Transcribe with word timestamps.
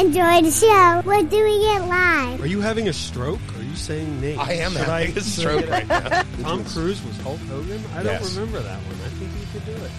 enjoy 0.00 0.40
the 0.42 0.50
show. 0.50 1.02
We're 1.04 1.22
doing 1.22 1.60
it 1.62 1.82
live. 1.88 2.40
Are 2.42 2.46
you 2.46 2.60
having 2.60 2.88
a 2.88 2.92
stroke? 2.92 3.40
Are 3.58 3.62
you 3.62 3.74
saying 3.76 4.20
names? 4.20 4.38
I 4.38 4.52
am 4.54 4.72
Should 4.72 4.80
having 4.82 5.16
a 5.16 5.20
stroke 5.20 5.68
right 5.68 5.86
now. 5.86 6.22
Tom 6.42 6.64
Cruise 6.64 7.02
was 7.04 7.16
Hulk 7.20 7.40
Hogan? 7.48 7.82
I 7.92 8.02
don't 8.02 8.06
Yes. 8.06 8.34
remember 8.34 8.60
that 8.60 8.78
one. 8.78 8.94
I 9.04 9.08
think 9.10 9.30
he 9.36 9.46
could 9.58 9.66
do 9.66 9.84
it. 9.84 9.90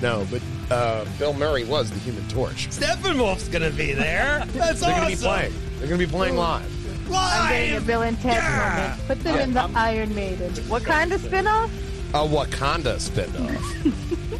No, 0.00 0.26
but 0.30 0.42
uh, 0.72 1.04
Bill 1.18 1.32
Murray 1.34 1.64
was 1.64 1.90
the 1.90 1.98
Human 2.00 2.26
Torch. 2.28 2.68
Steppenwolf's 2.70 3.48
going 3.48 3.68
to 3.68 3.76
be 3.76 3.92
there. 3.92 4.44
That's 4.52 4.80
They're 4.80 4.90
going 4.94 5.10
to 5.10 5.16
be 5.16 5.22
playing. 5.22 5.52
They're 5.78 5.88
going 5.88 6.00
to 6.00 6.06
be 6.06 6.10
playing 6.10 6.36
live. 6.36 6.72
I'm 7.10 7.48
getting 7.50 7.76
a 7.78 7.80
Bill 7.80 8.02
and 8.02 8.20
Ted 8.20 8.42
moment. 8.44 9.06
Put 9.08 9.20
them 9.24 9.38
in 9.40 9.54
the 9.54 9.62
Iron 9.74 10.14
Maiden. 10.14 10.52
What 10.68 10.84
kind 10.84 11.12
of 11.12 11.20
spin-off? 11.22 11.70
A 12.14 12.18
Wakanda 12.18 12.96
spinoff. 12.96 13.58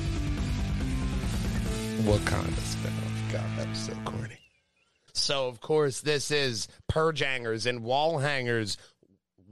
Wakanda 2.03 2.61
So, 5.29 5.47
of 5.47 5.61
course, 5.61 6.01
this 6.01 6.31
is 6.31 6.69
Purge 6.89 7.21
Hangers 7.21 7.66
and 7.66 7.84
Wall 7.84 8.16
Hangers 8.16 8.79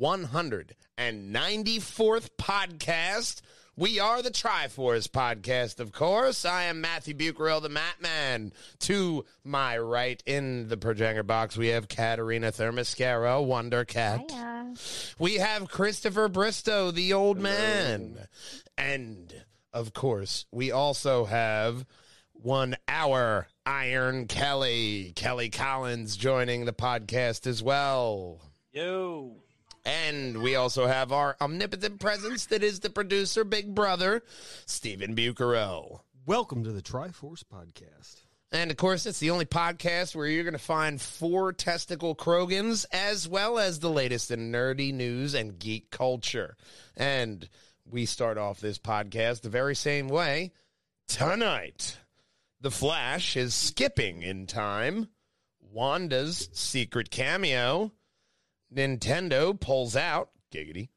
194th 0.00 2.30
podcast. 2.41 3.42
We 3.77 4.00
are 4.00 4.23
the 4.23 4.30
Try-Force 4.30 5.09
podcast, 5.09 5.78
of 5.78 5.92
course. 5.92 6.47
I 6.47 6.62
am 6.62 6.80
Matthew 6.80 7.12
Bucarell, 7.12 7.60
the 7.60 7.69
Mattman. 7.69 8.52
To 8.78 9.27
my 9.45 9.77
right 9.77 10.23
in 10.24 10.69
the 10.69 10.78
Purge 10.78 11.00
Hanger 11.00 11.23
box, 11.23 11.59
we 11.59 11.69
have 11.69 11.88
Katerina 11.88 12.52
Thermascaro, 12.52 13.45
Wonder 13.45 13.84
Cat. 13.84 14.33
We 15.19 15.34
have 15.34 15.69
Christopher 15.69 16.28
Bristow, 16.28 16.91
the 16.91 17.12
old 17.12 17.38
man. 17.38 18.28
And 18.78 19.30
of 19.74 19.92
course, 19.92 20.47
we 20.50 20.70
also 20.70 21.27
have 21.27 21.84
one 22.46 22.77
hour 22.86 23.48
Iron 23.66 24.28
Kelly, 24.28 25.12
Kelly 25.16 25.50
Collins 25.50 26.16
joining 26.16 26.64
the 26.64 26.72
podcast 26.72 27.45
as 27.45 27.60
well. 27.60 28.41
Yo. 28.72 29.38
And 29.84 30.41
we 30.41 30.55
also 30.55 30.86
have 30.86 31.11
our 31.11 31.36
omnipotent 31.41 31.98
presence 31.98 32.47
that 32.47 32.62
is 32.62 32.78
the 32.78 32.89
producer, 32.89 33.42
Big 33.42 33.74
Brother, 33.74 34.22
Stephen 34.64 35.17
Bucarell. 35.17 36.02
Welcome 36.24 36.62
to 36.62 36.70
the 36.70 36.83
Try-Force 36.83 37.42
podcast. 37.52 38.20
And 38.52 38.70
of 38.70 38.77
course, 38.77 39.06
it's 39.06 39.19
the 39.19 39.30
only 39.30 39.44
podcast 39.44 40.14
where 40.14 40.28
you're 40.28 40.44
going 40.44 40.52
to 40.52 40.58
find 40.61 41.02
four 41.02 41.52
testicle 41.52 42.14
Krogans 42.14 42.86
as 42.92 43.27
well 43.27 43.58
as 43.58 43.80
the 43.80 43.91
latest 43.91 44.30
in 44.30 44.52
nerdy 44.52 44.94
news 44.94 45.34
and 45.34 45.58
geek 45.58 45.91
culture. 45.91 46.56
And 46.97 47.48
we 47.91 48.06
start 48.06 48.39
off 48.39 48.61
this 48.61 48.78
podcast 48.78 49.41
the 49.41 49.48
very 49.48 49.74
same 49.74 50.06
way. 50.06 50.52
Tonight, 51.08 51.97
The 52.60 52.70
Flash 52.70 53.36
is 53.36 53.54
skipping 53.54 54.22
in 54.22 54.46
time. 54.46 55.08
Wanda's 55.60 56.48
secret 56.52 57.10
cameo. 57.10 57.92
Nintendo 58.74 59.58
pulls 59.58 59.94
out, 59.94 60.30
giggity, 60.52 60.88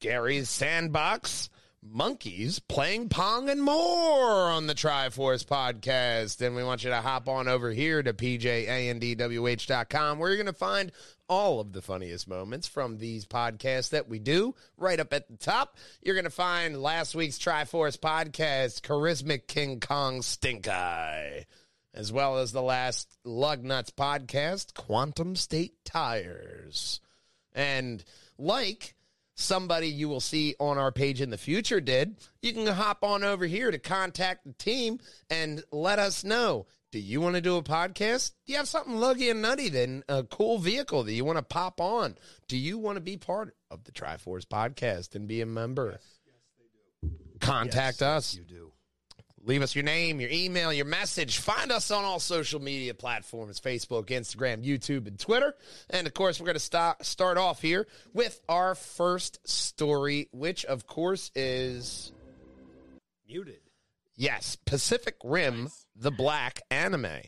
Garry's 0.00 0.50
sandbox, 0.50 1.48
monkeys 1.82 2.58
playing 2.58 3.08
pong, 3.08 3.48
and 3.48 3.62
more 3.62 4.50
on 4.50 4.66
the 4.66 4.74
Try-Force 4.74 5.44
podcast. 5.44 6.44
And 6.44 6.56
we 6.56 6.64
want 6.64 6.82
you 6.82 6.90
to 6.90 7.00
hop 7.00 7.28
on 7.28 7.48
over 7.48 7.70
here 7.70 8.02
to 8.02 8.12
pjandwh.com 8.12 10.18
where 10.18 10.30
you're 10.30 10.36
going 10.36 10.46
to 10.46 10.52
find 10.52 10.90
all 11.28 11.60
of 11.60 11.72
the 11.72 11.82
funniest 11.82 12.28
moments 12.28 12.66
from 12.66 12.98
these 12.98 13.26
podcasts 13.26 13.90
that 13.90 14.08
we 14.08 14.18
do. 14.18 14.54
Right 14.76 15.00
up 15.00 15.12
at 15.12 15.28
the 15.28 15.36
top, 15.36 15.76
you're 16.02 16.14
going 16.14 16.24
to 16.24 16.30
find 16.30 16.82
last 16.82 17.14
week's 17.14 17.38
Try-Force 17.38 17.96
podcast, 17.96 18.80
Charismatic 18.82 19.46
King 19.46 19.80
Kong 19.80 20.22
Stink 20.22 20.68
Eye 20.68 21.46
as 21.94 22.12
well 22.12 22.38
as 22.38 22.52
the 22.52 22.62
last 22.62 23.18
Lug 23.24 23.64
Nuts 23.64 23.90
podcast, 23.90 24.74
Quantum 24.74 25.34
State 25.34 25.84
Tires. 25.84 27.00
And 27.52 28.04
like 28.38 28.94
somebody 29.34 29.88
you 29.88 30.08
will 30.08 30.20
see 30.20 30.54
on 30.60 30.78
our 30.78 30.92
page 30.92 31.20
in 31.20 31.30
the 31.30 31.38
future 31.38 31.80
did, 31.80 32.16
you 32.40 32.52
can 32.52 32.66
hop 32.66 33.02
on 33.02 33.24
over 33.24 33.46
here 33.46 33.70
to 33.70 33.78
contact 33.78 34.44
the 34.44 34.52
team 34.52 35.00
and 35.28 35.62
let 35.72 35.98
us 35.98 36.22
know. 36.22 36.66
Do 36.90 36.98
you 36.98 37.20
want 37.20 37.34
to 37.34 37.42
do 37.42 37.56
a 37.56 37.62
podcast? 37.62 38.32
Do 38.46 38.52
you 38.52 38.56
have 38.56 38.66
something 38.68 38.94
luggy 38.94 39.30
and 39.30 39.42
nutty 39.42 39.68
then 39.68 40.04
a 40.08 40.22
cool 40.22 40.58
vehicle 40.58 41.04
that 41.04 41.12
you 41.12 41.22
want 41.22 41.36
to 41.36 41.42
pop 41.42 41.82
on? 41.82 42.16
Do 42.48 42.56
you 42.56 42.78
want 42.78 42.96
to 42.96 43.02
be 43.02 43.18
part 43.18 43.54
of 43.70 43.84
the 43.84 43.92
Try-Force 43.92 44.46
podcast 44.46 45.14
and 45.14 45.28
be 45.28 45.42
a 45.42 45.46
member? 45.46 46.00
Contact 47.40 48.00
us. 48.00 48.34
You 48.34 48.44
do. 48.44 48.72
Leave 49.44 49.62
us 49.62 49.74
your 49.74 49.84
name, 49.84 50.18
your 50.20 50.30
email, 50.30 50.72
your 50.72 50.86
message. 50.86 51.38
Find 51.38 51.70
us 51.70 51.90
on 51.90 52.04
all 52.04 52.20
social 52.20 52.60
media 52.60 52.94
platforms 52.94 53.60
Facebook, 53.60 54.06
Instagram, 54.06 54.64
YouTube, 54.64 55.06
and 55.06 55.18
Twitter. 55.18 55.54
And 55.90 56.06
of 56.06 56.14
course, 56.14 56.40
we're 56.40 56.46
going 56.46 56.54
to 56.54 56.60
start, 56.60 57.04
start 57.04 57.36
off 57.36 57.60
here 57.60 57.86
with 58.14 58.40
our 58.48 58.74
first 58.74 59.46
story, 59.46 60.28
which 60.32 60.64
of 60.64 60.86
course 60.86 61.30
is, 61.34 62.12
Muted. 63.26 63.60
Yes, 64.18 64.56
Pacific 64.66 65.14
Rim, 65.24 65.70
the 65.96 66.10
black 66.10 66.60
anime. 66.70 67.22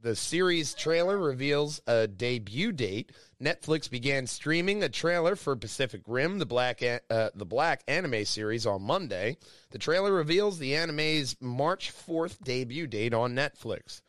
The 0.00 0.14
series 0.14 0.74
trailer 0.74 1.16
reveals 1.18 1.80
a 1.86 2.06
debut 2.06 2.72
date. 2.72 3.10
Netflix 3.42 3.90
began 3.90 4.26
streaming 4.26 4.82
a 4.82 4.88
trailer 4.90 5.34
for 5.34 5.56
Pacific 5.56 6.02
Rim, 6.06 6.38
the 6.38 6.44
black 6.46 6.82
a- 6.82 7.00
uh, 7.08 7.30
the 7.34 7.46
black 7.46 7.82
anime 7.88 8.26
series, 8.26 8.66
on 8.66 8.82
Monday. 8.82 9.38
The 9.70 9.78
trailer 9.78 10.12
reveals 10.12 10.58
the 10.58 10.76
anime's 10.76 11.36
March 11.40 11.90
4th 11.90 12.44
debut 12.44 12.86
date 12.86 13.14
on 13.14 13.34
Netflix. 13.34 14.02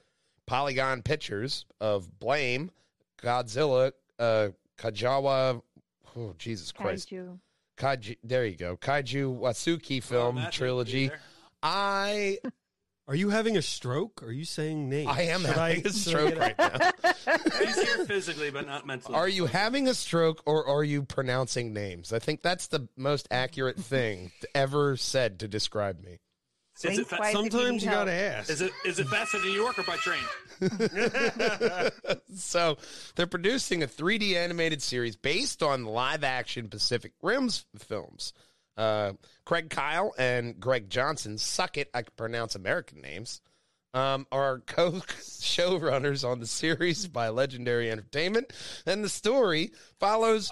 Polygon 0.45 1.01
Pictures 1.01 1.65
of 1.79 2.19
Blame, 2.19 2.71
Godzilla, 3.21 3.93
uh, 4.19 4.49
Kajawa, 4.77 5.61
oh 6.17 6.35
Jesus 6.37 6.73
Christ, 6.73 7.09
Kaiju. 7.09 7.39
Kaiju. 7.77 8.17
There 8.21 8.45
you 8.45 8.57
go, 8.57 8.75
Kaiju 8.75 9.39
Wasuki 9.39 10.03
film 10.03 10.35
Matthew, 10.35 10.51
trilogy. 10.57 10.99
you 11.03 11.09
there? 11.09 11.21
I 11.65 12.37
Are 13.07 13.15
you 13.15 13.29
having 13.29 13.57
a 13.57 13.61
stroke? 13.61 14.21
Are 14.23 14.31
you 14.31 14.45
saying 14.45 14.87
names? 14.89 15.09
I 15.09 15.23
am 15.23 15.41
Should 15.41 15.49
having 15.55 15.85
I 15.85 15.89
a 15.89 15.89
stroke 15.91 16.37
right 16.37 16.57
now. 16.57 16.91
He's 17.65 17.81
here 17.81 18.05
physically, 18.05 18.51
but 18.51 18.67
not 18.67 18.85
mentally. 18.85 19.15
Are 19.15 19.27
you 19.27 19.47
having 19.47 19.87
a 19.87 19.93
stroke 19.95 20.43
or 20.45 20.67
are 20.67 20.83
you 20.83 21.01
pronouncing 21.03 21.73
names? 21.73 22.13
I 22.13 22.19
think 22.19 22.41
that's 22.43 22.67
the 22.67 22.87
most 22.95 23.27
accurate 23.31 23.77
thing 23.77 24.31
ever 24.53 24.95
said 24.95 25.39
to 25.39 25.47
describe 25.47 26.03
me. 26.03 26.19
Is 26.83 26.99
it, 26.99 27.07
fa- 27.07 27.15
twice 27.15 27.33
you 27.33 27.39
Sometimes 27.49 27.83
you 27.85 27.89
gotta 27.89 28.11
ask. 28.11 28.49
is 28.49 28.61
it 28.61 28.71
is 28.85 28.99
it 28.99 29.07
faster 29.07 29.39
to 29.39 29.45
New 29.45 29.51
York 29.53 29.79
or 29.79 29.83
by 29.83 29.95
train? 29.95 30.19
So 32.35 32.77
they're 33.15 33.27
producing 33.27 33.81
a 33.81 33.87
3D 33.87 34.35
animated 34.35 34.81
series 34.81 35.15
based 35.15 35.63
on 35.63 35.85
live 35.85 36.23
action 36.23 36.67
Pacific 36.67 37.13
Rim's 37.21 37.65
films. 37.77 38.33
Uh, 38.77 39.13
Craig 39.45 39.69
Kyle 39.69 40.13
and 40.17 40.59
Greg 40.59 40.89
Johnson, 40.89 41.37
suck 41.37 41.77
it, 41.77 41.89
I 41.93 42.01
can 42.01 42.13
pronounce 42.17 42.55
American 42.55 43.01
names, 43.01 43.41
um, 43.93 44.27
are 44.31 44.59
co 44.59 44.91
showrunners 45.19 46.27
on 46.27 46.39
the 46.39 46.47
series 46.47 47.07
by 47.07 47.29
Legendary 47.29 47.89
Entertainment. 47.89 48.51
And 48.85 49.03
the 49.03 49.09
story 49.09 49.71
follows 49.99 50.51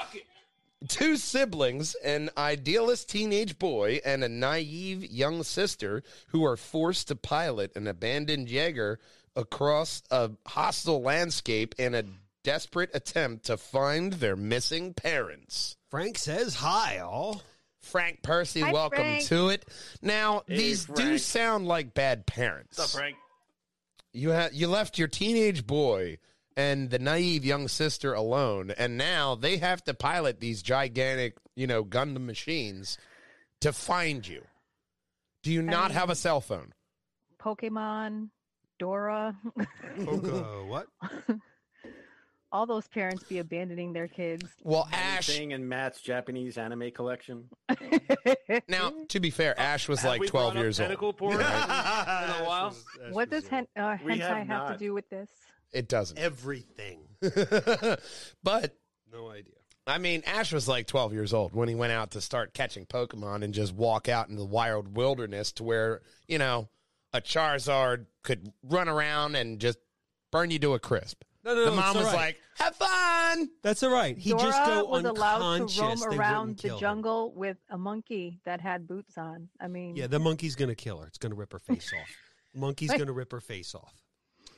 two 0.87 1.17
siblings, 1.17 1.95
an 1.95 2.29
idealist 2.37 3.09
teenage 3.09 3.59
boy 3.59 3.99
and 4.05 4.23
a 4.23 4.29
naive 4.29 5.03
young 5.03 5.43
sister, 5.43 6.03
who 6.27 6.45
are 6.45 6.57
forced 6.57 7.09
to 7.09 7.15
pilot 7.15 7.75
an 7.75 7.87
abandoned 7.87 8.49
Jaeger 8.49 8.99
across 9.35 10.03
a 10.11 10.31
hostile 10.45 11.01
landscape 11.01 11.75
in 11.77 11.95
a 11.95 12.03
desperate 12.43 12.91
attempt 12.93 13.45
to 13.45 13.57
find 13.57 14.13
their 14.13 14.35
missing 14.35 14.93
parents. 14.93 15.75
Frank 15.89 16.17
says 16.17 16.55
hi, 16.55 16.99
all. 16.99 17.41
Frank 17.83 18.23
Percy, 18.23 18.61
Hi, 18.61 18.71
welcome 18.71 18.99
Frank. 18.99 19.25
to 19.25 19.49
it. 19.49 19.65
Now, 20.01 20.43
Hey, 20.47 20.55
these 20.57 20.85
do 20.85 21.17
sound 21.17 21.67
like 21.67 21.93
bad 21.93 22.25
parents. 22.25 22.77
What's 22.77 22.95
up, 22.95 22.99
Frank? 22.99 23.17
You 24.13 24.31
ha- 24.33 24.49
you 24.51 24.67
left 24.67 24.97
your 24.97 25.07
teenage 25.07 25.67
boy 25.67 26.17
and 26.55 26.89
the 26.89 26.99
naive 26.99 27.43
young 27.43 27.67
sister 27.67 28.13
alone, 28.13 28.71
and 28.77 28.97
now 28.97 29.35
they 29.35 29.57
have 29.57 29.83
to 29.83 29.93
pilot 29.93 30.39
these 30.39 30.61
gigantic, 30.61 31.35
you 31.55 31.67
know, 31.67 31.83
Gundam 31.83 32.25
machines 32.25 32.97
to 33.61 33.73
find 33.73 34.25
you. 34.27 34.43
Do 35.41 35.51
you 35.51 35.61
not 35.61 35.91
have 35.91 36.09
a 36.09 36.15
cell 36.15 36.41
phone? 36.41 36.73
Pokemon, 37.39 38.29
Dora. 38.79 39.35
Poco, 40.05 40.65
what? 40.67 40.87
All 42.53 42.65
those 42.67 42.87
parents 42.87 43.23
be 43.23 43.39
abandoning 43.39 43.93
their 43.93 44.07
kids. 44.07 44.45
Well, 44.63 44.87
Ash. 44.93 45.27
Anything 45.27 45.51
in 45.51 45.67
Matt's 45.67 45.99
Japanese 46.01 46.57
anime 46.57 46.91
collection? 46.91 47.49
Now, 48.67 48.93
to 49.09 49.19
be 49.19 49.31
fair, 49.31 49.59
Ash 49.59 49.87
was 49.89 50.01
Have 50.01 50.09
like 50.09 50.21
we 50.21 50.27
twelve 50.27 50.53
brought 50.53 50.59
up 50.59 50.63
years 50.63 50.79
old. 50.79 50.87
tentacle 50.87 51.13
porn 51.13 51.35
in 51.35 51.41
a 51.41 52.43
while? 52.45 52.75
what 53.11 53.29
does 53.31 53.47
hen- 53.47 53.67
uh, 53.75 53.97
We 54.05 54.13
hentai 54.13 54.19
have 54.19 54.37
have, 54.37 54.47
not. 54.47 54.71
to 54.73 54.77
do 54.77 54.93
with 54.93 55.09
this? 55.09 55.29
It 55.71 55.87
doesn't. 55.87 56.19
Everything. 56.19 56.99
but 58.43 58.75
No 59.11 59.29
idea. 59.29 59.53
I 59.87 59.97
mean, 59.97 60.21
Ash 60.25 60.53
was 60.53 60.67
like 60.67 60.87
12 60.87 61.13
years 61.13 61.33
old 61.33 61.53
when 61.55 61.67
he 61.67 61.75
went 61.75 61.91
out 61.91 62.11
to 62.11 62.21
start 62.21 62.53
catching 62.53 62.85
Pokemon 62.85 63.43
and 63.43 63.53
just 63.53 63.73
walk 63.73 64.07
out 64.07 64.29
in 64.29 64.35
the 64.35 64.45
wild 64.45 64.95
wilderness 64.95 65.51
to 65.53 65.63
where, 65.63 66.01
you 66.27 66.37
know, 66.37 66.69
a 67.11 67.19
Charizard 67.21 68.05
could 68.23 68.53
run 68.63 68.87
around 68.87 69.35
and 69.35 69.59
just 69.59 69.79
burn 70.31 70.51
you 70.51 70.59
to 70.59 70.73
a 70.73 70.79
crisp. 70.79 71.23
No, 71.43 71.53
no, 71.55 71.65
the 71.65 71.69
no, 71.71 71.75
mom 71.75 71.95
was 71.97 72.05
all 72.05 72.11
right. 72.13 72.15
like, 72.15 72.41
"Have 72.57 72.75
fun." 72.75 73.49
That's 73.61 73.83
all 73.83 73.91
right. 73.91 74.17
He 74.17 74.29
Dora 74.31 74.43
just 74.43 74.65
go 74.65 74.85
was 74.85 75.03
allowed 75.03 75.67
to 75.69 75.81
roam 75.81 75.99
They 76.09 76.15
around 76.17 76.57
the 76.57 76.61
kill 76.61 76.75
her. 76.77 76.79
jungle 76.81 77.33
with 77.35 77.57
a 77.69 77.77
monkey 77.77 78.39
that 78.45 78.61
had 78.61 78.87
boots 78.87 79.17
on. 79.17 79.49
I 79.59 79.67
mean, 79.67 79.95
Yeah, 79.95 80.07
the 80.07 80.19
monkey's 80.19 80.55
gonna 80.55 80.75
kill 80.75 80.99
her. 80.99 81.07
It's 81.07 81.17
gonna 81.17 81.35
rip 81.35 81.51
her 81.51 81.59
face 81.59 81.91
off. 81.93 82.07
Monkey's 82.55 82.91
gonna 82.91 83.11
rip 83.11 83.31
her 83.31 83.41
face 83.41 83.73
off. 83.73 83.93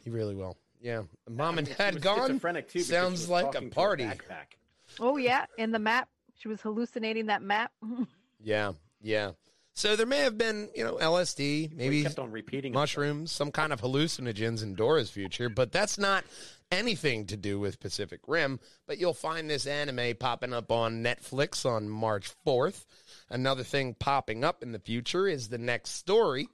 He 0.04 0.10
really 0.10 0.36
will. 0.36 0.58
Yeah, 0.82 1.04
mom 1.30 1.58
and 1.58 1.68
dad 1.78 2.02
gone. 2.02 2.40
too, 2.68 2.82
Sounds 2.82 3.30
like 3.30 3.56
a 3.56 3.62
party. 3.70 4.04
backpack. 4.04 4.58
oh 5.00 5.16
yeah, 5.18 5.46
in 5.58 5.72
the 5.72 5.80
map, 5.80 6.10
she 6.38 6.48
was 6.50 6.62
hallucinating 6.62 7.28
that 7.28 7.42
map. 7.42 7.72
Yeah, 8.44 8.74
yeah. 9.02 9.32
So 9.74 9.96
there 9.96 10.06
may 10.06 10.20
have 10.20 10.38
been, 10.38 10.70
you 10.76 10.84
know, 10.84 10.96
LSD, 10.98 11.74
maybe 11.76 12.04
kept 12.04 12.20
on 12.20 12.32
repeating 12.32 12.74
mushrooms, 12.74 13.32
some 13.32 13.52
kind 13.52 13.74
of 13.74 13.82
hallucinogens 13.82 14.62
in 14.62 14.76
Dora's 14.76 15.10
future, 15.10 15.50
but 15.50 15.72
that's 15.72 15.98
not 15.98 16.24
anything 16.72 17.26
to 17.28 17.38
do 17.38 17.60
with 17.60 17.80
Pacific 17.80 18.22
Rim. 18.28 18.60
But 18.88 18.98
you'll 18.98 19.14
find 19.14 19.50
this 19.50 19.68
anime 19.68 20.16
popping 20.20 20.54
up 20.54 20.72
on 20.72 21.04
Netflix 21.04 21.66
on 21.66 21.90
March 21.90 22.32
4th. 22.46 22.86
Another 23.30 23.64
thing 23.64 23.96
popping 23.98 24.44
up 24.44 24.64
in 24.64 24.72
the 24.72 24.80
future 24.80 25.28
is 25.28 25.50
the 25.50 25.58
next 25.58 25.92
story, 25.92 26.48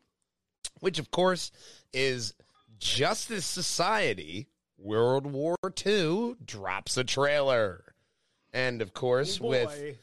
which 0.79 0.99
of 0.99 1.11
course 1.11 1.51
is 1.93 2.33
Justice 2.77 3.45
Society 3.45 4.47
World 4.77 5.27
War 5.27 5.55
II 5.85 6.35
drops 6.43 6.97
a 6.97 7.03
trailer. 7.03 7.93
And 8.53 8.81
of 8.81 8.93
course, 8.93 9.39
with 9.39 9.97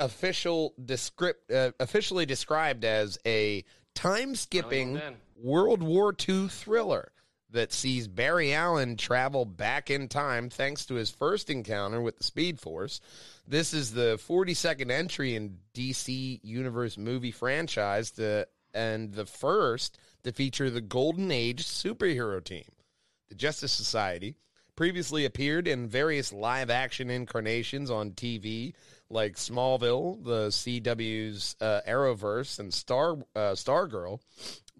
official 0.00 0.74
descript, 0.82 1.50
uh, 1.52 1.72
officially 1.78 2.26
described 2.26 2.84
as 2.84 3.18
a 3.26 3.64
time 3.94 4.34
skipping. 4.34 5.00
World 5.36 5.82
War 5.82 6.14
II 6.28 6.48
thriller 6.48 7.12
that 7.52 7.72
sees 7.72 8.08
Barry 8.08 8.52
Allen 8.54 8.96
travel 8.96 9.44
back 9.44 9.90
in 9.90 10.08
time 10.08 10.50
thanks 10.50 10.86
to 10.86 10.94
his 10.94 11.10
first 11.10 11.50
encounter 11.50 12.00
with 12.00 12.18
the 12.18 12.24
Speed 12.24 12.60
Force. 12.60 13.00
This 13.46 13.74
is 13.74 13.92
the 13.92 14.18
42nd 14.28 14.90
entry 14.90 15.34
in 15.34 15.58
DC 15.74 16.40
Universe 16.42 16.96
movie 16.96 17.30
franchise 17.30 18.10
to, 18.12 18.46
and 18.74 19.12
the 19.12 19.26
first 19.26 19.98
to 20.24 20.32
feature 20.32 20.70
the 20.70 20.80
Golden 20.80 21.30
Age 21.30 21.64
superhero 21.64 22.42
team. 22.42 22.64
The 23.28 23.34
Justice 23.34 23.72
Society 23.72 24.34
previously 24.76 25.24
appeared 25.24 25.68
in 25.68 25.88
various 25.88 26.32
live 26.32 26.70
action 26.70 27.10
incarnations 27.10 27.90
on 27.90 28.12
TV 28.12 28.72
like 29.10 29.36
Smallville, 29.36 30.24
the 30.24 30.48
CW's 30.48 31.54
uh, 31.60 31.80
Arrowverse, 31.86 32.58
and 32.58 32.72
Star 32.72 33.12
uh, 33.36 33.52
Stargirl. 33.52 34.20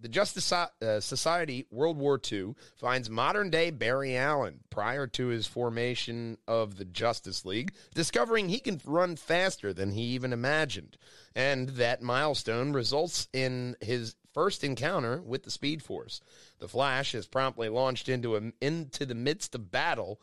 The 0.02 0.08
Justice 0.08 0.46
So- 0.46 0.66
uh, 0.82 0.98
Society 0.98 1.64
World 1.70 1.96
War 1.96 2.20
II 2.30 2.56
finds 2.74 3.08
modern 3.08 3.50
day 3.50 3.70
Barry 3.70 4.16
Allen 4.16 4.64
prior 4.68 5.06
to 5.06 5.28
his 5.28 5.46
formation 5.46 6.38
of 6.48 6.76
the 6.76 6.84
Justice 6.84 7.44
League, 7.44 7.72
discovering 7.94 8.48
he 8.48 8.58
can 8.58 8.80
run 8.84 9.14
faster 9.14 9.72
than 9.72 9.92
he 9.92 10.02
even 10.02 10.32
imagined. 10.32 10.98
And 11.36 11.68
that 11.70 12.02
milestone 12.02 12.72
results 12.72 13.28
in 13.32 13.76
his 13.80 14.16
first 14.34 14.64
encounter 14.64 15.22
with 15.22 15.44
the 15.44 15.52
Speed 15.52 15.84
Force. 15.84 16.20
The 16.58 16.66
Flash 16.66 17.14
is 17.14 17.28
promptly 17.28 17.68
launched 17.68 18.08
into 18.08 18.36
a, 18.36 18.52
into 18.60 19.06
the 19.06 19.14
midst 19.14 19.54
of 19.54 19.70
battle, 19.70 20.20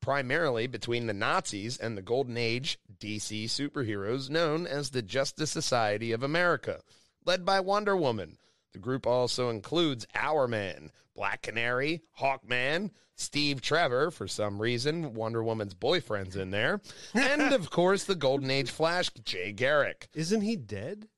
primarily 0.00 0.66
between 0.66 1.06
the 1.06 1.14
Nazis 1.14 1.76
and 1.78 1.96
the 1.96 2.02
Golden 2.02 2.36
Age 2.36 2.80
DC 2.98 3.44
superheroes 3.44 4.28
known 4.28 4.66
as 4.66 4.90
the 4.90 5.02
Justice 5.02 5.52
Society 5.52 6.10
of 6.10 6.24
America, 6.24 6.80
led 7.24 7.44
by 7.44 7.60
Wonder 7.60 7.96
Woman. 7.96 8.38
The 8.72 8.78
group 8.78 9.06
also 9.06 9.48
includes 9.50 10.06
Hourman, 10.14 10.90
Black 11.14 11.42
Canary, 11.42 12.02
Hawkman, 12.20 12.90
Steve 13.14 13.62
Trevor, 13.62 14.10
for 14.10 14.28
some 14.28 14.60
reason, 14.60 15.14
Wonder 15.14 15.42
Woman's 15.42 15.74
boyfriend's 15.74 16.36
in 16.36 16.50
there, 16.50 16.82
and 17.14 17.54
of 17.54 17.70
course 17.70 18.04
the 18.04 18.14
Golden 18.14 18.50
Age 18.50 18.70
Flash, 18.70 19.10
Jay 19.24 19.52
Garrick. 19.52 20.08
Isn't 20.14 20.42
he 20.42 20.56
dead? 20.56 21.08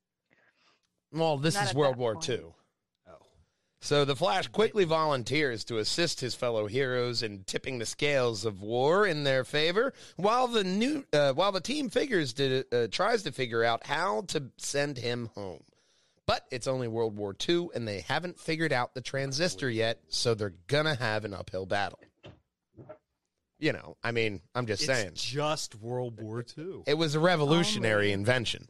Well, 1.12 1.38
this 1.38 1.54
Not 1.54 1.64
is 1.64 1.74
World 1.74 1.96
War 1.96 2.14
point. 2.14 2.28
II. 2.28 2.40
Oh. 3.08 3.12
So 3.80 4.04
the 4.04 4.14
Flash 4.14 4.46
quickly 4.48 4.84
volunteers 4.84 5.64
to 5.64 5.78
assist 5.78 6.20
his 6.20 6.36
fellow 6.36 6.66
heroes 6.68 7.24
in 7.24 7.42
tipping 7.44 7.78
the 7.78 7.86
scales 7.86 8.44
of 8.44 8.60
war 8.62 9.06
in 9.06 9.24
their 9.24 9.42
favor, 9.42 9.92
while 10.16 10.46
the 10.46 10.62
new 10.64 11.04
uh, 11.12 11.32
while 11.32 11.50
the 11.50 11.60
team 11.60 11.90
figures 11.90 12.32
to, 12.34 12.64
uh, 12.70 12.86
tries 12.92 13.24
to 13.24 13.32
figure 13.32 13.64
out 13.64 13.86
how 13.86 14.22
to 14.28 14.50
send 14.56 14.98
him 14.98 15.30
home. 15.34 15.64
But 16.28 16.44
it's 16.50 16.66
only 16.66 16.88
World 16.88 17.16
War 17.16 17.34
II, 17.48 17.68
and 17.74 17.88
they 17.88 18.00
haven't 18.00 18.38
figured 18.38 18.70
out 18.70 18.92
the 18.92 19.00
transistor 19.00 19.70
yet, 19.70 20.00
so 20.08 20.34
they're 20.34 20.52
gonna 20.66 20.94
have 20.94 21.24
an 21.24 21.32
uphill 21.32 21.64
battle. 21.64 22.00
You 23.58 23.72
know, 23.72 23.96
I 24.04 24.12
mean, 24.12 24.42
I'm 24.54 24.66
just 24.66 24.84
saying, 24.84 25.12
just 25.14 25.74
World 25.76 26.20
War 26.20 26.44
II. 26.56 26.82
it 26.86 26.98
was 26.98 27.14
a 27.14 27.18
revolutionary 27.18 28.12
invention. 28.12 28.68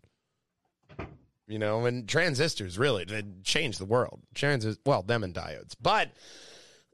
You 1.49 1.59
know, 1.59 1.85
and 1.85 2.09
transistors 2.09 2.79
really 2.79 3.05
they 3.05 3.25
changed 3.43 3.81
the 3.81 3.87
world. 3.87 4.21
Transist, 4.37 4.79
well, 4.87 5.03
them 5.03 5.25
and 5.25 5.35
diodes, 5.35 5.75
but 5.83 6.13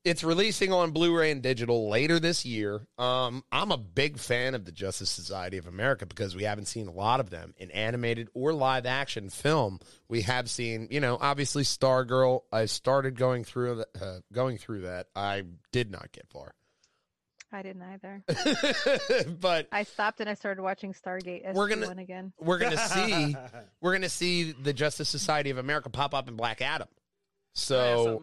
it's 0.05 0.23
releasing 0.23 0.73
on 0.73 0.91
Blu-ray 0.91 1.31
and 1.31 1.43
digital 1.43 1.89
later 1.89 2.21
this 2.21 2.45
year. 2.45 2.87
Um, 2.99 3.43
I'm 3.51 3.73
a 3.73 3.79
big 3.79 4.19
fan 4.19 4.55
of 4.55 4.65
the 4.67 4.73
Justice 4.73 5.09
Society 5.11 5.57
of 5.57 5.67
America 5.67 6.05
because 6.05 6.37
we 6.37 6.45
haven't 6.45 6.67
seen 6.67 6.89
a 6.89 6.93
lot 6.93 7.21
of 7.21 7.31
them 7.31 7.55
in 7.57 7.71
animated 7.71 8.29
or 8.35 8.53
live 8.53 8.85
action 8.87 9.31
film. 9.31 9.81
We 10.09 10.23
have 10.23 10.51
seen, 10.51 10.89
you 10.91 11.01
know, 11.01 11.17
obviously 11.21 11.63
Stargirl. 11.65 12.43
I 12.53 12.67
started 12.67 13.17
going 13.19 13.45
through 13.45 13.77
the, 13.95 14.05
uh, 14.05 14.19
going 14.33 14.59
through 14.59 14.83
that. 14.83 15.07
I 15.17 15.45
did 15.73 15.91
not 15.91 16.13
get 16.13 16.29
far, 16.29 16.53
I 17.51 17.63
didn't 17.63 17.83
either. 17.83 18.23
but 19.41 19.69
I 19.73 19.85
stopped 19.85 20.21
and 20.21 20.29
I 20.29 20.35
started 20.35 20.61
watching 20.63 20.93
Stargate 20.93 21.47
SG1 21.47 21.55
We're 21.55 21.69
gonna- 21.69 21.91
again. 22.03 22.33
we're 22.39 22.59
gonna 22.59 22.77
see 22.89 23.37
we're 23.81 23.93
gonna 23.95 24.09
see 24.11 24.53
the 24.53 24.73
Justice 24.75 25.09
Society 25.09 25.51
of 25.51 25.59
America 25.59 25.89
pop 25.89 26.15
up 26.15 26.29
in 26.29 26.37
Black 26.37 26.61
Adam. 26.61 26.89
Can 26.89 27.77
I 27.77 27.87
ask 27.89 27.97
So? 27.97 28.23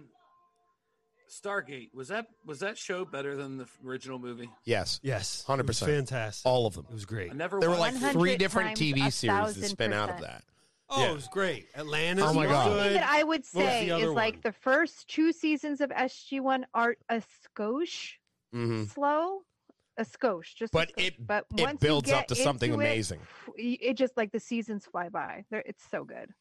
Stargate 1.32 1.94
was 1.94 2.10
that 2.10 2.28
was 2.46 2.60
that 2.60 2.78
show 2.78 3.06
better 3.06 3.36
than 3.36 3.58
the 3.58 3.66
original 3.86 4.20
movie? 4.20 4.50
yes, 4.66 5.00
Yes, 5.02 5.44
100%. 5.48 5.86
Fantastic. 5.86 6.46
all 6.46 6.66
of 6.68 6.74
them. 6.76 6.86
It 6.90 6.94
was 6.94 7.06
great. 7.06 7.32
I 7.32 7.34
never. 7.34 7.60
There 7.60 7.70
were 7.70 7.78
like 7.78 7.96
three 7.96 8.36
different 8.38 8.78
TV 8.78 8.98
series 9.12 9.22
that 9.22 9.28
thousand 9.28 9.64
spin 9.64 9.94
out 9.94 10.10
of 10.10 10.22
that. 10.22 10.44
Oh, 10.90 11.04
Yeah. 11.04 11.12
it 11.12 11.14
was 11.14 11.28
great. 11.30 11.68
Atlantis. 11.76 12.26
Oh 12.28 12.34
my 12.34 12.46
God. 12.46 12.68
The 12.68 12.72
only 12.72 12.84
thing 12.84 12.94
that 12.96 13.10
I 13.10 13.24
would 13.24 13.46
say 13.46 13.86
is 13.86 13.92
other 13.94 14.10
like 14.12 14.42
the 14.42 14.52
first 14.52 15.08
two 15.08 15.32
seasons 15.32 15.80
of 15.80 15.90
SG1 15.90 16.64
are 16.74 16.96
a 17.08 17.22
skosh 17.58 18.12
hmm 18.52 18.84
slow, 18.86 19.40
a 19.98 20.04
skosh, 20.04 20.54
just. 20.56 20.74
a 20.74 20.78
But 20.78 20.90
skosh. 20.98 21.06
it- 21.08 21.26
but 21.28 21.46
it 21.58 21.80
builds 21.80 22.12
up 22.12 22.28
to 22.28 22.36
something 22.36 22.74
amazing. 22.74 23.22
It, 23.56 23.80
it 23.82 23.94
just 23.98 24.18
like 24.18 24.34
the 24.34 24.40
seasons 24.42 24.86
fly 24.86 25.08
by. 25.08 25.46
They're, 25.50 25.64
it's 25.66 25.84
so 25.90 26.04
good. 26.04 26.34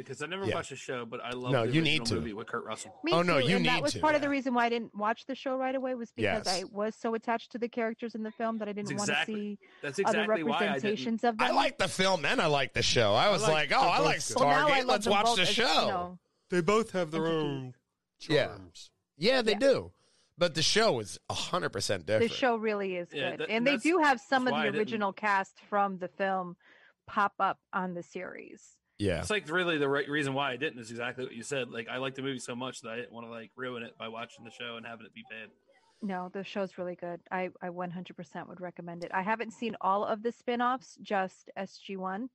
Because 0.00 0.22
I 0.22 0.26
never 0.26 0.44
Yeah. 0.44 0.56
watched 0.56 0.70
the 0.70 0.76
show, 0.76 1.04
but 1.06 1.20
I 1.24 1.30
love 1.30 1.52
No, 1.52 1.66
the 1.66 1.72
you 1.72 1.80
original 1.80 1.82
need 1.84 2.06
to. 2.06 2.14
movie 2.16 2.32
with 2.32 2.46
Kurt 2.48 2.64
Russell. 2.64 2.98
Me 3.04 3.12
Oh, 3.12 3.22
no, 3.22 3.40
too, 3.40 3.48
you 3.48 3.56
and 3.56 3.66
that 3.66 3.74
need 3.76 3.82
was 3.82 3.92
to, 3.92 4.00
part 4.00 4.14
of 4.14 4.20
the 4.20 4.28
reason 4.28 4.52
why 4.54 4.66
I 4.66 4.68
didn't 4.68 4.94
watch 4.94 5.26
the 5.26 5.34
show 5.34 5.56
right 5.56 5.74
away 5.74 5.94
was 5.94 6.10
because 6.12 6.46
Yes. 6.46 6.60
I 6.62 6.64
was 6.70 6.94
so 6.96 7.14
attached 7.14 7.52
to 7.52 7.58
the 7.58 7.68
characters 7.68 8.14
in 8.14 8.22
the 8.22 8.30
film 8.32 8.58
that 8.58 8.68
I 8.68 8.72
didn't 8.72 8.96
want 8.96 9.08
to 9.10 9.24
see 9.24 9.58
That's 9.82 9.98
other 10.04 10.22
exactly 10.22 10.42
why 10.42 10.56
I 10.58 10.66
representations 10.66 11.24
of 11.24 11.38
them. 11.38 11.46
I 11.46 11.52
like 11.52 11.78
the 11.78 11.88
film 11.88 12.24
and 12.24 12.40
I 12.40 12.46
like 12.46 12.72
the 12.74 12.82
show. 12.82 13.14
I 13.14 13.30
was 13.30 13.42
like 13.42 13.70
like, 13.70 13.72
oh, 13.72 13.80
I 13.88 13.98
like 14.00 14.16
good. 14.26 14.36
Stargate. 14.36 14.40
Well, 14.66 14.72
I 14.72 14.82
Let's 14.82 15.06
watch 15.06 15.24
both 15.26 15.36
the 15.36 15.42
as, 15.42 15.48
show. 15.48 15.62
You 15.80 15.86
know, 15.88 16.18
They 16.50 16.60
both 16.60 16.90
have 16.92 17.10
their 17.10 17.24
Entity. 17.26 17.38
own 17.44 17.74
Yeah. 18.28 18.46
charms. 18.46 18.90
yeah, 19.16 19.42
they 19.42 19.52
Yeah. 19.52 19.58
do. 19.58 19.92
But 20.36 20.54
the 20.54 20.62
show 20.62 20.98
is 20.98 21.18
hundred 21.30 21.70
percent 21.70 22.06
different. 22.06 22.32
the 22.32 22.36
show 22.36 22.56
really 22.56 22.96
is 22.96 23.12
Yeah, 23.12 23.30
good, 23.30 23.40
that- 23.40 23.50
and 23.50 23.64
they 23.64 23.76
do 23.76 23.98
have 23.98 24.20
some 24.20 24.48
of 24.48 24.54
the 24.54 24.76
original 24.76 25.12
cast 25.12 25.60
from 25.70 25.98
the 25.98 26.08
film 26.08 26.56
pop 27.06 27.34
up 27.38 27.60
on 27.72 27.94
the 27.94 28.02
series. 28.02 28.76
Yeah, 29.04 29.18
It's 29.20 29.30
like 29.30 29.48
really 29.50 29.78
the 29.78 29.88
right 29.88 30.08
reason 30.08 30.34
why 30.34 30.52
I 30.52 30.56
didn't 30.56 30.78
is 30.80 30.90
exactly 30.90 31.24
what 31.24 31.34
you 31.34 31.42
said. 31.42 31.70
Like 31.70 31.88
I 31.88 31.98
like 31.98 32.14
the 32.14 32.22
movie 32.22 32.38
so 32.38 32.54
much 32.56 32.80
that 32.82 32.90
I 32.90 32.96
didn't 32.96 33.12
want 33.12 33.26
to 33.26 33.30
like 33.30 33.50
ruin 33.56 33.82
it 33.82 33.96
by 33.98 34.08
watching 34.08 34.44
the 34.44 34.50
show 34.50 34.76
and 34.76 34.86
having 34.86 35.06
it 35.06 35.14
be 35.14 35.24
bad. 35.30 35.48
No, 36.02 36.30
the 36.32 36.44
show's 36.44 36.76
really 36.76 36.96
good. 36.96 37.20
I, 37.30 37.48
I 37.62 37.68
100% 37.68 38.48
would 38.48 38.60
recommend 38.60 39.04
it. 39.04 39.10
I 39.14 39.22
haven't 39.22 39.52
seen 39.52 39.74
all 39.80 40.04
of 40.04 40.22
the 40.22 40.32
spin-offs, 40.32 40.98
just 41.00 41.50
SG1. 41.58 42.28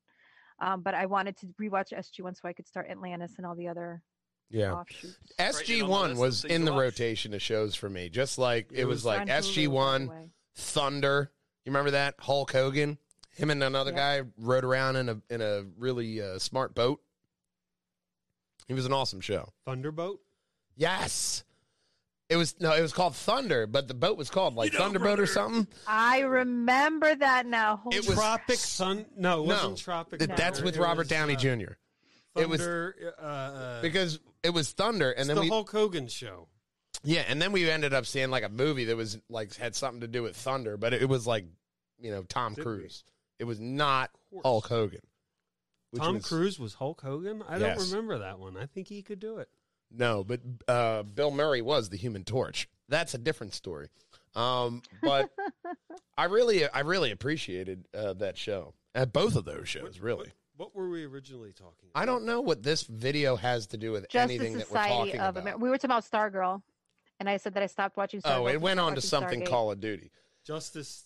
Um, 0.62 0.82
but 0.82 0.94
I 0.94 1.06
wanted 1.06 1.38
to 1.38 1.48
rewatch 1.62 1.94
SG1 1.94 2.36
so 2.42 2.48
I 2.50 2.54
could 2.54 2.68
start 2.68 2.88
Atlantis 2.90 3.34
and 3.38 3.46
all 3.46 3.56
the 3.56 3.68
other 3.68 4.02
yeah. 4.50 4.74
offshoots. 4.74 5.18
SG 5.38 5.84
on 5.84 5.90
my 5.90 5.98
One 5.98 6.10
list 6.12 6.22
was 6.22 6.46
in 6.46 6.66
the 6.66 6.72
watch. 6.74 6.82
rotation 6.82 7.34
of 7.34 7.42
shows 7.42 7.76
for 7.76 7.90
me. 7.90 8.10
Just 8.10 8.38
like 8.40 8.70
it, 8.72 8.80
It 8.80 8.86
was, 8.86 8.98
was 8.98 9.06
like 9.06 9.22
On 9.22 9.28
Hulu, 9.28 9.30
by 9.30 9.40
SG 9.40 9.56
the 9.56 9.68
One. 9.68 10.32
Thunder. 10.56 11.32
You 11.66 11.72
remember 11.72 11.92
that 11.92 12.16
Hulk 12.20 12.52
Hogan? 12.52 12.98
Him 13.40 13.50
and 13.52 13.64
another 13.64 13.92
Yeah. 13.92 14.22
guy 14.22 14.30
rode 14.38 14.64
around 14.66 14.96
in 14.98 15.10
a 15.10 15.22
in 15.30 15.42
a 15.42 15.64
really 15.78 16.22
uh, 16.22 16.40
smart 16.40 16.76
boat. 16.76 17.02
It 18.68 18.74
was 18.74 18.86
an 18.86 18.94
awesome 18.94 19.22
show. 19.22 19.54
Thunderboat. 19.66 20.20
Yes, 20.76 21.44
it 22.30 22.36
was 22.36 22.60
no, 22.60 22.74
it 22.74 22.82
was 22.82 22.94
called 22.94 23.16
Thunder, 23.16 23.66
but 23.68 23.88
the 23.88 23.94
boat 23.94 24.18
was 24.18 24.30
called 24.30 24.56
like 24.56 24.72
You 24.72 24.78
know, 24.80 24.86
Thunderboat 24.86 25.20
or 25.20 25.26
something. 25.26 25.68
I 25.88 26.20
remember 26.20 27.16
that 27.16 27.46
now. 27.46 27.78
Holy 27.78 27.98
It 27.98 28.06
was- 28.08 28.16
Tropic 28.16 28.58
Sun. 28.58 29.06
No, 29.18 29.44
it 29.44 29.48
No, 29.48 29.54
wasn't 29.56 29.78
Tropic. 29.80 30.20
Th- 30.20 30.32
That's 30.36 30.62
with 30.62 30.76
It 30.78 30.82
Robert 30.82 31.00
was, 31.02 31.08
Downey 31.08 31.36
uh, 31.36 31.40
Jr. 31.40 31.72
It 32.36 32.48
was- 32.48 32.62
uh, 32.62 32.92
uh, 33.20 33.82
because 33.82 34.20
it 34.44 34.52
was 34.52 34.72
Thunder, 34.72 35.10
and 35.12 35.22
it's 35.22 35.28
then 35.28 35.36
the 35.36 35.42
we 35.42 35.50
Hulk 35.50 35.72
Hogan 35.72 36.08
show. 36.08 36.48
Yeah, 37.04 37.24
and 37.28 37.42
then 37.42 37.52
we 37.52 37.70
ended 37.70 37.94
up 37.94 38.06
seeing 38.06 38.30
like 38.30 38.44
a 38.44 38.50
movie 38.50 38.86
that 38.86 38.96
was 38.98 39.18
like 39.30 39.56
had 39.56 39.76
something 39.76 40.02
to 40.02 40.08
do 40.08 40.22
with 40.22 40.36
thunder, 40.36 40.76
but 40.78 40.94
it 40.94 41.08
was 41.08 41.26
like, 41.26 41.46
you 42.00 42.12
know, 42.12 42.24
Tom 42.24 42.54
Did 42.54 42.66
we? 42.66 42.90
Cruise. 43.40 43.46
It 43.46 43.46
was 43.46 43.60
not. 43.60 44.12
Hulk 44.44 44.68
Hogan. 44.68 45.02
which 45.92 46.04
Tom 46.04 46.16
was- 46.16 46.26
Cruise 46.26 46.60
was 46.60 46.76
Hulk 46.76 47.02
Hogan. 47.02 47.42
I 47.48 47.58
Yes. 47.58 47.80
don't 47.80 47.90
remember 47.90 48.20
that 48.20 48.38
one. 48.38 48.56
I 48.58 48.68
think 48.68 48.88
he 48.88 49.02
could 49.02 49.20
do 49.20 49.40
it. 49.40 49.50
No, 49.92 50.24
but 50.24 50.42
uh, 50.68 51.02
Bill 51.02 51.32
Murray 51.32 51.64
was 51.64 51.90
the 51.90 51.98
Human 51.98 52.24
Torch. 52.24 52.70
That's 52.90 53.16
a 53.16 53.18
different 53.18 53.56
story. 53.56 53.90
Um, 54.36 54.84
but 55.02 55.32
I 56.18 56.26
really, 56.26 56.70
I 56.70 56.82
really 56.82 57.10
appreciated 57.10 57.88
uh, 57.96 58.14
that 58.14 58.38
show. 58.38 58.76
At 58.94 59.12
both 59.14 59.36
of 59.36 59.46
those 59.46 59.68
shows, 59.68 60.00
really. 60.00 60.32
What, 60.58 60.76
what 60.76 60.76
were 60.76 60.90
we 60.90 61.06
originally 61.06 61.54
talking? 61.54 61.90
I 61.96 62.06
don't 62.06 62.26
know 62.26 62.42
what 62.42 62.62
this 62.62 62.84
video 62.84 63.36
has 63.36 63.66
to 63.68 63.78
do 63.78 63.92
with 63.92 64.08
Just 64.10 64.30
anything 64.30 64.54
the 64.54 64.60
that 64.60 64.72
we're 64.72 64.78
Society 64.84 64.96
talking 65.12 65.20
of 65.22 65.30
about. 65.30 65.42
America. 65.42 65.58
We 65.64 65.70
were 65.70 65.78
talking 65.78 65.90
about 65.92 66.06
Stargirl, 66.06 66.62
and 67.20 67.28
I 67.28 67.38
said 67.38 67.56
that 67.56 67.64
I 67.64 67.68
stopped 67.68 67.98
watching. 67.98 68.22
Stargirl 68.22 68.42
oh, 68.42 68.48
it 68.48 68.62
went 68.62 68.80
on 68.80 68.94
to 68.94 69.02
something 69.02 69.42
Stargate. 69.42 69.48
Call 69.50 69.72
of 69.72 69.80
Duty. 69.80 70.12
Justice. 70.46 71.04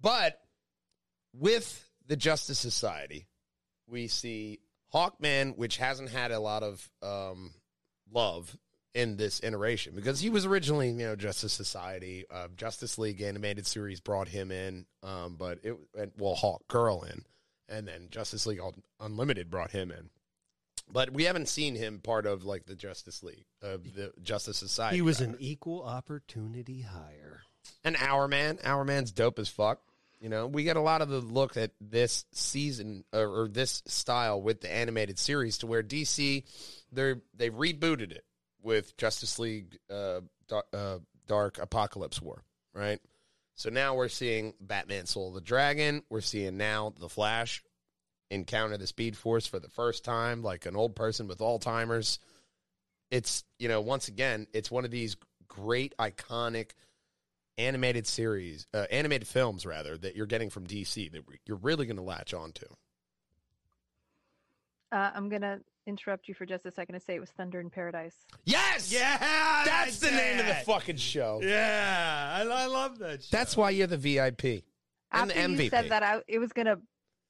But 0.00 0.38
with 1.38 1.88
the 2.06 2.16
Justice 2.16 2.58
Society, 2.58 3.26
we 3.86 4.08
see 4.08 4.60
Hawkman, 4.92 5.56
which 5.56 5.76
hasn't 5.76 6.10
had 6.10 6.30
a 6.30 6.40
lot 6.40 6.62
of 6.62 6.90
um, 7.02 7.52
love 8.12 8.56
in 8.94 9.16
this 9.16 9.40
iteration 9.44 9.94
because 9.94 10.20
he 10.20 10.30
was 10.30 10.46
originally, 10.46 10.88
you 10.88 11.06
know, 11.06 11.16
Justice 11.16 11.52
Society, 11.52 12.24
uh, 12.30 12.48
Justice 12.56 12.98
League 12.98 13.20
animated 13.20 13.66
series 13.66 14.00
brought 14.00 14.28
him 14.28 14.50
in, 14.50 14.86
um, 15.02 15.36
but 15.38 15.60
it 15.62 15.76
and, 15.96 16.12
well, 16.18 16.34
Hawk 16.34 16.66
Girl 16.68 17.02
in, 17.02 17.22
and 17.68 17.86
then 17.86 18.08
Justice 18.10 18.46
League 18.46 18.60
Unlimited 18.98 19.50
brought 19.50 19.70
him 19.70 19.90
in. 19.90 20.10
But 20.90 21.12
we 21.12 21.24
haven't 21.24 21.48
seen 21.48 21.74
him 21.74 22.00
part 22.00 22.24
of 22.24 22.44
like 22.44 22.64
the 22.64 22.74
Justice 22.74 23.22
League, 23.22 23.44
of 23.60 23.94
the 23.94 24.12
Justice 24.22 24.56
Society. 24.56 24.96
He 24.96 25.02
was 25.02 25.20
rather. 25.20 25.34
an 25.34 25.38
equal 25.38 25.82
opportunity 25.82 26.80
hire. 26.80 27.42
an 27.84 27.94
Hourman. 27.94 28.58
Hour 28.64 28.84
man's 28.84 29.12
dope 29.12 29.38
as 29.38 29.48
fuck. 29.50 29.82
You 30.20 30.28
know, 30.28 30.46
we 30.46 30.64
get 30.64 30.76
a 30.76 30.80
lot 30.80 31.00
of 31.00 31.08
the 31.08 31.20
look 31.20 31.56
at 31.56 31.70
this 31.80 32.24
season 32.32 33.04
or, 33.12 33.42
or 33.42 33.48
this 33.48 33.82
style 33.86 34.42
with 34.42 34.60
the 34.60 34.72
animated 34.72 35.18
series 35.18 35.58
to 35.58 35.66
where 35.66 35.82
DC 35.82 36.44
they're 36.90 37.20
they 37.34 37.50
rebooted 37.50 38.10
it 38.10 38.24
with 38.62 38.96
Justice 38.96 39.38
League 39.38 39.78
uh, 39.90 40.20
Dark, 40.48 40.66
uh, 40.72 40.98
Dark 41.26 41.58
Apocalypse 41.58 42.20
War, 42.20 42.42
right? 42.74 43.00
So 43.54 43.70
now 43.70 43.94
we're 43.94 44.08
seeing 44.08 44.54
Batman 44.60 45.06
Soul 45.06 45.28
of 45.28 45.34
the 45.34 45.40
Dragon. 45.40 46.02
We're 46.10 46.20
seeing 46.20 46.56
now 46.56 46.94
the 46.98 47.08
Flash 47.08 47.62
encounter 48.30 48.76
the 48.76 48.86
Speed 48.86 49.16
Force 49.16 49.46
for 49.46 49.58
the 49.58 49.70
first 49.70 50.04
time, 50.04 50.42
like 50.42 50.66
an 50.66 50.76
old 50.76 50.94
person 50.94 51.28
with 51.28 51.38
Alzheimer's. 51.38 52.18
It's 53.10 53.44
you 53.58 53.68
know 53.68 53.80
once 53.80 54.08
again, 54.08 54.46
it's 54.52 54.70
one 54.70 54.84
of 54.84 54.90
these 54.90 55.16
great 55.46 55.94
iconic 55.98 56.70
animated 57.58 58.06
series, 58.06 58.66
uh, 58.72 58.86
animated 58.90 59.28
films 59.28 59.66
rather, 59.66 59.98
that 59.98 60.16
you're 60.16 60.26
getting 60.26 60.48
from 60.50 60.66
DC 60.66 61.10
that 61.12 61.22
you're 61.44 61.56
really 61.58 61.86
going 61.86 61.96
to 61.96 62.02
latch 62.02 62.32
onto. 62.32 62.66
Uh, 64.90 65.10
I'm 65.14 65.28
gonna 65.28 65.60
interrupt 65.86 66.28
you 66.28 66.34
for 66.34 66.46
just 66.46 66.64
a 66.64 66.70
second 66.70 66.94
to 66.94 67.00
say 67.00 67.14
it 67.14 67.20
was 67.20 67.28
Thunder 67.30 67.60
in 67.60 67.68
Paradise. 67.68 68.14
Yes, 68.44 68.90
Yeah, 68.90 69.18
that's 69.64 69.98
the 69.98 70.10
name 70.10 70.40
of 70.40 70.46
the 70.46 70.54
fucking 70.64 70.96
show. 70.96 71.40
Yeah, 71.42 72.38
I, 72.38 72.48
I 72.48 72.66
love 72.66 72.98
that. 73.00 73.22
Show. 73.22 73.28
That's 73.30 73.54
why 73.56 73.70
you're 73.70 73.86
the 73.86 73.98
VIP 73.98 74.64
and 75.12 75.30
the 75.30 75.36
After 75.36 75.40
MVP. 75.40 75.64
you 75.64 75.70
said 75.70 75.90
that, 75.90 76.02
I, 76.02 76.20
it 76.26 76.38
was 76.38 76.52
gonna 76.54 76.78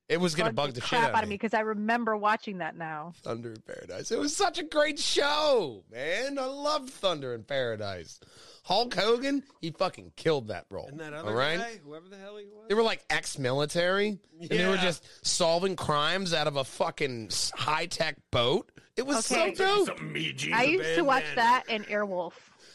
it 0.08 0.18
was 0.20 0.34
going 0.34 0.48
to 0.48 0.54
bug 0.54 0.72
the 0.72 0.80
shit 0.80 0.88
crap 1.00 1.14
out 1.14 1.22
of 1.22 1.28
me. 1.28 1.34
because 1.34 1.54
I 1.54 1.60
remember 1.60 2.16
watching 2.16 2.58
that 2.58 2.76
now. 2.76 3.12
Thunder 3.22 3.50
in 3.52 3.60
Paradise. 3.60 4.10
It 4.10 4.18
was 4.18 4.34
such 4.34 4.58
a 4.58 4.62
great 4.64 4.98
show, 4.98 5.84
man. 5.92 6.38
I 6.38 6.44
loved 6.46 6.90
Thunder 6.90 7.34
in 7.34 7.44
Paradise. 7.44 8.20
Hulk 8.64 8.94
Hogan, 8.94 9.42
he 9.62 9.70
fucking 9.70 10.12
killed 10.16 10.48
that 10.48 10.66
role. 10.70 10.86
And 10.88 11.00
that 11.00 11.14
other 11.14 11.28
all 11.30 11.34
right? 11.34 11.58
guy, 11.58 11.80
whoever 11.84 12.08
the 12.08 12.16
hell 12.18 12.36
he 12.36 12.44
was. 12.44 12.68
They 12.68 12.74
were 12.74 12.82
like 12.82 13.02
ex-military, 13.08 14.18
and 14.40 14.48
they 14.50 14.66
were 14.66 14.76
just 14.76 15.04
solving 15.26 15.74
crimes 15.76 16.34
out 16.34 16.46
of 16.46 16.56
a 16.56 16.64
fucking 16.64 17.30
high-tech 17.54 18.16
boat. 18.30 18.70
It 18.96 19.06
was 19.06 19.30
Okay. 19.30 19.54
so 19.54 19.64
dope. 19.64 19.86
Something 19.86 20.12
me, 20.12 20.32
Gene. 20.32 20.52
I 20.52 20.64
used 20.64 20.96
to 20.96 21.02
watch 21.02 21.22
bandana. 21.34 21.36
that 21.36 21.64
and 21.70 21.86
Airwolf. 21.86 22.32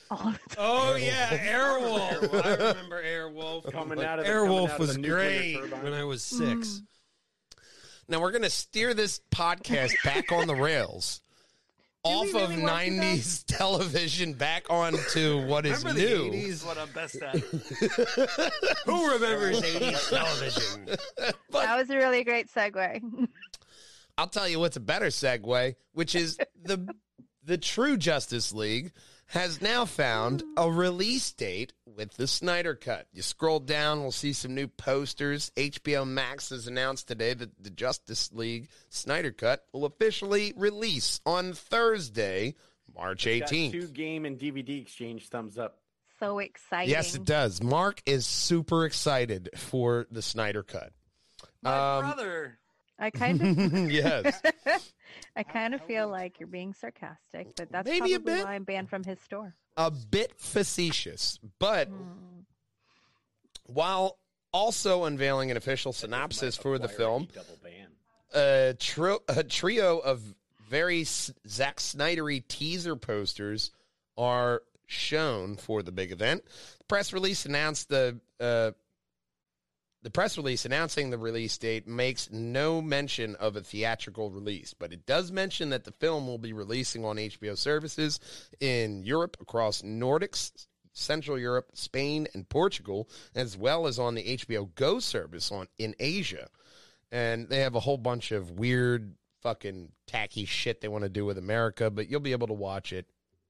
all 0.09 0.17
the 0.17 0.55
time. 0.55 0.57
Oh 0.57 0.95
yeah, 0.95 1.37
Airwolf. 1.53 2.43
I 2.45 2.55
remember 2.69 3.03
Airwolf. 3.03 3.71
Coming 3.71 4.03
out 4.03 4.19
of 4.19 4.25
the, 4.25 4.31
Airwolf 4.31 4.69
out 4.69 4.73
of 4.75 4.79
was 4.79 4.93
the 4.95 4.99
nuclear 5.01 5.59
great 5.59 5.83
when 5.83 5.93
I 5.93 6.03
was 6.05 6.23
six. 6.23 6.39
Mm. 6.67 6.81
Now 8.07 8.19
we're 8.21 8.31
going 8.31 8.43
to 8.43 8.49
steer 8.49 8.93
this 8.93 9.21
podcast 9.31 9.93
back 10.03 10.31
on 10.31 10.47
the 10.47 10.55
rails. 10.55 11.21
we 12.05 12.11
Off 12.11 12.25
really 12.33 12.43
of 12.43 12.49
want 12.61 12.83
to, 12.83 12.91
though? 12.91 13.01
90s 13.01 13.43
television 13.47 14.33
back 14.33 14.69
onto 14.69 15.45
what 15.45 15.65
is 15.65 15.85
Remember 15.85 16.01
the 16.01 16.07
new. 16.07 16.31
80s? 16.31 16.65
what 16.65 16.77
I'm 16.77 16.89
best 16.89 17.15
at. 17.15 17.37
Who 18.85 19.11
remembers 19.13 19.61
80s 19.61 20.09
television? 20.09 20.85
that 21.51 21.77
was 21.77 21.89
a 21.89 21.95
really 21.95 22.23
great 22.25 22.51
segue. 22.51 23.27
I'll 24.17 24.27
tell 24.27 24.49
you 24.49 24.59
what's 24.59 24.75
a 24.75 24.81
better 24.81 25.07
segue, 25.07 25.75
which 25.93 26.13
is 26.13 26.37
the 26.61 26.93
the 27.45 27.57
true 27.57 27.97
Justice 27.97 28.53
League 28.53 28.91
has 29.33 29.61
now 29.61 29.83
found 29.85 30.43
a 30.57 30.69
release 30.71 31.31
date 31.31 31.73
with 31.85 32.13
the 32.15 32.27
Snyder 32.27 32.75
Cut. 32.75 33.07
You 33.13 33.21
scroll 33.21 33.59
down, 33.59 34.01
we'll 34.01 34.11
see 34.11 34.33
some 34.33 34.53
new 34.55 34.67
posters. 34.67 35.51
HBO 35.57 36.07
Max 36.07 36.49
has 36.49 36.67
announced 36.67 37.07
today 37.07 37.33
that 37.33 37.51
the 37.63 37.69
Justice 37.69 38.31
League 38.31 38.69
Snyder 38.89 39.31
Cut 39.31 39.65
will 39.73 39.85
officially 39.85 40.53
release 40.55 41.19
on 41.25 41.53
Thursday, 41.53 42.55
March 42.95 43.25
18th. 43.25 43.71
two 43.71 43.87
game 43.87 44.25
and 44.25 44.37
DVD 44.39 44.81
exchange 44.81 45.29
thumbs 45.29 45.57
up. 45.57 45.79
so 46.19 46.39
exciting. 46.39 46.89
Yes, 46.91 47.15
it 47.15 47.25
does. 47.25 47.61
Mark 47.61 48.01
is 48.05 48.25
super 48.25 48.85
excited 48.85 49.49
for 49.55 50.05
the 50.11 50.21
Snyder 50.21 50.63
Cut. 50.63 50.91
My 51.61 51.97
Um, 51.97 52.05
brother. 52.05 52.59
I 52.99 53.09
kind 53.09 53.41
of, 53.41 53.91
yes. 53.91 54.39
I 55.35 55.43
kind 55.43 55.73
of 55.73 55.81
feel 55.81 56.07
like 56.07 56.39
you're 56.39 56.47
being 56.47 56.73
sarcastic, 56.73 57.55
but 57.55 57.71
that's 57.71 57.87
Maybe 57.87 58.13
a 58.13 58.19
probably 58.19 58.33
bit. 58.35 58.45
why 58.45 58.53
I'm 58.53 58.63
banned 58.63 58.89
from 58.89 59.03
his 59.03 59.19
store. 59.21 59.55
A 59.77 59.89
bit 59.91 60.33
facetious, 60.37 61.39
but 61.59 61.89
Mm. 61.89 62.45
while 63.65 64.17
also 64.51 65.05
unveiling 65.05 65.51
an 65.51 65.57
official 65.57 65.93
synopsis 65.93 66.55
for 66.55 66.77
the 66.77 66.87
film, 66.87 67.23
a 67.31 67.35
double 67.35 67.57
ban. 67.63 67.87
a, 68.33 68.75
trio, 68.79 69.19
a 69.27 69.43
trio 69.43 69.97
of 69.99 70.21
very 70.69 71.01
S- 71.01 71.31
Zack 71.47 71.77
Snydery 71.77 72.47
teaser 72.47 72.95
posters 72.95 73.71
are 74.17 74.61
shown 74.85 75.55
for 75.55 75.81
the 75.81 75.91
big 75.91 76.11
event. 76.11 76.43
The 76.77 76.83
press 76.85 77.13
release 77.13 77.45
announced 77.45 77.89
the 77.89 78.19
uh, 78.39 78.71
the 80.03 80.09
press 80.11 80.37
release 80.37 80.65
announcing 80.65 81.09
the 81.09 81.17
release 81.17 81.57
date 81.57 81.87
makes 81.87 82.29
no 82.31 82.81
mention 82.81 83.35
of 83.37 83.55
a 83.55 83.61
theatrical 83.61 84.29
release, 84.29 84.73
but 84.73 84.93
it 84.93 85.05
does 85.05 85.31
mention 85.31 85.69
that 85.69 85.85
the 85.85 85.91
film 85.93 86.27
will 86.27 86.37
be 86.37 86.53
releasing 86.53 87.03
on 87.05 87.15
HBO 87.17 87.57
services 87.57 88.19
in 88.59 89.03
Europe 89.03 89.37
across 89.41 89.81
Nordics, 89.81 90.51
Central 90.91 91.39
Europe, 91.39 91.69
Spain, 91.73 92.27
and 92.33 92.47
Portugal, 92.47 93.09
as 93.33 93.57
well 93.57 93.87
as 93.87 93.97
on 93.97 94.13
the 94.15 94.37
HBO 94.37 94.69
Go 94.75 94.99
service 94.99 95.51
on 95.51 95.67
in 95.77 95.95
Asia 95.99 96.47
and 97.11 97.47
they 97.47 97.59
have 97.59 97.75
a 97.75 97.79
whole 97.79 97.97
bunch 97.97 98.31
of 98.31 98.51
weird 98.51 99.13
fucking 99.41 99.91
tacky 100.07 100.45
shit 100.45 100.81
they 100.81 100.87
want 100.87 101.03
to 101.03 101.09
do 101.09 101.25
with 101.25 101.37
America, 101.37 101.91
but 101.91 102.09
you'll 102.09 102.19
be 102.19 102.31
able 102.31 102.47
to 102.47 102.53
watch 102.53 102.91
it 102.91 103.05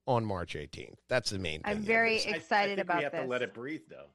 on 0.06 0.22
March 0.24 0.54
18th. 0.54 0.98
That's 1.08 1.30
the 1.30 1.38
main 1.38 1.62
thing. 1.62 1.72
I'm 1.72 1.82
very 1.82 2.20
I- 2.26 2.32
I 2.32 2.36
excited 2.36 2.76
think 2.76 2.84
about 2.84 2.98
we 2.98 3.02
have 3.04 3.12
this. 3.12 3.22
to 3.22 3.26
let 3.26 3.40
it 3.42 3.54
breathe, 3.54 3.82
though. 3.88 4.10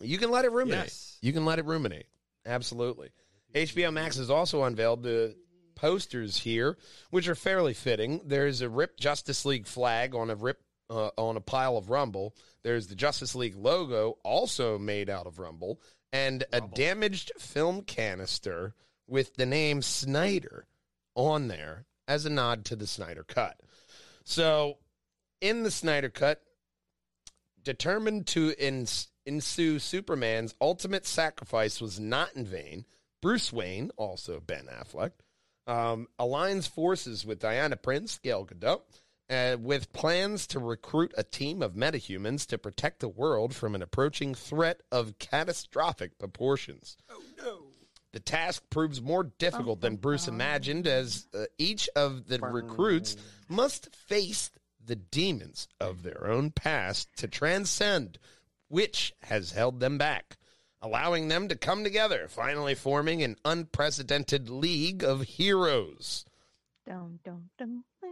You 0.00 0.18
can 0.18 0.30
let 0.30 0.44
it 0.44 0.52
ruminate. 0.52 0.84
Yes. 0.84 1.18
You 1.20 1.32
can 1.32 1.44
let 1.44 1.58
it 1.58 1.64
ruminate. 1.64 2.06
Absolutely. 2.46 3.10
HBO 3.54 3.92
Max 3.92 4.16
has 4.16 4.30
also 4.30 4.64
unveiled 4.64 5.02
the 5.02 5.36
posters 5.74 6.38
here, 6.38 6.76
which 7.10 7.28
are 7.28 7.34
fairly 7.34 7.74
fitting. 7.74 8.20
There's 8.24 8.60
a 8.62 8.68
Rip 8.68 8.98
Justice 8.98 9.44
League 9.44 9.66
flag 9.66 10.14
on 10.14 10.30
a 10.30 10.34
rip 10.34 10.60
uh, 10.90 11.10
on 11.16 11.36
a 11.36 11.40
pile 11.40 11.76
of 11.76 11.90
Rumble. 11.90 12.34
There's 12.62 12.86
the 12.86 12.94
Justice 12.94 13.34
League 13.34 13.56
logo, 13.56 14.18
also 14.24 14.78
made 14.78 15.08
out 15.08 15.26
of 15.26 15.38
Rumble, 15.38 15.80
and 16.12 16.44
a 16.52 16.60
damaged 16.60 17.32
film 17.38 17.82
canister 17.82 18.74
with 19.06 19.34
the 19.36 19.46
name 19.46 19.82
Snyder 19.82 20.66
on 21.14 21.48
there 21.48 21.86
as 22.08 22.26
a 22.26 22.30
nod 22.30 22.64
to 22.66 22.76
the 22.76 22.86
Snyder 22.86 23.24
Cut. 23.24 23.58
So, 24.24 24.78
in 25.40 25.62
the 25.62 25.70
Snyder 25.70 26.08
Cut, 26.10 26.42
determined 27.62 28.26
to 28.28 28.54
ins- 28.58 29.08
ensue 29.26 29.78
Superman's 29.78 30.54
ultimate 30.60 31.06
sacrifice 31.06 31.80
was 31.80 31.98
not 31.98 32.34
in 32.34 32.44
vain. 32.44 32.84
Bruce 33.20 33.52
Wayne, 33.52 33.90
also 33.96 34.40
Ben 34.40 34.66
Affleck, 34.66 35.12
um, 35.66 36.08
aligns 36.18 36.68
forces 36.68 37.24
with 37.24 37.38
Diana 37.38 37.76
Prince, 37.76 38.18
Gail 38.18 38.44
Gadot, 38.44 38.82
uh, 39.30 39.56
with 39.58 39.92
plans 39.92 40.46
to 40.48 40.58
recruit 40.58 41.14
a 41.16 41.22
team 41.22 41.62
of 41.62 41.74
metahumans 41.74 42.46
to 42.46 42.58
protect 42.58 43.00
the 43.00 43.08
world 43.08 43.54
from 43.54 43.74
an 43.74 43.82
approaching 43.82 44.34
threat 44.34 44.82
of 44.90 45.18
catastrophic 45.18 46.18
proportions. 46.18 46.96
Oh 47.10 47.22
no. 47.38 47.58
The 48.12 48.20
task 48.20 48.64
proves 48.68 49.00
more 49.00 49.24
difficult 49.24 49.80
than 49.80 49.96
Bruce 49.96 50.28
imagined, 50.28 50.86
as 50.86 51.26
uh, 51.32 51.44
each 51.56 51.88
of 51.96 52.28
the 52.28 52.38
recruits 52.40 53.16
must 53.48 53.94
face 53.94 54.50
the 54.84 54.96
demons 54.96 55.66
of 55.80 56.02
their 56.02 56.26
own 56.26 56.50
past 56.50 57.08
to 57.16 57.28
transcend 57.28 58.18
which 58.72 59.12
has 59.24 59.52
held 59.52 59.80
them 59.80 59.98
back, 59.98 60.38
allowing 60.80 61.28
them 61.28 61.46
to 61.46 61.54
come 61.54 61.84
together, 61.84 62.26
finally 62.26 62.74
forming 62.74 63.22
an 63.22 63.36
unprecedented 63.44 64.48
league 64.48 65.04
of 65.04 65.20
heroes. 65.20 66.24
Dun, 66.86 67.18
dun, 67.22 67.50
dun, 67.58 67.84
dun. 68.00 68.10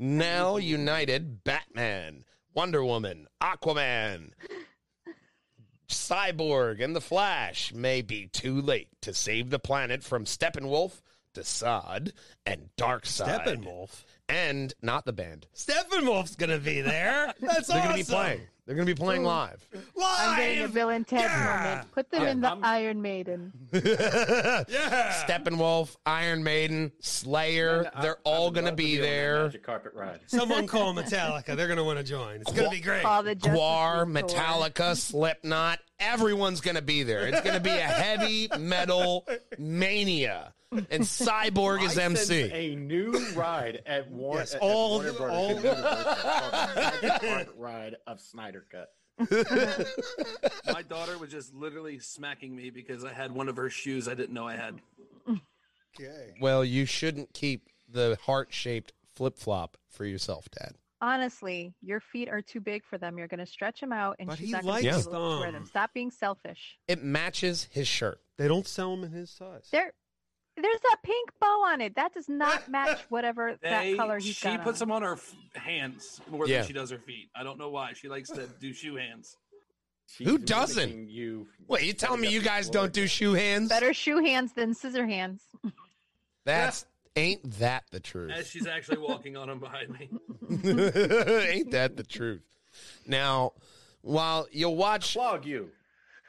Now 0.00 0.56
united 0.56 1.44
Batman, 1.44 2.24
Wonder 2.52 2.84
Woman, 2.84 3.28
Aquaman, 3.40 4.30
Cyborg, 5.88 6.82
and 6.82 6.96
the 6.96 7.00
Flash 7.00 7.72
may 7.72 8.02
be 8.02 8.26
too 8.26 8.60
late 8.60 8.88
to 9.02 9.14
save 9.14 9.50
the 9.50 9.60
planet 9.60 10.02
from 10.02 10.24
Steppenwolf, 10.24 11.00
Desaad, 11.32 12.10
and 12.44 12.70
Darkseid. 12.76 13.44
Steppenwolf. 13.44 14.02
And 14.28 14.74
not 14.82 15.04
the 15.04 15.12
band. 15.12 15.46
Steppenwolf's 15.54 16.34
gonna 16.34 16.58
be 16.58 16.80
there. 16.80 17.32
That's 17.40 17.68
They're 17.68 17.76
awesome. 17.76 17.88
going 17.92 18.04
to 18.04 18.10
be 18.10 18.12
playing. 18.12 18.40
They're 18.66 18.74
going 18.74 18.86
to 18.88 18.92
be 18.94 18.98
playing 18.98 19.22
live. 19.22 19.64
Live. 19.72 19.84
I'm 19.96 20.36
getting 20.38 20.58
a 20.58 20.62
Live. 20.62 20.74
Bill 20.74 20.88
and 20.88 21.06
Ted 21.06 21.20
Yeah. 21.20 21.62
moment. 21.70 21.92
Put 21.92 22.10
them 22.10 22.22
in 22.24 22.40
the 22.40 22.48
I'm- 22.48 22.64
Iron 22.64 23.00
Maiden. 23.00 23.52
Yeah. 23.72 25.24
Steppenwolf, 25.26 25.96
Iron 26.04 26.42
Maiden, 26.42 26.90
Slayer, 27.00 27.82
Man, 27.84 27.90
I- 27.94 28.02
they're 28.02 28.16
I 28.18 28.20
all 28.28 28.50
going 28.50 28.66
to 28.66 28.72
be 28.72 28.96
there. 28.96 29.44
Magic 29.44 29.62
carpet 29.62 29.92
ride. 29.94 30.20
Someone 30.26 30.66
call 30.68 30.94
Metallica. 30.94 31.56
They're 31.56 31.68
gonna 31.68 31.84
want 31.84 31.98
to 31.98 32.04
join. 32.04 32.40
It's 32.40 32.52
gonna 32.52 32.68
be 32.70 32.80
great. 32.80 33.02
Call 33.02 33.22
the 33.22 33.36
Gwar, 33.36 34.04
Metallica, 34.10 34.96
Slipknot, 34.96 35.78
everyone's 36.00 36.60
going 36.60 36.74
to 36.76 36.82
be 36.82 37.02
there. 37.04 37.26
It's 37.28 37.40
going 37.42 37.54
to 37.54 37.60
be 37.62 37.70
a 37.70 37.72
heavy 37.80 38.48
metal 38.58 39.26
mania. 39.58 40.52
And 40.72 41.02
Cyborg 41.04 41.82
is 41.84 41.96
I 41.98 42.02
MC. 42.04 42.50
a 42.52 42.74
new 42.74 43.12
ride 43.34 43.82
at 43.86 44.10
Warner. 44.10 44.40
Yes, 44.40 44.54
at 44.54 44.60
all 44.60 44.94
Warner 44.96 45.12
the- 45.12 45.18
Brothers 45.18 45.36
all- 45.36 45.48
Universal 45.54 45.82
called 47.20 47.46
the 47.46 47.52
ride 47.56 47.96
of 48.06 48.20
Snyder 48.20 48.66
Cut. 48.70 48.92
My 50.72 50.82
daughter 50.82 51.16
was 51.18 51.30
just 51.30 51.54
literally 51.54 51.98
smacking 51.98 52.54
me 52.54 52.70
because 52.70 53.04
I 53.04 53.12
had 53.12 53.32
one 53.32 53.48
of 53.48 53.56
her 53.56 53.70
shoes 53.70 54.08
I 54.08 54.14
didn't 54.14 54.34
know 54.34 54.46
I 54.46 54.56
had. 54.56 54.80
Okay. 55.98 56.34
Well, 56.40 56.64
you 56.64 56.84
shouldn't 56.84 57.32
keep 57.32 57.68
the 57.88 58.18
heart 58.22 58.48
shaped 58.52 58.92
flip 59.14 59.38
flop 59.38 59.78
for 59.88 60.04
yourself, 60.04 60.48
Dad. 60.50 60.74
Honestly, 61.00 61.74
your 61.80 62.00
feet 62.00 62.28
are 62.28 62.42
too 62.42 62.60
big 62.60 62.82
for 62.84 62.98
them. 62.98 63.16
You're 63.18 63.28
going 63.28 63.40
to 63.40 63.46
stretch 63.46 63.80
them 63.80 63.92
out, 63.92 64.16
and 64.18 64.28
But 64.28 64.38
she's 64.38 64.48
he 64.48 64.52
not 64.52 64.62
going 64.64 64.76
to 64.76 64.82
be 64.82 64.90
likes 64.90 65.06
able 65.06 65.12
to 65.12 65.40
wear 65.40 65.52
them. 65.52 65.60
them. 65.62 65.66
Stop 65.66 65.94
being 65.94 66.10
selfish. 66.10 66.76
It 66.88 67.02
matches 67.04 67.68
his 67.70 67.86
shirt. 67.86 68.20
They 68.36 68.48
don't 68.48 68.66
sell 68.66 68.94
them 68.96 69.04
in 69.04 69.12
his 69.12 69.30
size. 69.30 69.68
There, 69.72 69.92
there's 70.60 70.80
a 70.92 70.96
pink 71.04 71.30
bow 71.40 71.64
on 71.66 71.80
it. 71.80 71.94
That 71.96 72.14
does 72.14 72.28
not 72.28 72.68
match 72.70 73.00
whatever 73.08 73.56
They, 73.62 73.68
that 73.70 73.96
color 73.96 74.18
he's 74.18 74.34
she 74.36 74.48
got 74.48 74.62
puts 74.64 74.80
on. 74.80 74.88
them 74.88 74.96
on 74.96 75.02
her 75.02 75.12
f- 75.14 75.34
hands 75.54 76.20
more 76.30 76.46
Yeah. 76.46 76.58
than 76.58 76.66
she 76.68 76.72
does 76.72 76.90
her 76.90 76.98
feet. 76.98 77.28
I 77.34 77.42
don't 77.42 77.58
know 77.58 77.70
why. 77.70 77.92
She 77.94 78.08
likes 78.08 78.30
to 78.30 78.46
do 78.60 78.72
shoe 78.72 78.96
hands. 78.96 79.36
She's 80.08 80.26
Who 80.28 80.38
doesn't? 80.38 80.90
mimicking 80.90 81.08
You. 81.10 81.46
Wait, 81.66 81.82
you 81.84 81.92
telling 81.92 82.20
me 82.20 82.28
you 82.28 82.40
guys 82.40 82.70
don't 82.70 82.92
do 82.92 83.06
shoe 83.06 83.32
hands? 83.34 83.68
Better 83.68 83.92
shoe 83.92 84.18
hands 84.24 84.52
than 84.52 84.72
scissor 84.74 85.06
hands. 85.06 85.42
That's 86.44 86.86
ain't 87.16 87.42
that 87.58 87.84
the 87.90 87.96
As 87.98 88.02
truth? 88.02 88.46
she's 88.46 88.66
actually 88.66 88.98
walking 88.98 89.36
on 89.36 89.48
them 89.48 89.58
behind 89.58 89.90
me. 89.90 90.08
ain't 90.50 91.70
that 91.72 91.96
the 91.96 92.04
truth? 92.04 92.42
Now, 93.06 93.52
while 94.02 94.46
you'll 94.52 94.76
watch 94.76 95.12
Clog 95.14 95.44
you. 95.44 95.70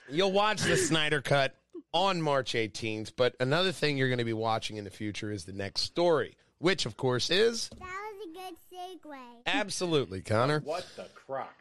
You'll 0.09 0.31
watch 0.31 0.61
the 0.61 0.77
Snyder 0.77 1.21
Cut 1.21 1.53
on 1.97 2.21
March 2.21 2.53
18th, 2.53 3.13
but 3.17 3.35
another 3.39 3.71
thing 3.71 3.97
you're 3.97 4.07
going 4.07 4.19
to 4.19 4.23
be 4.23 4.31
watching 4.33 4.77
in 4.77 4.83
the 4.83 4.89
future 4.91 5.31
is 5.31 5.45
the 5.45 5.51
next 5.53 5.81
story, 5.81 6.37
which, 6.59 6.85
of 6.85 6.95
course, 6.95 7.31
is 7.31 7.69
That 7.79 7.79
was 7.79 8.27
a 8.29 8.33
good 8.39 8.55
segue. 9.03 9.17
absolutely 9.47 10.21
Connor. 10.21 10.59
What 10.59 10.85
the 10.95 11.07
crock? 11.25 11.55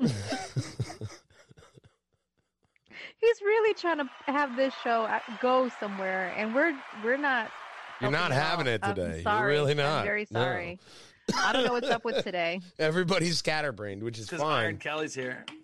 He's 3.20 3.40
really 3.42 3.74
trying 3.74 3.98
to 3.98 4.10
have 4.26 4.56
this 4.56 4.74
show 4.82 5.02
uh, 5.02 5.20
go 5.40 5.68
somewhere, 5.78 6.32
and 6.36 6.54
we're 6.54 6.76
we're 7.04 7.16
not. 7.16 7.50
You're 8.00 8.10
not 8.10 8.32
having 8.32 8.66
all. 8.66 8.72
it 8.74 8.80
I'm 8.82 8.94
today. 8.94 9.14
You're 9.16 9.22
sorry. 9.22 9.52
really 9.52 9.74
not. 9.74 9.98
I'm 10.00 10.04
very 10.04 10.26
No. 10.30 10.78
Sorry. 11.32 11.46
I 11.46 11.52
don't 11.52 11.64
know 11.66 11.72
what's 11.72 11.90
up 11.90 12.04
with 12.04 12.22
today. 12.24 12.60
Everybody's 12.78 13.38
scatterbrained, 13.38 14.02
which 14.02 14.18
is 14.18 14.26
Because 14.26 14.40
Iron 14.42 14.74
fine. 14.74 14.78
Kelly's 14.78 15.14
here. 15.14 15.44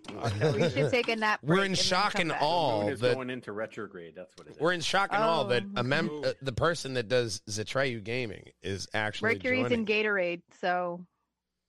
We 0.55 0.69
should 0.69 0.89
take 0.91 1.07
a 1.09 1.15
nap. 1.15 1.39
We're 1.43 1.55
break 1.57 1.65
in 1.67 1.71
then 1.73 1.75
shock 1.83 2.13
come 2.13 2.21
and 2.21 2.29
back. 2.31 2.41
awe 2.41 2.83
Moon 2.83 2.93
is 2.93 2.99
that 3.01 3.13
going 3.15 3.29
into 3.29 3.51
retrograde. 3.51 4.13
That's 4.15 4.33
what 4.37 4.47
it 4.47 4.53
is. 4.55 4.59
we're 4.59 4.73
in 4.73 4.81
shock 4.81 5.09
and 5.13 5.23
awe 5.23 5.43
that 5.45 5.63
Oh. 5.63 5.79
a 5.81 5.83
mem- 5.83 6.21
uh, 6.25 6.31
the 6.41 6.51
person 6.51 6.95
that 6.95 7.07
does 7.07 7.41
Zatreyu 7.47 8.03
Gaming 8.03 8.49
is 8.63 8.87
actually 8.93 9.35
Mercury's 9.35 9.63
joining. 9.69 9.79
in 9.81 9.85
Gatorade, 9.85 10.41
so. 10.59 11.05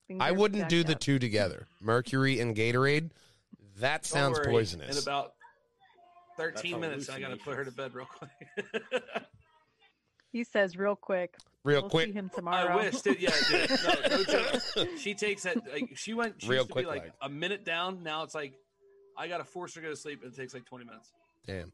things 0.09 0.21
I 0.23 0.31
are 0.31 0.35
wouldn't 0.35 0.69
do 0.71 0.79
jacked 0.79 0.87
the 0.89 0.95
up. 0.95 1.01
two 1.01 1.19
together. 1.19 1.67
Mercury 1.81 2.41
and 2.41 2.57
Gatorade. 2.57 3.11
That 3.79 4.03
Don't 4.03 4.07
sounds 4.07 4.39
worry. 4.39 4.53
poisonous. 4.53 4.97
In 4.97 5.03
about 5.03 5.35
13 6.39 6.73
That's 6.73 6.81
minutes, 6.81 7.09
I 7.11 7.21
got 7.21 7.29
to 7.29 7.37
put 7.37 7.57
her 7.57 7.65
to 7.67 7.71
bed 7.73 7.95
real 7.95 8.07
quick. 8.07 8.83
He 10.33 10.45
says 10.45 10.77
real 10.77 10.95
quick. 10.95 11.35
Real 11.65 11.83
we'll 11.83 11.91
quick, 11.91 12.07
see 12.09 12.13
him 12.13 12.31
I 12.33 12.37
tomorrow. 12.37 12.77
wish, 12.77 13.01
dude. 13.03 13.21
Yeah, 13.21 13.31
dude. 13.51 13.71
No, 13.71 13.95
no 14.17 14.25
joke. 14.25 14.89
She 14.99 15.15
takes 15.15 15.43
that. 15.43 15.57
Like, 15.71 15.91
she 15.97 16.15
went. 16.15 16.41
She 16.41 16.49
Real 16.49 16.59
used 16.61 16.69
to 16.69 16.73
quick, 16.73 16.85
be 16.87 16.89
like 16.91 17.03
like. 17.03 17.13
a 17.21 17.29
minute 17.29 17.65
down. 17.65 18.03
Now 18.03 18.23
it's 18.23 18.35
like 18.35 18.55
I 19.19 19.29
gotta 19.29 19.45
force 19.45 19.75
her 19.75 19.81
to 19.83 19.87
go 19.89 19.91
to 19.93 19.97
sleep, 20.01 20.23
and 20.23 20.33
it 20.33 20.37
takes 20.37 20.55
like 20.55 20.65
20 20.65 20.85
minutes. 20.87 21.11
damn. 21.47 21.73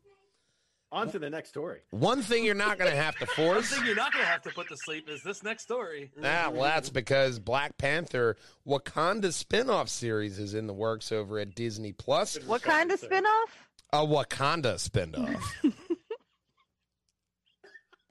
On 0.92 1.10
to 1.10 1.18
the 1.18 1.28
next 1.28 1.48
story. 1.48 1.80
One 1.90 2.22
thing 2.22 2.44
you're 2.44 2.54
not 2.54 2.78
going 2.78 2.88
to 2.90 2.96
have 2.96 3.16
to 3.18 3.26
force. 3.34 3.72
One 3.72 3.80
thing 3.80 3.86
you're 3.86 3.96
not 3.96 4.12
gonna 4.12 4.24
have 4.24 4.42
to 4.42 4.50
put 4.50 4.68
to 4.68 4.76
sleep 4.84 5.08
is 5.08 5.20
this 5.24 5.42
next 5.42 5.64
story. 5.64 6.12
Ah, 6.22 6.48
well, 6.52 6.62
that's 6.62 6.90
because 6.90 7.40
Black 7.40 7.76
Panther 7.76 8.36
Wakanda 8.66 9.32
spin-off 9.32 9.88
series 9.88 10.38
is 10.38 10.54
in 10.54 10.68
the 10.68 10.72
works 10.72 11.10
over 11.10 11.40
at 11.40 11.56
Disney 11.56 11.90
Plus. 11.92 12.38
What 12.46 12.62
kind 12.62 12.92
of 12.92 13.00
spinoff? 13.00 13.46
A 13.92 13.98
Wakanda 14.06 14.78
spin-off. 14.78 15.54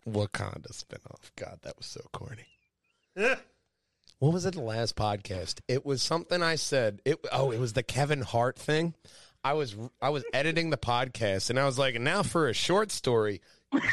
Wakanda 0.07 0.73
spin-off. 0.73 1.31
God, 1.35 1.59
that 1.63 1.77
was 1.77 1.87
so 1.87 2.01
corny. 2.13 2.45
What 4.19 4.33
was 4.33 4.45
it 4.45 4.53
the 4.53 4.61
last 4.61 4.95
podcast? 4.95 5.59
It 5.67 5.85
was 5.85 6.01
something 6.01 6.41
I 6.41 6.55
said. 6.55 7.01
It 7.05 7.17
oh, 7.31 7.51
it 7.51 7.59
was 7.59 7.73
the 7.73 7.83
Kevin 7.83 8.21
Hart 8.21 8.57
thing. 8.57 8.93
I 9.43 9.53
was 9.53 9.75
I 10.01 10.09
was 10.09 10.23
editing 10.33 10.69
the 10.69 10.77
podcast 10.77 11.49
and 11.49 11.59
I 11.59 11.65
was 11.65 11.77
like, 11.77 11.99
now 11.99 12.23
for 12.23 12.47
a 12.47 12.53
short 12.53 12.91
story, 12.91 13.41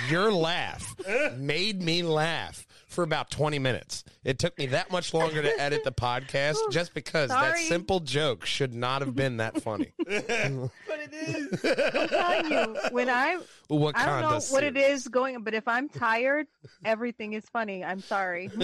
your 0.09 0.33
laugh 0.33 0.95
made 1.37 1.83
me 1.83 2.03
laugh 2.03 2.67
for 2.87 3.03
about 3.05 3.31
20 3.31 3.59
minutes. 3.59 4.05
It 4.23 4.39
took 4.39 4.57
me 4.59 4.67
that 4.67 4.91
much 4.93 5.15
longer 5.15 5.43
to 5.43 5.61
edit 5.61 5.83
the 5.85 5.93
podcast 5.93 6.57
just 6.71 6.93
because 6.95 7.31
that 7.31 7.57
simple 7.59 8.01
joke 8.01 8.45
should 8.45 8.75
not 8.75 9.01
have 9.03 9.15
been 9.17 9.39
that 9.39 9.63
funny. 9.63 9.93
But 9.99 10.99
it 11.01 11.15
is. 11.15 11.65
I'm 11.65 12.09
telling 12.09 12.53
you, 12.53 12.77
when 12.91 13.09
I 13.09 13.39
Wakanda 13.71 13.93
I 13.97 14.07
don't 14.07 14.31
know 14.31 14.41
what 14.51 14.63
it 14.63 14.75
series. 14.75 15.01
is 15.01 15.09
going, 15.09 15.43
but 15.43 15.55
if 15.55 15.67
I'm 15.67 15.89
tired, 15.89 16.47
everything 16.85 17.33
is 17.33 17.45
funny. 17.49 17.85
I'm 17.85 18.01
sorry. 18.01 18.51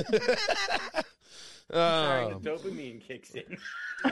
Oh, 1.70 2.28
the 2.30 2.34
um, 2.36 2.42
dopamine 2.42 2.98
kicks 3.06 3.34
in. 3.34 3.58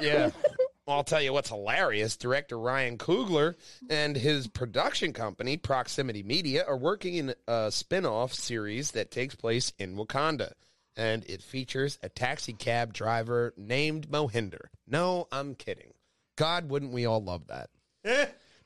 yeah. 0.03 0.31
Well, 0.87 0.99
I'll 0.99 1.05
tell 1.05 1.21
you 1.21 1.33
what's 1.33 1.49
hilarious. 1.49 2.17
Director 2.17 2.57
Ryan 2.57 2.97
Coogler 2.97 3.57
and 3.91 4.17
his 4.17 4.47
production 4.47 5.13
company, 5.13 5.57
Proximity 5.57 6.23
Media, 6.23 6.65
are 6.67 6.77
working 6.77 7.15
in 7.15 7.35
a 7.49 7.73
spin 7.73 8.07
off 8.07 8.33
series 8.33 8.93
that 8.93 9.11
takes 9.11 9.35
place 9.35 9.73
in 9.79 9.97
Wakanda. 9.97 10.53
And 10.97 11.25
it 11.29 11.43
features 11.43 11.99
a 12.03 12.09
taxi 12.09 12.53
cab 12.53 12.95
driver 12.95 13.53
named 13.57 14.09
Mohinder. 14.09 14.67
No, 14.87 15.27
I'm 15.33 15.57
kidding. 15.57 15.93
God, 16.37 16.71
wouldn't 16.71 16.93
we 16.93 17.05
all 17.05 17.23
love 17.23 17.49
that? 17.49 17.69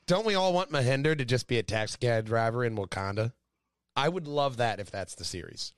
Don't 0.05 0.25
we 0.25 0.35
all 0.35 0.53
want 0.53 0.71
Mohinder 0.71 1.17
to 1.17 1.25
just 1.25 1.47
be 1.47 1.57
a 1.57 1.63
taxi 1.63 1.97
cab 1.99 2.25
driver 2.25 2.63
in 2.63 2.75
Wakanda? 2.75 3.33
I 3.95 4.07
would 4.07 4.27
love 4.27 4.57
that 4.57 4.79
if 4.79 4.91
that's 4.91 5.15
the 5.15 5.25
series. 5.25 5.73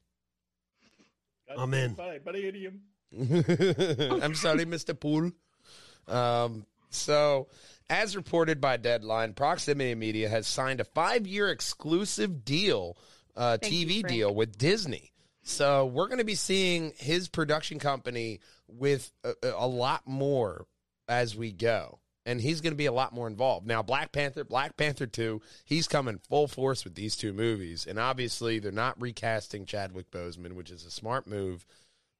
I'm 1.58 1.73
in. 1.73 1.93
Bye, 1.93 2.19
but 2.23 2.36
idiom. 2.36 2.82
I'm 3.13 4.36
sorry, 4.36 4.65
Mr. 4.65 4.99
Poole. 4.99 5.32
Um, 6.08 6.66
so, 6.89 7.48
as 7.89 8.16
reported 8.16 8.62
by 8.62 8.78
Deadline, 8.78 9.34
Proximity 9.34 9.96
Media 9.96 10.30
has 10.30 10.48
signed 10.48 10.80
a 10.80 10.86
five-year 10.86 11.50
exclusive 11.50 12.46
deal, 12.46 12.98
uh, 13.36 13.58
Thank 13.58 13.74
you, 13.74 13.86
TV 13.88 14.02
Frank. 14.02 14.08
deal 14.08 14.36
with 14.36 14.58
Disney. 14.58 15.12
So 15.44 15.86
we're 15.86 16.08
going 16.08 16.20
to 16.20 16.24
be 16.24 16.36
seeing 16.36 16.94
his 16.96 17.28
production 17.28 17.78
company 17.78 18.39
with 18.68 19.12
a, 19.26 19.34
a 19.56 19.68
lot 19.68 20.08
more 20.08 20.66
as 21.08 21.36
we 21.36 21.52
go. 21.52 22.00
And 22.26 22.39
he's 22.39 22.62
going 22.62 22.72
to 22.72 22.78
be 22.78 22.86
a 22.86 22.94
lot 22.94 23.12
more 23.12 23.28
involved. 23.28 23.68
Now, 23.68 23.82
Black 23.82 24.13
Panther, 24.13 24.46
Black 24.46 24.78
Panther 24.78 25.06
2, 25.06 25.42
he's 25.66 25.89
coming 25.89 26.20
full 26.30 26.48
force 26.48 26.86
with 26.86 26.96
these 26.96 27.18
two 27.18 27.34
movies. 27.34 27.86
And 27.86 28.00
obviously, 28.00 28.60
they're 28.60 28.72
not 28.72 29.02
recasting 29.02 29.66
Chadwick 29.66 30.10
Boseman, 30.10 30.54
which 30.54 30.72
is 30.72 30.86
a 30.86 30.92
smart 30.92 31.28
move. 31.28 31.66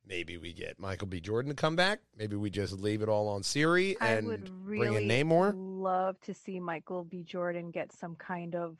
Maybe 0.06 0.38
we 0.38 0.52
get 0.54 0.80
Michael 0.80 1.08
B. 1.08 1.20
Jordan 1.22 1.50
to 1.50 1.56
come 1.56 1.76
back. 1.76 2.00
Maybe 2.18 2.36
we 2.36 2.50
just 2.50 2.74
leave 2.74 3.02
it 3.02 3.10
all 3.10 3.30
on 3.30 3.42
Shuri 3.44 3.96
I 4.02 4.08
and 4.14 4.28
would 4.28 4.52
bring 4.66 4.82
really 4.82 5.10
in 5.10 5.28
Namor. 5.30 5.54
love 5.56 6.20
to 6.22 6.34
see 6.34 6.60
Michael 6.60 7.04
B. 7.06 7.24
Jordan 7.24 7.72
get 7.72 7.92
some 7.94 8.16
kind 8.16 8.54
of 8.56 8.78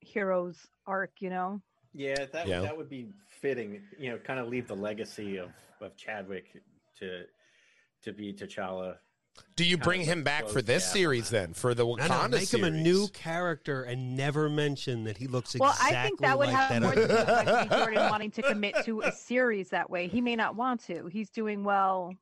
hero's 0.00 0.66
arc, 0.86 1.10
you 1.20 1.30
know? 1.30 1.60
Yeah, 1.92 2.24
that 2.32 2.46
Yeah. 2.46 2.60
that 2.60 2.76
would 2.76 2.88
be 2.88 3.08
fitting. 3.40 3.82
You 3.98 4.10
know, 4.12 4.18
kind 4.18 4.38
of 4.40 4.48
leave 4.48 4.66
the 4.68 4.76
legacy 4.76 5.36
of 5.38 5.50
of 5.80 5.96
Chadwick 5.96 6.62
to 6.98 7.24
to 8.02 8.12
be 8.12 8.32
T'Challa. 8.32 8.98
Do 9.56 9.64
you 9.64 9.78
bring 9.78 10.02
him 10.02 10.22
back 10.22 10.48
for 10.48 10.60
this 10.60 10.84
series 10.90 11.30
then? 11.30 11.54
For 11.54 11.72
the 11.74 11.86
Wakanda 11.86 12.30
no, 12.30 12.36
make 12.36 12.52
him 12.52 12.64
a 12.64 12.70
new 12.70 13.08
character 13.08 13.82
and 13.84 14.14
never 14.14 14.50
mention 14.50 15.04
that 15.04 15.16
he 15.16 15.26
looks 15.28 15.56
Well, 15.58 15.70
exactly 15.70 15.96
I 15.98 16.02
think 16.02 16.20
that 16.20 16.38
would 16.38 16.48
like 16.48 16.56
have 16.56 16.68
that 16.68 16.82
more 16.82 16.92
other 16.92 17.00
to 17.02 17.08
do 17.08 17.14
with. 17.14 17.26
Michael 17.46 17.62
B. 17.64 17.68
Jordan 17.76 18.10
wanting 18.10 18.30
to 18.32 18.42
commit 18.42 18.74
to 18.84 19.00
a 19.00 19.12
series 19.12 19.70
that 19.70 19.88
way. 19.88 20.08
He 20.08 20.20
may 20.20 20.36
not 20.36 20.56
want 20.56 20.84
to. 20.86 21.06
He's 21.06 21.30
doing 21.30 21.64
well. 21.64 22.12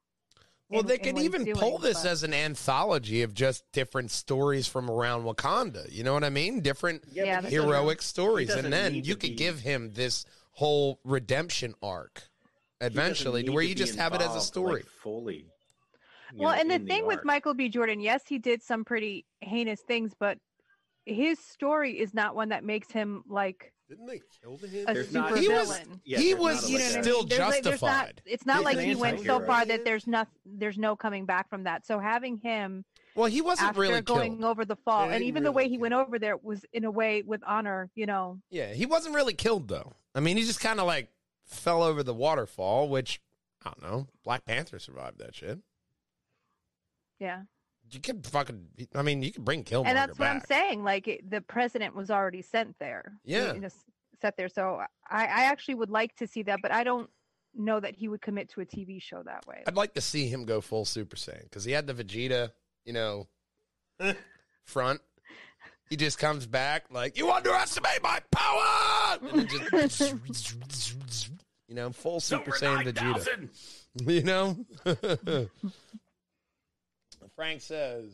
Well, 0.69 0.81
in- 0.83 0.87
they 0.87 0.95
in 0.95 1.01
could 1.01 1.19
even 1.19 1.45
doing, 1.45 1.57
pull 1.57 1.79
this 1.79 2.03
but- 2.05 2.09
as 2.11 2.23
an 2.23 2.33
anthology 2.33 3.23
of 3.23 3.35
just 3.35 3.65
different 3.73 4.13
stories 4.13 4.69
from 4.69 4.89
around 4.89 5.25
Wakanda. 5.25 5.91
You 5.91 6.05
know 6.05 6.15
what 6.15 6.23
I 6.25 6.31
mean? 6.31 6.61
Different 6.61 7.03
Yeah, 7.13 7.25
but 7.25 7.43
that's 7.43 7.49
he 7.53 7.57
doesn't- 7.57 7.71
heroic 7.71 8.01
he 8.01 8.05
stories, 8.07 8.51
and 8.51 8.73
then 8.73 8.95
you 8.95 9.17
could 9.17 9.31
be- 9.31 9.35
give 9.37 9.59
him 9.61 9.91
this 9.95 10.25
whole 10.53 11.01
redemption 11.05 11.75
arc 11.83 12.23
eventually, 12.81 13.49
where 13.51 13.63
you 13.65 13.75
just 13.75 13.97
have 13.97 14.15
it 14.15 14.21
as 14.21 14.35
a 14.37 14.41
story. 14.41 14.83
like, 14.83 14.87
fully. 15.03 15.47
You 16.35 16.41
Well, 16.45 16.55
know, 16.55 16.61
and 16.61 16.71
the 16.71 16.75
in 16.77 16.87
thing 16.87 17.07
with. 17.07 17.25
Michael 17.25 17.55
B. 17.55 17.69
Jordan, 17.69 18.01
yes, 18.01 18.23
he 18.27 18.39
did 18.39 18.63
some 18.63 18.85
pretty 18.85 19.25
heinous 19.41 19.81
things, 19.81 20.13
but 20.19 20.39
his 21.07 21.39
story 21.39 21.99
is 21.99 22.15
not 22.15 22.35
one 22.35 22.49
that 22.49 22.65
makes 22.65 22.91
him 22.91 23.23
like 23.29 23.73
Didn't 23.89 24.07
they 24.07 24.21
kill 24.43 24.57
him? 24.57 24.85
a 24.89 24.95
There's 24.95 25.09
super 25.09 25.19
not- 25.31 25.39
He 25.39 25.49
was- 25.49 25.69
villain. 25.69 26.01
Yeah, 26.05 26.19
he 26.19 26.35
was 26.35 26.69
You 26.71 26.79
know 26.79 26.85
like 26.85 26.93
what 26.93 26.97
I 26.97 26.99
a- 26.99 27.03
still 27.03 27.19
mean? 27.21 27.29
There's, 27.29 27.41
like, 27.41 27.63
there's 27.63 27.83
not, 27.83 28.07
justified. 28.07 28.23
it's 28.25 28.47
not 28.47 28.57
He's 28.57 28.65
like 28.65 28.77
an 28.79 28.85
he 28.85 28.95
went 28.95 29.21
so 29.21 29.41
far 29.41 29.65
that 29.67 29.85
there's 29.85 30.07
not 30.07 30.29
there's 30.47 30.79
no 30.79 30.97
coming 30.97 31.27
back 31.27 31.49
from 31.51 31.65
that. 31.65 31.87
So 31.87 31.99
having 31.99 32.39
him 32.39 32.85
Well, 33.15 33.27
he 33.27 33.43
wasn't 33.43 33.69
after 33.69 33.81
really 33.83 34.01
going 34.01 34.39
killed. 34.39 34.45
over 34.51 34.65
the 34.65 34.77
fall, 34.77 35.01
They 35.01 35.05
and 35.05 35.13
didn't 35.21 35.29
even 35.29 35.43
the 35.45 35.53
way 35.53 35.69
he 35.69 35.77
went 35.79 35.93
over 35.95 36.19
there 36.19 36.37
was 36.39 36.65
in 36.73 36.85
a 36.85 36.91
way 36.91 37.23
with 37.23 37.43
honor. 37.47 37.91
You 37.95 38.07
know, 38.07 38.41
Yeah, 38.51 38.73
he 38.73 38.87
wasn't 38.87 39.15
really 39.15 39.35
killed 39.35 39.69
though. 39.69 39.93
I 40.15 40.21
mean, 40.21 40.37
he 40.39 40.45
just 40.45 40.61
kind 40.61 40.81
of 40.81 40.87
like 40.87 41.11
fell 41.45 41.83
over 41.83 42.03
the 42.03 42.15
waterfall, 42.15 42.89
which 42.89 43.21
I 43.63 43.71
don't 43.71 43.83
know. 43.83 44.07
Black 44.25 44.47
Panther 44.47 44.79
survived 44.79 45.19
that 45.19 45.35
shit. 45.35 45.59
Yeah. 47.25 47.43
You 47.91 48.01
could 48.01 48.27
fucking. 48.27 48.67
I 48.95 49.03
mean, 49.03 49.23
you 49.23 49.33
could 49.33 49.45
bring 49.45 49.65
Killmonger 49.65 49.87
and 49.87 49.97
that's 49.97 50.19
what 50.19 50.29
I'm 50.29 50.43
saying. 50.47 50.85
Like 50.85 51.09
it, 51.09 51.31
the 51.31 51.41
president 51.41 51.95
was 51.95 52.11
already 52.11 52.43
sent 52.43 52.77
there. 52.79 53.13
Yeah. 53.25 53.55
you 53.55 53.61
know, 53.61 53.69
set 54.21 54.37
there. 54.37 54.49
So 54.49 54.81
I, 55.09 55.23
I 55.25 55.45
actually 55.45 55.77
would 55.77 55.91
like 55.91 56.15
to 56.17 56.27
see 56.27 56.43
that, 56.45 56.61
but 56.63 56.73
I 56.73 56.85
don't 56.85 57.09
know 57.55 57.81
that 57.81 57.95
he 57.95 58.09
would 58.09 58.21
commit 58.21 58.49
to 58.51 58.61
a 58.61 58.67
TV 58.67 59.01
show 59.01 59.23
that 59.23 59.47
way. 59.47 59.63
I'd 59.67 59.77
like 59.77 59.95
to 59.95 60.01
see 60.01 60.29
him 60.29 60.45
go 60.45 60.61
full 60.61 60.85
Super 60.85 61.17
Saiyan 61.17 61.45
because 61.45 61.65
he 61.65 61.73
had 61.73 61.87
the 61.87 61.95
Vegeta, 61.95 62.51
you 62.85 62.93
know, 62.93 63.29
front. 64.65 65.01
He 65.91 65.97
just 65.97 66.19
comes 66.19 66.47
back 66.47 66.87
like, 66.91 67.19
"You 67.19 67.31
underestimate 67.31 68.03
my 68.03 68.21
power," 68.33 69.19
and 69.33 69.49
just, 69.49 70.01
you 71.69 71.75
know, 71.75 71.91
full 71.91 72.21
Super 72.21 72.53
Saiyan 72.53 72.85
Vegeta. 72.85 73.49
You 74.07 74.23
know. 74.23 74.57
Frank 77.37 77.61
says, 77.61 78.13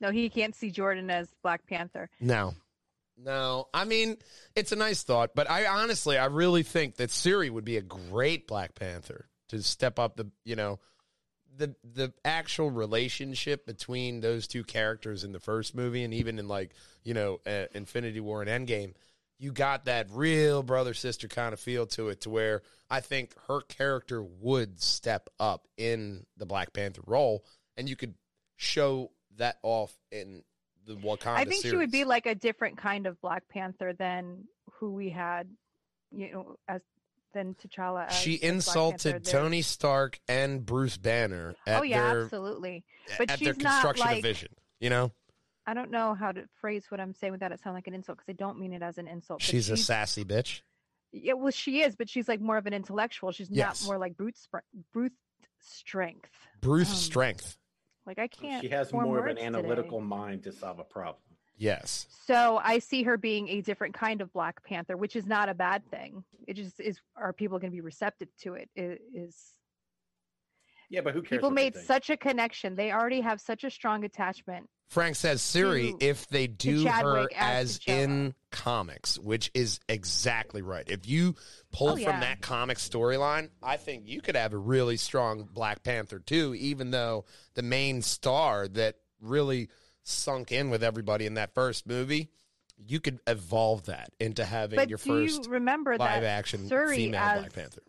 No, 0.00 0.10
he 0.10 0.28
can't 0.28 0.54
see 0.54 0.70
Jordan 0.70 1.10
as 1.10 1.28
Black 1.42 1.66
Panther. 1.66 2.10
"No, 2.20 2.54
no. 3.16 3.68
I 3.72 3.84
mean, 3.84 4.16
it's 4.56 4.72
a 4.72 4.76
nice 4.76 5.02
thought, 5.02 5.34
but 5.34 5.48
I 5.50 5.66
honestly, 5.66 6.18
I 6.18 6.26
really 6.26 6.62
think 6.62 6.96
that 6.96 7.10
Shuri 7.10 7.50
would 7.50 7.64
be 7.64 7.76
a 7.76 7.82
great 7.82 8.46
Black 8.48 8.74
Panther 8.74 9.28
to 9.48 9.62
step 9.62 9.98
up 9.98 10.16
the, 10.16 10.30
you 10.44 10.56
know." 10.56 10.78
the 11.54 11.74
the 11.84 12.10
actual 12.24 12.70
relationship 12.70 13.66
between 13.66 14.22
those 14.22 14.46
two 14.46 14.64
characters 14.64 15.22
in 15.22 15.32
the 15.32 15.38
first 15.38 15.74
movie 15.74 16.02
and 16.02 16.14
even 16.14 16.38
in 16.38 16.48
like 16.48 16.70
you 17.04 17.12
know 17.12 17.40
uh, 17.46 17.66
Infinity 17.74 18.20
War 18.20 18.42
and 18.42 18.66
Endgame, 18.66 18.94
you 19.42 19.50
got 19.50 19.86
that 19.86 20.06
real 20.12 20.62
brother 20.62 20.94
sister 20.94 21.26
kind 21.26 21.52
of 21.52 21.58
feel 21.58 21.84
to 21.84 22.10
it, 22.10 22.20
to 22.20 22.30
where 22.30 22.62
I 22.88 23.00
think 23.00 23.34
her 23.48 23.60
character 23.62 24.22
would 24.22 24.80
step 24.80 25.28
up 25.40 25.66
in 25.76 26.24
the 26.36 26.46
Black 26.46 26.72
Panther 26.72 27.02
role, 27.04 27.44
and 27.76 27.88
you 27.88 27.96
could 27.96 28.14
show 28.56 29.10
that 29.38 29.58
off 29.64 29.92
in 30.12 30.44
the 30.86 30.94
Wakanda. 30.94 31.22
Series. 31.22 31.40
I 31.40 31.44
think 31.46 31.64
she 31.64 31.76
would 31.76 31.90
be 31.90 32.04
like 32.04 32.26
a 32.26 32.36
different 32.36 32.78
kind 32.78 33.08
of 33.08 33.20
Black 33.20 33.48
Panther 33.48 33.92
than 33.92 34.44
who 34.74 34.92
we 34.92 35.10
had, 35.10 35.48
you 36.12 36.32
know, 36.32 36.56
as 36.68 36.80
than 37.34 37.54
T'Challa. 37.54 38.06
As, 38.06 38.14
She 38.14 38.40
insulted 38.40 39.24
Tony 39.24 39.62
Stark 39.62 40.20
and 40.28 40.64
Bruce 40.64 40.98
Banner 40.98 41.56
oh, 41.66 41.70
at 41.70 41.80
Oh 41.80 41.82
yeah, 41.82 42.12
their 42.12 42.22
absolutely. 42.24 42.84
But 43.18 43.30
at 43.30 43.40
their 43.40 43.54
she's 43.54 43.62
not 43.62 43.72
construction 43.72 44.06
like- 44.06 44.16
of 44.18 44.22
Vision. 44.22 44.48
You 44.78 44.90
know, 44.90 45.12
I 45.66 45.74
don't 45.74 45.90
know 45.90 46.14
how 46.14 46.32
to 46.32 46.44
phrase 46.60 46.86
what 46.90 47.00
I'm 47.00 47.14
saying 47.14 47.32
without 47.32 47.52
it 47.52 47.60
sound 47.60 47.74
like 47.74 47.86
an 47.86 47.94
insult 47.94 48.18
because 48.18 48.32
I 48.32 48.36
don't 48.36 48.58
mean 48.58 48.72
it 48.72 48.82
as 48.82 48.98
an 48.98 49.06
insult. 49.08 49.40
but 49.40 49.44
she's 49.44 49.70
a 49.70 49.76
sassy 49.76 50.24
bitch. 50.24 50.62
Yeah, 51.12 51.34
well, 51.34 51.50
she 51.52 51.82
is, 51.82 51.94
but 51.94 52.08
she's 52.08 52.26
like 52.26 52.40
more 52.40 52.56
of 52.56 52.66
an 52.66 52.72
intellectual. 52.72 53.32
She's 53.32 53.50
Yes. 53.50 53.82
not 53.82 53.86
more 53.86 53.98
like 53.98 54.16
brute 54.16 54.36
spr- 54.36 54.60
brute 54.92 55.12
strength. 55.60 56.30
Bruce 56.60 56.90
Um, 56.90 56.96
strength. 56.96 57.58
Like 58.06 58.18
I 58.18 58.26
can't. 58.26 58.62
She 58.62 58.70
has 58.70 58.90
form 58.90 59.04
more 59.04 59.18
of 59.18 59.24
an 59.24 59.28
words 59.36 59.38
today. 59.40 59.46
analytical 59.46 60.00
mind 60.00 60.42
to 60.44 60.52
solve 60.52 60.78
a 60.78 60.84
problem. 60.84 61.22
Yes. 61.56 62.06
So 62.26 62.58
I 62.64 62.78
see 62.80 63.04
her 63.04 63.16
being 63.16 63.48
a 63.50 63.60
different 63.60 63.94
kind 63.94 64.20
of 64.20 64.32
Black 64.32 64.64
Panther, 64.64 64.96
which 64.96 65.14
is 65.14 65.26
not 65.26 65.48
a 65.48 65.54
bad 65.54 65.88
thing. 65.90 66.24
It 66.48 66.54
just 66.54 66.80
is. 66.80 66.98
Are 67.14 67.32
people 67.32 67.58
going 67.60 67.70
to 67.70 67.74
be 67.76 67.80
receptive 67.82 68.28
to 68.38 68.54
it? 68.54 68.68
I- 68.76 68.98
Is 69.14 69.36
Yeah, 70.92 71.00
but 71.00 71.14
who 71.14 71.22
cares? 71.22 71.30
people 71.40 71.50
made 71.50 71.74
such 71.74 72.10
a 72.10 72.16
connection? 72.18 72.76
They 72.76 72.92
already 72.92 73.22
have 73.22 73.40
such 73.40 73.64
a 73.64 73.70
strong 73.70 74.04
attachment. 74.04 74.68
Frank 74.88 75.16
says 75.16 75.50
Shuri, 75.50 75.94
to- 75.98 76.06
if 76.06 76.28
they 76.28 76.46
do 76.46 76.84
her 76.86 77.26
as 77.34 77.80
as 77.80 77.80
in 77.86 78.34
comics, 78.50 79.18
which 79.18 79.50
is 79.54 79.80
exactly 79.88 80.60
right. 80.60 80.86
If 80.86 81.08
you 81.08 81.34
pull 81.72 81.88
Oh, 81.88 81.92
from 81.94 82.02
yeah. 82.02 82.20
that 82.20 82.42
comic 82.42 82.76
storyline, 82.76 83.48
I 83.62 83.78
think 83.78 84.06
you 84.06 84.20
could 84.20 84.36
have 84.36 84.52
a 84.52 84.58
really 84.58 84.98
strong 84.98 85.48
Black 85.50 85.82
Panther 85.82 86.18
too, 86.18 86.54
even 86.56 86.90
though 86.90 87.24
the 87.54 87.62
main 87.62 88.02
star 88.02 88.68
that 88.68 88.96
really 89.18 89.70
sunk 90.02 90.52
in 90.52 90.68
with 90.68 90.84
everybody 90.84 91.24
in 91.24 91.34
that 91.34 91.54
first 91.54 91.86
movie, 91.86 92.28
you 92.76 93.00
could 93.00 93.18
evolve 93.26 93.86
that 93.86 94.10
into 94.20 94.44
having 94.44 94.76
But 94.76 94.90
your 94.90 94.98
do 94.98 95.04
first 95.26 95.46
you 95.46 95.52
remember 95.52 95.92
live 95.96 96.22
that 96.22 96.24
action 96.28 96.68
Shuri 96.68 96.96
female 96.96 97.20
as 97.22 97.38
Black 97.40 97.52
Panther. 97.54 97.82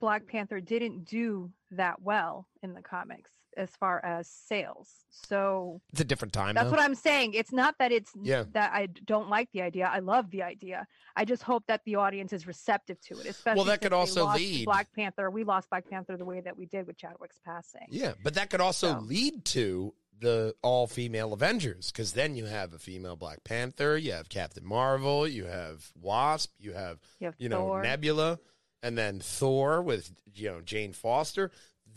Black 0.00 0.26
Panther 0.26 0.60
didn't 0.60 1.04
do 1.04 1.50
that 1.70 2.00
well 2.02 2.46
in 2.62 2.74
the 2.74 2.82
comics 2.82 3.30
as 3.56 3.70
far 3.76 4.04
as 4.04 4.28
sales? 4.28 4.90
So 5.10 5.80
It's 5.92 6.00
a 6.00 6.04
different 6.04 6.32
time. 6.32 6.54
That's 6.54 6.66
though. 6.66 6.70
what 6.72 6.80
I'm 6.80 6.94
saying. 6.94 7.34
It's 7.34 7.52
not 7.52 7.76
that 7.78 7.92
it's 7.92 8.10
Yeah. 8.20 8.44
that 8.52 8.72
I 8.72 8.86
don't 8.86 9.28
like 9.28 9.48
the 9.52 9.62
idea. 9.62 9.86
I 9.92 10.00
love 10.00 10.30
the 10.30 10.42
idea. 10.42 10.86
I 11.16 11.24
just 11.24 11.42
hope 11.42 11.64
that 11.68 11.82
the 11.84 11.94
audience 11.96 12.32
is 12.32 12.46
receptive 12.46 13.00
to 13.02 13.18
it. 13.20 13.26
Especially 13.26 13.58
well, 13.58 13.64
that 13.66 13.80
could 13.80 13.92
also 13.92 14.26
lead- 14.32 14.64
Black 14.64 14.92
Panther. 14.94 15.30
We 15.30 15.44
lost 15.44 15.70
Black 15.70 15.88
Panther 15.88 16.16
the 16.16 16.24
way 16.24 16.40
that 16.40 16.56
we 16.56 16.66
did 16.66 16.86
with 16.86 16.96
Chadwick's 16.96 17.38
passing. 17.44 17.86
Yeah, 17.90 18.14
but 18.22 18.34
that 18.34 18.50
could 18.50 18.60
also 18.60 18.94
So- 18.94 19.00
lead 19.00 19.44
to 19.46 19.94
the 20.20 20.54
all 20.62 20.86
female 20.86 21.32
Avengers 21.32 21.90
because 21.90 22.12
then 22.12 22.34
you 22.36 22.46
have 22.46 22.72
a 22.72 22.78
female 22.78 23.16
Black 23.16 23.42
Panther, 23.44 23.96
you 23.98 24.12
have 24.12 24.28
Captain 24.28 24.64
Marvel, 24.64 25.26
you 25.28 25.44
have 25.44 25.92
Wasp, 26.00 26.52
you 26.58 26.72
have 26.72 26.98
You 27.18 27.26
have 27.26 27.34
you 27.38 27.48
know 27.48 27.78
Nebula, 27.80 28.38
and 28.84 28.96
then 28.98 29.18
Thor 29.18 29.82
with 29.82 30.12
you 30.34 30.50
know 30.50 30.60
Jane 30.60 30.92
Foster. 30.92 31.50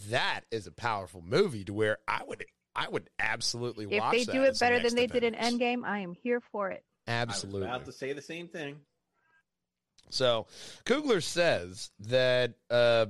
That 0.10 0.42
is 0.52 0.68
a 0.68 0.72
powerful 0.72 1.22
movie 1.22 1.66
to 1.66 1.74
where 1.74 1.98
I 2.08 2.22
would 2.26 2.46
I 2.76 2.88
would 2.88 3.10
absolutely 3.20 3.86
watch. 3.86 4.16
if 4.16 4.20
they 4.20 4.24
that 4.26 4.32
do 4.32 4.44
it 4.44 4.60
better 4.60 4.78
next 4.78 4.90
than 4.90 4.96
they 4.96 5.08
did 5.08 5.24
in 5.24 5.36
Avengers. 5.36 5.60
Endgame, 5.60 5.86
I 5.86 6.00
am 6.00 6.14
here 6.14 6.42
for 6.52 6.70
it. 6.72 6.84
Absolutely. 7.08 7.68
I 7.68 7.72
was 7.72 7.76
about 7.76 7.86
to 7.86 7.92
say 7.92 8.14
the 8.14 8.22
same 8.22 8.48
thing. 8.48 8.78
So 10.10 10.48
Coogler 10.86 11.22
says 11.22 11.92
that 12.00 12.54
uh, 12.70 13.08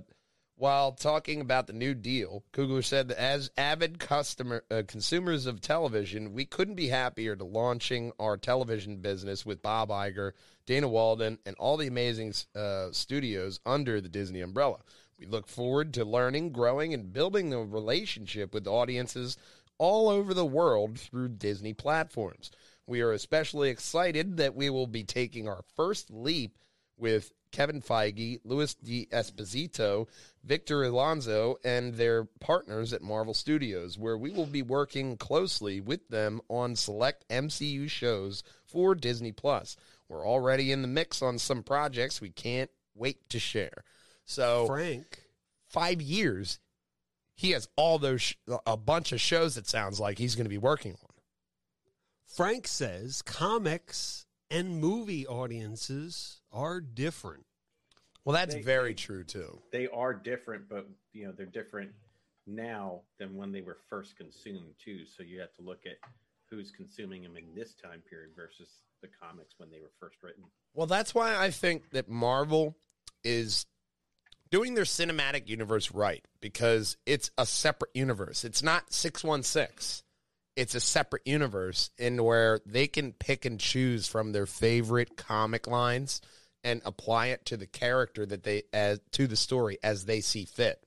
while 0.58 0.91
talking 0.91 1.39
about 1.39 1.67
the 1.67 1.74
New 1.74 1.93
Deal, 1.93 2.43
Coogler 2.52 2.84
said 2.84 3.10
that 3.10 3.22
as 3.22 3.52
avid 3.58 4.00
customer 4.00 4.63
uh, 4.72 4.82
consumers 4.88 5.46
of 5.46 5.62
television, 5.62 6.34
we 6.34 6.46
couldn't 6.46 6.74
be 6.74 6.88
happier 6.88 7.36
to 7.36 7.43
launching 7.43 8.12
our 8.20 8.38
television 8.38 8.98
business 8.98 9.46
with 9.46 9.62
Bob 9.62 9.89
Iger, 9.89 10.32
Dana 10.65 10.88
Walden, 10.88 11.38
and 11.46 11.56
all 11.60 11.78
the 11.78 11.86
amazing 11.86 12.34
uh, 12.56 12.88
studios 12.91 13.60
under 13.67 14.02
the 14.02 14.10
Disney 14.10 14.41
umbrella. 14.41 14.80
We 15.20 15.28
look 15.28 15.48
forward 15.48 15.93
to 15.93 16.04
learning, 16.04 16.52
growing, 16.54 16.91
and 16.91 17.13
building 17.13 17.52
the 17.52 17.60
relationship 17.60 18.52
with 18.52 18.67
audiences 18.67 19.38
all 19.78 20.10
over 20.10 20.34
the 20.34 20.46
world 20.46 21.00
through 21.00 21.30
Disney 21.30 21.74
platforms. 21.74 22.50
We 22.88 23.02
are 23.02 23.12
especially 23.12 23.70
excited 23.70 24.38
that 24.38 24.56
we 24.56 24.72
will 24.72 24.88
be 24.88 25.04
taking 25.04 25.48
our 25.48 25.63
first 25.76 26.10
leap 26.10 26.58
with 26.98 27.32
Kevin 27.52 27.82
Feige, 27.82 28.40
Louis 28.44 28.74
D'Esposito, 28.76 30.08
Victor 30.44 30.84
Alonso, 30.84 31.58
and 31.64 31.96
their 31.96 32.26
partners 32.40 32.94
at 32.94 33.02
Marvel 33.02 33.34
Studios, 33.34 33.98
where 33.98 34.18
we 34.18 34.32
will 34.32 34.46
be 34.46 34.62
working 34.62 35.18
closely 35.18 35.82
with 35.82 36.08
them 36.10 36.42
on 36.50 36.76
select 36.76 37.28
MCU 37.30 37.90
shows 37.90 38.44
for 38.66 38.96
Disney 38.96 39.32
Plus. 39.32 39.76
We're 40.08 40.28
already 40.28 40.72
in 40.72 40.82
the 40.82 40.88
mix 40.88 41.22
on 41.22 41.38
some 41.38 41.64
projects 41.64 42.22
we 42.22 42.30
can't 42.30 42.70
wait 42.96 43.30
to 43.30 43.40
share. 43.40 43.84
So, 44.26 44.68
Frank. 44.68 45.24
five 45.70 46.02
years, 46.02 46.60
he 47.36 47.52
has 47.52 47.68
all 47.76 48.00
those 48.00 48.22
sh- 48.22 48.36
a 48.66 48.78
bunch 48.78 49.12
of 49.12 49.22
shows. 49.22 49.58
It 49.58 49.68
sounds 49.68 50.00
like 50.00 50.18
he's 50.18 50.36
going 50.36 50.46
to 50.46 50.50
be 50.50 50.58
working 50.58 50.94
on. 50.94 51.10
Frank 52.26 52.68
says 52.68 53.22
comics 53.22 54.27
and 54.50 54.80
movie 54.80 55.26
audiences 55.28 56.42
are 56.52 56.80
different. 56.82 57.46
Well, 58.24 58.34
that's 58.34 58.56
They- 58.56 58.62
very 58.62 58.94
true 58.96 59.24
too. 59.24 59.62
they 59.72 59.88
are 59.88 60.14
different, 60.14 60.68
but 60.70 60.88
you 61.14 61.26
know 61.26 61.32
they're 61.32 61.46
different 61.46 61.94
now 62.46 63.04
than 63.18 63.36
when 63.36 63.52
they 63.52 63.62
were 63.62 63.78
first 63.90 64.16
consumed 64.16 64.76
too. 64.80 65.06
So 65.06 65.24
you 65.24 65.40
have 65.40 65.54
to 65.56 65.62
look 65.62 65.86
at 65.86 65.98
who's 66.50 66.72
consuming 66.72 67.24
them 67.24 67.36
in 67.38 67.54
this 67.54 67.74
time 67.76 68.02
period 68.10 68.32
versus 68.36 68.70
the 69.02 69.08
comics 69.08 69.56
when 69.60 69.70
they 69.70 69.80
were 69.80 69.92
first 70.00 70.22
written. 70.24 70.44
Well, 70.74 70.88
that's 70.88 71.14
why 71.14 71.36
I 71.36 71.52
think 71.52 71.90
that 71.92 72.08
Marvel 72.10 72.78
is 73.24 73.66
doing 74.50 74.74
their 74.76 74.86
cinematic 74.86 75.48
universe 75.50 75.92
right 75.92 76.24
because 76.40 76.96
it's 77.06 77.32
a 77.38 77.46
separate 77.46 77.92
universe. 77.94 78.46
It's 78.46 78.64
not 78.64 78.94
616. 78.94 80.04
It's 80.58 80.74
a 80.74 80.80
separate 80.80 81.22
universe 81.28 81.91
in 82.00 82.24
where 82.24 82.62
they 82.65 82.88
can 82.88 83.13
pick 83.13 83.46
and 83.46 83.60
choose 83.60 84.08
from 84.08 84.32
their 84.32 84.48
favorite 84.48 85.15
comic 85.15 85.67
lines 85.67 86.20
and 86.63 86.82
apply 86.84 87.28
it 87.28 87.46
to 87.46 87.58
the 87.58 87.67
character 87.67 88.26
that 88.26 88.41
they 88.41 88.63
as 88.74 89.00
to 89.12 89.28
the 89.28 89.36
story 89.36 89.78
as 89.84 90.06
they 90.06 90.20
see 90.20 90.46
fit. 90.46 90.84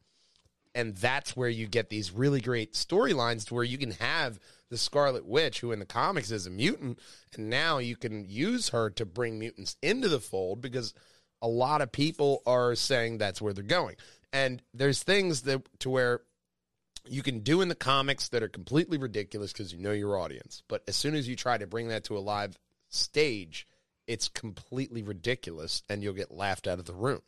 And 0.75 0.97
that's 0.97 1.37
where 1.37 1.49
you 1.49 1.69
get 1.69 1.89
these 1.89 2.11
really 2.11 2.41
great 2.41 2.75
storylines 2.75 3.47
to 3.47 3.55
where 3.55 3.65
you 3.65 3.79
can 3.79 3.93
have 3.93 4.41
the 4.71 4.77
Scarlet 4.77 5.25
Witch, 5.25 5.61
who 5.61 5.71
in 5.71 5.79
the 5.79 5.87
comics 5.87 6.33
is 6.33 6.47
a 6.47 6.51
mutant, 6.51 6.99
and 7.37 7.49
now 7.49 7.79
you 7.79 7.95
can 7.95 8.25
use 8.29 8.71
her 8.71 8.91
to 8.91 9.07
bring 9.07 9.39
mutants 9.39 9.77
into 9.83 10.09
the 10.09 10.21
fold 10.21 10.61
because 10.61 10.95
a 11.41 11.49
lot 11.49 11.81
of 11.81 11.93
people 11.93 12.43
are 12.45 12.75
saying 12.75 13.19
that's 13.19 13.41
where 13.41 13.53
they're 13.53 13.63
going. 13.63 13.95
And 14.33 14.63
there's 14.75 15.03
things 15.03 15.43
that 15.43 15.63
to 15.81 15.91
where 15.91 16.23
you 17.07 17.23
can 17.23 17.41
do 17.41 17.61
in 17.61 17.69
the 17.69 17.75
comics 17.75 18.29
that 18.29 18.43
are 18.43 18.49
completely 18.49 18.99
ridiculous 18.99 19.53
because 19.53 19.73
you 19.73 19.79
know 19.79 19.93
your 19.93 20.19
audience. 20.19 20.63
But 20.69 20.83
as 20.89 20.97
soon 20.97 21.15
as 21.15 21.29
you 21.29 21.37
try 21.37 21.59
to 21.59 21.67
bring 21.67 21.89
that 21.89 22.05
to 22.05 22.17
a 22.17 22.21
live 22.21 22.59
stage, 22.89 23.67
it's 24.07 24.29
completely 24.29 25.03
ridiculous 25.03 25.83
and 25.89 26.03
you'll 26.03 26.15
get 26.15 26.31
laughed 26.31 26.67
out 26.67 26.79
of 26.79 26.85
the 26.85 26.95
room. 26.95 27.23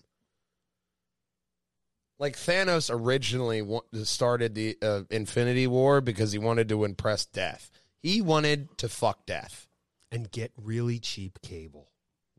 Like 2.18 2.36
Thanos 2.36 2.90
originally 2.92 3.66
started 4.04 4.54
the 4.54 4.76
uh, 4.80 5.02
Infinity 5.10 5.66
War 5.66 6.00
because 6.00 6.32
he 6.32 6.38
wanted 6.38 6.68
to 6.68 6.84
impress 6.84 7.26
Death. 7.26 7.70
He 8.00 8.20
wanted 8.20 8.76
to 8.78 8.88
fuck 8.88 9.26
Death. 9.26 9.68
And 10.10 10.30
get 10.30 10.52
really 10.58 10.98
cheap 10.98 11.38
cable. 11.40 11.91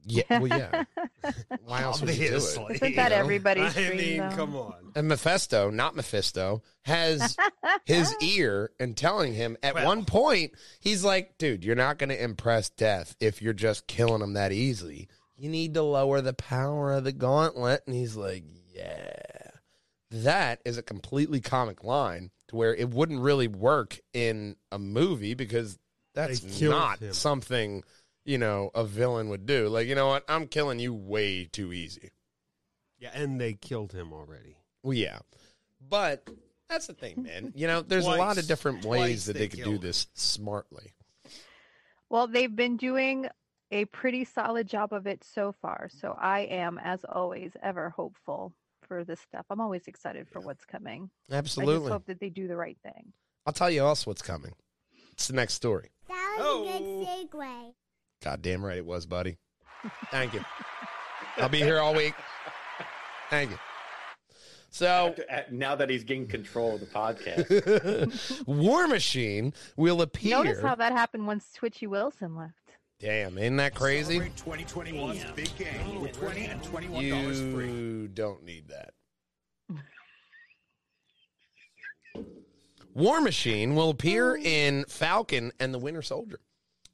Yeah, 0.06 0.24
well, 0.40 0.48
yeah. 0.48 0.84
Why 1.66 1.82
else 1.84 2.02
would 2.02 2.10
you 2.10 2.16
do 2.16 2.24
it? 2.24 2.34
Obviously. 2.36 2.76
Isn't 2.76 2.96
that 2.96 3.04
you 3.04 3.10
know? 3.10 3.16
everybody's 3.16 3.78
I 3.78 3.88
dream? 3.88 3.98
mean, 3.98 4.18
though? 4.18 4.36
come 4.36 4.56
on. 4.56 4.74
And 4.96 5.08
Mephisto, 5.08 5.70
not 5.70 5.96
Mephisto, 5.96 6.62
has 6.84 7.38
his 7.86 8.14
ear 8.22 8.72
and 8.80 8.96
telling 8.98 9.34
him 9.34 9.58
at 9.64 9.76
Well- 9.76 9.86
one 9.86 10.06
point, 10.06 10.54
he's 10.80 11.04
like, 11.04 11.38
dude, 11.38 11.64
you're 11.64 11.76
not 11.76 11.98
going 11.98 12.10
to 12.10 12.22
impress 12.24 12.70
death 12.70 13.16
if 13.20 13.42
you're 13.42 13.54
just 13.54 13.88
killing 13.88 14.22
him 14.22 14.34
that 14.34 14.52
easily. 14.52 15.08
You 15.38 15.50
need 15.50 15.74
to 15.76 15.82
lower 15.84 16.22
the 16.22 16.34
power 16.34 16.94
of 16.94 17.04
the 17.06 17.12
gauntlet. 17.12 17.84
And 17.88 17.96
he's 17.96 18.16
like, 18.16 18.44
yeah. 18.76 19.12
That 20.12 20.62
is 20.64 20.78
a 20.78 20.84
completely 20.84 21.42
comic 21.42 21.84
line 21.84 22.30
to 22.50 22.56
where 22.56 22.76
it 22.76 22.90
wouldn't 22.92 23.20
really 23.22 23.48
work 23.48 24.00
in 24.14 24.56
a 24.72 24.78
movie 24.78 25.34
because 25.34 25.80
that's 26.14 26.40
They 26.42 26.52
killed 26.52 26.76
not 26.76 27.00
him. 27.00 27.14
something, 27.14 27.84
you 28.26 28.38
know, 28.38 28.72
a 28.74 28.84
villain 28.86 29.30
would 29.30 29.46
do. 29.46 29.68
Like, 29.70 29.88
you 29.88 29.96
know 29.96 30.08
what? 30.08 30.24
I'm 30.28 30.48
killing 30.48 30.80
you 30.80 30.94
way 30.94 31.46
too 31.46 31.74
easy. 31.74 32.12
Yeah, 33.00 33.12
and 33.14 33.40
they 33.40 33.54
killed 33.54 33.92
him 33.92 34.14
already. 34.14 34.56
Well, 34.82 34.94
yeah, 34.94 35.20
but 35.90 36.28
that's 36.70 36.88
the 36.88 36.94
thing, 36.94 37.24
man. 37.24 37.52
You 37.56 37.68
know, 37.68 37.82
there's 37.82 38.06
a 38.06 38.10
lot 38.12 38.32
of 38.32 38.36
Twice. 38.36 38.48
different 38.48 38.82
Twice 38.84 39.00
ways 39.02 39.26
that 39.26 39.34
they 39.34 39.40
they 39.40 39.48
could 39.50 39.58
do 39.58 39.64
killed 39.72 39.82
this 39.82 40.08
smartly. 40.14 40.94
Well, 42.10 42.28
they've 42.28 42.54
been 42.56 42.78
doing 42.78 43.28
a 43.72 43.86
pretty 43.86 44.24
solid 44.24 44.68
job 44.68 44.94
of 44.94 45.08
it 45.08 45.24
so 45.24 45.52
far. 45.62 45.90
So 45.92 46.16
I 46.20 46.42
am, 46.42 46.78
as 46.84 47.00
always, 47.10 47.52
ever 47.62 47.90
hopeful 47.90 48.54
for 48.88 49.04
this 49.04 49.20
stuff. 49.22 49.46
I'm 49.50 49.60
always 49.62 49.88
excited 49.88 50.28
for 50.30 50.40
what's 50.42 50.66
coming. 50.66 51.10
Absolutely. 51.32 51.36
I 51.38 51.42
just 51.42 51.58
Absolutely. 51.58 51.92
hope 51.92 52.06
that 52.06 52.20
they 52.20 52.30
do 52.30 52.48
the 52.48 52.58
right 52.58 52.78
thing. 52.84 53.14
I'll 53.46 53.54
tell 53.54 53.70
you 53.72 53.82
else 53.82 54.06
what's 54.06 54.22
coming. 54.22 54.54
It's 55.14 55.28
the 55.28 55.34
next 55.34 55.56
story. 55.56 55.90
That 56.08 56.36
was 56.38 56.46
a 56.46 56.50
Oh. 56.50 56.64
good 56.64 57.32
segue. 57.32 57.74
God 58.24 58.42
damn 58.42 58.64
right 58.64 58.78
it 58.78 58.86
was, 58.86 59.06
buddy. 59.06 59.38
Thank 60.12 60.34
you. 60.34 60.44
I'll 61.38 61.50
be 61.50 61.60
here 61.60 61.80
all 61.80 61.94
week. 61.94 62.14
Thank 63.30 63.52
you. 63.52 63.60
So, 64.70 65.14
After- 65.30 65.54
now 65.54 65.76
that 65.76 65.90
he's 65.90 66.04
getting 66.04 66.26
control 66.26 66.76
of 66.76 66.80
the 66.80 66.86
podcast, 66.88 68.44
War 68.48 68.88
Machine 68.88 69.54
will 69.76 70.02
appear. 70.02 70.38
Notice 70.38 70.62
how 70.62 70.76
that 70.76 70.94
happened 70.94 71.28
once 71.28 71.52
Twitchy 71.54 71.86
Wilson 71.86 72.36
left. 72.36 72.54
Damn, 73.00 73.38
isn't 73.38 73.58
that 73.58 73.76
crazy? 73.76 74.20
Celebrate 74.20 74.66
2021's 74.66 75.32
big 75.36 75.56
game 75.58 76.02
with 76.02 76.18
20 76.18 76.46
and 76.46 76.62
$21 76.62 77.54
free. 77.54 77.68
You 77.68 78.08
don't 78.08 78.44
need 78.46 78.70
that. 78.70 78.94
War 82.94 83.20
Machine 83.22 83.76
will 83.76 83.90
appear 83.90 84.36
in 84.36 84.86
Falcon 84.86 85.52
and 85.60 85.74
the 85.74 85.80
Winter 85.80 86.02
Soldier. 86.02 86.40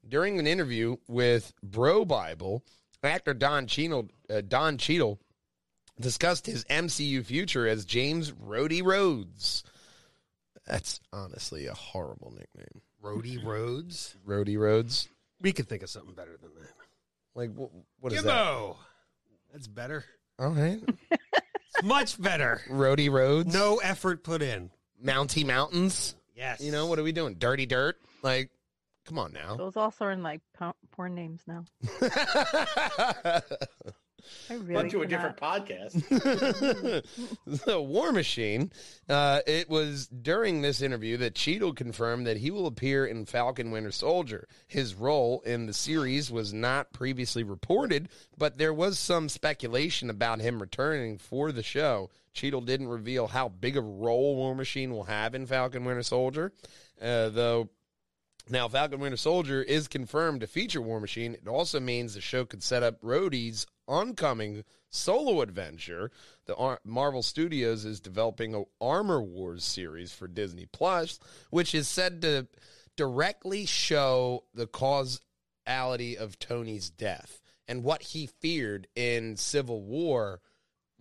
During 0.10 0.40
an 0.40 0.48
interview 0.48 0.98
with 1.08 1.54
BroBible, 1.66 2.62
actor 3.04 3.34
Don 3.34 3.68
Cheadle, 3.68 4.10
uh, 4.30 4.42
Don 4.42 4.78
Cheadle 4.78 5.20
discussed 6.00 6.46
his 6.46 6.66
MCU 6.66 7.24
future 7.24 7.68
as 7.68 7.86
James 7.86 8.32
Rhodey 8.32 8.84
Rhodes. 8.84 9.64
That's 10.66 11.00
honestly 11.14 11.68
a 11.68 11.74
horrible 11.74 12.32
nickname. 12.32 12.82
Rhodey 13.04 13.44
Rhodes. 13.44 14.16
Rhodey 14.28 14.58
Rhodes. 14.58 15.08
We 15.42 15.54
could 15.54 15.70
think 15.70 15.84
of 15.84 15.90
something 15.90 16.14
better 16.14 16.38
than 16.42 16.52
that. 16.60 16.70
Like 17.36 17.54
what, 17.54 17.70
what 18.00 18.14
is 18.14 18.24
that? 18.24 18.30
Gimbo. 18.30 18.76
That's 19.54 19.68
better. 19.68 20.06
All 20.38 20.50
right. 20.50 20.82
It's 21.76 21.84
much 21.88 22.20
better. 22.20 22.62
Rhodey 22.68 23.12
Rhodes. 23.12 23.54
No 23.54 23.78
effort 23.78 24.24
put 24.24 24.42
in. 24.42 24.72
Mounty 25.00 25.44
Mountains. 25.44 26.16
Yes. 26.36 26.62
You 26.62 26.72
know, 26.72 26.88
what 26.88 26.98
are 26.98 27.04
we 27.04 27.12
doing? 27.12 27.36
Dirty 27.36 27.68
Dirt? 27.68 27.98
Like, 28.24 28.50
come 29.10 29.20
on 29.20 29.34
now. 29.34 29.56
Those 29.56 29.76
also 29.76 30.06
are 30.06 30.12
in 30.12 30.24
like 30.24 30.42
po- 30.58 30.76
porn 30.92 31.16
names 31.16 31.42
now. 31.48 31.66
I 34.50 34.54
really 34.54 34.74
went 34.76 34.92
to 34.92 35.02
a 35.02 35.08
different 35.08 35.38
podcast. 35.38 35.94
the 37.66 37.82
War 37.82 38.12
Machine. 38.12 38.72
Uh, 39.08 39.40
it 39.48 39.70
was 39.70 40.08
during 40.08 40.62
this 40.62 40.82
interview 40.82 41.18
that 41.18 41.36
Cheadle 41.36 41.74
confirmed 41.74 42.28
that 42.28 42.38
he 42.38 42.52
will 42.52 42.68
appear 42.68 43.06
in 43.06 43.26
Falcon 43.26 43.72
Winter 43.72 43.92
Soldier. 43.92 44.48
His 44.68 44.94
role 44.96 45.42
in 45.46 45.66
the 45.66 45.74
series 45.74 46.30
was 46.32 46.54
not 46.54 46.94
previously 46.94 47.44
reported, 47.44 48.10
but 48.38 48.58
there 48.58 48.74
was 48.74 49.00
some 49.00 49.30
speculation 49.30 50.10
about 50.10 50.42
him 50.42 50.62
returning 50.62 51.18
for 51.18 51.52
the 51.52 51.64
show. 51.64 52.10
Cheadle 52.34 52.62
didn't 52.62 52.88
reveal 52.88 53.28
how 53.28 53.50
big 53.50 53.78
of 53.78 53.84
a 53.84 53.88
role 53.88 54.36
War 54.36 54.56
Machine 54.56 54.92
will 54.92 55.06
have 55.06 55.34
in 55.34 55.46
Falcon 55.46 55.86
Winter 55.86 56.04
Soldier, 56.04 56.52
uh, 57.02 57.30
though 57.30 57.70
now, 58.50 58.68
Falcon 58.68 59.00
Winter 59.00 59.18
Soldier 59.18 59.62
is 59.62 59.88
confirmed 59.88 60.42
to 60.42 60.48
feature 60.48 60.82
War 60.82 61.00
Machine. 61.00 61.34
It 61.34 61.48
also 61.48 61.80
means 61.80 62.14
the 62.14 62.22
show 62.22 62.46
could 62.46 62.64
set 62.64 62.84
up 62.84 63.02
Rhodey's 63.02 63.68
oncoming 63.88 64.64
solo 64.90 65.42
adventure. 65.42 66.12
The 66.46 66.56
Ar- 66.56 66.80
Marvel 66.84 67.24
Studios 67.24 67.86
is 67.86 68.00
developing 68.00 68.56
a 68.56 68.64
Armor 68.82 69.22
Wars 69.22 69.64
series 69.64 70.12
for 70.12 70.28
Disney 70.28 70.66
Plus, 70.66 71.20
which 71.50 71.76
is 71.76 71.88
said 71.88 72.22
to 72.22 72.48
directly 72.96 73.66
show 73.66 74.44
the 74.54 74.68
causality 74.68 76.18
of 76.18 76.40
Tony's 76.40 76.90
death 76.90 77.42
and 77.68 77.84
what 77.84 78.02
he 78.02 78.28
feared 78.28 78.88
in 78.96 79.38
Civil 79.38 79.82
War 79.82 80.42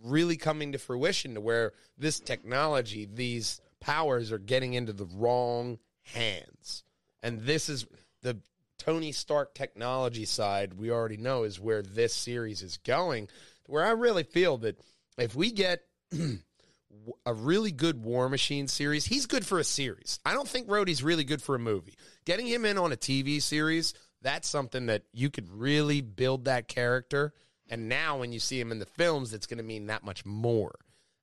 really 0.01 0.37
coming 0.37 0.71
to 0.71 0.77
fruition 0.77 1.33
to 1.33 1.41
where 1.41 1.73
this 1.97 2.19
technology, 2.19 3.05
these 3.11 3.59
powers 3.79 4.31
are 4.31 4.37
getting 4.37 4.73
into 4.73 4.93
the 4.93 5.05
wrong 5.05 5.79
hands. 6.03 6.83
And 7.21 7.41
this 7.41 7.69
is 7.69 7.85
the 8.21 8.39
Tony 8.77 9.11
Stark 9.11 9.53
technology 9.53 10.25
side 10.25 10.73
we 10.73 10.89
already 10.91 11.17
know 11.17 11.43
is 11.43 11.59
where 11.59 11.81
this 11.81 12.13
series 12.13 12.61
is 12.61 12.77
going. 12.77 13.27
Where 13.67 13.85
I 13.85 13.91
really 13.91 14.23
feel 14.23 14.57
that 14.59 14.79
if 15.17 15.35
we 15.35 15.51
get 15.51 15.81
a 17.25 17.33
really 17.33 17.71
good 17.71 18.03
War 18.03 18.29
Machine 18.29 18.67
series, 18.67 19.05
he's 19.05 19.25
good 19.25 19.45
for 19.45 19.59
a 19.59 19.63
series. 19.63 20.19
I 20.25 20.33
don't 20.33 20.47
think 20.47 20.67
Rhodey's 20.67 21.03
really 21.03 21.23
good 21.23 21.41
for 21.41 21.55
a 21.55 21.59
movie. 21.59 21.95
Getting 22.25 22.47
him 22.47 22.65
in 22.65 22.77
on 22.77 22.91
a 22.91 22.97
TV 22.97 23.41
series, 23.41 23.93
that's 24.21 24.47
something 24.47 24.87
that 24.87 25.03
you 25.13 25.29
could 25.29 25.49
really 25.49 26.01
build 26.01 26.45
that 26.45 26.67
character. 26.67 27.33
And 27.69 27.87
now 27.87 28.17
when 28.17 28.31
you 28.31 28.39
see 28.39 28.59
him 28.59 28.71
in 28.71 28.79
the 28.79 28.85
films, 28.85 29.33
it's 29.33 29.45
going 29.45 29.59
to 29.59 29.63
mean 29.63 29.87
that 29.87 30.03
much 30.03 30.25
more. 30.25 30.73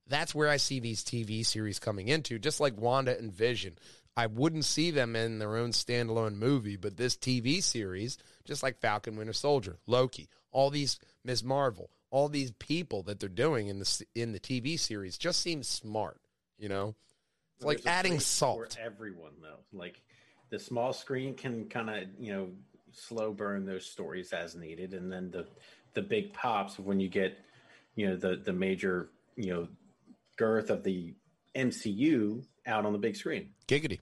That's 0.09 0.35
where 0.35 0.48
I 0.48 0.59
see 0.59 0.78
these 0.78 1.02
TV 1.02 1.44
series 1.44 1.80
coming 1.80 2.09
into, 2.09 2.38
just 2.38 2.61
like 2.61 2.78
Wanda 2.78 3.18
and 3.18 3.32
Vision. 3.32 3.76
I 4.16 4.26
wouldn't 4.26 4.64
see 4.64 4.90
them 4.90 5.14
in 5.14 5.38
their 5.38 5.57
own 5.57 5.70
standalone 5.70 6.37
movie, 6.37 6.76
but 6.76 6.96
this 6.96 7.16
TV 7.16 7.62
series, 7.62 8.16
just 8.44 8.62
like 8.62 8.81
Falcon 8.81 9.16
Winter 9.16 9.35
Soldier, 9.35 9.79
Loki, 9.87 10.29
all 10.52 10.70
these 10.70 10.98
Ms. 11.24 11.44
Marvel, 11.44 11.90
all 12.11 12.29
these 12.29 12.52
people 12.52 13.02
that 13.02 13.20
they're 13.20 13.29
doing 13.29 13.68
in 13.68 13.79
the 13.79 14.07
in 14.14 14.33
the 14.33 14.40
TV 14.40 14.79
series 14.79 15.18
just 15.18 15.42
seems 15.42 15.68
smart, 15.68 16.18
you 16.59 16.68
know? 16.68 16.94
It's 17.57 17.64
like 17.64 17.87
adding 17.87 18.20
salt. 18.20 18.74
for 18.74 18.81
everyone 18.81 19.33
though. 19.42 19.61
Like 19.72 20.00
the 20.50 20.59
small 20.59 20.92
screen 20.92 21.35
can 21.35 21.68
kind 21.68 21.90
of 21.90 22.05
you 22.18 22.33
know 22.33 22.48
slow 22.92 23.33
burn 23.33 23.66
those 23.66 23.87
stories 23.87 24.33
as 24.33 24.55
needed, 24.55 24.94
and 24.94 25.12
then 25.12 25.31
the 25.31 25.46
the 25.94 26.02
big 26.02 26.33
pops 26.33 26.79
when 26.79 27.00
you 27.00 27.09
get 27.09 27.38
you 27.94 28.09
know 28.09 28.16
the 28.16 28.37
the 28.37 28.52
major 28.52 29.11
you 29.37 29.52
know 29.52 29.68
girth 30.37 30.70
of 30.70 30.85
the 30.85 31.14
MCU 31.55 32.44
out 32.66 32.85
on 32.85 32.92
the 32.92 32.98
big 32.98 33.16
screen. 33.16 33.50
Giggity. 33.66 34.00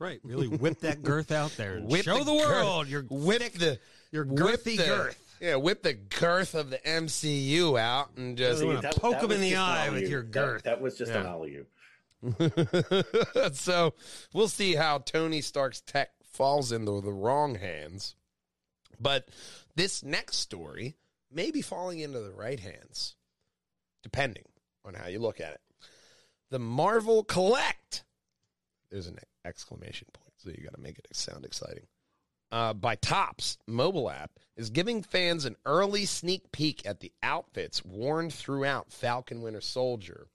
That's 0.00 0.10
right. 0.12 0.20
Really 0.24 0.48
whip 0.48 0.80
that 0.80 1.02
girth 1.02 1.30
out 1.30 1.52
there 1.56 1.74
and 1.76 1.90
Whip 1.90 2.04
show 2.04 2.18
the 2.18 2.24
the, 2.24 2.32
world 2.34 2.88
your 2.88 3.02
Whip 3.02 3.42
thick- 3.42 3.52
the 3.58 3.78
your 4.10 4.24
girthy 4.24 4.76
the, 4.76 4.84
girth. 4.84 5.36
Yeah, 5.40 5.56
whip 5.56 5.82
the 5.82 5.92
girth 5.94 6.54
of 6.54 6.70
the 6.70 6.78
MCU 6.78 7.78
out 7.78 8.10
and 8.16 8.36
just 8.36 8.62
I'm 8.62 8.80
That- 8.80 8.96
poke 8.96 9.12
that 9.12 9.24
him 9.24 9.32
in 9.32 9.40
the 9.40 9.56
eye 9.56 9.90
with 9.90 10.08
your 10.08 10.22
girth. 10.22 10.62
That, 10.64 10.80
was 10.80 10.96
just 10.96 11.12
an 11.12 11.24
Yeah. 11.24 11.30
alley 11.30 11.56
oop. 11.56 11.68
so 13.54 13.94
we'll 14.32 14.48
see 14.48 14.74
how 14.74 14.98
Tony 14.98 15.40
Stark's 15.40 15.80
tech 15.80 16.10
falls 16.32 16.72
into 16.72 17.00
the 17.00 17.12
wrong 17.12 17.54
hands. 17.56 18.14
But 18.98 19.28
this 19.74 20.02
next 20.02 20.36
story 20.36 20.96
may 21.30 21.50
be 21.50 21.62
falling 21.62 22.00
into 22.00 22.20
the 22.20 22.32
right 22.32 22.60
hands, 22.60 23.16
depending 24.02 24.44
on 24.84 24.94
how 24.94 25.08
you 25.08 25.18
look 25.18 25.40
at 25.40 25.52
it. 25.52 25.60
The 26.50 26.58
Marvel 26.58 27.22
Collect. 27.24 28.04
There's 28.90 29.06
an 29.06 29.18
exclamation 29.44 30.08
point, 30.12 30.32
so 30.36 30.50
you 30.50 30.62
got 30.64 30.74
to 30.74 30.80
make 30.80 30.98
it 30.98 31.08
sound 31.12 31.44
exciting. 31.44 31.86
Uh, 32.52 32.74
by 32.74 32.96
Topps 32.96 33.58
mobile 33.68 34.10
app 34.10 34.32
is 34.56 34.70
giving 34.70 35.02
fans 35.02 35.44
an 35.44 35.56
early 35.64 36.04
sneak 36.04 36.50
peek 36.50 36.84
at 36.84 36.98
the 36.98 37.12
outfits 37.22 37.84
worn 37.84 38.28
throughout 38.28 38.92
Falcon 38.92 39.40
Winter 39.40 39.60
Soldier. 39.60 40.26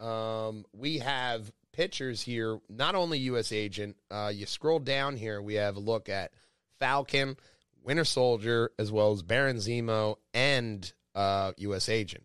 Um, 0.00 0.64
we 0.72 0.98
have 0.98 1.52
pictures 1.72 2.22
here, 2.22 2.58
not 2.70 2.94
only 2.94 3.18
U.S. 3.18 3.52
Agent. 3.52 3.96
Uh, 4.10 4.32
you 4.34 4.46
scroll 4.46 4.78
down 4.78 5.16
here, 5.16 5.42
we 5.42 5.54
have 5.54 5.76
a 5.76 5.80
look 5.80 6.08
at 6.08 6.32
Falcon, 6.78 7.36
Winter 7.84 8.04
Soldier, 8.04 8.70
as 8.78 8.90
well 8.90 9.12
as 9.12 9.22
Baron 9.22 9.56
Zemo 9.58 10.16
and 10.32 10.90
uh, 11.14 11.52
U.S. 11.58 11.88
Agent. 11.88 12.24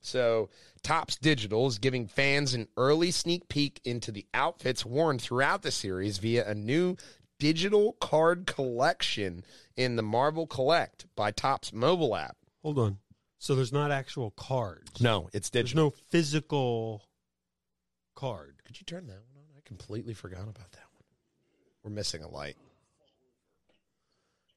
So, 0.00 0.50
Topps 0.84 1.16
Digital 1.16 1.66
is 1.66 1.78
giving 1.78 2.06
fans 2.06 2.52
an 2.54 2.68
early 2.76 3.10
sneak 3.10 3.48
peek 3.48 3.80
into 3.84 4.12
the 4.12 4.26
outfits 4.34 4.84
worn 4.84 5.18
throughout 5.18 5.62
the 5.62 5.70
series 5.72 6.18
via 6.18 6.46
a 6.48 6.54
new 6.54 6.96
digital 7.38 7.94
card 8.00 8.46
collection 8.46 9.44
in 9.76 9.96
the 9.96 10.02
Marvel 10.02 10.46
Collect 10.46 11.06
by 11.16 11.30
Topps 11.30 11.72
mobile 11.72 12.14
app. 12.14 12.36
Hold 12.62 12.78
on. 12.78 12.98
So 13.38 13.54
there's 13.54 13.72
not 13.72 13.90
actual 13.90 14.30
cards. 14.32 15.00
No, 15.00 15.28
it's 15.32 15.50
There's 15.50 15.64
digital. 15.64 15.84
no 15.86 15.94
physical 16.10 17.02
card. 18.14 18.56
Could 18.64 18.78
you 18.78 18.84
turn 18.84 19.06
that 19.06 19.14
one 19.32 19.36
on? 19.38 19.44
I 19.56 19.60
completely 19.64 20.14
forgot 20.14 20.42
about 20.42 20.70
that 20.72 20.84
one. 20.92 21.02
We're 21.82 21.90
missing 21.90 22.22
a 22.22 22.28
light. 22.28 22.56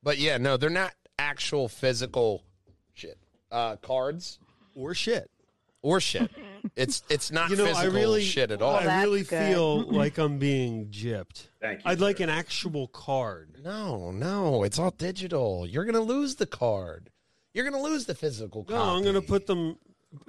But 0.04 0.18
yeah, 0.20 0.38
no, 0.38 0.58
they're 0.58 0.70
not 0.70 0.94
actual 1.18 1.68
physical 1.68 2.44
shit. 2.94 3.18
Uh, 3.52 3.78
cards 3.78 4.40
Or 4.76 4.94
shit. 4.94 5.32
Or 5.88 6.00
shit. 6.02 6.30
It's 6.76 7.02
it's 7.08 7.32
not 7.32 7.50
You 7.50 7.56
know, 7.56 7.66
I 7.66 7.68
physical 7.70 7.94
really 7.94 8.24
shit 8.24 8.52
at 8.52 8.62
all. 8.62 8.74
Oh, 8.74 8.80
I 8.80 9.02
really 9.04 9.24
good. 9.24 9.54
feel 9.54 9.84
like 9.92 10.18
I'm 10.18 10.38
being 10.38 10.88
gypped. 10.88 11.48
Thank 11.62 11.80
you. 11.80 11.92
I'd 11.92 12.02
like 12.02 12.20
an 12.20 12.30
actual 12.30 12.88
card. 12.88 13.60
No, 13.64 14.12
no, 14.12 14.64
it's 14.64 14.78
all 14.78 14.92
digital. 14.92 15.66
You're 15.66 15.86
gonna 15.86 16.02
lose 16.02 16.36
the 16.36 16.46
card. 16.48 17.10
You're 17.54 17.64
gonna 17.64 17.82
lose 17.82 18.06
the 18.06 18.16
physical 18.16 18.66
copy. 18.66 18.74
No, 18.74 18.82
I'm 18.84 19.02
going 19.04 19.16
to 19.16 19.22
put 19.22 19.48
them 19.48 19.78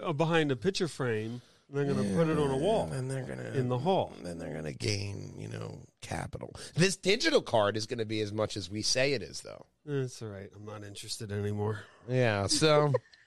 uh, 0.00 0.12
behind 0.12 0.52
a 0.52 0.56
picture 0.56 0.86
frame. 0.86 1.40
And 1.72 1.80
I'm 1.80 1.92
going 1.94 2.08
to 2.08 2.14
put 2.16 2.28
it 2.28 2.38
on 2.38 2.50
a 2.50 2.56
wall 2.56 2.90
and 2.92 3.10
they're 3.10 3.24
gonna 3.24 3.50
in 3.54 3.68
the 3.68 3.78
hall. 3.78 4.12
and 4.18 4.24
then 4.24 4.38
they're 4.38 4.54
gonna 4.54 4.72
gain, 4.72 5.34
you 5.36 5.48
know, 5.48 5.80
capital. 6.02 6.54
This 6.76 6.96
digital 6.96 7.42
card 7.42 7.76
is 7.76 7.86
gonna 7.86 8.06
be 8.06 8.20
as 8.20 8.32
much 8.32 8.56
as 8.56 8.70
we 8.70 8.82
say 8.82 9.12
it 9.14 9.22
is, 9.22 9.40
though. 9.40 9.66
That's 9.84 10.22
all 10.22 10.28
right. 10.28 10.50
I'm 10.54 10.64
not 10.66 10.84
interested 10.84 11.32
anymore. 11.32 11.80
Yeah, 12.08 12.46
so 12.46 12.92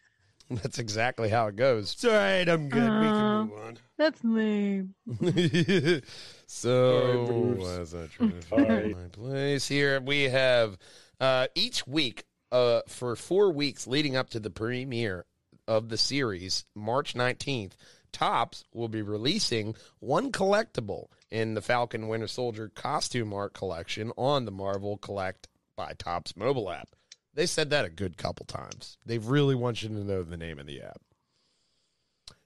that's 0.63 0.79
exactly 0.79 1.29
how 1.29 1.47
it 1.47 1.55
goes. 1.55 1.93
It's 1.93 2.05
all 2.05 2.11
right. 2.11 2.47
I'm 2.47 2.69
good. 2.69 2.81
we 2.81 2.87
Uh, 3.07 3.11
can 3.11 3.47
move 3.47 3.59
on. 3.59 3.77
That's 3.97 4.23
lame. 4.23 4.93
so, 6.47 7.25
Bruce. 7.25 7.67
as 7.79 7.95
I 7.95 8.07
try 8.07 8.27
to 8.27 8.41
find 8.41 8.91
my 8.95 9.07
place 9.11 9.67
here, 9.67 9.99
we 10.01 10.23
have 10.23 10.77
uh, 11.19 11.47
each 11.55 11.85
week 11.87 12.23
uh, 12.51 12.81
for 12.87 13.15
four 13.15 13.51
weeks 13.51 13.87
leading 13.87 14.15
up 14.15 14.29
to 14.31 14.39
the 14.39 14.49
premiere 14.49 15.25
of 15.67 15.89
the 15.89 15.97
series, 15.97 16.65
March 16.75 17.13
19th. 17.13 17.73
Topps 18.11 18.65
will 18.73 18.89
be 18.89 19.01
releasing 19.01 19.73
one 19.99 20.31
collectible 20.33 21.05
in 21.29 21.53
the 21.53 21.61
Falcon 21.61 22.09
Winter 22.09 22.27
Soldier 22.27 22.69
costume 22.75 23.33
art 23.33 23.53
collection 23.53 24.11
on 24.17 24.43
the 24.43 24.51
Marvel 24.51 24.97
Collect 24.97 25.47
by 25.77 25.93
Topps 25.97 26.35
mobile 26.35 26.69
app. 26.69 26.89
They 27.33 27.45
said 27.45 27.69
that 27.69 27.85
a 27.85 27.89
good 27.89 28.17
couple 28.17 28.45
times. 28.45 28.97
They 29.05 29.17
really 29.17 29.55
want 29.55 29.81
you 29.83 29.89
to 29.89 29.95
know 30.03 30.23
the 30.23 30.37
name 30.37 30.59
of 30.59 30.65
the 30.65 30.81
app. 30.81 31.01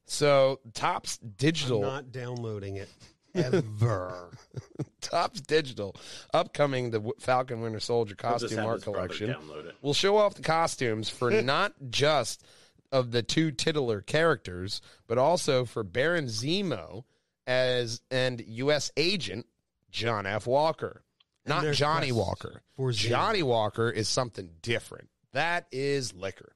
So, 0.05 0.59
Topps 0.73 1.19
I'm 1.23 1.29
Digital. 1.37 1.81
not 1.81 2.11
downloading 2.11 2.75
it 2.75 2.89
ever. 3.33 4.29
Topps 5.01 5.41
Digital, 5.41 5.95
upcoming 6.33 6.91
the 6.91 7.11
Falcon 7.19 7.61
Winter 7.61 7.79
Soldier 7.79 8.15
costume 8.15 8.65
art 8.65 8.83
collection, 8.83 9.29
Download 9.31 9.65
it. 9.65 9.75
will 9.81 9.93
show 9.95 10.17
off 10.17 10.35
the 10.35 10.43
costumes 10.43 11.09
for 11.09 11.31
not 11.41 11.73
just 11.89 12.45
of 12.91 13.11
the 13.11 13.23
two 13.23 13.51
titular 13.51 14.01
characters, 14.01 14.81
but 15.07 15.17
also 15.17 15.65
for 15.65 15.83
Baron 15.83 16.25
Zemo 16.25 17.03
as 17.47 18.01
and 18.11 18.43
U.S. 18.47 18.91
Agent 18.95 19.47
John 19.89 20.25
F. 20.27 20.45
Walker. 20.45 21.01
Not 21.47 21.73
Johnnie 21.73 22.11
Walker. 22.11 22.61
for 22.75 22.91
Johnnie 22.91 23.43
Walker 23.43 23.89
is 23.89 24.07
something 24.09 24.49
different. 24.61 25.09
That 25.33 25.67
is 25.71 26.13
liquor. 26.13 26.53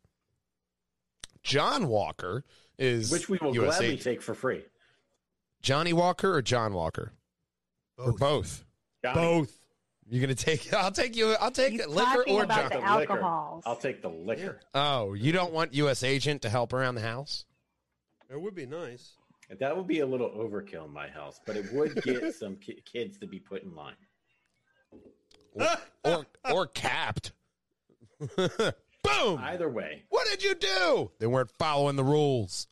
John 1.43 1.88
Walker 1.88 2.43
is 2.78 3.12
Which 3.12 3.30
we 3.30 3.38
will 3.41 3.56
US 3.56 3.78
gladly 3.78 3.97
take 3.97 4.21
for 4.21 4.34
free. 4.34 4.63
Johnnie 5.62 5.93
Walker 5.93 6.34
or 6.34 6.41
John 6.41 6.73
Walker 6.73 7.13
or 7.97 8.12
Both. 8.13 8.19
both. 8.19 8.65
Johnny, 9.04 9.15
Both. 9.21 9.56
You're 10.10 10.21
gonna 10.21 10.36
take. 10.36 10.73
I'll 10.73 10.91
take 10.91 11.15
you. 11.15 11.36
I'll 11.39 11.52
take 11.52 11.73
He's 11.73 11.86
liquor 11.88 12.23
or 12.28 12.43
about 12.43 12.71
John. 12.71 12.82
the 12.82 12.97
liquor. 12.99 13.13
alcohols. 13.19 13.63
I'll 13.65 13.75
take 13.75 14.02
the 14.02 14.10
liquor. 14.10 14.60
Oh, 14.73 15.13
you 15.13 15.32
don't 15.32 15.54
want 15.54 15.73
U.S. 15.75 16.04
agent 16.04 16.41
to 16.43 16.49
help 16.49 16.73
around 16.73 16.95
the 16.95 17.02
house? 17.02 17.45
It 18.30 18.39
would 18.41 18.56
be 18.56 18.65
nice. 18.65 19.13
That 19.60 19.75
would 19.75 19.88
be 19.88 19.99
a 19.99 20.06
little 20.06 20.30
overkill 20.30 20.86
in 20.86 20.93
my 20.93 21.10
house, 21.10 21.39
but 21.45 21.56
it 21.58 21.71
would 21.73 22.02
get 22.04 22.34
some 22.39 22.56
ki- 22.58 22.82
kids 22.91 23.17
to 23.19 23.28
be 23.28 23.39
put 23.39 23.63
in 23.63 23.75
line. 23.75 23.95
Or 26.03 26.25
or 26.51 26.67
capped? 26.67 27.31
Boom! 28.35 29.39
Either 29.41 29.69
way, 29.69 30.03
What 30.09 30.27
did 30.27 30.43
you 30.43 30.55
do? 30.55 31.12
They 31.19 31.27
weren't 31.27 31.51
following 31.57 31.95
the 31.95 32.03
rules. 32.03 32.67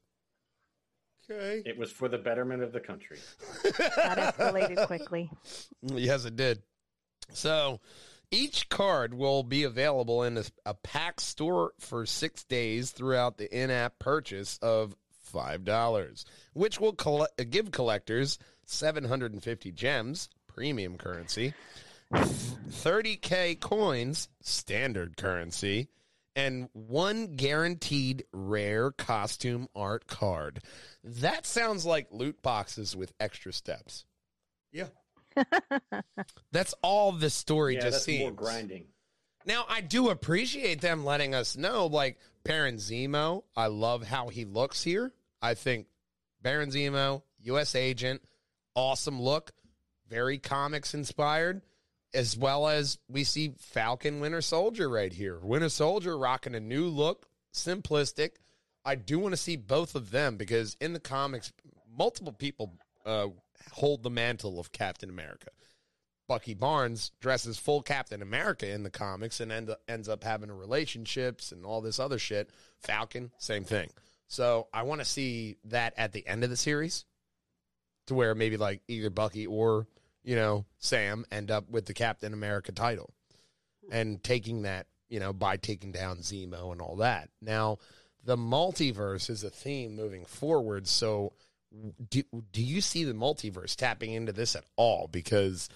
Okay. 1.29 1.61
it 1.65 1.77
was 1.77 1.91
for 1.91 2.07
the 2.07 2.17
betterment 2.17 2.63
of 2.63 2.71
the 2.71 2.79
country. 2.79 3.17
That 3.63 4.35
escalated 4.37 4.87
quickly. 4.87 5.29
Yes, 5.81 6.23
it 6.25 6.35
did. 6.37 6.61
So 7.33 7.79
each 8.31 8.69
card 8.69 9.13
will 9.13 9.43
be 9.43 9.63
available 9.63 10.23
in 10.23 10.37
a, 10.37 10.43
a 10.65 10.73
pack 10.73 11.19
store 11.21 11.71
for 11.79 12.05
six 12.05 12.43
days 12.45 12.91
throughout 12.91 13.37
the 13.37 13.53
in-app 13.57 13.99
purchase 13.99 14.57
of 14.61 14.95
five 15.23 15.63
dollars, 15.65 16.25
which 16.53 16.79
will 16.79 16.93
colle- 16.93 17.27
give 17.49 17.71
collectors 17.71 18.37
seven 18.65 19.03
hundred 19.05 19.33
and 19.33 19.43
fifty 19.43 19.71
gems, 19.71 20.29
premium 20.47 20.97
currency, 20.97 21.53
thirty 22.13 23.15
k 23.15 23.55
coins, 23.55 24.29
standard 24.41 25.17
currency, 25.17 25.89
and 26.35 26.69
one 26.73 27.35
guaranteed 27.35 28.23
rare 28.31 28.91
costume 28.91 29.67
art 29.75 30.07
card. 30.07 30.61
That 31.03 31.45
sounds 31.45 31.85
like 31.85 32.07
loot 32.11 32.41
boxes 32.41 32.95
with 32.95 33.13
extra 33.19 33.51
steps. 33.51 34.05
Yeah. 34.71 34.87
That's 36.51 36.73
all 36.81 37.11
the 37.11 37.29
story 37.29 37.75
yeah, 37.75 37.81
just 37.81 37.91
that's 37.91 38.05
seems. 38.05 38.21
more 38.21 38.31
grinding. 38.31 38.85
Now, 39.45 39.65
I 39.69 39.81
do 39.81 40.09
appreciate 40.09 40.81
them 40.81 41.05
letting 41.05 41.33
us 41.33 41.55
know, 41.55 41.85
like 41.85 42.17
Baron 42.43 42.75
Zemo. 42.75 43.43
I 43.55 43.67
love 43.67 44.03
how 44.03 44.27
he 44.27 44.43
looks 44.45 44.83
here. 44.83 45.13
I 45.41 45.53
think 45.53 45.87
Baron 46.41 46.69
Zemo, 46.69 47.21
U.S. 47.43 47.73
agent, 47.73 48.21
awesome 48.75 49.21
look, 49.21 49.51
very 50.09 50.37
comics 50.37 50.93
inspired, 50.93 51.61
as 52.13 52.37
well 52.37 52.67
as 52.67 52.97
we 53.07 53.23
see 53.23 53.53
Falcon 53.59 54.19
Winter 54.19 54.41
Soldier 54.41 54.89
right 54.89 55.11
here. 55.11 55.39
Winter 55.39 55.69
Soldier 55.69 56.17
rocking 56.17 56.55
a 56.55 56.59
new 56.59 56.85
look, 56.87 57.27
simplistic. 57.53 58.31
I 58.85 58.95
do 58.95 59.19
want 59.19 59.33
to 59.33 59.37
see 59.37 59.55
both 59.55 59.95
of 59.95 60.11
them 60.11 60.37
because 60.37 60.77
in 60.79 60.93
the 60.93 60.99
comics, 60.99 61.51
multiple 61.97 62.33
people 62.33 62.73
uh, 63.05 63.27
hold 63.73 64.03
the 64.03 64.09
mantle 64.09 64.59
of 64.59 64.71
Captain 64.71 65.09
America. 65.09 65.49
Bucky 66.27 66.53
Barnes 66.53 67.11
dresses 67.21 67.57
full 67.57 67.81
Captain 67.81 68.21
America 68.21 68.69
in 68.69 68.83
the 68.83 68.89
comics 68.89 69.39
and 69.39 69.51
end 69.51 69.73
ends 69.87 70.09
up 70.09 70.23
having 70.23 70.51
relationships 70.51 71.51
and 71.51 71.65
all 71.65 71.81
this 71.81 71.99
other 71.99 72.19
shit. 72.19 72.49
Falcon, 72.79 73.31
same 73.37 73.63
thing. 73.63 73.89
So 74.27 74.67
I 74.73 74.83
want 74.83 74.99
to 74.99 75.05
see 75.05 75.57
that 75.65 75.93
at 75.97 76.11
the 76.11 76.27
end 76.27 76.43
of 76.43 76.49
the 76.49 76.57
series, 76.57 77.05
to 78.07 78.13
where 78.13 78.35
maybe 78.35 78.57
like 78.57 78.81
either 78.87 79.09
Bucky 79.09 79.47
or 79.47 79.87
you 80.27 80.35
know 80.35 80.65
Sam 80.77 81.25
end 81.31 81.49
up 81.49 81.69
with 81.71 81.85
the 81.85 81.93
Captain 81.93 82.33
America 82.33 82.73
title, 82.73 83.13
and 83.89 84.21
taking 84.21 84.63
that 84.63 84.85
you 85.09 85.21
know 85.21 85.31
by 85.31 85.55
taking 85.55 85.93
down 85.93 86.17
Zemo 86.17 86.73
and 86.73 86.81
all 86.81 86.97
that. 86.97 87.29
Now 87.41 87.77
the 88.27 88.35
multiverse 88.35 89.29
is 89.29 89.45
a 89.45 89.49
theme 89.49 89.95
moving 89.95 90.25
forward. 90.25 90.85
So, 90.85 91.31
do, 92.09 92.23
do 92.51 92.61
you 92.61 92.81
see 92.81 93.05
the 93.05 93.13
multiverse 93.13 93.73
tapping 93.77 94.11
into 94.11 94.33
this 94.33 94.53
at 94.53 94.65
all? 94.75 95.07
Because 95.09 95.69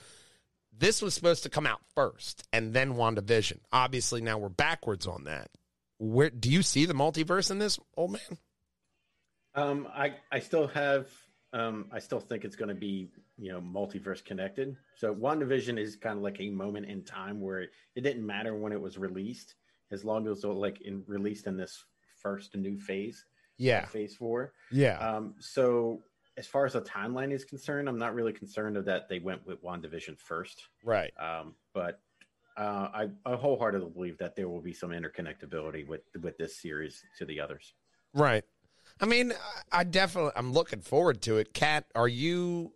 this 0.78 1.02
was 1.02 1.14
supposed 1.14 1.44
to 1.44 1.50
come 1.50 1.66
out 1.66 1.80
first 1.96 2.44
and 2.52 2.74
then 2.74 2.96
WandaVision. 2.96 3.60
Obviously, 3.72 4.20
now 4.20 4.38
we're 4.38 4.50
backwards 4.50 5.08
on 5.08 5.24
that. 5.24 5.50
Where 5.98 6.30
do 6.30 6.52
you 6.52 6.62
see 6.62 6.86
the 6.86 6.94
multiverse 6.94 7.52
in 7.52 7.60
this, 7.60 7.80
old 7.96 8.12
man? 8.12 8.38
Um, 9.56 9.88
I 9.94 10.16
I 10.30 10.40
still 10.40 10.68
have 10.68 11.08
um, 11.54 11.88
I 11.92 12.00
still 12.00 12.20
think 12.20 12.44
it's 12.44 12.56
going 12.56 12.70
to 12.70 12.76
be 12.76 13.10
you 13.42 13.52
know 13.52 13.60
multiverse 13.60 14.24
connected. 14.24 14.78
So 14.96 15.14
WandaVision 15.14 15.80
is 15.80 15.96
kind 15.96 16.16
of 16.18 16.24
like 16.24 16.40
a 16.40 16.50
moment 16.52 16.86
in 16.86 17.04
time 17.04 17.42
where 17.42 17.62
it, 17.62 17.72
it 17.96 18.02
didn't 18.02 18.26
matter 18.26 18.56
when 18.56 18.72
it 18.72 18.80
was 18.80 18.98
released, 19.00 19.56
as 19.92 20.06
long 20.06 20.28
as 20.28 20.44
it 20.44 20.48
was 20.48 20.58
like 20.58 20.80
in 20.82 21.04
released 21.08 21.48
in 21.48 21.58
this 21.58 21.84
first 22.22 22.56
new 22.56 22.78
phase, 22.78 23.26
Yeah, 23.58 23.86
phase 23.86 24.16
four. 24.16 24.54
yeah, 24.72 25.00
Um, 25.00 25.34
so 25.40 26.04
as 26.38 26.46
far 26.46 26.66
as 26.68 26.74
the 26.74 26.82
timeline 26.82 27.32
is 27.34 27.44
concerned, 27.44 27.90
I'm 27.90 27.98
not 27.98 28.14
really 28.14 28.32
concerned 28.32 28.78
of 28.78 28.86
that 28.86 29.10
they 29.10 29.18
went 29.20 29.46
with 29.48 29.62
WandaVision 29.64 30.20
first. 30.20 30.68
right. 30.84 31.12
Um, 31.20 31.56
but 31.74 32.00
uh, 32.58 32.90
I, 32.94 33.10
I 33.26 33.36
wholeheartedly 33.36 33.90
believe 33.90 34.18
that 34.20 34.36
there 34.36 34.48
will 34.50 34.62
be 34.62 34.74
some 34.74 34.92
interconnectability 34.92 35.88
with 35.88 36.02
with 36.22 36.38
this 36.38 36.58
series 36.62 37.04
to 37.18 37.26
the 37.26 37.40
others. 37.40 37.74
Right. 38.14 38.44
I 39.00 39.06
mean, 39.08 39.32
I- 39.32 39.80
I 39.80 39.84
definitely 39.84 40.34
I'm 40.36 40.54
looking 40.54 40.82
forward 40.82 41.24
to 41.24 41.38
it. 41.38 41.54
Kat, 41.56 41.86
are 41.96 42.08
you 42.08 42.74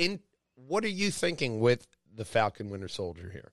in 0.00 0.20
what 0.54 0.84
are 0.84 0.88
you 0.88 1.10
thinking 1.10 1.60
with 1.60 1.86
the 2.12 2.24
Falcon 2.24 2.70
Winter 2.70 2.88
Soldier 2.88 3.30
here? 3.32 3.52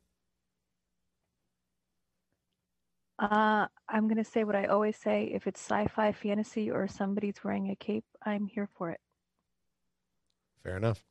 Uh, 3.20 3.68
I'm 3.90 4.08
gonna 4.08 4.24
say 4.24 4.44
what 4.44 4.56
I 4.56 4.66
always 4.66 4.96
say: 4.96 5.32
if 5.34 5.48
it's 5.48 5.60
sci-fi, 5.60 6.12
fantasy, 6.12 6.70
or 6.70 6.88
somebody's 6.88 7.44
wearing 7.44 7.70
a 7.70 7.76
cape, 7.76 8.06
I'm 8.24 8.46
here 8.46 8.70
for 8.78 8.92
it. 8.92 9.00
Fair 10.64 10.78
enough. 10.78 11.04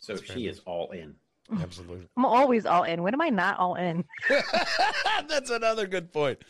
So 0.00 0.14
That's 0.14 0.26
fair 0.26 0.36
she 0.36 0.44
enough. 0.44 0.56
is 0.56 0.62
all 0.66 0.90
in. 0.90 1.14
Absolutely. 1.60 2.08
I'm 2.16 2.24
always 2.24 2.66
all 2.66 2.82
in. 2.82 3.02
When 3.02 3.14
am 3.14 3.20
I 3.20 3.28
not 3.28 3.58
all 3.58 3.76
in? 3.76 4.04
That's 5.28 5.50
another 5.50 5.86
good 5.86 6.12
point. 6.12 6.40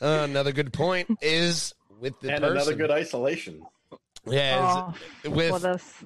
Uh, 0.00 0.26
another 0.28 0.52
good 0.52 0.72
point 0.72 1.08
is 1.20 1.72
with 2.00 2.18
the 2.20 2.32
and 2.32 2.40
person. 2.40 2.56
another 2.56 2.74
good 2.74 2.90
isolation. 2.90 3.64
yeah, 4.26 4.90
oh, 4.90 4.94
is, 5.22 5.30
with 5.30 5.50
well, 5.50 5.60
this. 5.60 6.04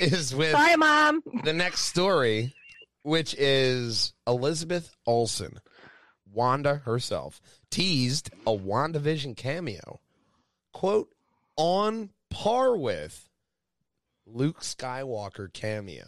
Is 0.00 0.34
with 0.34 0.52
Sorry, 0.52 0.76
mom. 0.76 1.22
the 1.44 1.52
next 1.52 1.82
story, 1.82 2.54
which 3.02 3.34
is 3.38 4.14
Elizabeth 4.26 4.96
Olsen, 5.06 5.58
Wanda 6.32 6.76
herself, 6.76 7.40
teased 7.70 8.30
a 8.46 8.52
WandaVision 8.52 9.36
cameo. 9.36 10.00
Quote, 10.72 11.12
on 11.56 12.10
par 12.30 12.76
with 12.76 13.28
Luke 14.26 14.60
Skywalker 14.60 15.52
cameo. 15.52 16.06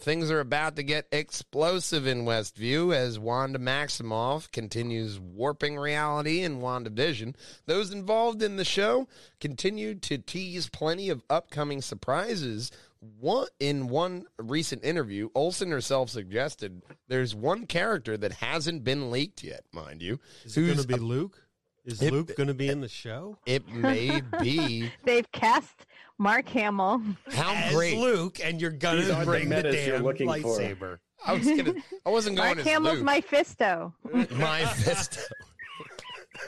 Things 0.00 0.30
are 0.30 0.40
about 0.40 0.76
to 0.76 0.82
get 0.82 1.06
explosive 1.12 2.06
in 2.06 2.24
Westview 2.24 2.94
as 2.94 3.18
Wanda 3.18 3.58
Maximoff 3.58 4.50
continues 4.50 5.18
warping 5.20 5.76
reality 5.76 6.40
in 6.40 6.60
WandaVision. 6.60 7.34
Those 7.66 7.90
involved 7.90 8.42
in 8.42 8.56
the 8.56 8.64
show 8.64 9.08
continue 9.40 9.94
to 9.96 10.16
tease 10.18 10.68
plenty 10.70 11.10
of 11.10 11.22
upcoming 11.28 11.82
surprises. 11.82 12.70
One, 13.18 13.46
in 13.58 13.88
one 13.88 14.24
recent 14.38 14.84
interview, 14.84 15.28
Olsen 15.34 15.70
herself 15.70 16.08
suggested 16.10 16.82
there's 17.08 17.34
one 17.34 17.66
character 17.66 18.16
that 18.16 18.32
hasn't 18.32 18.84
been 18.84 19.10
leaked 19.10 19.42
yet, 19.44 19.64
mind 19.72 20.00
you. 20.02 20.18
Is 20.44 20.56
it 20.56 20.62
going 20.66 20.78
to 20.78 20.86
be 20.86 20.94
a- 20.94 20.98
Luke? 20.98 21.42
Is 21.84 22.00
It- 22.02 22.12
Luke 22.12 22.36
going 22.36 22.48
to 22.48 22.54
be 22.54 22.68
in 22.68 22.80
the 22.82 22.88
show? 22.88 23.38
It 23.46 23.66
may 23.68 24.22
be. 24.40 24.90
They've 25.04 25.30
cast 25.32 25.86
Mark 26.20 26.46
Hamill. 26.50 27.00
How 27.32 27.54
As 27.54 27.74
great! 27.74 27.96
Luke, 27.98 28.40
and 28.44 28.60
you're 28.60 28.70
gonna 28.70 29.00
aren't 29.10 29.18
the 29.20 29.24
bring 29.24 29.48
the, 29.48 29.62
damn 29.62 30.02
looking 30.02 30.28
for. 30.28 30.34
lightsaber. 30.36 30.98
I 31.26 31.32
was 31.32 31.46
gonna. 31.46 31.74
I 32.04 32.10
wasn't 32.10 32.36
going 32.36 32.48
Mark 32.48 32.58
as 32.58 32.66
Hamill's 32.66 32.96
Luke. 32.96 33.04
my 33.04 33.20
fisto. 33.22 33.92
My 34.32 34.60
Fisto. 34.60 35.22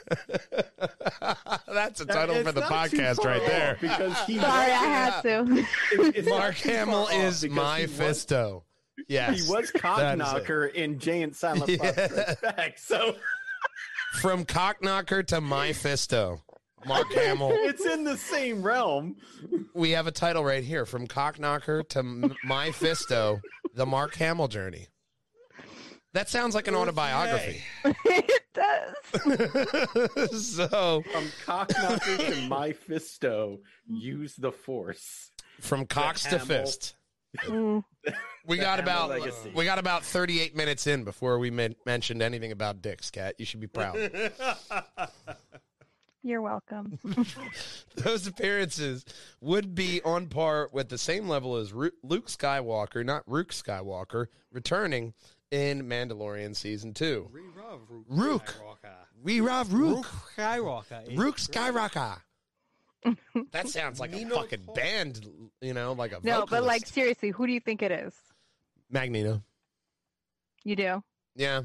That's 1.67 2.01
a 2.01 2.05
title 2.05 2.35
It's 2.35 2.45
for 2.47 2.51
the 2.51 2.61
podcast 2.61 3.23
right 3.25 3.41
there. 3.47 3.77
Because 3.81 4.15
he 4.25 4.37
Sorry, 4.39 4.71
I 4.71 4.85
had 4.85 5.21
to. 5.21 5.65
it's 5.91 6.27
Mark 6.29 6.55
Hamill 6.55 7.07
is 7.07 7.43
my 7.49 7.79
he 7.81 7.85
was- 7.87 7.93
Fisto. 8.25 8.63
Yes, 9.07 9.43
He 9.47 9.51
was 9.51 9.71
That 9.71 9.81
cock 9.81 9.99
is 9.99 10.13
it. 10.13 10.15
knocker 10.17 10.65
in 10.67 10.99
Jay 10.99 11.23
and 11.23 11.35
Silent 11.35 11.61
Bob 11.65 11.69
Yeah. 11.97 12.07
Strikes 12.07 12.41
Back. 12.41 12.77
So 12.77 13.15
from 14.21 14.45
Cockknocker 14.45 15.25
to 15.27 15.41
my 15.41 15.69
Fisto. 15.69 16.41
Mark 16.85 17.11
Hamill. 17.13 17.49
it's 17.53 17.85
in 17.85 18.03
the 18.03 18.17
same 18.17 18.61
realm. 18.61 19.15
We 19.73 19.91
have 19.91 20.07
a 20.07 20.11
title 20.11 20.43
right 20.43 20.63
here 20.63 20.85
from 20.85 21.07
Cockknocker 21.07 21.87
to 21.89 21.99
M- 21.99 22.35
my 22.43 22.69
Fisto, 22.69 23.41
the 23.75 23.85
Mark 23.85 24.15
Hamill 24.15 24.47
journey. 24.47 24.87
That 26.13 26.29
sounds 26.29 26.53
like 26.53 26.67
an 26.67 26.75
autobiography. 26.75 27.63
it 28.05 28.43
does. 28.53 30.45
so, 30.55 31.01
From 31.11 31.23
Cockknocker 31.45 32.17
to 32.35 32.47
my 32.47 32.73
fisto, 32.73 33.57
use 33.87 34.35
the 34.35 34.51
force. 34.51 35.31
from 35.59 35.85
cocks 35.87 36.21
to 36.23 36.37
Hamill. 36.37 36.45
fist. 36.45 36.95
Mm, 37.45 37.83
We 38.45 38.57
got 38.57 38.77
Hamill 38.79 38.83
about 38.93 39.09
legacy. 39.09 39.51
we 39.55 39.65
got 39.65 39.79
about 39.79 40.03
38 40.05 40.55
minutes 40.55 40.85
in 40.85 41.03
before 41.03 41.39
we 41.39 41.49
men- 41.49 41.75
mentioned 41.87 42.21
anything 42.21 42.51
about 42.51 42.83
dicks, 42.83 43.09
cat. 43.09 43.33
You 43.39 43.45
should 43.45 43.59
be 43.61 43.65
proud. 43.65 43.95
You're 46.23 46.41
welcome. 46.41 46.97
Those 47.95 48.25
appearances 48.27 49.03
would 49.41 49.75
be 49.75 50.01
on 50.03 50.27
par 50.27 50.69
with 50.71 50.89
the 50.89 50.97
same 50.97 51.27
level 51.27 51.57
as 51.57 51.73
Ru- 51.73 51.91
Luke 52.01 52.27
Skywalker, 52.27 53.05
not 53.05 53.23
Rook 53.27 53.49
Skywalker, 53.49 54.27
returning 54.51 55.13
in 55.51 55.83
Mandalorian 55.83 56.55
season 56.55 56.93
2. 56.93 57.29
Rook. 58.07 58.55
We 59.21 59.41
love 59.41 59.73
Rook. 59.73 59.95
Rook 59.97 60.05
Skywalker. 60.37 61.17
Rook 61.17 61.37
Skywalker. 61.37 62.17
That 63.51 63.67
sounds 63.67 63.99
like 63.99 64.13
a 64.13 64.15
Nino 64.15 64.35
fucking 64.35 64.61
Paul. 64.65 64.75
band, 64.75 65.27
you 65.59 65.73
know, 65.73 65.91
like 65.91 66.13
a 66.13 66.19
No, 66.23 66.45
but 66.49 66.63
like 66.63 66.87
seriously, 66.87 67.31
who 67.31 67.45
do 67.45 67.51
you 67.51 67.59
think 67.59 67.81
it 67.81 67.91
is? 67.91 68.13
Magneto. 68.89 69.43
You 70.63 70.77
do? 70.77 71.03
Yeah, 71.35 71.63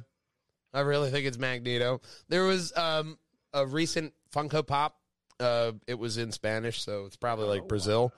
I 0.74 0.80
really 0.80 1.10
think 1.12 1.26
it's 1.26 1.38
Magneto. 1.38 2.00
There 2.28 2.42
was 2.42 2.76
um, 2.76 3.18
a 3.52 3.64
recent 3.64 4.14
Funko 4.34 4.66
Pop. 4.66 4.96
Uh, 5.40 5.72
it 5.86 5.98
was 5.98 6.18
in 6.18 6.32
Spanish, 6.32 6.82
so 6.82 7.06
it's 7.06 7.16
probably 7.16 7.46
like 7.46 7.68
Brazil. 7.68 8.12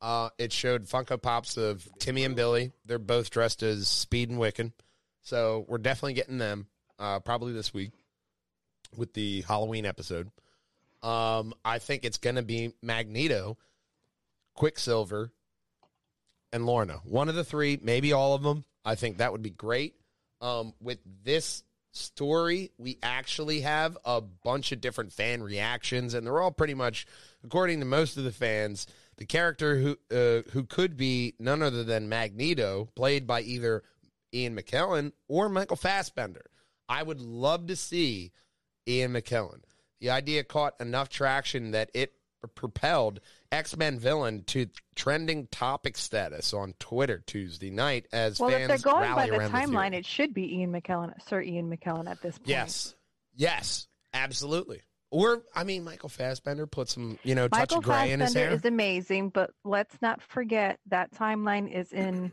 Uh, 0.00 0.28
it 0.38 0.52
showed 0.52 0.86
Funko 0.86 1.20
Pops 1.20 1.56
of 1.56 1.88
Timmy 1.98 2.24
and 2.24 2.36
Billy. 2.36 2.72
They're 2.84 2.98
both 2.98 3.30
dressed 3.30 3.62
as 3.62 3.86
Speed 3.88 4.30
and 4.30 4.38
Wiccan, 4.38 4.72
so 5.22 5.64
we're 5.68 5.78
definitely 5.78 6.14
getting 6.14 6.38
them 6.38 6.66
uh, 6.98 7.20
probably 7.20 7.52
this 7.52 7.72
week 7.72 7.92
with 8.96 9.14
the 9.14 9.42
Halloween 9.42 9.86
episode. 9.86 10.30
Um, 11.02 11.54
I 11.64 11.78
think 11.78 12.04
it's 12.04 12.18
going 12.18 12.36
to 12.36 12.42
be 12.42 12.72
Magneto, 12.82 13.56
Quicksilver, 14.54 15.32
and 16.52 16.66
Lorna. 16.66 17.00
One 17.04 17.28
of 17.28 17.34
the 17.34 17.44
three, 17.44 17.78
maybe 17.82 18.12
all 18.12 18.34
of 18.34 18.42
them. 18.42 18.64
I 18.84 18.94
think 18.94 19.18
that 19.18 19.32
would 19.32 19.42
be 19.42 19.50
great. 19.50 19.94
Um, 20.40 20.74
with 20.80 20.98
this 21.24 21.62
story, 21.94 22.72
we 22.78 22.98
actually 23.02 23.60
have 23.60 23.96
a 24.04 24.20
bunch 24.20 24.72
of 24.72 24.80
different 24.80 25.12
fan 25.12 25.42
reactions, 25.42 26.14
and 26.14 26.26
they're 26.26 26.40
all 26.40 26.50
pretty 26.50 26.74
much, 26.74 27.06
according 27.44 27.80
to 27.80 27.86
most 27.86 28.16
of 28.16 28.24
the 28.24 28.32
fans, 28.32 28.86
the 29.16 29.26
character 29.26 29.76
who 29.76 29.98
uh, 30.10 30.42
who 30.52 30.64
could 30.64 30.96
be 30.96 31.34
none 31.38 31.62
other 31.62 31.84
than 31.84 32.08
Magneto, 32.08 32.88
played 32.94 33.26
by 33.26 33.40
either 33.42 33.82
Ian 34.32 34.56
McKellen 34.56 35.12
or 35.28 35.48
Michael 35.48 35.76
Fassbender. 35.76 36.46
I 36.88 37.02
would 37.02 37.20
love 37.20 37.66
to 37.68 37.76
see 37.76 38.32
Ian 38.86 39.12
McKellen. 39.12 39.62
The 40.00 40.10
idea 40.10 40.44
caught 40.44 40.80
enough 40.80 41.08
traction 41.08 41.70
that 41.70 41.90
it 41.94 42.12
propelled 42.46 43.20
X 43.52 43.76
Men 43.76 43.98
villain 43.98 44.42
to 44.48 44.66
trending 44.94 45.46
topic 45.48 45.96
status 45.96 46.52
on 46.52 46.74
Twitter 46.78 47.22
Tuesday 47.26 47.70
night 47.70 48.06
as 48.12 48.38
Well, 48.40 48.50
if 48.50 48.68
they're 48.68 48.78
going 48.78 49.14
by 49.14 49.28
the 49.28 49.36
timeline, 49.36 49.90
theory. 49.90 49.98
it 49.98 50.06
should 50.06 50.34
be 50.34 50.56
Ian 50.56 50.72
McKellen, 50.72 51.12
Sir 51.28 51.40
Ian 51.42 51.70
McKellen 51.74 52.08
at 52.08 52.20
this 52.22 52.38
point. 52.38 52.48
Yes. 52.48 52.94
Yes. 53.34 53.86
Absolutely. 54.12 54.80
Or 55.10 55.42
I 55.54 55.64
mean 55.64 55.84
Michael 55.84 56.08
Fassbender 56.08 56.66
put 56.66 56.88
some, 56.88 57.18
you 57.22 57.34
know, 57.34 57.46
touch 57.48 57.60
Michael 57.70 57.78
of 57.78 57.84
gray 57.84 58.10
in 58.12 58.20
his 58.20 58.34
hair. 58.34 58.50
is 58.50 58.64
amazing, 58.64 59.28
but 59.28 59.50
let's 59.64 59.94
not 60.02 60.20
forget 60.22 60.80
that 60.86 61.12
timeline 61.12 61.72
is 61.72 61.92
in 61.92 62.32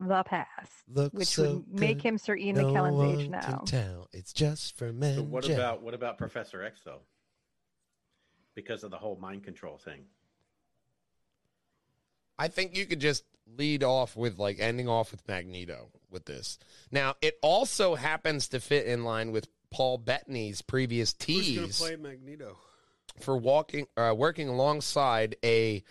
the 0.00 0.22
past, 0.24 0.72
Look 0.92 1.12
which 1.12 1.28
so 1.28 1.62
would 1.66 1.80
make 1.80 1.98
good, 1.98 2.08
him 2.08 2.18
Sir 2.18 2.36
Ian 2.36 2.56
no 2.56 2.64
McKellen's 2.64 2.94
one 2.96 3.08
age 3.10 3.20
can 3.22 3.30
now. 3.30 3.62
tell. 3.64 4.08
It's 4.12 4.32
just 4.32 4.76
for 4.76 4.92
men. 4.92 5.16
So 5.16 5.22
what 5.22 5.48
about 5.48 5.82
what 5.82 5.94
about 5.94 6.18
Professor 6.18 6.62
X 6.62 6.80
though? 6.84 7.02
Because 8.54 8.84
of 8.84 8.90
the 8.90 8.98
whole 8.98 9.16
mind 9.16 9.44
control 9.44 9.78
thing. 9.78 10.04
I 12.38 12.48
think 12.48 12.76
you 12.76 12.86
could 12.86 13.00
just 13.00 13.24
lead 13.56 13.82
off 13.82 14.16
with 14.16 14.38
like 14.38 14.58
ending 14.58 14.88
off 14.88 15.10
with 15.10 15.26
Magneto 15.28 15.88
with 16.10 16.24
this. 16.26 16.58
Now, 16.90 17.14
it 17.20 17.38
also 17.42 17.94
happens 17.94 18.48
to 18.48 18.60
fit 18.60 18.86
in 18.86 19.04
line 19.04 19.32
with 19.32 19.48
Paul 19.70 19.98
Bettany's 19.98 20.62
previous 20.62 21.12
Who's 21.12 21.26
tease 21.26 21.56
going 21.56 21.70
to 21.70 21.74
play 21.74 21.96
Magneto? 21.96 22.56
for 23.20 23.36
walking 23.36 23.86
uh, 23.96 24.14
working 24.16 24.48
alongside 24.48 25.36
a 25.44 25.82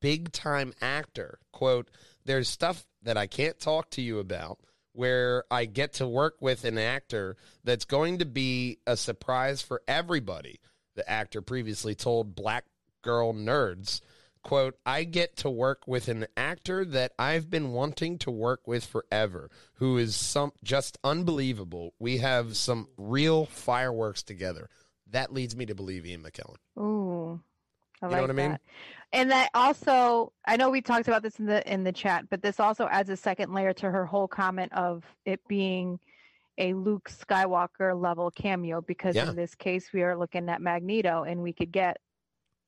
big 0.00 0.32
time 0.32 0.72
actor. 0.80 1.38
Quote, 1.52 1.90
there's 2.24 2.48
stuff 2.48 2.86
that 3.02 3.16
I 3.16 3.26
can't 3.26 3.58
talk 3.58 3.90
to 3.90 4.02
you 4.02 4.18
about 4.18 4.58
where 4.92 5.44
I 5.50 5.66
get 5.66 5.94
to 5.94 6.06
work 6.06 6.36
with 6.40 6.64
an 6.64 6.76
actor 6.76 7.36
that's 7.64 7.84
going 7.84 8.18
to 8.18 8.24
be 8.24 8.78
a 8.86 8.96
surprise 8.96 9.62
for 9.62 9.82
everybody. 9.86 10.60
The 11.00 11.10
actor 11.10 11.40
previously 11.40 11.94
told 11.94 12.34
Black 12.34 12.66
Girl 13.00 13.32
Nerds, 13.32 14.02
quote, 14.42 14.76
I 14.84 15.04
get 15.04 15.34
to 15.38 15.48
work 15.48 15.88
with 15.88 16.08
an 16.08 16.26
actor 16.36 16.84
that 16.84 17.12
I've 17.18 17.48
been 17.48 17.72
wanting 17.72 18.18
to 18.18 18.30
work 18.30 18.68
with 18.68 18.84
forever, 18.84 19.48
who 19.76 19.96
is 19.96 20.14
some 20.14 20.52
just 20.62 20.98
unbelievable. 21.02 21.94
We 21.98 22.18
have 22.18 22.54
some 22.54 22.88
real 22.98 23.46
fireworks 23.46 24.22
together. 24.22 24.68
That 25.10 25.32
leads 25.32 25.56
me 25.56 25.64
to 25.64 25.74
believe 25.74 26.04
Ian 26.04 26.22
McKellen. 26.22 26.56
Ooh, 26.78 27.40
I 28.02 28.06
You 28.06 28.10
know 28.10 28.18
like 28.18 28.20
what 28.20 28.30
I 28.30 28.32
mean? 28.34 28.58
And 29.14 29.30
that 29.30 29.48
also, 29.54 30.34
I 30.46 30.58
know 30.58 30.68
we 30.68 30.82
talked 30.82 31.08
about 31.08 31.22
this 31.22 31.38
in 31.38 31.46
the 31.46 31.66
in 31.72 31.82
the 31.82 31.92
chat, 31.92 32.28
but 32.28 32.42
this 32.42 32.60
also 32.60 32.88
adds 32.88 33.08
a 33.08 33.16
second 33.16 33.54
layer 33.54 33.72
to 33.72 33.90
her 33.90 34.04
whole 34.04 34.28
comment 34.28 34.74
of 34.74 35.02
it 35.24 35.40
being 35.48 35.98
a 36.60 36.74
Luke 36.74 37.10
Skywalker 37.10 38.00
level 38.00 38.30
cameo 38.30 38.80
because 38.82 39.16
Yeah. 39.16 39.30
in 39.30 39.34
this 39.36 39.54
case 39.56 39.92
we 39.92 40.02
are 40.02 40.16
looking 40.16 40.48
at 40.48 40.60
Magneto 40.60 41.24
and 41.24 41.42
we 41.42 41.52
could 41.52 41.72
get 41.72 41.96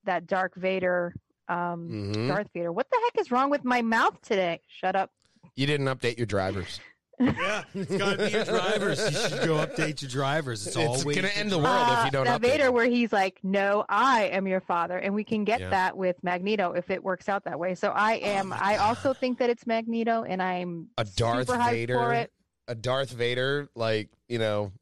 that 0.05 0.27
Dark 0.27 0.55
Vader 0.57 1.15
um 1.49 1.89
Mhm. 2.15 2.29
Darth 2.29 2.49
Vader. 2.55 2.73
What 2.73 2.89
the 2.91 2.99
heck 3.05 3.21
is 3.21 3.31
wrong 3.31 3.51
with 3.51 3.65
my 3.65 3.83
mouth 3.83 4.21
today? 4.23 4.61
Shut 4.67 4.97
up. 4.97 5.11
You 5.55 5.67
didn't 5.67 5.87
update 5.87 6.17
your 6.17 6.27
drivers. 6.27 6.81
Yeah, 7.21 7.63
it's 7.75 7.97
got 7.99 8.19
to 8.19 8.25
be 8.25 8.31
your 8.33 8.45
drivers. 8.45 8.99
You 8.99 9.29
should 9.29 9.47
go 9.47 9.55
update 9.65 10.03
your 10.03 10.11
drivers. 10.11 10.67
It's, 10.67 10.75
It's 10.75 11.03
always 11.03 11.15
gonna 11.15 11.29
end 11.29 11.53
the 11.53 11.57
dri- 11.59 11.65
world 11.67 11.89
if 11.93 11.99
Uh, 11.99 12.03
you 12.07 12.11
don't 12.11 12.25
that 12.25 12.41
update 12.41 12.51
Vader 12.51 12.65
them. 12.65 12.75
where 12.75 12.87
he's 12.87 13.13
like, 13.13 13.39
"No, 13.45 13.85
I 13.89 14.25
am 14.33 14.49
your 14.49 14.61
father," 14.63 14.99
and 14.99 15.15
we 15.15 15.23
can 15.23 15.45
get 15.45 15.61
Yeah. 15.61 15.71
that 15.71 15.97
with 15.97 16.17
Magneto 16.25 16.73
if 16.73 16.91
it 16.91 17.05
works 17.05 17.29
out 17.29 17.45
that 17.45 17.61
way. 17.61 17.77
So 17.77 17.91
I 17.95 18.15
am. 18.15 18.49
my 18.49 18.59
I 18.61 18.77
also 18.79 19.13
think 19.13 19.39
that 19.39 19.51
it's 19.51 19.67
Magneto, 19.69 20.25
and 20.25 20.43
I'm 20.43 20.89
A 20.99 21.05
Darth 21.05 21.47
super 21.49 21.61
hyped 21.61 21.71
Vader, 21.71 21.95
for 21.95 22.13
it. 22.13 22.33
A 22.69 22.75
Darth 22.75 23.11
Vader, 23.11 23.69
like 23.75 24.11
you 24.29 24.39
know, 24.39 24.73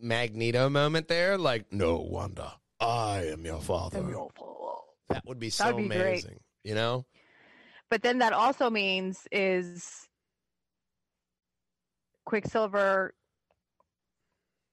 Magneto 0.00 0.68
moment 0.68 1.08
there. 1.08 1.36
Like, 1.38 1.72
no 1.72 1.96
wonder 1.98 2.50
I 2.80 3.26
am 3.26 3.44
your 3.44 3.60
father. 3.60 4.02
That 5.08 5.24
would 5.26 5.38
be 5.38 5.50
so 5.50 5.72
be 5.74 5.86
great. 5.88 6.00
amazing. 6.00 6.40
You 6.64 6.74
know, 6.74 7.06
But 7.90 8.02
then 8.02 8.18
that 8.18 8.32
also 8.32 8.68
means 8.68 9.26
is 9.32 10.06
Quicksilver. 12.26 13.14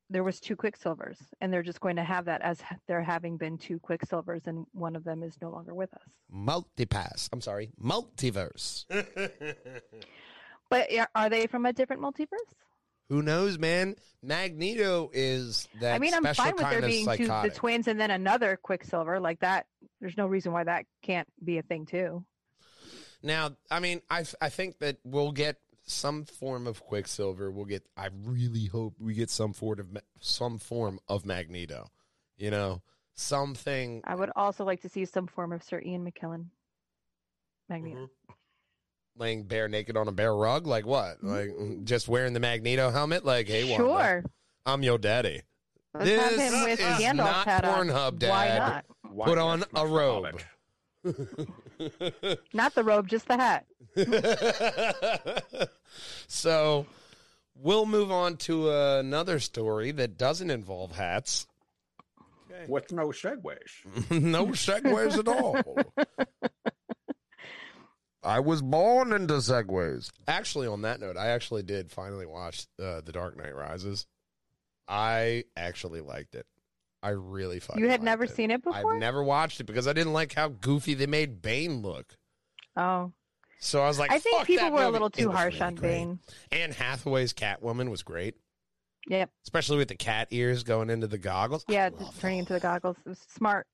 There 0.10 0.24
was 0.24 0.40
two 0.40 0.56
Quicksilvers, 0.56 1.18
and 1.42 1.52
they're 1.52 1.64
just 1.64 1.80
going 1.80 1.96
to 1.96 2.04
have 2.04 2.26
that 2.26 2.42
as 2.42 2.62
there 2.88 3.02
having 3.02 3.38
been 3.38 3.58
two 3.58 3.80
Quicksilvers, 3.80 4.46
and 4.46 4.66
one 4.72 4.96
of 4.96 5.04
them 5.04 5.24
is 5.24 5.36
no 5.42 5.50
longer 5.50 5.74
with 5.74 5.92
us. 5.96 6.02
multipass. 6.32 7.28
I'm 7.34 7.42
sorry, 7.42 7.72
multiverse. 7.82 8.86
But 10.70 10.90
are 11.14 11.30
they 11.30 11.48
from 11.48 11.66
a 11.66 11.74
different 11.74 12.02
multiverse? 12.02 12.54
Who 13.10 13.22
knows, 13.22 13.60
man? 13.60 13.96
Magneto 14.24 15.12
is 15.14 15.68
that. 15.80 15.96
I 15.96 16.00
mean, 16.00 16.14
I'm 16.14 16.24
fine 16.34 16.54
with 16.56 16.70
there 16.70 16.82
being 16.82 17.06
two, 17.06 17.28
the 17.28 17.52
twins 17.54 17.88
and 17.88 18.00
then 18.00 18.10
another 18.10 18.58
Quicksilver 18.62 19.20
like 19.20 19.42
that. 19.42 19.68
There's 20.02 20.18
no 20.18 20.26
reason 20.26 20.52
why 20.52 20.64
that 20.64 20.86
can't 21.04 21.28
be 21.44 21.60
a 21.60 21.62
thing 21.62 21.86
too. 21.86 22.26
Now, 23.22 23.52
I 23.70 23.80
mean, 23.80 24.02
I 24.10 24.26
I 24.42 24.50
think 24.50 24.80
that 24.80 24.98
we'll 25.04 25.32
get 25.32 25.58
some 25.86 26.26
form 26.26 26.66
of 26.66 26.82
Quicksilver. 26.82 27.52
We'll 27.52 27.66
get. 27.66 27.84
I 27.96 28.10
really 28.24 28.66
hope 28.66 28.96
we 29.00 29.14
get 29.14 29.30
some 29.30 29.54
form 29.54 29.80
of 29.80 30.02
some 30.20 30.58
form 30.58 31.00
of 31.08 31.26
Magneto. 31.26 31.92
You 32.38 32.50
know, 32.50 32.82
something. 33.14 34.02
I 34.04 34.16
would 34.16 34.32
also 34.36 34.66
like 34.66 34.82
to 34.82 34.90
see 34.90 35.06
some 35.06 35.28
form 35.28 35.54
of 35.54 35.64
Sir 35.64 35.80
Ian 35.86 36.10
McKellen. 36.10 36.48
Magneto. 37.70 38.00
Mm-hmm. 38.00 38.34
Laying 39.18 39.44
bare 39.44 39.68
naked 39.68 39.98
on 39.98 40.08
a 40.08 40.12
bare 40.12 40.36
rug? 40.36 40.68
Like 40.68 40.86
what? 40.86 41.18
Mm-hmm. 41.18 41.30
Like 41.30 41.50
mm, 41.50 41.84
just 41.84 42.08
wearing 42.08 42.34
the 42.34 42.40
Magneto 42.40 42.92
helmet? 42.92 43.26
Like, 43.26 43.48
hey, 43.48 43.70
Wanda, 43.70 43.86
sure. 43.86 44.24
I'm 44.66 44.84
your 44.84 44.98
daddy. 44.98 45.42
Let's 45.94 46.10
have 46.10 46.30
This 46.32 46.54
him 46.54 46.64
with 46.64 46.80
is 46.80 46.86
Gandalf's 46.86 47.18
not 47.18 47.46
hat 47.46 47.66
on. 47.66 47.88
Pornhub, 47.88 48.30
Why 48.30 48.58
not? 48.58 48.86
Put 49.26 49.38
on 49.38 49.64
a 49.76 49.88
robe. 49.88 50.42
Not 52.54 52.76
the 52.76 52.84
robe, 52.84 53.08
just 53.08 53.28
the 53.28 53.38
hat. 53.38 53.66
so 56.28 56.86
we'll 57.56 57.86
move 57.86 58.12
on 58.12 58.36
to 58.38 58.70
another 58.72 59.40
story 59.40 59.92
that 59.92 60.18
doesn't 60.18 60.52
involve 60.52 60.96
hats. 60.96 61.48
Okay. 62.52 62.66
With 62.68 62.92
no 62.92 63.10
segues. 63.10 64.12
no 64.12 64.48
segues 64.48 65.18
at 65.18 65.28
all. 65.28 65.58
I 68.26 68.40
was 68.40 68.62
born 68.62 69.14
into 69.14 69.36
segways. 69.36 70.12
Actually, 70.28 70.68
on 70.68 70.82
that 70.82 71.00
note, 71.00 71.16
I 71.18 71.28
actually 71.28 71.64
did 71.64 71.92
finally 71.92 72.26
watch 72.26 72.66
uh, 72.82 73.02
The 73.02 73.12
Dark 73.12 73.38
Knight 73.38 73.56
Rises. 73.56 74.08
I 74.88 75.44
actually 75.56 76.02
liked 76.02 76.36
it. 76.36 76.46
I 77.04 77.10
really 77.10 77.60
fucking. 77.60 77.82
You 77.84 77.90
had 77.90 78.00
liked 78.00 78.04
never 78.04 78.24
it. 78.26 78.32
seen 78.32 78.52
it 78.52 78.64
before? 78.64 78.94
I've 78.96 79.00
never 79.00 79.24
watched 79.24 79.60
it 79.60 79.66
because 79.66 79.88
I 79.88 79.94
didn't 79.94 80.14
like 80.14 80.34
how 80.34 80.48
goofy 80.50 80.94
they 80.96 81.06
made 81.08 81.42
Bane 81.42 81.82
look. 81.82 82.18
Oh, 82.76 83.14
So 83.60 83.82
I 83.82 83.88
was 83.88 84.00
like, 84.00 84.12
I 84.12 84.20
think 84.20 84.38
"Fuck 84.40 84.48
people 84.48 84.66
that 84.66 84.74
were 84.74 84.84
a 84.84 84.90
little 84.90 85.10
too 85.10 85.32
harsh 85.32 85.56
really 85.56 85.66
on 85.66 85.76
great. 85.76 85.90
Bane. 85.92 86.20
Anne 86.52 86.72
Hathaway's 86.72 87.32
Catwoman 87.34 87.90
was 87.90 88.04
great, 88.04 88.36
Yep. 89.08 89.30
especially 89.46 89.78
with 89.78 89.88
the 89.88 89.96
cat 89.96 90.28
ears 90.32 90.64
going 90.64 90.90
into 90.90 91.08
the 91.08 91.18
goggles. 91.18 91.64
Yeah, 91.68 91.90
turning 92.20 92.40
into 92.40 92.54
the 92.54 92.60
goggles. 92.60 92.98
It 93.06 93.10
was 93.10 93.20
smart. 93.30 93.68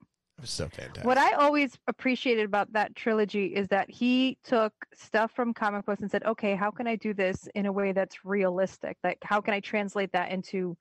So 0.43 0.67
fantastic. 0.67 1.05
What 1.05 1.17
I 1.17 1.33
always 1.33 1.77
appreciated 1.87 2.45
about 2.45 2.71
that 2.73 2.95
trilogy 2.95 3.47
is 3.47 3.67
that 3.69 3.89
he 3.89 4.37
took 4.43 4.73
stuff 4.93 5.31
from 5.31 5.53
comic 5.53 5.85
books 5.85 6.01
and 6.01 6.09
said, 6.09 6.23
okay, 6.23 6.55
how 6.55 6.71
can 6.71 6.87
I 6.87 6.95
do 6.95 7.13
this 7.13 7.47
in 7.55 7.65
a 7.65 7.71
way 7.71 7.91
that's 7.91 8.25
realistic? 8.25 8.97
Like, 9.03 9.19
how 9.23 9.41
can 9.41 9.53
I 9.53 9.59
translate 9.59 10.11
that 10.13 10.31
into 10.31 10.77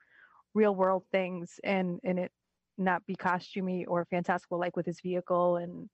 real 0.55 0.75
world 0.75 1.05
things 1.13 1.61
and, 1.63 2.01
and 2.05 2.19
it 2.19 2.33
not 2.81 3.07
be 3.07 3.15
costumey 3.15 3.85
or 3.87 4.05
fantastical, 4.07 4.59
like 4.59 4.77
with 4.77 4.87
his 4.87 5.01
vehicle 5.01 5.57
and 5.57 5.89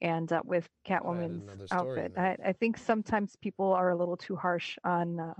and 0.00 0.32
uh, 0.32 0.40
with 0.44 0.68
Catwoman's 0.86 1.72
outfit. 1.72 2.12
I, 2.16 2.36
I 2.44 2.52
think 2.52 2.78
sometimes 2.78 3.34
people 3.42 3.72
are 3.72 3.90
a 3.90 3.96
little 3.96 4.16
too 4.16 4.36
harsh 4.36 4.78
on 4.84 5.18
uh, 5.18 5.34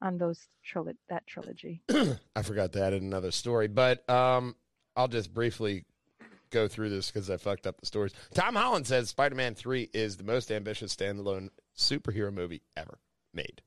on 0.00 0.16
those 0.16 0.48
trilo- 0.66 0.96
that 1.10 1.26
trilogy. 1.26 1.82
I 1.90 2.42
forgot 2.42 2.72
to 2.72 2.82
add 2.82 2.94
in 2.94 3.02
another 3.02 3.30
story, 3.30 3.68
but 3.68 4.08
um, 4.08 4.56
I'll 4.96 5.08
just 5.08 5.34
briefly 5.34 5.84
go 6.50 6.68
through 6.68 6.90
this 6.90 7.10
because 7.10 7.28
I 7.30 7.36
fucked 7.36 7.66
up 7.66 7.80
the 7.80 7.86
stories. 7.86 8.12
Tom 8.34 8.54
Holland 8.54 8.86
says 8.86 9.08
Spider 9.10 9.34
Man 9.34 9.54
3 9.54 9.90
is 9.92 10.16
the 10.16 10.24
most 10.24 10.50
ambitious 10.52 10.94
standalone 10.94 11.48
superhero 11.76 12.32
movie 12.32 12.62
ever 12.76 12.98
made. 13.34 13.62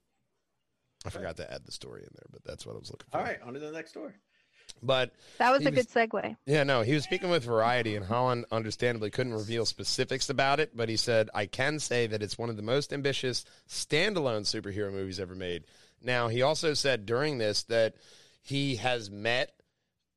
I 1.05 1.09
forgot 1.09 1.37
to 1.37 1.51
add 1.51 1.65
the 1.65 1.71
story 1.71 2.01
in 2.01 2.09
there, 2.13 2.27
but 2.31 2.43
that's 2.43 2.65
what 2.65 2.75
I 2.75 2.79
was 2.79 2.91
looking 2.91 3.07
for. 3.11 3.17
All 3.17 3.23
right, 3.23 3.41
on 3.41 3.53
to 3.53 3.59
the 3.59 3.71
next 3.71 3.89
story. 3.91 4.13
But 4.83 5.11
That 5.37 5.51
was 5.51 5.65
a 5.65 5.71
was- 5.71 5.85
good 5.85 5.89
segue. 5.89 6.35
yeah, 6.45 6.63
no, 6.63 6.81
he 6.81 6.93
was 6.93 7.03
speaking 7.03 7.29
with 7.29 7.43
Variety, 7.43 7.95
and 7.95 8.05
Holland 8.05 8.45
understandably 8.51 9.09
couldn't 9.09 9.33
reveal 9.33 9.65
specifics 9.65 10.29
about 10.29 10.59
it, 10.59 10.75
but 10.77 10.89
he 10.89 10.97
said, 10.97 11.29
I 11.33 11.45
can 11.47 11.79
say 11.79 12.07
that 12.07 12.21
it's 12.23 12.37
one 12.37 12.49
of 12.49 12.55
the 12.55 12.61
most 12.61 12.93
ambitious 12.93 13.43
standalone 13.67 14.41
superhero 14.41 14.91
movies 14.91 15.19
ever 15.19 15.35
made. 15.35 15.65
Now, 16.03 16.27
he 16.29 16.41
also 16.41 16.73
said 16.73 17.05
during 17.05 17.37
this 17.37 17.63
that 17.63 17.95
he 18.41 18.75
has 18.77 19.09
met 19.11 19.51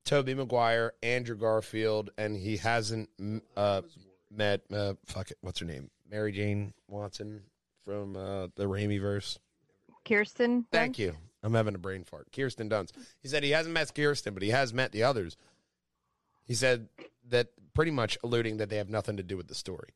Tobey 0.05 0.34
Maguire, 0.34 0.92
Andrew 1.02 1.36
Garfield, 1.36 2.11
and 2.18 2.36
he 2.36 2.59
hasn't 2.59 3.09
uh, 3.57 3.82
met, 4.30 4.62
uh, 4.72 4.94
fuck 5.07 5.30
it, 5.30 5.38
what's 5.40 5.61
her 5.61 5.66
name? 5.66 5.90
Mary 6.11 6.32
Jane 6.32 6.74
Watson 6.88 7.42
from 7.84 8.16
uh, 8.16 8.48
the 8.57 8.64
Raimi 8.64 9.00
verse. 9.00 9.38
Kirsten. 10.05 10.66
Thank 10.70 10.98
you. 10.98 11.14
I'm 11.42 11.55
having 11.55 11.74
a 11.74 11.78
brain 11.78 12.05
fart. 12.05 12.28
Kirsten 12.34 12.68
Dunst. 12.68 12.92
He 13.20 13.28
said 13.28 13.42
he 13.42 13.50
hasn't 13.50 13.74
met 13.74 13.94
Kirsten, 13.94 14.34
but 14.34 14.42
he 14.42 14.50
has 14.50 14.72
met 14.72 14.92
the 14.92 15.02
others. 15.02 15.36
He 16.44 16.55
said 16.55 16.88
that 17.28 17.48
pretty 17.74 17.90
much 17.90 18.18
alluding 18.22 18.59
that 18.59 18.68
they 18.68 18.76
have 18.76 18.90
nothing 18.90 19.16
to 19.16 19.22
do 19.22 19.36
with 19.36 19.48
the 19.48 19.55
story. 19.55 19.90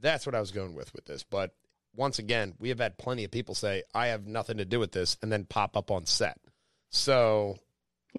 That's 0.00 0.26
what 0.26 0.34
I 0.34 0.40
was 0.40 0.50
going 0.50 0.74
with 0.74 0.92
with 0.94 1.04
this. 1.04 1.24
But 1.24 1.54
once 1.94 2.18
again, 2.18 2.54
we 2.58 2.68
have 2.68 2.78
had 2.78 2.98
plenty 2.98 3.24
of 3.24 3.30
people 3.30 3.54
say, 3.54 3.82
I 3.94 4.08
have 4.08 4.26
nothing 4.26 4.58
to 4.58 4.64
do 4.64 4.78
with 4.78 4.92
this, 4.92 5.16
and 5.22 5.32
then 5.32 5.44
pop 5.44 5.76
up 5.76 5.90
on 5.90 6.06
set. 6.06 6.38
So 6.90 7.58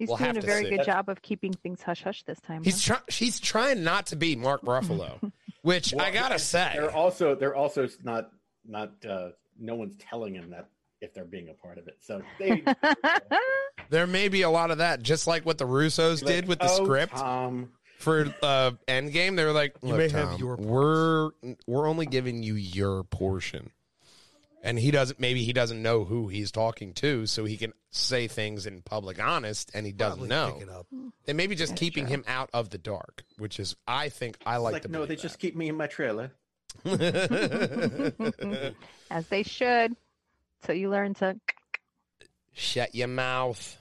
He's 0.00 0.08
We'll 0.08 0.16
doing 0.16 0.38
a 0.38 0.40
very 0.40 0.64
see. 0.64 0.70
good 0.78 0.86
job 0.86 1.10
of 1.10 1.20
keeping 1.20 1.52
things 1.52 1.82
hush 1.82 2.02
hush 2.02 2.22
this 2.22 2.40
time. 2.40 2.64
he's 2.64 2.84
huh? 2.88 2.94
trying. 2.94 3.04
He's 3.10 3.38
trying 3.38 3.84
not 3.84 4.06
to 4.06 4.16
be 4.16 4.34
Mark 4.34 4.62
Ruffalo, 4.62 5.30
which 5.62 5.94
I 5.94 6.10
gotta 6.10 6.38
say, 6.38 6.70
They're 6.72 6.90
also 6.90 7.34
they're 7.34 7.54
also 7.54 7.86
not 8.02 8.30
not 8.66 8.92
uh, 9.06 9.28
no 9.58 9.74
one's 9.74 9.96
telling 9.98 10.34
him 10.34 10.50
that 10.50 10.70
if 11.02 11.12
they're 11.12 11.26
being 11.26 11.50
a 11.50 11.54
part 11.54 11.76
of 11.76 11.86
it. 11.86 11.98
So 12.00 12.22
they 12.38 12.62
there 13.90 14.06
may 14.06 14.28
be 14.28 14.40
a 14.42 14.50
lot 14.50 14.70
of 14.70 14.78
that, 14.78 15.02
just 15.02 15.26
like 15.26 15.44
what 15.44 15.58
the 15.58 15.66
Russos 15.66 16.24
did 16.24 16.48
with 16.48 16.60
the 16.60 16.68
"Oh, 16.70 16.84
script. 16.84 17.14
Tom, 17.16 17.72
for 17.98 18.34
uh 18.42 18.70
Endgame, 18.88 19.36
they 19.36 19.44
were 19.44 19.52
like, 19.52 19.74
You 19.82 19.90
"Look, 19.90 19.98
may 19.98 20.08
have 20.08 20.30
Tom, 20.30 20.40
your 20.40 20.56
we're 20.56 21.30
we're 21.66 21.86
only 21.86 22.06
giving 22.06 22.42
you 22.42 22.54
your 22.54 23.04
portion." 23.04 23.70
And 24.62 24.78
he 24.78 24.90
doesn't. 24.90 25.18
Maybe 25.20 25.42
he 25.44 25.52
doesn't 25.52 25.82
know 25.82 26.04
who 26.04 26.28
he's 26.28 26.50
talking 26.50 26.92
to, 26.94 27.26
so 27.26 27.44
he 27.44 27.56
can 27.56 27.72
say 27.90 28.28
things 28.28 28.66
in 28.66 28.82
public, 28.82 29.22
honest, 29.22 29.70
and 29.74 29.84
he 29.86 29.92
doesn't 29.92 30.28
Probably 30.28 30.28
know. 30.28 30.52
pick 30.58 30.62
it 30.62 30.68
up. 30.68 30.86
They 31.24 31.32
maybe 31.32 31.54
just 31.56 31.72
That's 31.72 31.80
keeping 31.80 32.04
true. 32.06 32.14
him 32.16 32.24
out 32.28 32.50
of 32.52 32.70
the 32.70 32.78
dark, 32.78 33.24
which 33.38 33.58
is, 33.60 33.74
I 33.88 34.08
think, 34.10 34.36
I 34.46 34.58
like, 34.58 34.72
like, 34.74 34.82
to. 34.82 34.88
no, 34.88 35.00
they 35.00 35.06
believe 35.14 35.20
just 35.22 35.38
keep 35.38 35.56
me 35.56 35.68
in 35.68 35.76
my 35.76 35.86
trailer. 35.86 36.32
that. 36.84 38.74
As 39.10 39.26
they 39.28 39.42
should. 39.42 39.96
So 40.66 40.72
you 40.72 40.90
learn 40.90 41.14
to. 41.14 41.38
Shut 42.52 42.94
your 42.94 43.08
mouth. 43.08 43.76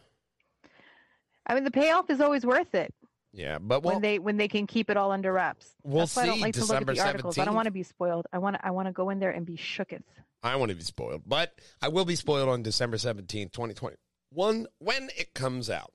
I 1.46 1.56
mean, 1.56 1.64
the 1.64 1.72
payoff 1.72 2.10
is 2.12 2.22
always 2.22 2.46
worth 2.46 2.76
it 2.76 2.94
Yeah, 3.34 3.58
but 3.60 3.82
well, 3.84 3.96
when 3.96 4.02
they 4.04 4.20
when 4.20 4.38
they 4.38 4.48
can 4.48 4.68
keep 4.68 4.90
it 4.92 4.98
all 4.98 5.12
under 5.12 5.34
wraps. 5.34 5.68
we'll 5.84 6.02
That's 6.02 6.16
why 6.16 6.24
I 6.24 6.26
don't 6.28 6.36
see 6.36 6.42
like 6.44 6.54
to 6.54 6.60
look 6.62 6.70
at 6.70 6.74
December 6.86 6.94
the 6.94 7.02
articles. 7.02 7.38
I 7.40 7.46
don't 7.46 7.54
17th. 7.54 7.56
want 7.56 7.66
to 7.66 7.72
be 7.72 7.84
spoiled. 7.84 8.28
I 8.32 8.38
want 8.38 8.56
to, 8.58 8.66
I 8.66 8.72
want 8.72 8.88
to 8.88 8.92
go 8.92 9.10
in 9.10 9.20
there 9.20 9.32
and 9.32 9.46
be 9.46 9.58
shooketh. 9.58 10.04
I 10.42 10.56
want 10.56 10.70
to 10.70 10.76
be 10.76 10.84
spoiled, 10.84 11.24
but 11.26 11.54
I 11.82 11.90
will 11.90 12.06
be 12.06 12.16
spoiled 12.16 12.50
on 12.50 12.64
December 12.64 12.98
17th, 12.98 13.52
2021, 13.52 14.68
when 14.80 15.10
it 15.18 15.34
comes 15.34 15.70
out. 15.70 15.92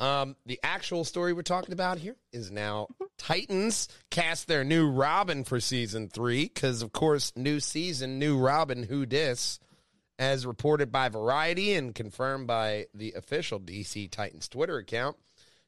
Um, 0.00 0.36
the 0.44 0.58
actual 0.64 1.04
story 1.04 1.32
we're 1.32 1.42
talking 1.42 1.72
about 1.72 1.98
here 1.98 2.16
is 2.32 2.50
now 2.50 2.88
Titans 3.16 3.88
cast 4.10 4.48
their 4.48 4.64
new 4.64 4.90
Robin 4.90 5.44
for 5.44 5.60
season 5.60 6.08
three, 6.08 6.50
because, 6.52 6.82
of 6.82 6.92
course, 6.92 7.32
new 7.36 7.60
season, 7.60 8.18
new 8.18 8.36
Robin, 8.38 8.82
who 8.82 9.06
dis, 9.06 9.60
as 10.18 10.46
reported 10.46 10.90
by 10.90 11.08
Variety 11.08 11.74
and 11.74 11.94
confirmed 11.94 12.46
by 12.46 12.86
the 12.92 13.12
official 13.12 13.60
DC 13.60 14.10
Titans 14.10 14.48
Twitter 14.48 14.78
account. 14.78 15.16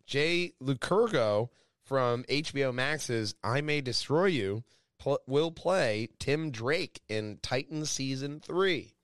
Jay 0.07 0.53
Lycurgo 0.63 1.51
from 1.85 2.25
HBO 2.25 2.75
Max's 2.75 3.35
I 3.45 3.61
May 3.61 3.81
Destroy 3.81 4.27
You 4.27 4.65
pl- 4.99 5.21
will 5.27 5.51
play 5.51 6.09
Tim 6.19 6.51
Drake 6.51 7.01
in 7.09 7.39
Titans 7.43 7.91
season 7.91 8.41
three, 8.41 8.95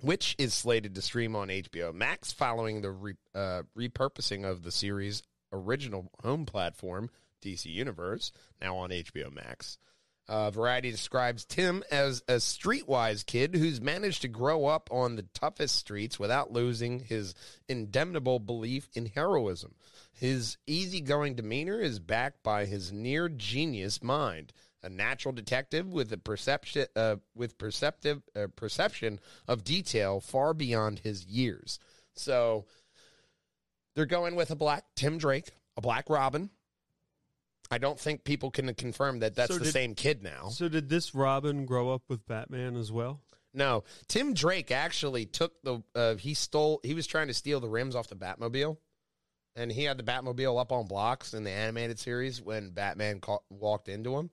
which 0.00 0.34
is 0.38 0.54
slated 0.54 0.94
to 0.94 1.02
stream 1.02 1.36
on 1.36 1.48
HBO 1.48 1.92
Max 1.94 2.32
following 2.32 2.82
the 2.82 2.90
re- 2.90 3.14
uh, 3.34 3.62
repurposing 3.76 4.44
of 4.44 4.62
the 4.62 4.72
series' 4.72 5.22
original 5.52 6.10
home 6.22 6.46
platform, 6.46 7.10
DC 7.42 7.66
Universe, 7.66 8.32
now 8.60 8.76
on 8.76 8.90
HBO 8.90 9.32
Max. 9.32 9.78
Uh, 10.30 10.48
Variety 10.48 10.92
describes 10.92 11.44
Tim 11.44 11.82
as 11.90 12.22
a 12.28 12.34
streetwise 12.34 13.26
kid 13.26 13.56
who's 13.56 13.80
managed 13.80 14.22
to 14.22 14.28
grow 14.28 14.66
up 14.66 14.88
on 14.92 15.16
the 15.16 15.26
toughest 15.34 15.74
streets 15.74 16.20
without 16.20 16.52
losing 16.52 17.00
his 17.00 17.34
indemnable 17.68 18.38
belief 18.38 18.88
in 18.94 19.06
heroism. 19.06 19.74
His 20.12 20.56
easygoing 20.68 21.34
demeanor 21.34 21.80
is 21.80 21.98
backed 21.98 22.44
by 22.44 22.66
his 22.66 22.92
near 22.92 23.28
genius 23.28 24.04
mind, 24.04 24.52
a 24.82 24.88
natural 24.88 25.32
detective 25.32 25.86
with 25.92 26.12
a 26.12 26.16
perception 26.18 26.86
uh, 26.96 27.16
with 27.34 27.58
perceptive 27.58 28.22
uh, 28.34 28.46
perception 28.56 29.20
of 29.46 29.64
detail 29.64 30.20
far 30.20 30.54
beyond 30.54 31.00
his 31.00 31.24
years. 31.26 31.78
So 32.14 32.64
they're 33.94 34.06
going 34.06 34.36
with 34.36 34.50
a 34.50 34.56
black 34.56 34.84
Tim 34.96 35.18
Drake, 35.18 35.48
a 35.76 35.80
black 35.80 36.08
Robin. 36.08 36.50
I 37.70 37.78
don't 37.78 37.98
think 38.00 38.24
people 38.24 38.50
can 38.50 38.72
confirm 38.74 39.20
that 39.20 39.36
that's 39.36 39.52
So 39.52 39.58
the 39.58 39.64
did- 39.66 39.72
same 39.72 39.94
kid 39.94 40.22
now. 40.22 40.48
So 40.48 40.68
did 40.68 40.88
this 40.88 41.14
Robin 41.14 41.66
grow 41.66 41.90
up 41.92 42.02
with 42.08 42.26
Batman 42.26 42.76
as 42.76 42.90
well? 42.90 43.20
No, 43.52 43.82
Tim 44.06 44.32
Drake 44.32 44.70
actually 44.70 45.26
took 45.26 45.60
the. 45.62 45.82
Uh, 45.94 46.14
he 46.14 46.34
stole. 46.34 46.80
He 46.84 46.94
was 46.94 47.06
trying 47.08 47.26
to 47.26 47.34
steal 47.34 47.58
the 47.60 47.68
rims 47.68 47.96
off 47.96 48.06
the 48.08 48.14
Batmobile, 48.14 48.76
and 49.56 49.72
he 49.72 49.82
had 49.84 49.98
the 49.98 50.04
Batmobile 50.04 50.60
up 50.60 50.70
on 50.70 50.86
blocks 50.86 51.34
in 51.34 51.42
the 51.42 51.50
animated 51.50 51.98
series 51.98 52.40
when 52.40 52.70
Batman 52.70 53.18
caught, 53.18 53.42
walked 53.50 53.88
into 53.88 54.16
him. 54.16 54.30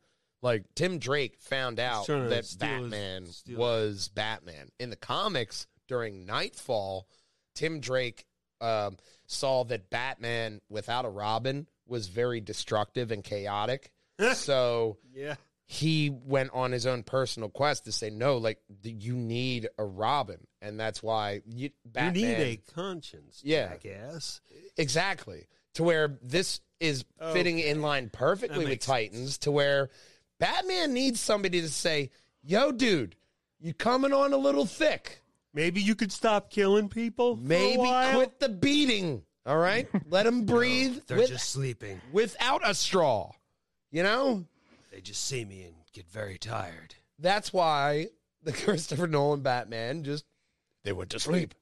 Like 0.48 0.64
Tim 0.76 0.98
Drake 1.00 1.38
found 1.42 1.80
out 1.80 2.08
that 2.08 2.46
steal 2.46 2.48
his- 2.48 2.56
Batman 2.56 3.26
steal- 3.28 3.58
was 3.60 4.08
Batman 4.10 4.70
in 4.80 4.90
the 4.90 4.96
comics 4.96 5.68
during 5.88 6.26
Nightfall. 6.26 7.08
Tim 7.56 7.80
Drake 7.80 8.26
um, 8.62 8.98
saw 9.26 9.64
that 9.66 9.90
Batman 9.90 10.62
without 10.70 11.06
a 11.06 11.10
Robin 11.10 11.68
was 11.86 12.08
very 12.08 12.40
destructive 12.42 13.12
and 13.12 13.24
chaotic. 13.24 13.92
so 14.34 14.98
Yeah. 15.14 15.36
he 15.66 16.10
went 16.10 16.52
on 16.54 16.72
his 16.72 16.86
own 16.88 17.04
personal 17.04 17.50
quest 17.50 17.86
to 17.86 17.92
say 17.92 18.10
no 18.10 18.38
like 18.38 18.60
you 18.84 19.16
need 19.16 19.68
a 19.78 19.84
robin 19.86 20.48
and 20.62 20.80
that's 20.80 21.04
why 21.04 21.42
you, 21.46 21.70
Batman, 21.86 22.16
You 22.16 22.28
need 22.28 22.44
a 22.44 22.58
conscience, 22.74 23.42
Yeah. 23.44 23.68
jackass. 23.70 24.42
exactly 24.78 25.48
to 25.76 25.84
where 25.84 26.18
this 26.22 26.62
is 26.80 27.06
fitting 27.34 27.60
in 27.60 27.82
line 27.82 28.10
perfectly 28.12 28.66
with 28.66 28.80
titans 28.80 29.38
to 29.40 29.52
where 29.52 29.90
batman 30.40 30.94
needs 30.94 31.20
somebody 31.20 31.62
to 31.62 31.70
say 31.70 32.10
yo 32.44 32.72
dude 32.72 33.16
you 33.60 33.74
coming 33.74 34.14
on 34.14 34.34
a 34.34 34.38
little 34.38 34.66
thick 34.66 35.22
Maybe 35.54 35.82
you 35.82 35.96
could 35.96 36.12
stop 36.12 36.52
killing 36.52 36.88
people. 36.88 37.36
for 37.38 37.42
a 37.42 37.46
maybe 37.46 37.78
while? 37.80 38.16
quit 38.16 38.40
the 38.40 38.50
beating 38.50 39.24
all 39.46 39.58
right 39.58 39.88
let 40.10 40.26
him 40.28 40.46
breathe 40.46 41.00
They're 41.08 41.18
with- 41.18 41.30
just 41.30 41.50
sleeping. 41.50 42.00
without 42.12 42.62
a 42.68 42.74
straw 42.76 43.32
you 43.92 44.04
know 44.04 44.46
They 44.92 45.02
just 45.02 45.26
see 45.26 45.44
me 45.46 45.64
and 45.64 45.74
get 45.94 46.08
very 46.10 46.38
tired. 46.38 46.94
That's 47.18 47.52
why 47.52 48.08
the 48.44 48.52
Christopher 48.64 49.08
Nolan 49.08 49.42
Batman 49.42 50.04
just 50.04 50.26
they 50.84 50.92
went 50.94 51.10
to 51.12 51.20
sleep. 51.20 51.56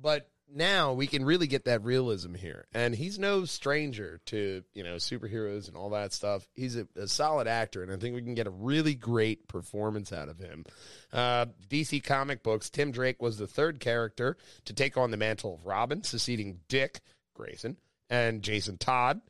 But 0.00 0.28
now 0.54 0.92
we 0.92 1.06
can 1.06 1.24
really 1.24 1.46
get 1.46 1.64
that 1.64 1.84
realism 1.84 2.34
here. 2.34 2.66
And 2.72 2.94
he's 2.94 3.18
no 3.18 3.44
stranger 3.44 4.20
to, 4.26 4.62
you 4.74 4.82
know, 4.82 4.96
superheroes 4.96 5.68
and 5.68 5.76
all 5.76 5.90
that 5.90 6.12
stuff. 6.12 6.48
He's 6.54 6.76
a, 6.76 6.86
a 6.96 7.06
solid 7.08 7.46
actor, 7.46 7.82
and 7.82 7.92
I 7.92 7.96
think 7.96 8.14
we 8.14 8.22
can 8.22 8.34
get 8.34 8.46
a 8.46 8.50
really 8.50 8.94
great 8.94 9.48
performance 9.48 10.12
out 10.12 10.28
of 10.28 10.38
him. 10.38 10.64
Uh, 11.12 11.46
DC 11.68 12.02
Comic 12.02 12.42
Books, 12.42 12.70
Tim 12.70 12.90
Drake 12.90 13.20
was 13.20 13.38
the 13.38 13.46
third 13.46 13.80
character 13.80 14.36
to 14.64 14.72
take 14.72 14.96
on 14.96 15.10
the 15.10 15.16
mantle 15.16 15.54
of 15.54 15.66
Robin, 15.66 16.02
succeeding 16.02 16.60
Dick 16.68 17.00
Grayson 17.34 17.76
and 18.10 18.42
Jason 18.42 18.78
Todd. 18.78 19.20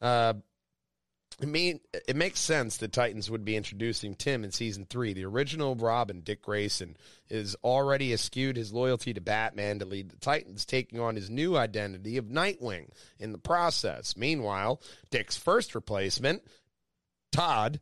Uh, 0.00 0.34
I 1.40 1.46
mean, 1.46 1.78
it 1.92 2.16
makes 2.16 2.40
sense 2.40 2.78
that 2.78 2.92
Titans 2.92 3.30
would 3.30 3.44
be 3.44 3.56
introducing 3.56 4.16
Tim 4.16 4.42
in 4.42 4.50
season 4.50 4.86
three. 4.90 5.12
The 5.12 5.24
original 5.24 5.76
Robin, 5.76 6.20
Dick 6.20 6.42
Grayson, 6.42 6.96
is 7.30 7.54
already 7.62 8.12
eschewed 8.12 8.56
his 8.56 8.72
loyalty 8.72 9.14
to 9.14 9.20
Batman 9.20 9.78
to 9.78 9.84
lead 9.84 10.10
the 10.10 10.16
Titans, 10.16 10.64
taking 10.64 10.98
on 10.98 11.14
his 11.14 11.30
new 11.30 11.56
identity 11.56 12.16
of 12.16 12.24
Nightwing 12.24 12.88
in 13.20 13.30
the 13.30 13.38
process. 13.38 14.16
Meanwhile, 14.16 14.80
Dick's 15.10 15.36
first 15.36 15.76
replacement, 15.76 16.42
Todd, 17.30 17.78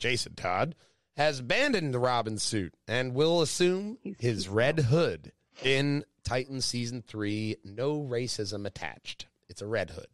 Jason 0.00 0.34
Todd, 0.34 0.74
has 1.16 1.38
abandoned 1.38 1.94
the 1.94 2.00
Robin 2.00 2.38
suit 2.38 2.74
and 2.88 3.14
will 3.14 3.42
assume 3.42 3.98
his 4.18 4.48
red 4.48 4.80
hood 4.80 5.30
in 5.62 6.04
Titans 6.24 6.64
season 6.64 7.04
three. 7.06 7.56
No 7.64 8.00
racism 8.00 8.66
attached. 8.66 9.26
It's 9.48 9.62
a 9.62 9.66
red 9.66 9.90
hood. 9.90 10.08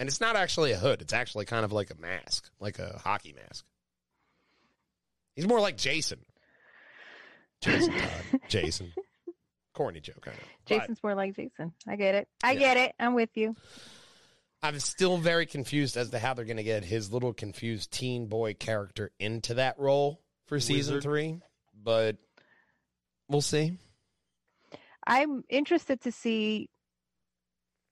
And 0.00 0.08
it's 0.08 0.20
not 0.20 0.34
actually 0.34 0.72
a 0.72 0.78
hood. 0.78 1.02
It's 1.02 1.12
actually 1.12 1.44
kind 1.44 1.64
of 1.64 1.70
like 1.72 1.90
a 1.90 1.94
mask, 2.00 2.50
like 2.58 2.78
a 2.80 2.98
hockey 3.04 3.32
mask. 3.34 3.64
He's 5.36 5.46
more 5.46 5.60
like 5.60 5.76
Jason. 5.76 6.18
Jason 7.60 7.92
Todd. 7.92 8.40
Jason. 8.48 8.92
Corny 9.74 10.00
joke, 10.00 10.24
I 10.26 10.30
know. 10.30 10.36
But 10.66 10.78
Jason's 10.80 11.02
more 11.04 11.14
like 11.14 11.36
Jason. 11.36 11.72
I 11.86 11.96
get 11.96 12.14
it. 12.14 12.28
I 12.42 12.52
Yeah. 12.52 12.58
get 12.58 12.76
it. 12.78 12.94
I'm 12.98 13.14
with 13.14 13.30
you. 13.34 13.54
I'm 14.62 14.80
still 14.80 15.18
very 15.18 15.44
confused 15.46 15.96
as 15.96 16.10
to 16.10 16.18
how 16.18 16.34
they're 16.34 16.44
going 16.46 16.56
to 16.56 16.62
get 16.62 16.82
his 16.84 17.12
little 17.12 17.32
confused 17.32 17.92
teen 17.92 18.26
boy 18.26 18.54
character 18.54 19.10
into 19.20 19.54
that 19.54 19.78
role 19.78 20.20
for 20.46 20.58
season 20.60 20.94
Wizard. 20.96 21.02
three. 21.02 21.40
But 21.82 22.16
we'll 23.28 23.40
see. 23.42 23.76
I'm 25.06 25.44
interested 25.48 26.00
to 26.02 26.12
see 26.12 26.68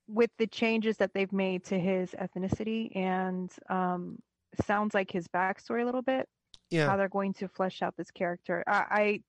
with 0.08 0.30
the 0.38 0.46
changes 0.46 0.96
that 0.96 1.12
they've 1.14 1.32
made 1.32 1.64
to 1.66 1.78
his 1.78 2.10
ethnicity 2.12 2.94
and 2.96 3.52
um, 3.68 4.18
sounds 4.66 4.94
like 4.94 5.10
his 5.10 5.28
backstory 5.28 5.82
a 5.82 5.84
little 5.84 6.02
bit. 6.02 6.28
Yeah. 6.70 6.86
How 6.86 6.96
they're 6.96 7.08
going 7.08 7.34
to 7.34 7.48
flesh 7.48 7.82
out 7.82 7.94
this 7.96 8.10
character. 8.10 8.62
I, 8.66 8.84
I 8.90 9.22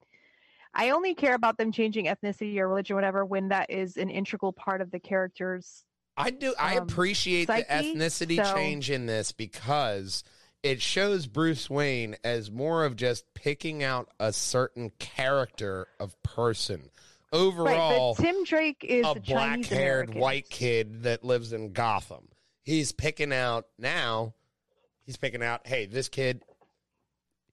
I 0.74 0.90
only 0.92 1.16
care 1.16 1.36
about 1.36 1.58
them 1.58 1.72
changing 1.72 2.06
ethnicity 2.06 2.58
or 2.58 2.68
religion, 2.68 2.94
or 2.94 2.98
whatever, 2.98 3.26
when 3.26 3.50
that 3.50 3.70
is 3.70 3.98
an 3.98 4.10
integral 4.10 4.54
part 4.54 4.82
of 4.82 4.92
the 4.92 5.00
character's. 5.00 5.84
I 6.16 6.32
do. 6.32 6.54
I 6.60 6.78
um, 6.78 6.84
appreciate 6.84 7.48
the 7.48 7.66
ethnicity 7.70 8.46
so- 8.46 8.54
change 8.54 8.92
in 8.92 9.06
this 9.06 9.32
because 9.32 10.24
it 10.62 10.82
shows 10.82 11.28
Bruce 11.28 11.70
Wayne 11.70 12.18
as 12.24 12.52
more 12.52 12.84
of 12.84 12.96
just 12.96 13.34
picking 13.34 13.84
out 13.84 14.10
a 14.20 14.34
certain 14.34 14.92
character 15.00 15.88
of 16.00 16.22
person. 16.24 16.90
Overall, 17.32 18.14
right, 18.14 18.18
but 18.18 18.24
Tim 18.24 18.44
Drake 18.44 18.84
is 18.88 19.06
a 19.08 19.16
black-haired 19.16 20.14
white 20.16 20.50
kid 20.50 21.04
that 21.04 21.24
lives 21.24 21.54
in 21.54 21.74
Gotham. 21.74 22.28
He's 22.64 22.92
picking 22.92 23.32
out 23.32 23.66
now. 23.78 24.34
He's 25.06 25.18
picking 25.18 25.44
out. 25.44 25.66
Hey, 25.68 25.86
this 25.86 26.10
kid. 26.10 26.44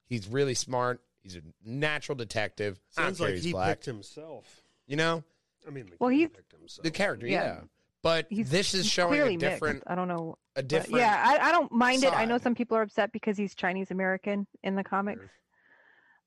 He's 0.08 0.28
really 0.28 0.54
smart. 0.54 1.00
He's 1.22 1.36
a 1.36 1.40
natural 1.64 2.16
detective. 2.16 2.78
Sounds 2.90 3.20
like 3.20 3.34
he's 3.34 3.44
he 3.44 3.52
black. 3.52 3.68
picked 3.68 3.86
himself. 3.86 4.62
You 4.86 4.96
know 4.96 5.24
I 5.66 5.70
mean, 5.70 5.86
like 5.86 5.96
Well, 6.00 6.10
he 6.10 6.18
he's- 6.18 6.30
picked 6.34 6.52
himself. 6.52 6.84
the 6.84 6.90
character, 6.92 7.26
yeah. 7.26 7.42
Yeah. 7.42 7.60
But 8.02 8.26
He's, 8.30 8.48
this 8.50 8.72
is 8.72 8.86
showing 8.86 9.20
a 9.20 9.36
different, 9.36 9.76
Mixed. 9.78 9.90
I 9.90 9.96
don't 9.96 10.06
know. 10.06 10.38
a 10.54 10.60
but 10.62 10.68
different. 10.68 10.98
yeah, 10.98 11.24
I, 11.26 11.48
I 11.48 11.50
don't 11.52 11.72
mind 11.72 12.04
it. 12.04 12.12
I 12.12 12.24
know 12.24 12.38
some 12.38 12.54
people 12.54 12.76
are 12.76 12.82
upset 12.82 13.10
because 13.10 13.36
he's 13.36 13.52
Chinese 13.56 13.90
American 13.90 14.46
in 14.62 14.76
the 14.76 14.84
comics. 14.84 15.24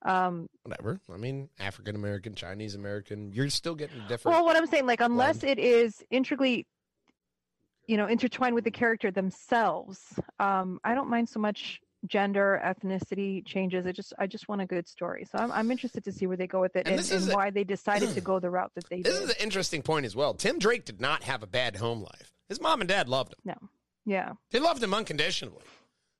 Um, 0.03 0.47
Whatever. 0.63 0.99
I 1.13 1.17
mean, 1.17 1.49
African 1.59 1.95
American, 1.95 2.35
Chinese 2.35 2.75
American, 2.75 3.31
you're 3.33 3.49
still 3.49 3.75
getting 3.75 3.99
different. 4.07 4.35
well, 4.35 4.45
what 4.45 4.55
I'm 4.55 4.67
saying, 4.67 4.85
like, 4.85 5.01
unless 5.01 5.43
it 5.43 5.59
is 5.59 6.01
intricately, 6.09 6.65
you 7.87 7.97
know, 7.97 8.07
intertwined 8.07 8.55
with 8.55 8.63
the 8.63 8.71
character 8.71 9.11
themselves, 9.11 9.99
um, 10.39 10.79
I 10.83 10.93
don't 10.95 11.09
mind 11.09 11.27
so 11.27 11.39
much 11.39 11.81
gender, 12.05 12.61
ethnicity 12.63 13.45
changes. 13.45 13.85
I 13.85 13.91
just, 13.91 14.13
I 14.17 14.25
just 14.25 14.47
want 14.47 14.61
a 14.61 14.65
good 14.65 14.87
story. 14.87 15.25
So 15.29 15.37
I'm, 15.37 15.51
I'm 15.51 15.69
interested 15.69 16.03
to 16.05 16.11
see 16.13 16.27
where 16.27 16.37
they 16.37 16.47
go 16.47 16.61
with 16.61 16.77
it 16.77 16.87
And 16.87 16.97
and, 16.99 17.11
and 17.11 17.31
a- 17.31 17.35
why 17.35 17.49
they 17.49 17.65
decided 17.65 18.13
to 18.13 18.21
go 18.21 18.39
the 18.39 18.49
route 18.49 18.71
that 18.75 18.87
they 18.89 19.01
this 19.01 19.19
did. 19.19 19.23
is 19.23 19.29
an 19.31 19.35
interesting 19.43 19.81
point 19.81 20.05
as 20.05 20.15
well. 20.15 20.33
Tim 20.33 20.59
Drake 20.59 20.85
did 20.85 21.01
not 21.01 21.23
have 21.23 21.43
a 21.43 21.47
bad 21.47 21.75
home 21.75 22.01
life. 22.01 22.31
His 22.47 22.61
mom 22.61 22.79
and 22.79 22.87
dad 22.87 23.09
loved 23.09 23.33
him. 23.33 23.39
No 23.45 23.69
yeah. 24.05 24.31
They 24.51 24.59
loved 24.59 24.81
him 24.81 24.93
unconditionally, 24.93 25.61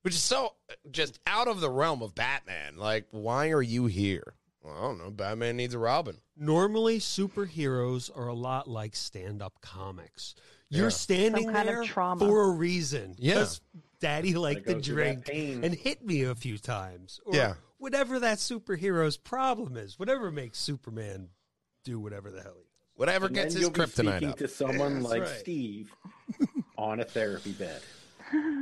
which 0.02 0.14
is 0.16 0.24
so 0.24 0.54
just 0.92 1.20
out 1.28 1.48
of 1.48 1.60
the 1.62 1.70
realm 1.70 2.02
of 2.02 2.16
Batman. 2.16 2.78
Like, 2.78 3.06
why 3.12 3.50
are 3.52 3.62
you 3.62 3.86
here? 3.88 4.36
Well, 4.62 4.76
I 4.78 4.82
don't 4.82 4.98
know. 4.98 5.10
Batman 5.12 5.58
needs 5.58 5.74
a 5.74 5.80
Robin. 5.80 6.18
Normally, 6.36 7.00
superheroes 7.00 8.10
are 8.16 8.28
a 8.28 8.34
lot 8.34 8.68
like 8.68 8.96
stand-up 8.96 9.62
comics. 9.62 10.36
You're 10.70 10.86
Yeah. 10.86 10.90
standing 10.90 11.44
Some 11.46 11.54
kind 11.54 11.70
of 11.70 11.76
there 11.76 11.84
trauma. 11.86 12.26
for 12.26 12.44
a 12.44 12.50
reason. 12.52 13.16
Yeah. 13.18 13.36
'Cause 13.36 13.62
Daddy 14.00 14.34
liked 14.36 14.66
go 14.66 14.76
to 14.76 14.82
drink 14.82 15.30
and 15.30 15.74
hit 15.74 16.06
me 16.06 16.24
a 16.24 16.36
few 16.36 16.58
times. 16.58 17.20
Or 17.26 17.36
Yeah. 17.36 17.56
Whatever 17.78 18.20
that 18.20 18.40
superhero's 18.40 19.16
problem 19.18 19.78
is, 19.78 19.98
whatever 19.98 20.30
makes 20.32 20.60
Superman 20.60 21.30
do 21.86 21.98
whatever 22.00 22.30
the 22.30 22.42
hell 22.44 22.56
he 22.58 22.64
does. 22.64 22.66
Whatever 22.96 23.26
And 23.28 23.36
gets 23.36 23.54
then 23.54 23.62
his 23.62 23.62
you'll 23.62 23.72
be 23.72 23.80
kryptonite 23.80 24.18
speaking 24.18 24.30
up. 24.30 24.38
to 24.40 24.48
someone 24.50 24.94
That's 24.96 25.06
like 25.06 25.22
right. 25.24 25.40
Steve 25.40 25.94
on 26.78 27.00
a 27.00 27.06
therapy 27.06 27.54
bed. 27.54 27.82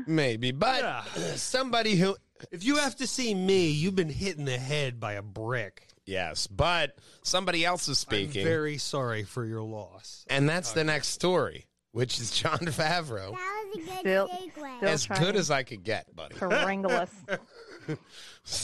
Maybe, 0.07 0.51
but 0.51 0.81
Yeah. 0.81 1.35
somebody 1.35 1.95
who 1.95 2.15
If 2.51 2.63
you 2.63 2.77
have 2.77 2.95
to 2.97 3.07
see 3.07 3.33
me, 3.33 3.69
you've 3.69 3.95
been 3.95 4.09
hit 4.09 4.37
in 4.37 4.45
the 4.45 4.57
head 4.57 4.99
by 4.99 5.13
a 5.13 5.21
brick. 5.21 5.87
yes, 6.05 6.47
but 6.47 6.97
somebody 7.23 7.65
else 7.65 7.83
is 7.89 7.89
I'm 8.03 8.09
speaking, 8.09 8.43
very 8.45 8.77
sorry 8.77 9.23
for 9.23 9.43
your 9.45 9.63
loss. 9.63 10.23
and 10.29 10.47
that's 10.47 10.71
the 10.73 10.83
next 10.83 11.09
story, 11.09 11.65
which 11.91 12.19
is 12.19 12.31
Jon 12.31 12.59
Favreau. 12.59 13.31
That 13.31 13.71
was 13.75 13.75
a 13.75 13.89
good 13.89 13.99
Still- 13.99 14.27
segue. 14.29 14.77
still- 14.77 14.89
As 14.89 15.07
good 15.07 15.35
as 15.35 15.51
I 15.51 15.63
could 15.63 15.83
get, 15.83 16.15
buddy. 16.15 16.35
To 16.35 16.47
wrangle 16.47 16.91
us. 16.91 17.09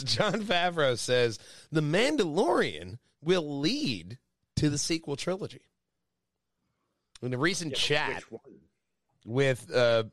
Jon 0.06 0.44
Favreau 0.44 0.98
says 0.98 1.40
The 1.72 1.82
Mandalorian 1.82 3.00
will 3.22 3.60
lead 3.60 4.18
to 4.58 4.70
the 4.70 4.78
sequel 4.78 5.16
trilogy. 5.16 5.62
In 7.22 7.34
a 7.34 7.38
recent 7.38 7.74
chat 7.76 8.24
with 9.26 9.74
uh, 9.74 10.04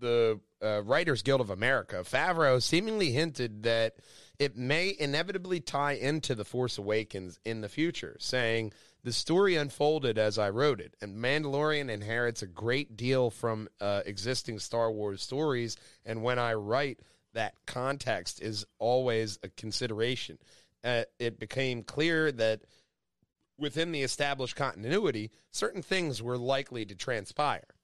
the 0.00 0.40
uh, 0.62 0.82
Writers 0.82 1.22
Guild 1.22 1.40
of 1.40 1.50
America, 1.50 1.96
Favreau 1.96 2.62
seemingly 2.62 3.10
hinted 3.12 3.62
that 3.64 3.96
it 4.38 4.56
may 4.56 4.94
inevitably 4.98 5.60
tie 5.60 5.92
into 5.92 6.34
The 6.34 6.44
Force 6.44 6.78
Awakens 6.78 7.38
in 7.44 7.60
the 7.60 7.68
future, 7.68 8.16
saying, 8.18 8.72
The 9.02 9.12
story 9.12 9.56
unfolded 9.56 10.18
as 10.18 10.38
I 10.38 10.50
wrote 10.50 10.80
it, 10.80 10.94
and 11.00 11.16
Mandalorian 11.16 11.90
inherits 11.90 12.42
a 12.42 12.46
great 12.46 12.96
deal 12.96 13.30
from 13.30 13.68
uh, 13.80 14.02
existing 14.04 14.58
Star 14.58 14.90
Wars 14.90 15.22
stories, 15.22 15.76
and 16.04 16.22
when 16.22 16.38
I 16.38 16.54
write, 16.54 17.00
that 17.32 17.54
context 17.66 18.40
is 18.40 18.64
always 18.78 19.38
a 19.42 19.48
consideration. 19.48 20.38
Uh, 20.82 21.04
it 21.18 21.38
became 21.38 21.82
clear 21.82 22.32
that 22.32 22.62
within 23.58 23.92
the 23.92 24.02
established 24.02 24.56
continuity, 24.56 25.30
certain 25.50 25.82
things 25.82 26.22
were 26.22 26.38
likely 26.38 26.84
to 26.84 26.94
transpire. 26.94 27.75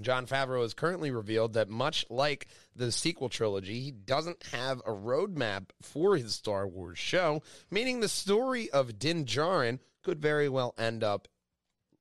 Jon 0.00 0.26
Favreau 0.26 0.62
has 0.62 0.74
currently 0.74 1.10
revealed 1.10 1.54
that 1.54 1.68
much 1.68 2.04
like 2.10 2.46
the 2.74 2.92
sequel 2.92 3.28
trilogy, 3.28 3.80
he 3.80 3.90
doesn't 3.90 4.42
have 4.52 4.80
a 4.80 4.92
roadmap 4.92 5.70
for 5.82 6.16
his 6.16 6.34
Star 6.34 6.66
Wars 6.66 6.98
show, 6.98 7.42
meaning 7.70 8.00
the 8.00 8.08
story 8.08 8.70
of 8.70 8.98
Din 8.98 9.24
Djarin 9.24 9.78
could 10.02 10.20
very 10.20 10.48
well 10.48 10.74
end 10.78 11.02
up 11.02 11.28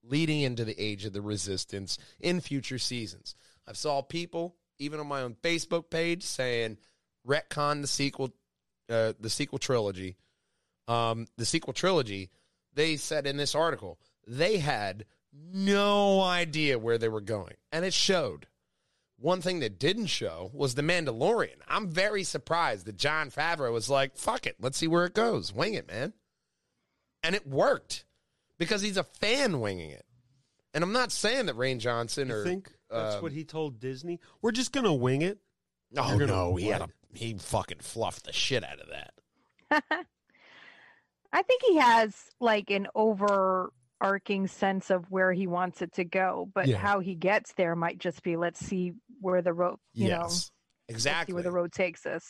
leading 0.03 0.41
into 0.41 0.65
the 0.65 0.79
Age 0.79 1.05
of 1.05 1.13
the 1.13 1.21
Resistance 1.21 1.97
in 2.19 2.41
future 2.41 2.79
seasons. 2.79 3.35
I've 3.67 3.77
saw 3.77 4.01
people, 4.01 4.55
even 4.77 4.99
on 4.99 5.07
my 5.07 5.21
own 5.21 5.35
Facebook 5.35 5.89
page, 5.89 6.23
saying 6.23 6.77
retcon 7.27 7.81
the 7.81 7.87
sequel, 7.87 8.33
uh, 8.89 9.13
the 9.19 9.29
sequel 9.29 9.57
trilogy. 9.57 10.17
Um, 10.87 11.25
the 11.37 11.45
sequel 11.45 11.73
trilogy. 11.73 12.29
They 12.75 12.97
said 12.97 13.25
in 13.25 13.37
this 13.37 13.55
article 13.55 13.99
they 14.27 14.57
had 14.57 15.05
no 15.53 16.21
idea 16.21 16.79
where 16.79 16.97
they 16.97 17.09
were 17.09 17.21
going, 17.21 17.55
and 17.71 17.85
it 17.85 17.93
showed. 17.93 18.47
One 19.17 19.39
thing 19.41 19.61
that 19.61 19.79
didn't 19.79 20.07
show 20.07 20.51
was 20.53 20.75
the 20.75 20.81
Mandalorian. 20.81 21.55
I'm 21.69 21.89
very 21.89 22.23
surprised 22.23 22.85
that 22.85 22.97
Jon 22.97 23.31
Favreau 23.31 23.71
was 23.71 23.89
like, 23.89 24.17
"Fuck 24.17 24.45
it, 24.45 24.57
let's 24.59 24.77
see 24.77 24.87
where 24.87 25.05
it 25.05 25.13
goes. 25.13 25.53
Wing 25.53 25.73
it, 25.73 25.87
man," 25.87 26.13
and 27.23 27.33
it 27.33 27.47
worked 27.47 28.05
because 28.57 28.81
he's 28.81 28.97
a 28.97 29.03
fan 29.03 29.61
winging 29.61 29.91
it. 29.91 30.05
And 30.73 30.83
I'm 30.83 30.91
not 30.91 31.11
saying 31.11 31.45
that 31.45 31.55
Rian 31.55 31.79
Johnson 31.79 32.27
You 32.27 32.35
or 32.35 32.43
think 32.43 32.73
that's 32.89 33.15
um, 33.15 33.23
what 33.23 33.31
he 33.31 33.45
told 33.45 33.79
Disney? 33.79 34.19
We're 34.41 34.51
just 34.51 34.73
gonna 34.73 34.93
wing 34.93 35.21
it. 35.21 35.39
Oh 35.97 36.11
gonna 36.11 36.27
no, 36.27 36.55
he 36.55 36.67
had 36.67 36.81
a 36.81 36.89
he 37.13 37.35
fucking 37.35 37.79
fluffed 37.79 38.25
the 38.25 38.33
shit 38.33 38.63
out 38.63 38.79
of 38.81 38.89
that. 38.89 39.83
I 41.31 41.41
think 41.41 41.61
he 41.65 41.77
has 41.77 42.13
like 42.39 42.69
an 42.69 42.87
overarching 44.09 44.47
sense 44.47 44.89
of 44.89 45.09
where 45.11 45.31
he 45.33 45.47
wants 45.47 45.81
it 45.81 45.93
to 45.93 46.03
go, 46.03 46.49
but 46.53 46.67
Yeah. 46.67 46.77
how 46.77 46.99
he 46.99 47.15
gets 47.15 47.53
there 47.53 47.75
might 47.75 47.97
just 47.97 48.23
be 48.23 48.35
let's 48.37 48.59
see 48.59 48.93
where 49.21 49.41
the 49.41 49.53
road, 49.53 49.77
you 49.93 50.09
know, 50.09 50.21
let's 50.21 50.43
see 50.45 50.49
exactly. 50.89 51.33
where 51.33 51.43
the 51.43 51.51
road 51.51 51.71
takes 51.71 52.05
us. 52.05 52.25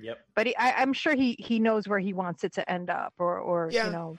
Yep. 0.00 0.18
But 0.34 0.46
he, 0.48 0.56
I, 0.56 0.72
I'm 0.82 0.92
sure 0.92 1.14
he 1.14 1.36
he 1.38 1.58
knows 1.58 1.88
where 1.88 1.98
he 1.98 2.12
wants 2.12 2.44
it 2.44 2.52
to 2.54 2.70
end 2.70 2.90
up, 2.90 3.14
or 3.18 3.38
or 3.38 3.70
Yeah. 3.72 3.86
you 3.86 3.92
know, 3.92 4.18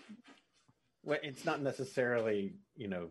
Well, 1.03 1.19
it's 1.23 1.45
not 1.45 1.61
necessarily, 1.61 2.53
you 2.75 2.87
know, 2.87 3.09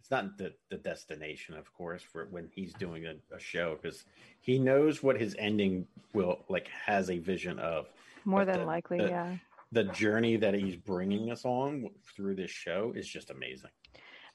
it's 0.00 0.10
not 0.10 0.36
the, 0.38 0.54
the 0.70 0.78
destination, 0.78 1.54
of 1.56 1.72
course, 1.74 2.02
for 2.02 2.26
when 2.30 2.48
he's 2.54 2.72
doing 2.72 3.06
a, 3.06 3.14
a 3.34 3.38
show 3.38 3.76
because 3.80 4.04
he 4.40 4.58
knows 4.58 5.02
what 5.02 5.20
his 5.20 5.36
ending 5.38 5.86
will 6.14 6.44
like 6.48 6.68
has 6.68 7.10
a 7.10 7.18
vision 7.18 7.58
of. 7.58 7.86
more 8.24 8.40
But 8.44 8.52
than 8.52 8.60
the- 8.60 8.66
likely, 8.66 8.98
the- 8.98 9.08
yeah. 9.08 9.36
The 9.72 9.84
journey 9.84 10.36
that 10.36 10.54
he's 10.54 10.76
bringing 10.76 11.30
us 11.30 11.44
on 11.44 11.88
through 12.16 12.34
this 12.36 12.50
show 12.50 12.92
is 12.96 13.06
just 13.06 13.30
amazing. 13.30 13.70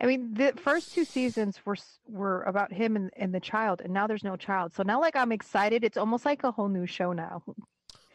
I 0.01 0.05
mean, 0.05 0.33
the 0.33 0.53
first 0.57 0.93
two 0.93 1.05
seasons 1.05 1.57
were 1.65 1.75
were 2.07 2.43
about 2.43 2.71
him 2.71 2.95
and, 2.95 3.11
and 3.15 3.33
the 3.33 3.39
child, 3.39 3.81
and 3.83 3.93
now 3.93 4.07
there's 4.07 4.23
no 4.23 4.35
child. 4.35 4.73
So 4.73 4.83
now, 4.83 4.99
like, 4.99 5.15
I'm 5.15 5.31
excited. 5.31 5.83
It's 5.83 5.97
almost 5.97 6.25
like 6.25 6.43
a 6.43 6.51
whole 6.51 6.67
new 6.69 6.85
show 6.85 7.13
now. 7.13 7.43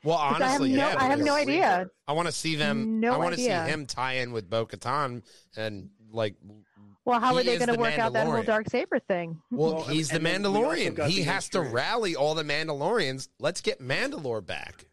Well, 0.02 0.16
'Cause 0.16 0.40
I 0.40 0.44
have 0.48 0.60
honestly, 0.60 0.72
no- 0.72 0.76
yeah. 0.88 0.96
I 0.98 1.04
have 1.04 1.20
no 1.20 1.34
idea. 1.34 1.90
I 2.08 2.12
want 2.12 2.26
to 2.26 2.32
see 2.32 2.54
them. 2.56 3.00
No 3.00 3.12
I 3.14 3.16
want 3.18 3.34
to 3.34 3.40
see 3.40 3.50
idea. 3.50 3.72
him 3.74 3.86
tie 3.86 4.14
in 4.14 4.32
with 4.32 4.48
Bo 4.48 4.66
Katan 4.66 5.22
and 5.56 5.90
like. 6.10 6.36
Well, 7.04 7.18
how 7.20 7.34
are 7.34 7.42
they 7.42 7.56
going 7.58 7.68
to 7.70 7.72
the 7.76 7.78
work 7.78 7.98
out 7.98 8.12
that 8.12 8.26
whole 8.26 8.42
dark 8.42 8.68
saber 8.70 8.98
thing? 8.98 9.40
Well, 9.50 9.74
Well, 9.76 9.82
he's 9.84 10.08
the 10.10 10.16
and 10.16 10.26
then 10.26 10.42
we 10.42 10.48
also 10.64 10.74
Mandalorian. 10.76 11.08
He 11.08 11.22
has 11.22 11.48
to 11.50 11.60
rally 11.62 12.14
all 12.14 12.34
the 12.34 12.44
Mandalorians. 12.44 13.28
Let's 13.38 13.60
get 13.62 13.80
Mandalore 13.80 14.44
back. 14.44 14.84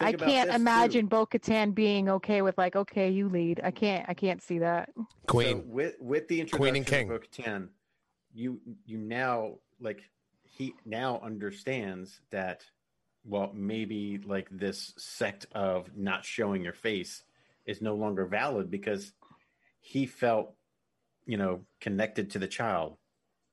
I 0.00 0.12
can't 0.12 0.48
this, 0.48 0.56
imagine 0.56 1.06
Bo 1.06 1.26
Katan 1.26 1.74
being 1.74 2.08
okay 2.08 2.42
with 2.42 2.56
like, 2.58 2.76
okay, 2.76 3.10
you 3.10 3.28
lead. 3.28 3.60
I 3.62 3.70
can't. 3.70 4.04
I 4.08 4.14
can't 4.14 4.42
see 4.42 4.58
that. 4.58 4.90
Queen. 5.26 5.58
So 5.58 5.64
with 5.66 5.94
with 6.00 6.28
the 6.28 6.44
Queen 6.46 6.74
introduction 6.74 6.76
and 6.76 6.86
King. 6.86 7.10
of 7.10 7.20
Bo 7.20 7.26
Katan, 7.26 7.68
you 8.34 8.60
you 8.86 8.98
now 8.98 9.58
like 9.80 10.02
he 10.44 10.74
now 10.84 11.20
understands 11.22 12.20
that 12.30 12.64
well 13.24 13.50
maybe 13.54 14.18
like 14.24 14.48
this 14.50 14.92
sect 14.96 15.46
of 15.52 15.96
not 15.96 16.24
showing 16.24 16.62
your 16.62 16.72
face 16.72 17.22
is 17.66 17.80
no 17.80 17.94
longer 17.94 18.26
valid 18.26 18.70
because 18.70 19.12
he 19.80 20.06
felt 20.06 20.54
you 21.26 21.36
know 21.36 21.60
connected 21.80 22.30
to 22.30 22.38
the 22.38 22.46
child 22.46 22.96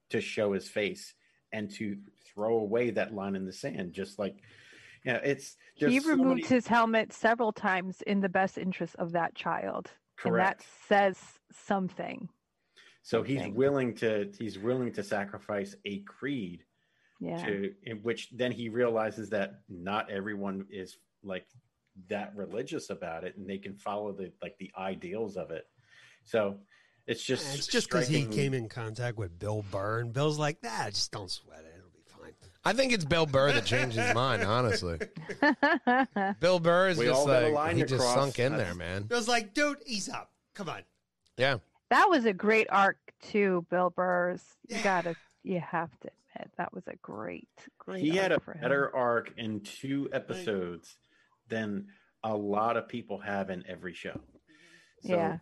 to 0.10 0.22
show 0.22 0.54
his 0.54 0.68
face 0.68 1.14
and 1.52 1.70
to 1.70 1.98
throw 2.34 2.58
away 2.58 2.90
that 2.92 3.14
line 3.14 3.36
in 3.36 3.46
the 3.46 3.54
sand 3.54 3.94
just 3.94 4.18
like 4.18 4.38
you 5.06 5.14
know 5.14 5.20
it's 5.24 5.56
He 5.76 5.86
there's 5.88 6.04
so 6.04 6.10
removed 6.12 6.42
many- 6.42 6.48
his 6.48 6.68
helmet 6.68 7.14
several 7.14 7.52
times 7.52 8.02
in 8.08 8.20
the 8.22 8.30
best 8.30 8.58
interest 8.58 8.96
of 8.98 9.12
that 9.14 9.36
child, 9.36 9.92
correct 10.18 10.62
and 10.62 10.70
that 10.70 11.16
says 11.16 11.18
something. 11.52 12.30
so 13.02 13.24
he's 13.24 13.40
something. 13.40 13.56
willing 13.56 13.94
to 13.96 14.32
he's 14.38 14.60
willing 14.60 14.92
to 14.94 15.04
sacrifice 15.04 15.76
a 15.86 16.00
creed 16.02 16.64
Yeah. 17.20 17.44
to 17.46 17.74
in 17.84 17.98
which 18.04 18.30
then 18.32 18.52
he 18.52 18.70
realizes 18.70 19.30
that 19.30 19.62
not 19.70 20.10
everyone 20.12 20.66
is 20.70 20.98
like 21.24 21.46
that 22.08 22.34
religious 22.36 22.90
about 22.90 23.24
it 23.26 23.36
and 23.38 23.50
they 23.50 23.58
can 23.58 23.76
follow 23.76 24.12
the 24.14 24.32
like 24.42 24.58
the 24.58 24.72
ideals 24.78 25.36
of 25.38 25.52
it 25.52 25.66
so 26.24 26.60
it's 27.08 27.24
just 27.24 27.58
it's 27.58 27.68
just 27.68 27.88
because 27.90 28.08
he 28.08 28.26
came 28.26 28.54
in 28.54 28.70
contact 28.70 29.18
with 29.18 29.40
Bill 29.40 29.64
Burr, 29.72 30.02
and 30.02 30.14
Bill's 30.14 30.38
like, 30.38 30.62
"Nah, 30.62 30.92
just 30.92 31.12
don't 31.12 31.32
sweat 31.32 31.64
it. 31.66 31.79
It'll 32.66 32.72
be 32.72 32.74
fine." 32.74 32.74
I 32.74 32.74
think 32.78 32.94
it's 32.94 33.06
Bill 33.06 33.26
Burr 33.26 33.52
that 33.54 33.66
changed 33.66 33.98
his 33.98 34.14
mind. 34.14 34.44
Honestly, 34.44 35.00
Bill 36.40 36.60
Burr 36.60 36.90
is 36.90 36.98
We 36.98 37.06
just 37.06 37.20
all 37.20 37.26
got 37.28 37.44
a 37.44 37.46
like 37.48 37.54
line 37.54 37.76
he 37.78 37.82
to 37.84 37.88
just 37.88 38.02
cross. 38.02 38.16
sunk 38.16 38.40
in 38.40 38.52
That's- 38.54 38.68
there, 38.70 38.76
man. 38.76 39.08
was 39.10 39.28
like, 39.28 39.54
"Dude, 39.54 39.78
ease 39.86 40.10
up. 40.10 40.32
Come 40.56 40.70
on." 40.70 40.82
Yeah. 41.38 41.58
that 41.90 42.10
was 42.10 42.26
a 42.26 42.34
great 42.34 42.68
arc 42.70 42.98
too, 43.22 43.66
Bill 43.70 43.90
Burr's. 43.90 44.44
You 44.68 44.78
Yeah. 44.78 44.84
gotta, 44.84 45.16
you 45.44 45.60
have 45.60 45.90
to 46.02 46.10
admit 46.36 46.52
that 46.58 46.74
was 46.74 46.84
a 46.88 46.96
great, 46.98 47.48
great. 47.78 48.02
he 48.04 48.12
had 48.16 48.32
a 48.32 48.36
arc 48.36 48.44
for 48.44 48.54
him. 48.54 48.62
better 48.62 48.96
arc 48.96 49.34
in 49.38 49.62
two 49.62 50.10
episodes 50.12 50.98
than 51.48 51.88
a 52.24 52.36
lot 52.36 52.76
of 52.78 52.88
people 52.88 53.20
have 53.20 53.50
in 53.50 53.64
every 53.68 53.94
show. 53.94 54.20
So 55.02 55.16
yeah. 55.16 55.38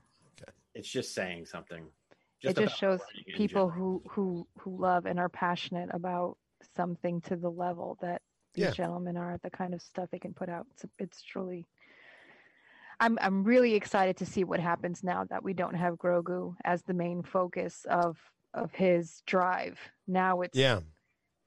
it's 0.76 0.88
just 0.88 1.13
saying 1.15 1.47
something. 1.47 1.84
it 1.84 2.47
just 2.55 2.57
about 2.59 2.72
shows 2.78 2.99
writing 2.99 3.24
in 3.28 3.38
people 3.38 3.70
general. 3.70 4.01
who 4.05 4.09
who 4.11 4.47
who 4.59 4.78
love 4.80 5.05
and 5.07 5.20
are 5.20 5.30
passionate 5.30 5.89
about 5.91 6.38
something 6.76 7.22
to 7.22 7.36
the 7.36 7.49
level 7.49 7.97
that 8.01 8.22
these 8.53 8.66
Yeah. 8.66 8.72
gentlemen 8.72 9.18
are 9.18 9.38
the 9.43 9.49
kind 9.49 9.74
of 9.74 9.82
stuff 9.82 10.10
they 10.12 10.20
can 10.20 10.34
put 10.34 10.49
out 10.49 10.66
it's, 10.72 10.86
it's 10.99 11.22
truly 11.22 11.66
i'm 12.99 13.18
i'm 13.22 13.43
really 13.43 13.76
excited 13.76 14.18
to 14.18 14.26
see 14.26 14.43
what 14.43 14.60
happens 14.60 15.03
now 15.03 15.24
that 15.26 15.43
we 15.43 15.53
don't 15.53 15.76
have 15.76 15.95
grogu 15.95 16.55
as 16.64 16.82
the 16.84 16.93
main 16.93 17.24
focus 17.24 17.86
of 17.89 18.18
of 18.53 18.72
his 18.72 19.22
drive 19.26 19.80
now 20.08 20.41
it's 20.41 20.58
Yeah. 20.58 20.80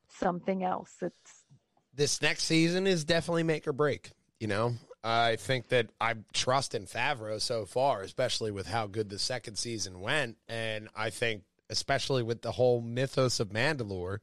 something 0.09 0.63
else 0.63 0.97
it's 1.03 1.45
this 1.93 2.23
next 2.23 2.45
season 2.45 2.87
is 2.87 3.05
definitely 3.05 3.43
make 3.43 3.67
or 3.67 3.73
break. 3.73 4.13
You 4.39 4.47
know, 4.47 4.75
I 5.03 5.35
think 5.37 5.69
that 5.69 5.89
I 6.01 6.15
trust 6.33 6.75
in 6.75 6.87
Favreau 6.87 7.41
so 7.41 7.67
far, 7.67 8.01
especially 8.03 8.53
with 8.53 8.69
how 8.69 8.87
good 8.87 9.11
the 9.11 9.19
second 9.19 9.57
season 9.57 10.01
went, 10.01 10.39
and 10.49 10.89
I 10.97 11.11
think 11.11 11.43
especially 11.69 12.23
with 12.23 12.43
the 12.43 12.53
whole 12.53 12.81
mythos 12.81 13.41
of 13.41 13.49
Mandalore, 13.51 14.19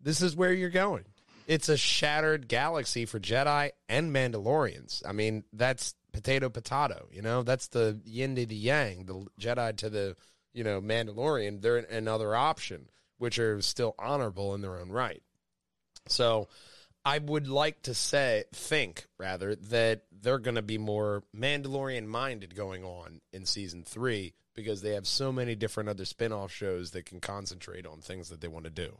this 0.00 0.22
is 0.22 0.36
where 0.36 0.52
you're 0.52 0.70
going. 0.70 1.04
It's 1.46 1.68
a 1.68 1.76
shattered 1.76 2.48
galaxy 2.48 3.04
for 3.04 3.20
Jedi 3.20 3.70
and 3.88 4.14
Mandalorians. 4.14 5.02
I 5.06 5.12
mean, 5.12 5.44
that's 5.52 5.94
potato 6.12 6.48
potato. 6.48 7.08
You 7.12 7.22
know, 7.22 7.42
that's 7.42 7.68
the 7.68 8.00
yin 8.04 8.34
to 8.36 8.46
the 8.46 8.56
yang, 8.56 9.06
the 9.06 9.26
Jedi 9.40 9.76
to 9.78 9.90
the 9.90 10.16
you 10.52 10.64
know 10.64 10.80
Mandalorian. 10.80 11.62
They're 11.62 11.76
another 11.76 12.34
option, 12.34 12.88
which 13.18 13.38
are 13.38 13.60
still 13.62 13.94
honorable 13.98 14.54
in 14.54 14.60
their 14.60 14.78
own 14.78 14.90
right. 14.90 15.22
So 16.08 16.48
I 17.04 17.18
would 17.18 17.46
like 17.46 17.82
to 17.82 17.94
say, 17.94 18.44
think 18.52 19.06
rather, 19.18 19.54
that 19.54 20.02
they're 20.10 20.38
going 20.38 20.56
to 20.56 20.62
be 20.62 20.78
more 20.78 21.22
Mandalorian 21.36 22.06
minded 22.06 22.56
going 22.56 22.84
on 22.84 23.20
in 23.32 23.46
season 23.46 23.84
three 23.84 24.34
because 24.54 24.82
they 24.82 24.94
have 24.94 25.06
so 25.06 25.30
many 25.30 25.54
different 25.54 25.88
other 25.88 26.04
spin 26.04 26.32
off 26.32 26.50
shows 26.50 26.90
that 26.92 27.06
can 27.06 27.20
concentrate 27.20 27.86
on 27.86 28.00
things 28.00 28.30
that 28.30 28.40
they 28.40 28.48
want 28.48 28.64
to 28.64 28.70
do. 28.70 28.98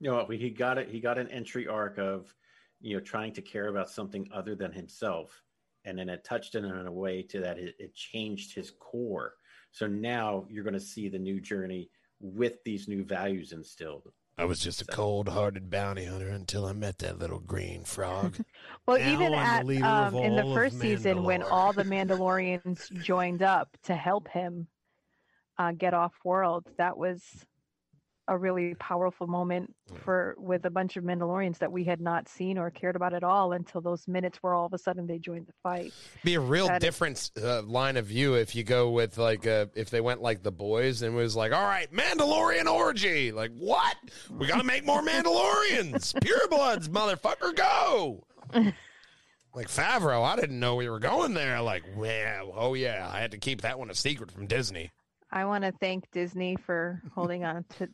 You 0.00 0.10
know, 0.10 0.26
he 0.26 0.50
got 0.50 0.78
it. 0.78 0.88
He 0.88 1.00
got 1.00 1.18
an 1.18 1.28
entry 1.28 1.66
arc 1.66 1.98
of, 1.98 2.32
you 2.80 2.96
know, 2.96 3.00
trying 3.00 3.32
to 3.32 3.42
care 3.42 3.68
about 3.68 3.90
something 3.90 4.28
other 4.32 4.54
than 4.54 4.72
himself, 4.72 5.42
and 5.84 5.98
then 5.98 6.08
it 6.08 6.24
touched 6.24 6.54
him 6.54 6.64
in 6.64 6.86
a 6.86 6.92
way 6.92 7.22
to 7.22 7.40
that 7.40 7.58
it, 7.58 7.74
it 7.78 7.94
changed 7.94 8.54
his 8.54 8.72
core. 8.78 9.34
So 9.72 9.86
now 9.86 10.46
you're 10.48 10.64
going 10.64 10.74
to 10.74 10.80
see 10.80 11.08
the 11.08 11.18
new 11.18 11.40
journey 11.40 11.90
with 12.20 12.62
these 12.64 12.88
new 12.88 13.04
values 13.04 13.52
instilled. 13.52 14.12
I 14.38 14.44
was 14.44 14.60
just 14.60 14.80
a 14.80 14.84
cold 14.84 15.28
hearted 15.28 15.68
bounty 15.68 16.04
hunter 16.04 16.28
until 16.28 16.64
I 16.64 16.72
met 16.72 16.98
that 16.98 17.18
little 17.18 17.40
green 17.40 17.82
frog. 17.82 18.36
well 18.86 18.96
Now 18.96 19.12
even 19.12 19.34
I'm 19.34 19.46
at 19.46 19.66
leader 19.66 19.84
um, 19.84 20.14
in 20.14 20.36
the 20.36 20.54
first 20.54 20.78
season 20.78 21.24
when 21.24 21.42
all 21.42 21.72
the 21.72 21.82
mandalorians 21.84 22.92
joined 23.02 23.42
up 23.42 23.76
to 23.84 23.96
help 23.96 24.28
him 24.28 24.68
uh, 25.58 25.72
get 25.72 25.92
off 25.92 26.12
world 26.24 26.64
that 26.76 26.96
was 26.96 27.20
a 28.28 28.36
really 28.38 28.74
powerful 28.74 29.26
moment 29.26 29.74
for 30.04 30.34
with 30.38 30.64
a 30.66 30.70
bunch 30.70 30.96
of 30.96 31.02
mandalorians 31.02 31.58
that 31.58 31.72
we 31.72 31.82
had 31.82 32.00
not 32.00 32.28
seen 32.28 32.58
or 32.58 32.70
cared 32.70 32.94
about 32.94 33.14
at 33.14 33.24
all 33.24 33.52
until 33.52 33.80
those 33.80 34.06
minutes 34.06 34.38
where 34.42 34.52
all 34.54 34.66
of 34.66 34.72
a 34.74 34.78
sudden 34.78 35.06
they 35.06 35.18
joined 35.18 35.46
the 35.46 35.52
fight 35.62 35.92
Be 36.24 36.34
a 36.34 36.40
real 36.40 36.66
That 36.66 36.82
is- 36.82 36.86
different 36.86 37.30
uh, 37.42 37.62
line 37.62 37.96
of 37.96 38.06
view 38.06 38.34
if 38.34 38.54
you 38.54 38.64
go 38.64 38.90
with 38.90 39.16
like 39.18 39.46
uh, 39.46 39.66
if 39.74 39.88
they 39.90 40.00
went 40.00 40.20
like 40.22 40.42
the 40.42 40.52
boys 40.52 41.02
and 41.02 41.16
was 41.16 41.34
like, 41.34 41.52
all 41.52 41.64
right, 41.64 41.90
Mandalorian 41.92 42.66
orgy. 42.70 43.32
Like 43.32 43.52
what? 43.58 43.96
We 44.30 44.46
got 44.46 44.58
to 44.58 44.64
make 44.64 44.84
more 44.84 45.02
Mandalorians. 45.02 46.12
Purebloods, 46.22 46.88
motherfucker, 46.88 47.56
go. 47.56 48.24
Like 49.54 49.68
Favreau, 49.68 50.22
I 50.22 50.36
didn't 50.36 50.60
know 50.60 50.76
we 50.76 50.88
were 50.88 50.98
going 51.00 51.34
there. 51.34 51.60
Like, 51.62 51.82
well, 51.96 52.52
oh 52.54 52.74
yeah, 52.74 53.08
I 53.10 53.20
had 53.20 53.30
to 53.32 53.38
keep 53.38 53.62
that 53.62 53.78
one 53.78 53.90
a 53.90 53.94
secret 53.94 54.30
from 54.30 54.46
Disney. 54.46 54.90
i 55.32 55.44
want 55.44 55.64
to 55.64 55.72
thank 55.80 56.10
disney 56.10 56.56
for 56.56 57.02
holding 57.14 57.44
on 57.44 57.64
to 57.78 57.88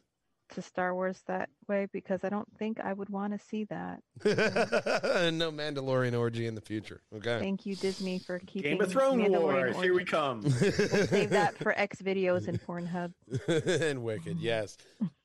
to 0.50 0.62
star 0.62 0.94
wars 0.94 1.22
that 1.26 1.48
way 1.68 1.86
because 1.92 2.24
i 2.24 2.28
don't 2.28 2.48
think 2.58 2.78
i 2.80 2.92
would 2.92 3.08
want 3.08 3.32
to 3.32 3.38
see 3.38 3.64
that 3.64 4.00
no 4.24 5.50
Mandalorian 5.50 6.18
orgy 6.18 6.46
in 6.46 6.54
the 6.54 6.60
future. 6.60 7.00
Okay. 7.14 7.38
thank 7.40 7.66
you 7.66 7.74
disney 7.76 8.18
for 8.18 8.38
keeping 8.40 8.72
Game 8.72 8.80
of 8.80 8.90
Thrones 8.90 9.22
Mandalorian 9.22 9.74
Wars. 9.74 9.76
Here 9.76 9.92
we 9.92 10.00
orgy. 10.00 10.04
come. 10.04 10.48
save 10.50 11.30
that 11.30 11.56
for 11.58 11.72
x 11.78 12.00
videos 12.02 12.48
and 12.48 12.60
pornhub 12.62 13.12
and 13.48 14.02
Wicked, 14.02 14.38
yes. 14.38 14.76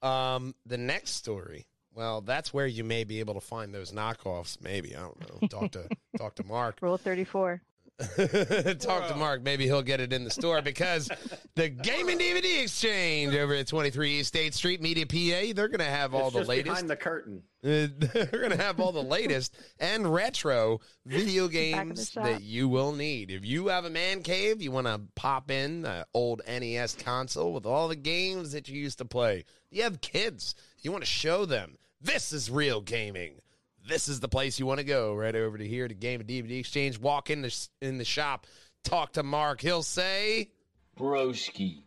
Um, 0.01 0.55
the 0.65 0.77
next 0.77 1.11
story. 1.11 1.65
Well, 1.93 2.21
that's 2.21 2.53
where 2.53 2.67
you 2.67 2.83
may 2.83 3.03
be 3.03 3.19
able 3.19 3.33
to 3.33 3.41
find 3.41 3.73
those 3.73 3.91
knockoffs. 3.91 4.61
Maybe 4.61 4.95
I 4.95 5.01
don't 5.01 5.19
know. 5.41 5.47
Talk 5.47 5.71
to 5.71 5.87
talk 6.17 6.35
to 6.35 6.45
Mark. 6.45 6.77
rule 6.81 6.97
34 6.97 7.61
talk 8.79 9.07
to 9.09 9.15
Mark. 9.17 9.43
Maybe 9.43 9.65
he'll 9.65 9.81
get 9.81 9.99
it 9.99 10.13
in 10.13 10.23
the 10.23 10.29
store 10.29 10.61
because 10.61 11.09
the 11.55 11.69
Gaming 11.69 12.17
DVD 12.17 12.63
Exchange 12.63 13.35
over 13.35 13.53
at 13.55 13.67
23 13.67 14.19
East 14.19 14.29
State 14.29 14.53
Street, 14.53 14.81
Media 14.81 15.05
PA, 15.05 15.53
they're 15.53 15.67
going 15.67 15.79
to 15.79 15.83
have 15.85 16.13
all 16.13 16.27
It's 16.27 16.33
the 16.33 16.39
just 16.39 16.49
latest. 16.49 16.65
behind 16.67 16.89
the 16.89 16.95
curtain. 16.95 17.43
Uh, 17.61 17.87
they're 17.99 18.25
going 18.31 18.51
to 18.51 18.57
have 18.57 18.79
all 18.79 18.93
the 18.93 19.03
latest 19.03 19.57
and 19.79 20.13
retro 20.13 20.79
video 21.05 21.47
Back 21.47 21.47
of 21.47 21.51
the 21.51 21.59
games 21.59 22.11
that 22.11 22.41
you 22.41 22.69
will 22.69 22.93
need. 22.93 23.31
If 23.31 23.43
you 23.43 23.67
have 23.67 23.83
a 23.83 23.89
man 23.89 24.23
cave, 24.23 24.61
you 24.61 24.71
want 24.71 24.87
to 24.87 25.01
pop 25.15 25.51
in 25.51 25.81
the 25.81 26.05
old 26.13 26.41
NES 26.47 26.95
console 26.95 27.53
with 27.53 27.65
all 27.65 27.89
the 27.89 27.97
games 27.97 28.53
that 28.53 28.69
you 28.69 28.79
used 28.79 28.99
to 28.99 29.05
play. 29.05 29.43
You 29.71 29.83
have 29.83 29.99
kids, 29.99 30.55
you 30.79 30.91
want 30.91 31.03
to 31.03 31.09
show 31.09 31.45
them 31.45 31.77
this 32.01 32.31
is 32.31 32.49
real 32.49 32.79
gaming. 32.79 33.41
This 33.89 34.07
is 34.07 34.19
the 34.19 34.27
place 34.29 34.59
you 34.59 34.67
want 34.67 34.79
to 34.79 34.85
go. 34.85 35.15
Right 35.15 35.35
over 35.35 35.57
to 35.57 35.67
here 35.67 35.87
to 35.87 35.93
Game 35.95 36.21
of 36.21 36.27
DVD 36.27 36.59
Exchange. 36.59 36.99
Walk 36.99 37.31
in 37.31 37.41
the 37.41 37.67
in 37.81 37.97
the 37.97 38.05
shop, 38.05 38.45
talk 38.83 39.13
to 39.13 39.23
Mark. 39.23 39.61
He'll 39.61 39.81
say 39.83 40.51
Broski. 40.97 41.81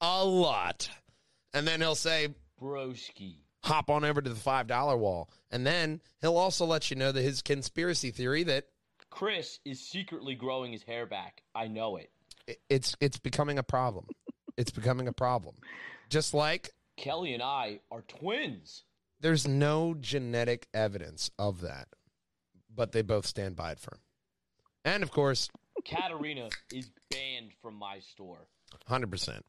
a 0.00 0.24
lot, 0.24 0.88
and 1.52 1.66
then 1.68 1.80
he'll 1.82 1.94
say 1.94 2.28
Broski. 2.60 3.34
hop 3.62 3.90
on 3.90 4.04
over 4.04 4.22
to 4.22 4.30
the 4.30 4.36
five 4.36 4.66
dollar 4.66 4.96
wall, 4.96 5.28
and 5.50 5.66
then 5.66 6.00
he'll 6.22 6.38
also 6.38 6.64
let 6.64 6.90
you 6.90 6.96
know 6.96 7.12
that 7.12 7.20
his 7.22 7.42
conspiracy 7.42 8.10
theory 8.10 8.42
that 8.44 8.64
Chris 9.10 9.60
is 9.66 9.80
secretly 9.80 10.34
growing 10.34 10.72
his 10.72 10.82
hair 10.82 11.04
back. 11.04 11.42
I 11.54 11.68
know 11.68 11.96
it. 11.98 12.10
it's 12.70 12.96
it's 13.00 13.18
becoming 13.18 13.58
a 13.58 13.62
problem. 13.62 14.06
it's 14.56 14.70
becoming 14.70 15.08
a 15.08 15.12
problem. 15.12 15.56
Just 16.08 16.32
like 16.32 16.70
Kelly 16.96 17.34
and 17.34 17.42
I 17.42 17.80
are 17.90 18.02
twins. 18.02 18.84
There's 19.24 19.48
no 19.48 19.96
genetic 19.98 20.68
evidence 20.74 21.30
of 21.38 21.62
that, 21.62 21.88
but 22.72 22.92
they 22.92 23.00
both 23.00 23.24
stand 23.24 23.56
by 23.56 23.72
it 23.72 23.80
firm. 23.80 23.98
And 24.84 25.02
of 25.02 25.10
course, 25.10 25.48
Katarina 25.82 26.50
is 26.70 26.90
banned 27.10 27.52
from 27.62 27.74
my 27.76 28.00
store. 28.00 28.46
hundred 28.86 29.10
percent. 29.10 29.42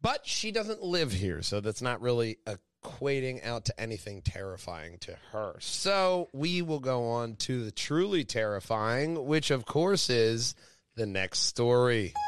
But 0.00 0.26
she 0.26 0.50
doesn't 0.50 0.82
live 0.82 1.12
here, 1.12 1.40
so 1.42 1.60
that's 1.60 1.82
not 1.82 2.00
really 2.00 2.38
equating 2.84 3.46
out 3.46 3.66
to 3.66 3.80
anything 3.80 4.22
terrifying 4.22 4.98
to 5.02 5.16
her. 5.30 5.54
So 5.60 6.28
we 6.32 6.62
will 6.62 6.80
go 6.80 7.10
on 7.10 7.36
to 7.36 7.64
the 7.64 7.70
truly 7.70 8.24
terrifying, 8.24 9.24
which 9.24 9.52
of 9.52 9.66
course 9.66 10.10
is 10.10 10.56
the 10.96 11.06
next 11.06 11.42
story. 11.42 12.12
Oh, 12.16 12.20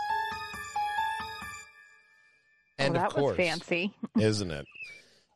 and 2.78 2.96
oh, 2.96 3.00
that 3.00 3.06
of 3.08 3.14
course, 3.14 3.36
was 3.36 3.48
fancy 3.48 3.92
isn't 4.16 4.52
it? 4.52 4.66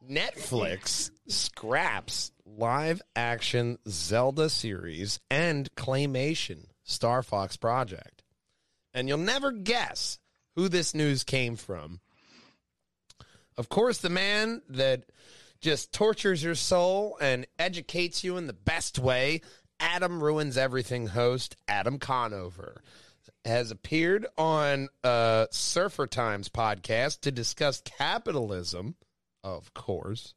Netflix 0.09 1.11
scraps 1.27 2.33
live 2.47 3.03
action 3.15 3.79
Zelda 3.87 4.49
series 4.49 5.21
and 5.31 5.69
claymation 5.75 6.65
Star 6.83 7.23
Fox 7.23 7.57
project. 7.59 8.23
And 8.95 9.07
you'll 9.07 9.19
never 9.19 9.53
guess 9.53 10.19
who 10.57 10.69
this 10.69 10.95
news 10.95 11.25
came 11.25 11.57
from. 11.57 12.01
Of 13.59 13.69
course, 13.69 13.99
the 13.99 14.09
man 14.09 14.63
that 14.71 15.05
just 15.61 15.93
tortures 15.93 16.43
your 16.43 16.55
soul 16.55 17.19
and 17.21 17.47
educates 17.59 18.25
you 18.25 18.39
in 18.39 18.47
the 18.47 18.53
best 18.53 18.99
way, 18.99 19.43
Adam 19.79 20.23
Ruins 20.23 20.57
Everything 20.57 21.09
host 21.09 21.57
Adam 21.69 21.99
Conover 21.99 22.83
has 23.45 23.71
appeared 23.71 24.27
on 24.39 24.89
uh, 25.05 25.47
Surfer 25.51 26.07
Times 26.07 26.49
podcast 26.49 27.21
to 27.21 27.31
discuss 27.31 27.83
capitalism, 27.85 28.95
of 29.57 29.75
course, 29.75 30.35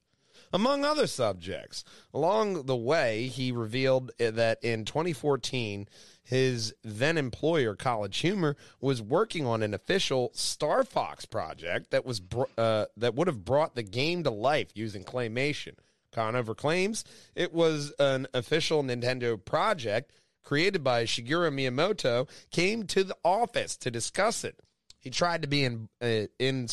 among 0.53 0.84
other 0.84 1.07
subjects. 1.07 1.84
Along 2.14 2.66
the 2.66 2.76
way, 2.76 3.28
he 3.28 3.51
revealed 3.51 4.12
that 4.18 4.64
in 4.64 4.86
2014, 4.86 5.88
his 6.24 6.74
then 6.84 7.18
employer, 7.18 7.76
College 7.76 8.18
Humor, 8.20 8.55
was 8.80 9.01
working 9.01 9.45
on 9.45 9.64
an 9.64 9.74
official 9.74 10.32
Star 10.34 10.84
Fox 10.84 11.26
project 11.26 11.91
that 11.91 12.05
was 12.05 12.20
br- 12.20 12.43
uh, 12.57 12.86
that 12.97 13.16
would 13.16 13.28
have 13.28 13.45
brought 13.45 13.76
the 13.76 13.84
game 13.84 14.24
to 14.24 14.32
life 14.32 14.70
using 14.74 15.03
claymation. 15.03 15.74
Conover 16.12 16.53
claims 16.53 17.05
it 17.36 17.53
was 17.53 17.93
an 17.97 18.28
official 18.34 18.84
Nintendo 18.84 19.43
project 19.43 20.12
created 20.43 20.84
by 20.84 21.03
Shigeru 21.05 21.51
Miyamoto, 21.51 22.28
came 22.49 22.86
to 22.88 23.03
the 23.03 23.16
office 23.24 23.78
to 23.78 23.91
discuss 23.91 24.43
it. 24.43 24.59
He 24.99 25.09
tried 25.09 25.41
to 25.41 25.47
be 25.47 25.64
in 25.64 25.89
uh, 26.01 26.28
in 26.38 26.68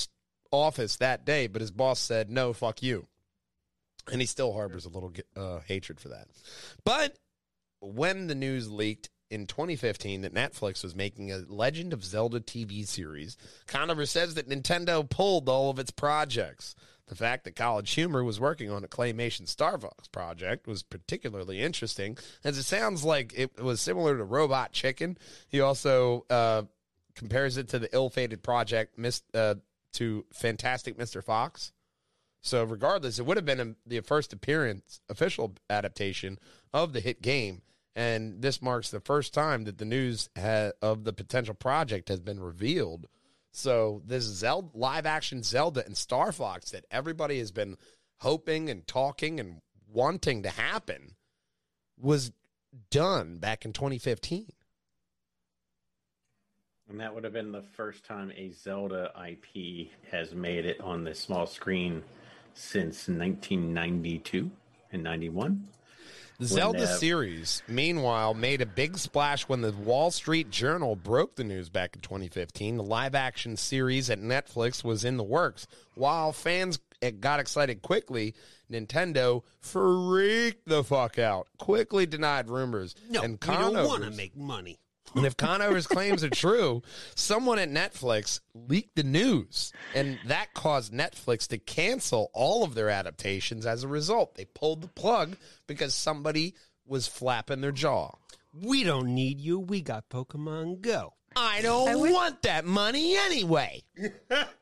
office 0.51 0.96
that 0.96 1.24
day, 1.24 1.46
but 1.46 1.61
his 1.61 1.70
boss 1.70 1.99
said, 1.99 2.30
"No, 2.30 2.53
fuck 2.53 2.82
you," 2.82 3.07
and 4.11 4.20
he 4.20 4.26
still 4.26 4.53
harbors 4.53 4.84
a 4.84 4.88
little 4.88 5.12
uh, 5.36 5.61
hatred 5.66 6.01
for 6.01 6.09
that. 6.09 6.28
But 6.84 7.18
when 7.80 8.26
the 8.26 8.34
news 8.34 8.70
leaked 8.70 9.11
in 9.30 9.46
2015 9.46 10.22
that 10.22 10.34
Netflix 10.34 10.82
was 10.82 10.94
making 10.94 11.30
a 11.30 11.42
Legend 11.49 11.92
of 11.92 12.05
Zelda 12.05 12.40
TV 12.40 12.86
series, 12.86 13.36
Conover 13.66 14.07
says 14.07 14.34
that 14.34 14.49
Nintendo 14.49 15.09
pulled 15.09 15.49
all 15.49 15.70
of 15.70 15.78
its 15.78 15.90
projects. 15.90 16.74
The 17.07 17.14
fact 17.14 17.44
that 17.44 17.57
College 17.57 17.90
Humor 17.92 18.22
was 18.22 18.38
working 18.38 18.70
on 18.70 18.84
a 18.84 18.88
claymation 18.88 19.49
Star 19.49 19.78
Fox 19.78 20.09
project 20.09 20.66
was 20.66 20.82
particularly 20.82 21.59
interesting, 21.59 22.18
as 22.44 22.59
it 22.59 22.64
sounds 22.64 23.03
like 23.03 23.32
it 23.34 23.62
was 23.62 23.80
similar 23.80 24.18
to 24.18 24.24
Robot 24.24 24.72
Chicken. 24.72 25.16
He 25.49 25.61
also 25.61 26.26
uh, 26.28 26.62
compares 27.14 27.57
it 27.57 27.68
to 27.68 27.78
the 27.78 27.88
ill-fated 27.94 28.42
project 28.42 28.99
mis- 28.99 29.22
uh, 29.32 29.55
to 29.99 30.24
Fantastic 30.32 30.96
Mr. 30.96 31.22
Fox. 31.22 31.72
So, 32.40 32.62
regardless, 32.62 33.18
it 33.18 33.26
would 33.26 33.36
have 33.36 33.44
been 33.44 33.74
the 33.84 34.01
first 34.01 34.32
appearance, 34.32 35.01
official 35.09 35.57
adaptation 35.68 36.38
of 36.72 36.92
the 36.92 37.01
hit 37.01 37.20
game, 37.20 37.62
and 37.96 38.40
this 38.40 38.62
marks 38.62 38.90
the 38.90 39.01
first 39.01 39.34
time 39.34 39.64
that 39.64 39.78
the 39.78 39.84
news 39.84 40.30
ha- 40.38 40.70
of 40.80 41.03
the 41.03 41.12
potential 41.12 41.55
project 41.55 42.09
has 42.09 42.20
been 42.20 42.38
revealed. 42.38 43.09
So, 43.51 44.03
this 44.07 44.22
Zelda, 44.22 44.68
live 44.72 45.05
action 45.05 45.42
Zelda 45.42 45.84
and 45.84 45.96
Star 45.96 46.30
Fox 46.30 46.70
that 46.70 46.84
everybody 46.92 47.40
has 47.40 47.51
been 47.51 47.76
hoping 48.18 48.70
and 48.70 48.86
talking 48.86 49.40
and 49.40 49.61
wanting 49.92 50.44
to 50.44 50.51
happen 50.51 51.16
was 51.99 52.30
done 52.90 53.38
back 53.38 53.64
in 53.64 53.72
2015. 53.72 54.53
And 56.89 57.01
that 57.01 57.14
would 57.14 57.24
have 57.24 57.34
been 57.34 57.53
the 57.53 57.64
first 57.74 58.05
time 58.05 58.32
a 58.34 58.51
Zelda 58.51 59.12
IP 59.28 59.89
has 60.11 60.34
made 60.34 60.64
it 60.64 60.80
on 60.80 61.05
the 61.05 61.14
small 61.14 61.47
screen 61.47 62.03
since 62.55 63.09
1992 63.09 64.51
and 64.93 65.03
91. 65.03 65.68
The 66.39 66.47
Zelda 66.47 66.86
series, 66.86 67.62
meanwhile, 67.66 68.32
made 68.32 68.61
a 68.61 68.66
big 68.66 68.97
splash 68.97 69.49
when 69.49 69.61
the 69.61 69.72
Wall 69.72 70.12
Street 70.12 70.51
Journal 70.51 70.95
broke 70.95 71.34
the 71.34 71.43
news 71.43 71.68
back 71.68 71.97
in 71.97 72.01
2015. 72.01 72.76
The 72.76 72.82
live 72.84 73.16
action 73.16 73.57
series 73.57 74.09
at 74.09 74.20
Netflix 74.20 74.84
was 74.84 75.05
in 75.05 75.16
the 75.16 75.24
works. 75.24 75.66
While 75.95 76.32
fans 76.32 76.78
got 77.20 77.41
excited 77.41 77.82
quickly, 77.82 78.34
Nintendo 78.70 79.43
freaked 79.61 80.68
the 80.68 80.84
fuck 80.84 81.18
out, 81.18 81.49
quickly 81.59 82.07
denied 82.07 82.49
rumors. 82.49 82.95
No, 83.11 83.22
and 83.22 83.36
we 83.43 83.55
don't 83.55 83.74
want 83.86 84.05
to 84.05 84.11
make 84.12 84.36
money. 84.36 84.78
And 85.15 85.27
if 85.27 85.37
Conover's 85.37 85.87
claims 85.87 86.23
are 86.25 86.31
true, 86.31 86.83
someone 87.15 87.59
at 87.59 87.71
Netflix 87.71 88.41
leaked 88.55 88.97
the 88.97 89.03
news, 89.03 89.73
and 89.95 90.19
that 90.27 90.55
caused 90.55 90.93
Netflix 90.93 91.47
to 91.49 91.59
cancel 91.59 92.31
all 92.35 92.65
of 92.65 92.75
their 92.75 92.91
adaptations 92.91 93.67
as 93.67 93.85
a 93.85 93.89
result. 93.89 94.35
They 94.35 94.45
pulled 94.45 94.83
the 94.83 94.89
plug 94.89 95.37
because 95.67 95.95
somebody 95.95 96.55
was 96.87 97.07
flapping 97.07 97.61
their 97.61 97.73
jaw. 97.73 98.13
We 98.53 98.83
don't 98.85 99.15
need 99.15 99.41
you. 99.41 99.59
We 99.59 99.83
got 99.83 100.09
Pokemon 100.09 100.81
Go. 100.81 101.15
I 101.37 101.61
don't 101.63 101.89
I 101.89 101.95
wish- 101.97 102.13
want 102.13 102.43
that 102.43 102.65
money 102.65 103.17
anyway. 103.17 103.83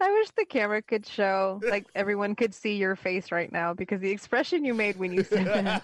I 0.00 0.12
wish 0.12 0.30
the 0.30 0.44
camera 0.44 0.80
could 0.80 1.04
show, 1.06 1.60
like 1.68 1.86
everyone 1.94 2.36
could 2.36 2.54
see 2.54 2.76
your 2.76 2.94
face 2.94 3.32
right 3.32 3.50
now 3.50 3.74
because 3.74 4.00
the 4.00 4.12
expression 4.12 4.64
you 4.64 4.72
made 4.72 4.96
when 4.96 5.12
you 5.12 5.24
said 5.24 5.46
that 5.46 5.82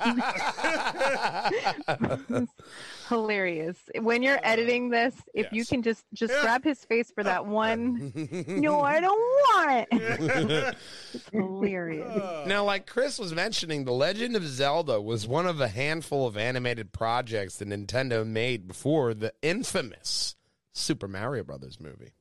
was 2.28 2.48
hilarious. 3.08 3.76
When 3.98 4.22
you're 4.22 4.36
uh, 4.36 4.42
editing 4.44 4.90
this, 4.90 5.16
if 5.34 5.52
you 5.52 5.66
can 5.66 5.82
just 5.82 6.04
just 6.14 6.32
grab 6.42 6.62
his 6.62 6.84
face 6.84 7.10
for 7.10 7.22
uh, 7.22 7.24
that 7.24 7.46
one. 7.46 8.12
no, 8.46 8.82
I 8.82 9.00
don't 9.00 9.18
want 9.18 9.88
it. 9.90 10.76
it's 11.12 11.28
hilarious. 11.30 12.16
Uh. 12.16 12.44
Now, 12.46 12.62
like 12.64 12.86
Chris 12.86 13.18
was 13.18 13.34
mentioning, 13.34 13.84
The 13.84 13.92
Legend 13.92 14.36
of 14.36 14.46
Zelda 14.46 15.00
was 15.00 15.26
one 15.26 15.46
of 15.46 15.60
a 15.60 15.68
handful 15.68 16.28
of 16.28 16.36
animated 16.36 16.92
projects 16.92 17.56
that 17.56 17.68
Nintendo 17.68 18.24
made 18.24 18.68
before 18.68 19.12
the 19.12 19.32
infamous 19.42 20.36
Super 20.72 21.08
Mario 21.08 21.42
Brothers 21.42 21.80
movie. 21.80 22.12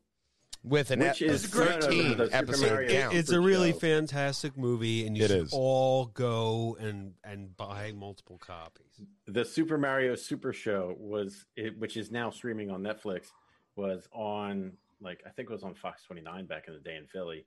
With 0.64 0.91
an 0.91 0.99
Which 1.01 1.22
is 1.22 1.53
a 1.53 1.57
no, 1.57 1.64
no, 1.66 1.72
no, 1.72 1.82
13 1.82 2.18
the 2.18 2.30
episode 2.32 2.72
Mario- 2.72 2.89
count. 2.89 3.16
It's 3.16 3.32
a 3.32 3.41
really 3.41 3.74
show. 3.74 3.80
fantastic 3.80 4.57
movie, 4.57 5.05
and 5.05 5.18
you 5.18 5.26
It 5.26 5.28
should 5.30 5.43
is. 5.47 5.53
all 5.53 6.05
go 6.05 6.78
and 6.80 7.14
and 7.26 7.55
buy 7.57 7.91
multiple 7.93 8.38
copies. 8.38 9.01
the 9.28 9.43
Super 9.43 9.78
Mario 9.78 10.16
Super 10.16 10.53
Show 10.53 10.95
was, 10.97 11.45
it, 11.57 11.78
which 11.80 11.97
is 11.97 12.11
now 12.11 12.30
streaming 12.30 12.70
on 12.72 12.82
Netflix, 12.82 13.28
was 13.76 14.07
on 14.14 14.74
like 15.01 15.22
I 15.26 15.30
think 15.32 15.49
it 15.49 15.53
was 15.53 15.64
on 15.64 15.74
Fox 15.74 16.03
29 16.05 16.45
back 16.45 16.70
in 16.70 16.74
the 16.74 16.80
day 16.80 16.95
in 16.95 17.07
Philly. 17.07 17.45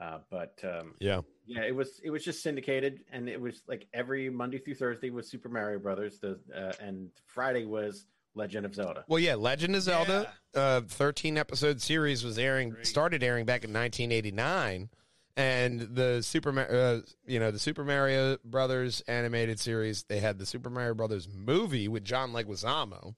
Uh, 0.00 0.18
but 0.30 0.58
um, 0.64 0.94
yeah. 1.00 1.20
yeah, 1.46 1.62
it 1.62 1.74
was 1.76 2.00
it 2.02 2.08
was 2.10 2.24
just 2.24 2.42
syndicated, 2.42 3.04
and 3.12 3.28
it 3.28 3.38
was 3.40 3.62
like 3.68 3.86
every 3.92 4.30
Monday 4.30 4.58
through 4.58 4.74
Thursday 4.74 5.10
was 5.10 5.28
Super 5.30 5.50
Mario 5.50 5.78
Brothers, 5.78 6.18
the 6.18 6.40
uh, 6.56 6.72
and 6.80 7.10
Friday 7.26 7.66
was 7.66 8.06
Legend 8.34 8.66
of 8.66 8.74
Zelda. 8.74 9.04
Well, 9.08 9.20
yeah, 9.20 9.34
Legend 9.36 9.76
of 9.76 9.82
Zelda, 9.82 10.32
uh, 10.54 10.80
13 10.88 11.38
episode 11.38 11.80
series 11.80 12.24
was 12.24 12.38
airing, 12.38 12.74
started 12.82 13.22
airing 13.22 13.44
back 13.46 13.64
in 13.64 13.72
1989. 13.72 14.90
And 15.36 15.80
the 15.80 16.22
Super, 16.22 16.52
Ma- 16.52 16.60
uh, 16.62 17.00
you 17.26 17.40
know, 17.40 17.50
the 17.50 17.58
Super 17.58 17.84
Mario 17.84 18.36
Brothers 18.44 19.02
animated 19.08 19.58
series. 19.58 20.04
They 20.04 20.20
had 20.20 20.38
the 20.38 20.46
Super 20.46 20.70
Mario 20.70 20.94
Brothers 20.94 21.28
movie 21.28 21.88
with 21.88 22.04
John 22.04 22.32
Leguizamo, 22.32 23.16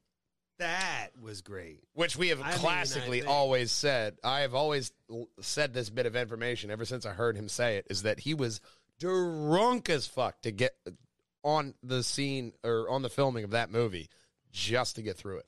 That 0.58 1.08
was 1.20 1.42
great. 1.42 1.80
which 1.92 2.16
we 2.16 2.28
have 2.28 2.40
I 2.40 2.52
classically 2.54 3.20
think- 3.20 3.30
always 3.30 3.70
said. 3.70 4.16
I 4.24 4.40
have 4.40 4.54
always 4.54 4.92
l- 5.10 5.28
said 5.42 5.74
this 5.74 5.90
bit 5.90 6.06
of 6.06 6.16
information 6.16 6.70
ever 6.70 6.86
since 6.86 7.04
I 7.04 7.12
heard 7.12 7.36
him 7.36 7.50
say 7.50 7.76
it 7.76 7.86
is 7.90 8.02
that 8.04 8.20
he 8.20 8.32
was 8.32 8.62
drunk 8.98 9.90
as 9.90 10.06
fuck 10.06 10.40
to 10.42 10.50
get 10.50 10.74
on 11.44 11.74
the 11.82 12.02
scene 12.02 12.52
or 12.64 12.88
on 12.88 13.02
the 13.02 13.10
filming 13.10 13.44
of 13.44 13.50
that 13.50 13.70
movie 13.70 14.08
just 14.52 14.96
to 14.96 15.02
get 15.02 15.16
through 15.16 15.38
it. 15.38 15.46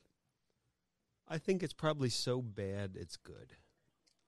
I 1.27 1.37
think 1.37 1.61
it's 1.63 1.73
probably 1.73 2.09
so 2.09 2.41
bad 2.41 2.91
it's 2.95 3.17
good. 3.17 3.53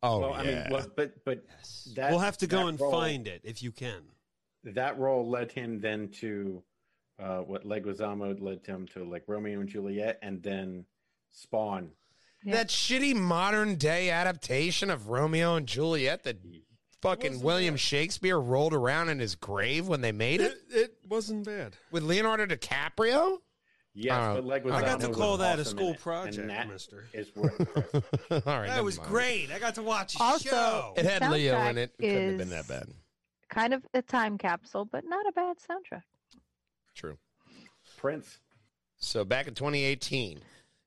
Oh, 0.03 0.19
well, 0.19 0.33
I 0.33 0.43
mean, 0.43 0.63
well, 0.71 0.87
but 0.95 1.23
but 1.25 1.43
Yes. 1.57 1.89
That- 1.95 2.09
we'll 2.11 2.19
have 2.19 2.37
to 2.37 2.47
go 2.47 2.67
and 2.67 2.79
role- 2.79 2.91
find 2.91 3.27
it 3.27 3.41
if 3.43 3.61
you 3.63 3.71
can. 3.71 4.01
that 4.63 4.97
role 4.99 5.27
led 5.27 5.51
him 5.51 5.79
then 5.79 6.09
to 6.09 6.63
uh, 7.19 7.39
what 7.41 7.65
Leguizamo 7.65 8.39
led 8.41 8.65
him 8.65 8.87
to 8.87 9.03
like 9.03 9.23
Romeo 9.27 9.59
and 9.59 9.69
Juliet, 9.69 10.17
and 10.23 10.41
then 10.41 10.85
Spawn. 11.29 11.91
Yeah. 12.43 12.55
That 12.55 12.69
shitty 12.69 13.13
modern 13.15 13.75
day 13.75 14.09
adaptation 14.09 14.89
of 14.89 15.09
Romeo 15.09 15.55
and 15.55 15.67
Juliet 15.67 16.23
that 16.23 16.37
fucking 17.03 17.41
William 17.41 17.75
bad. 17.75 17.79
Shakespeare 17.79 18.39
rolled 18.39 18.73
around 18.73 19.09
in 19.09 19.19
his 19.19 19.35
grave 19.35 19.87
when 19.87 20.01
they 20.01 20.11
made 20.11 20.41
it 20.41 20.53
It, 20.71 20.75
it 20.75 20.97
wasn't 21.07 21.45
bad. 21.45 21.75
with 21.91 22.01
Leonardo 22.01 22.47
DiCaprio? 22.47 23.37
Yes, 23.93 24.13
Uh, 24.13 24.41
but 24.41 24.45
Leguizamo. 24.45 24.71
I 24.73 24.81
got 24.81 25.01
to 25.01 25.09
call 25.09 25.37
that 25.37 25.59
a 25.59 25.61
awesome 25.61 25.77
in 25.77 25.77
school 25.77 25.87
it, 25.87 25.91
and 25.91 25.99
project, 25.99 26.47
that 26.47 26.69
Mister. 26.69 27.05
is 27.13 27.35
worth 27.35 27.59
it. 27.59 28.23
All 28.47 28.59
right, 28.59 28.67
That 28.67 28.83
was 28.85 28.97
mind. 28.97 29.09
great. 29.09 29.51
I 29.51 29.59
got 29.59 29.75
to 29.75 29.83
watch 29.83 30.15
a 30.15 30.23
Also- 30.23 30.49
show. 30.49 30.93
It 30.95 31.05
had 31.05 31.29
Leo 31.29 31.59
in 31.67 31.77
it. 31.77 31.93
It 31.99 32.07
couldn't 32.07 32.27
have 32.29 32.37
been 32.37 32.49
that 32.51 32.67
bad. 32.67 32.87
Kind 33.49 33.73
of 33.73 33.85
a 33.93 34.01
time 34.01 34.37
capsule, 34.37 34.85
but 34.85 35.03
not 35.05 35.25
a 35.27 35.31
bad 35.33 35.57
soundtrack. 35.57 36.03
True. 36.95 37.17
Prince. 37.97 38.39
So 38.97 39.25
back 39.25 39.47
in 39.47 39.55
2018, 39.55 40.39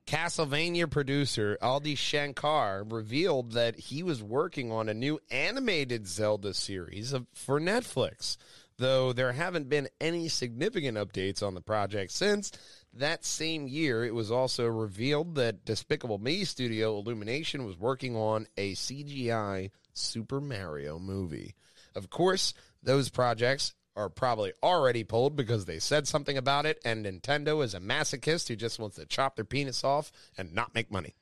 Castlevania 0.06 0.90
producer 0.90 1.58
Adi 1.60 1.94
Shankar 1.94 2.84
revealed 2.84 3.52
that 3.52 3.76
he 3.78 4.02
was 4.02 4.22
working 4.22 4.70
on 4.72 4.88
a 4.88 4.94
new 4.94 5.18
animated 5.30 6.06
Zelda 6.06 6.54
series 6.54 7.12
of, 7.12 7.26
for 7.34 7.60
Netflix. 7.60 8.36
Though 8.76 9.12
there 9.12 9.32
haven't 9.32 9.68
been 9.68 9.88
any 10.00 10.28
significant 10.28 10.98
updates 10.98 11.42
on 11.46 11.54
the 11.54 11.60
project 11.60 12.10
since 12.12 12.50
that 12.98 13.24
same 13.24 13.66
year, 13.66 14.04
it 14.04 14.14
was 14.14 14.30
also 14.30 14.66
revealed 14.66 15.34
that 15.34 15.64
Despicable 15.64 16.18
Me 16.18 16.44
studio 16.44 16.96
Illumination 16.96 17.64
was 17.64 17.78
working 17.78 18.16
on 18.16 18.46
a 18.56 18.74
CGI 18.74 19.70
Super 19.92 20.40
Mario 20.40 20.98
movie. 20.98 21.54
Of 21.94 22.10
course, 22.10 22.54
those 22.82 23.08
projects 23.08 23.74
are 23.96 24.08
probably 24.08 24.52
already 24.62 25.04
pulled 25.04 25.36
because 25.36 25.64
they 25.64 25.78
said 25.78 26.08
something 26.08 26.36
about 26.36 26.66
it, 26.66 26.80
and 26.84 27.06
Nintendo 27.06 27.62
is 27.64 27.74
a 27.74 27.80
masochist 27.80 28.48
who 28.48 28.56
just 28.56 28.78
wants 28.78 28.96
to 28.96 29.06
chop 29.06 29.36
their 29.36 29.44
penis 29.44 29.84
off 29.84 30.10
and 30.36 30.52
not 30.52 30.74
make 30.74 30.90
money. 30.90 31.14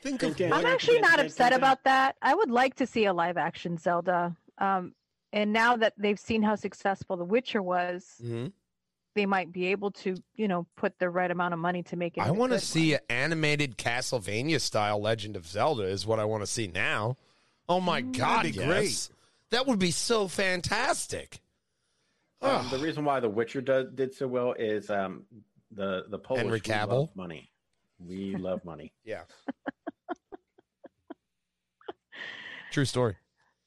Think 0.00 0.22
of 0.22 0.40
I'm 0.40 0.64
actually 0.64 1.00
not 1.00 1.18
upset 1.18 1.50
dun, 1.50 1.60
dun. 1.60 1.70
about 1.70 1.84
that. 1.84 2.16
I 2.22 2.34
would 2.34 2.50
like 2.50 2.76
to 2.76 2.86
see 2.86 3.06
a 3.06 3.12
live 3.12 3.36
action 3.36 3.78
Zelda. 3.78 4.36
Um, 4.58 4.94
and 5.32 5.52
now 5.52 5.76
that 5.76 5.94
they've 5.98 6.18
seen 6.18 6.42
how 6.42 6.54
successful 6.54 7.16
The 7.16 7.24
Witcher 7.24 7.62
was, 7.62 8.14
Mm-hmm. 8.22 8.46
They 9.18 9.26
might 9.26 9.52
be 9.52 9.66
able 9.66 9.90
to, 9.90 10.16
you 10.36 10.46
know, 10.46 10.64
put 10.76 10.96
the 11.00 11.10
right 11.10 11.28
amount 11.28 11.52
of 11.52 11.58
money 11.58 11.82
to 11.82 11.96
make 11.96 12.16
it. 12.16 12.20
I 12.20 12.30
want 12.30 12.52
to 12.52 12.60
see 12.60 12.92
one. 12.92 13.00
an 13.10 13.16
animated 13.16 13.76
Castlevania 13.76 14.60
style 14.60 15.00
Legend 15.00 15.34
of 15.34 15.44
Zelda 15.44 15.82
is 15.82 16.06
what 16.06 16.20
I 16.20 16.24
want 16.24 16.44
to 16.44 16.46
see 16.46 16.68
now. 16.68 17.16
Oh 17.68 17.80
my 17.80 18.00
god, 18.00 18.46
yes. 18.46 18.64
great. 18.64 19.08
That 19.50 19.66
would 19.66 19.80
be 19.80 19.90
so 19.90 20.28
fantastic. 20.28 21.40
Um, 22.40 22.68
the 22.70 22.78
reason 22.78 23.04
why 23.04 23.18
The 23.18 23.28
Witcher 23.28 23.60
does, 23.60 23.86
did 23.92 24.14
so 24.14 24.28
well 24.28 24.52
is 24.52 24.88
um, 24.88 25.24
the 25.72 26.04
the 26.08 26.18
Polish 26.18 26.42
Henry 26.42 26.60
we 26.64 26.94
love 26.94 27.10
money. 27.16 27.50
We 27.98 28.36
love 28.36 28.64
money. 28.64 28.92
Yeah. 29.04 29.22
True 32.70 32.84
story. 32.84 33.16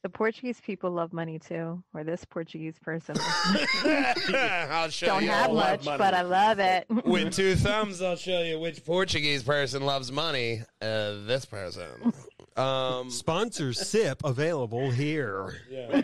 The 0.04 0.10
Portuguese 0.10 0.60
people 0.60 0.90
love 0.90 1.14
money 1.14 1.38
too, 1.38 1.84
or 1.94 2.04
this 2.04 2.26
Portuguese 2.26 2.80
person. 2.80 3.16
I'll 3.86 4.90
show 4.90 5.06
Don't 5.06 5.24
you. 5.24 5.30
have 5.30 5.50
all 5.50 5.56
love 5.56 5.70
much, 5.80 5.86
money. 5.86 5.98
but 6.00 6.14
I 6.16 6.22
love 6.24 6.58
it. 6.60 6.88
With 7.06 7.34
two 7.34 7.56
thumbs, 7.56 8.02
I'll 8.02 8.16
show 8.16 8.42
you 8.42 8.60
which 8.60 8.84
Portuguese 8.84 9.44
person 9.44 9.86
loves 9.86 10.12
money. 10.12 10.62
Uh, 10.82 11.24
this 11.26 11.46
person. 11.46 12.14
Um, 12.58 13.12
Sponsor 13.12 13.74
sip 13.74 14.24
available 14.26 14.90
here. 14.90 15.54
Yeah. 15.70 16.02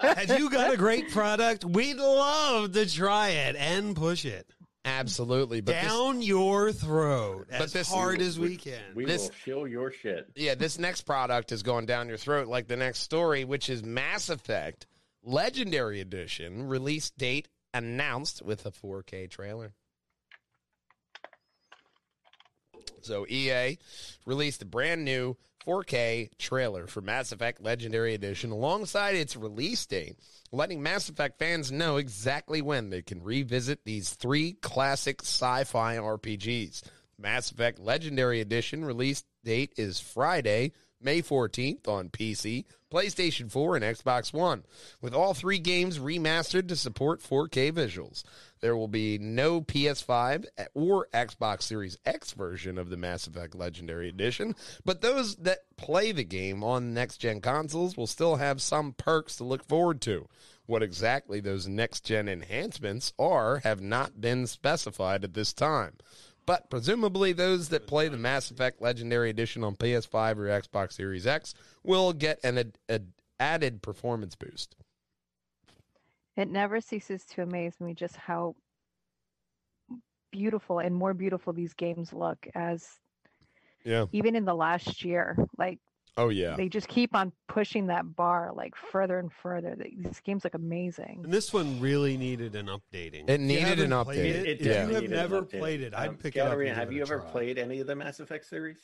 Have 0.00 0.38
you 0.38 0.48
got 0.50 0.72
a 0.72 0.76
great 0.76 1.10
product? 1.10 1.64
We'd 1.66 1.98
love 1.98 2.72
to 2.72 2.90
try 2.90 3.28
it 3.28 3.54
and 3.56 3.94
push 3.94 4.24
it 4.24 4.46
absolutely, 4.84 5.60
but 5.60 5.72
this, 5.72 5.84
down 5.84 6.22
your 6.22 6.72
throat 6.72 7.46
as 7.50 7.72
this- 7.72 7.88
hard 7.88 8.20
as 8.20 8.38
we 8.38 8.56
can. 8.56 8.94
We 8.94 9.04
This- 9.04 9.22
will 9.28 9.34
shill 9.44 9.68
your 9.68 9.90
shit. 9.92 10.30
yeah, 10.34 10.54
this 10.54 10.78
next 10.78 11.02
product 11.02 11.52
is 11.52 11.62
going 11.62 11.86
down 11.86 12.08
your 12.08 12.16
throat 12.18 12.48
like 12.48 12.66
the 12.68 12.76
next 12.76 13.00
story, 13.00 13.44
which 13.44 13.68
is 13.68 13.82
Mass 13.82 14.28
Effect 14.28 14.86
Legendary 15.22 16.00
Edition 16.00 16.62
release 16.68 17.10
date 17.10 17.48
announced 17.74 18.40
with 18.42 18.64
a 18.64 18.70
4K 18.70 19.26
trailer. 19.28 19.74
So 23.02 23.26
EA 23.28 23.78
released 24.26 24.62
a 24.62 24.66
brand 24.66 25.04
new 25.04 25.36
4K 25.66 26.30
trailer 26.38 26.86
for 26.86 27.00
Mass 27.00 27.32
Effect 27.32 27.62
Legendary 27.62 28.14
Edition 28.14 28.50
alongside 28.50 29.14
its 29.14 29.36
release 29.36 29.84
date, 29.86 30.16
letting 30.52 30.82
Mass 30.82 31.08
Effect 31.08 31.38
fans 31.38 31.70
know 31.70 31.96
exactly 31.96 32.62
when 32.62 32.90
they 32.90 33.02
can 33.02 33.22
revisit 33.22 33.84
these 33.84 34.10
three 34.10 34.52
classic 34.54 35.22
sci-fi 35.22 35.96
RPGs. 35.96 36.82
Mass 37.18 37.50
Effect 37.50 37.78
Legendary 37.78 38.40
Edition 38.40 38.84
release 38.84 39.24
date 39.44 39.72
is 39.76 40.00
Friday, 40.00 40.72
May 41.00 41.22
14th 41.22 41.86
on 41.86 42.08
PC, 42.08 42.64
PlayStation 42.90 43.50
4, 43.50 43.76
and 43.76 43.84
Xbox 43.84 44.32
One, 44.32 44.64
with 45.00 45.14
all 45.14 45.34
three 45.34 45.58
games 45.58 45.98
remastered 45.98 46.68
to 46.68 46.76
support 46.76 47.22
4K 47.22 47.72
visuals. 47.72 48.24
There 48.60 48.76
will 48.76 48.88
be 48.88 49.18
no 49.18 49.60
PS5 49.60 50.46
or 50.74 51.08
Xbox 51.12 51.62
Series 51.62 51.98
X 52.04 52.32
version 52.32 52.78
of 52.78 52.90
the 52.90 52.96
Mass 52.96 53.26
Effect 53.26 53.54
Legendary 53.54 54.08
Edition, 54.08 54.54
but 54.84 55.00
those 55.00 55.36
that 55.36 55.58
play 55.76 56.12
the 56.12 56.24
game 56.24 56.64
on 56.64 56.94
next 56.94 57.18
gen 57.18 57.40
consoles 57.40 57.96
will 57.96 58.06
still 58.06 58.36
have 58.36 58.60
some 58.60 58.92
perks 58.92 59.36
to 59.36 59.44
look 59.44 59.64
forward 59.64 60.00
to. 60.02 60.28
What 60.66 60.82
exactly 60.82 61.40
those 61.40 61.66
next 61.66 62.04
gen 62.04 62.28
enhancements 62.28 63.14
are 63.18 63.60
have 63.60 63.80
not 63.80 64.20
been 64.20 64.46
specified 64.46 65.24
at 65.24 65.32
this 65.32 65.54
time. 65.54 65.94
But 66.48 66.70
presumably, 66.70 67.34
those 67.34 67.68
that 67.68 67.86
play 67.86 68.08
the 68.08 68.16
Mass 68.16 68.50
Effect 68.50 68.80
Legendary 68.80 69.28
Edition 69.28 69.62
on 69.62 69.76
PS5 69.76 70.38
or 70.38 70.46
Xbox 70.46 70.92
Series 70.94 71.26
X 71.26 71.52
will 71.84 72.14
get 72.14 72.40
an 72.42 72.56
ad- 72.56 72.78
ad- 72.88 73.12
added 73.38 73.82
performance 73.82 74.34
boost. 74.34 74.74
It 76.36 76.48
never 76.48 76.80
ceases 76.80 77.26
to 77.26 77.42
amaze 77.42 77.78
me 77.80 77.92
just 77.92 78.16
how 78.16 78.56
beautiful 80.32 80.78
and 80.78 80.94
more 80.94 81.12
beautiful 81.12 81.52
these 81.52 81.74
games 81.74 82.14
look 82.14 82.48
as 82.54 82.98
Yeah. 83.84 84.06
even 84.12 84.34
in 84.34 84.46
the 84.46 84.54
last 84.54 85.04
year. 85.04 85.36
Like 85.58 85.80
Oh 86.18 86.28
yeah. 86.30 86.56
they 86.56 86.68
just 86.68 86.88
keep 86.88 87.14
on 87.14 87.32
pushing 87.46 87.86
that 87.86 88.16
bar 88.16 88.50
like 88.54 88.74
further 88.74 89.18
and 89.20 89.32
further. 89.32 89.76
This 89.96 90.20
games 90.20 90.42
like 90.44 90.54
amazing. 90.54 91.20
And 91.24 91.32
this 91.32 91.52
one 91.52 91.78
really 91.80 92.16
needed 92.16 92.54
an 92.56 92.66
updating. 92.66 93.30
It 93.30 93.40
needed 93.40 93.78
an 93.78 93.90
update. 93.90 94.16
It, 94.16 94.46
It 94.46 94.60
if 94.60 94.66
yeah. 94.66 94.72
does 94.82 94.88
you 94.88 94.94
have 94.96 95.10
never 95.10 95.42
played 95.42 95.80
it, 95.80 95.94
I'd 95.94 96.08
Um, 96.10 96.16
pick 96.16 96.36
it 96.36 96.40
up. 96.40 96.58
Have 96.60 96.92
you 96.92 97.02
ever 97.02 97.20
try. 97.20 97.30
played 97.30 97.58
any 97.58 97.78
of 97.80 97.86
the 97.86 97.94
Mass 97.94 98.18
Effect 98.20 98.44
series? 98.46 98.78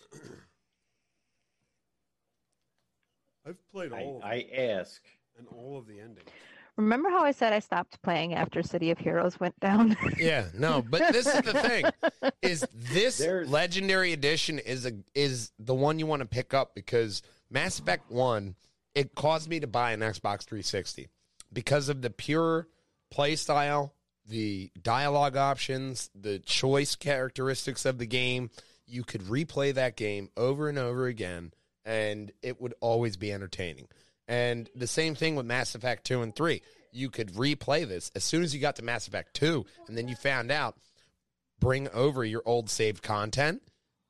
I've 3.46 3.58
played 3.72 3.92
I, 3.92 4.02
all 4.02 4.18
of 4.18 4.24
I 4.24 4.46
ask. 4.56 5.02
and 5.36 5.46
all 5.48 5.76
of 5.76 5.86
the 5.86 5.98
endings. 6.00 6.30
Remember 6.76 7.08
how 7.08 7.22
I 7.24 7.30
said 7.30 7.52
I 7.52 7.60
stopped 7.60 8.02
playing 8.02 8.34
after 8.34 8.62
City 8.62 8.90
of 8.90 8.98
Heroes 8.98 9.38
went 9.38 9.58
down? 9.60 9.96
Yeah, 10.18 10.46
no, 10.54 10.82
but 10.82 11.12
this 11.12 11.26
is 11.26 11.40
the 11.42 11.52
thing: 11.52 11.84
is 12.42 12.66
this 12.74 13.18
There's- 13.18 13.48
legendary 13.48 14.12
edition 14.12 14.58
is 14.58 14.84
a 14.86 14.92
is 15.14 15.52
the 15.58 15.74
one 15.74 15.98
you 15.98 16.06
want 16.06 16.20
to 16.20 16.26
pick 16.26 16.52
up 16.54 16.74
because 16.74 17.22
Mass 17.50 17.78
Effect 17.78 18.10
One 18.10 18.56
it 18.94 19.14
caused 19.14 19.48
me 19.48 19.58
to 19.60 19.66
buy 19.66 19.92
an 19.92 20.00
Xbox 20.00 20.44
360 20.44 21.08
because 21.52 21.88
of 21.88 22.00
the 22.02 22.10
pure 22.10 22.68
play 23.10 23.34
style, 23.36 23.92
the 24.26 24.70
dialogue 24.80 25.36
options, 25.36 26.10
the 26.14 26.38
choice 26.38 26.94
characteristics 26.94 27.84
of 27.84 27.98
the 27.98 28.06
game. 28.06 28.50
You 28.86 29.02
could 29.02 29.22
replay 29.22 29.74
that 29.74 29.96
game 29.96 30.28
over 30.36 30.68
and 30.68 30.78
over 30.78 31.06
again, 31.06 31.52
and 31.84 32.30
it 32.42 32.60
would 32.60 32.74
always 32.80 33.16
be 33.16 33.32
entertaining. 33.32 33.88
And 34.26 34.68
the 34.74 34.86
same 34.86 35.14
thing 35.14 35.36
with 35.36 35.46
Mass 35.46 35.74
Effect 35.74 36.04
2 36.04 36.22
and 36.22 36.34
3. 36.34 36.62
You 36.92 37.10
could 37.10 37.32
replay 37.34 37.86
this 37.86 38.10
as 38.14 38.24
soon 38.24 38.42
as 38.42 38.54
you 38.54 38.60
got 38.60 38.76
to 38.76 38.82
Mass 38.82 39.08
Effect 39.08 39.34
2, 39.34 39.66
and 39.88 39.98
then 39.98 40.08
you 40.08 40.14
found 40.14 40.50
out, 40.50 40.76
bring 41.60 41.88
over 41.90 42.24
your 42.24 42.42
old 42.46 42.70
saved 42.70 43.02
content, 43.02 43.62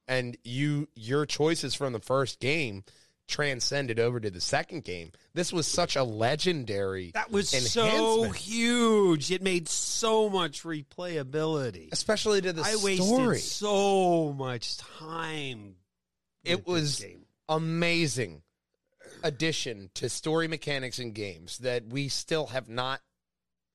and 0.07 0.37
you 0.45 0.89
your 0.95 1.25
choices 1.25 1.75
from 1.75 1.93
the 1.93 2.01
first 2.01 2.41
game 2.41 2.85
transcended 3.27 3.99
over 3.99 4.21
to 4.21 4.31
the 4.31 4.41
second 4.41 4.85
game. 4.85 5.11
This 5.33 5.53
was 5.53 5.67
such 5.67 5.97
a 5.97 6.05
legendary 6.05 7.11
That 7.15 7.31
was 7.31 7.49
so 7.49 8.25
huge. 8.31 9.31
It 9.31 9.43
made 9.43 9.69
so 9.69 10.29
much 10.29 10.63
replayability. 10.63 11.89
especially 11.91 12.43
to 12.43 12.53
the 12.53 12.63
I 12.63 12.77
wasted 12.83 13.07
story. 13.07 13.39
so 13.39 14.35
much 14.37 14.77
time. 14.77 15.77
It 16.45 16.67
was 16.67 17.03
amazing 17.49 18.43
addition 19.25 19.91
to 19.95 20.09
story 20.09 20.47
mechanics 20.47 21.01
in 21.01 21.11
games 21.13 21.59
that 21.59 21.87
we 21.89 22.09
still 22.09 22.47
have 22.49 22.69
not 22.69 23.01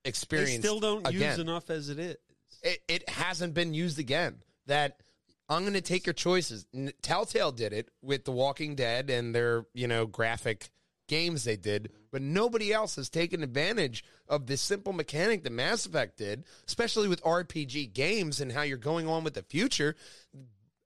They 0.05 0.09
experienced. 0.09 0.59
still 0.59 0.79
don't 0.79 1.05
again. 1.05 1.31
use 1.31 1.39
enough 1.39 1.69
as 1.69 1.89
it 1.89 1.99
is. 1.99 2.15
it, 2.63 2.79
it 2.87 3.09
hasn't 3.09 3.53
been 3.53 3.73
used 3.73 3.99
again. 3.99 4.37
That 4.67 5.01
I'm 5.49 5.63
going 5.63 5.73
to 5.73 5.81
take 5.81 6.05
your 6.05 6.13
choices. 6.13 6.65
Telltale 7.01 7.51
did 7.51 7.73
it 7.73 7.89
with 8.03 8.23
The 8.23 8.31
Walking 8.31 8.75
Dead 8.75 9.09
and 9.09 9.33
their 9.35 9.65
you 9.73 9.87
know 9.87 10.05
graphic 10.05 10.69
games 11.07 11.43
they 11.43 11.57
did, 11.57 11.91
but 12.11 12.21
nobody 12.21 12.71
else 12.71 12.95
has 12.95 13.09
taken 13.09 13.41
advantage 13.41 14.03
of 14.27 14.45
this 14.45 14.61
simple 14.61 14.93
mechanic 14.93 15.43
that 15.43 15.51
Mass 15.51 15.87
Effect 15.87 16.17
did, 16.19 16.43
especially 16.67 17.07
with 17.07 17.23
RPG 17.23 17.93
games 17.93 18.39
and 18.39 18.51
how 18.51 18.61
you're 18.61 18.77
going 18.77 19.07
on 19.07 19.23
with 19.23 19.33
the 19.33 19.41
future. 19.41 19.95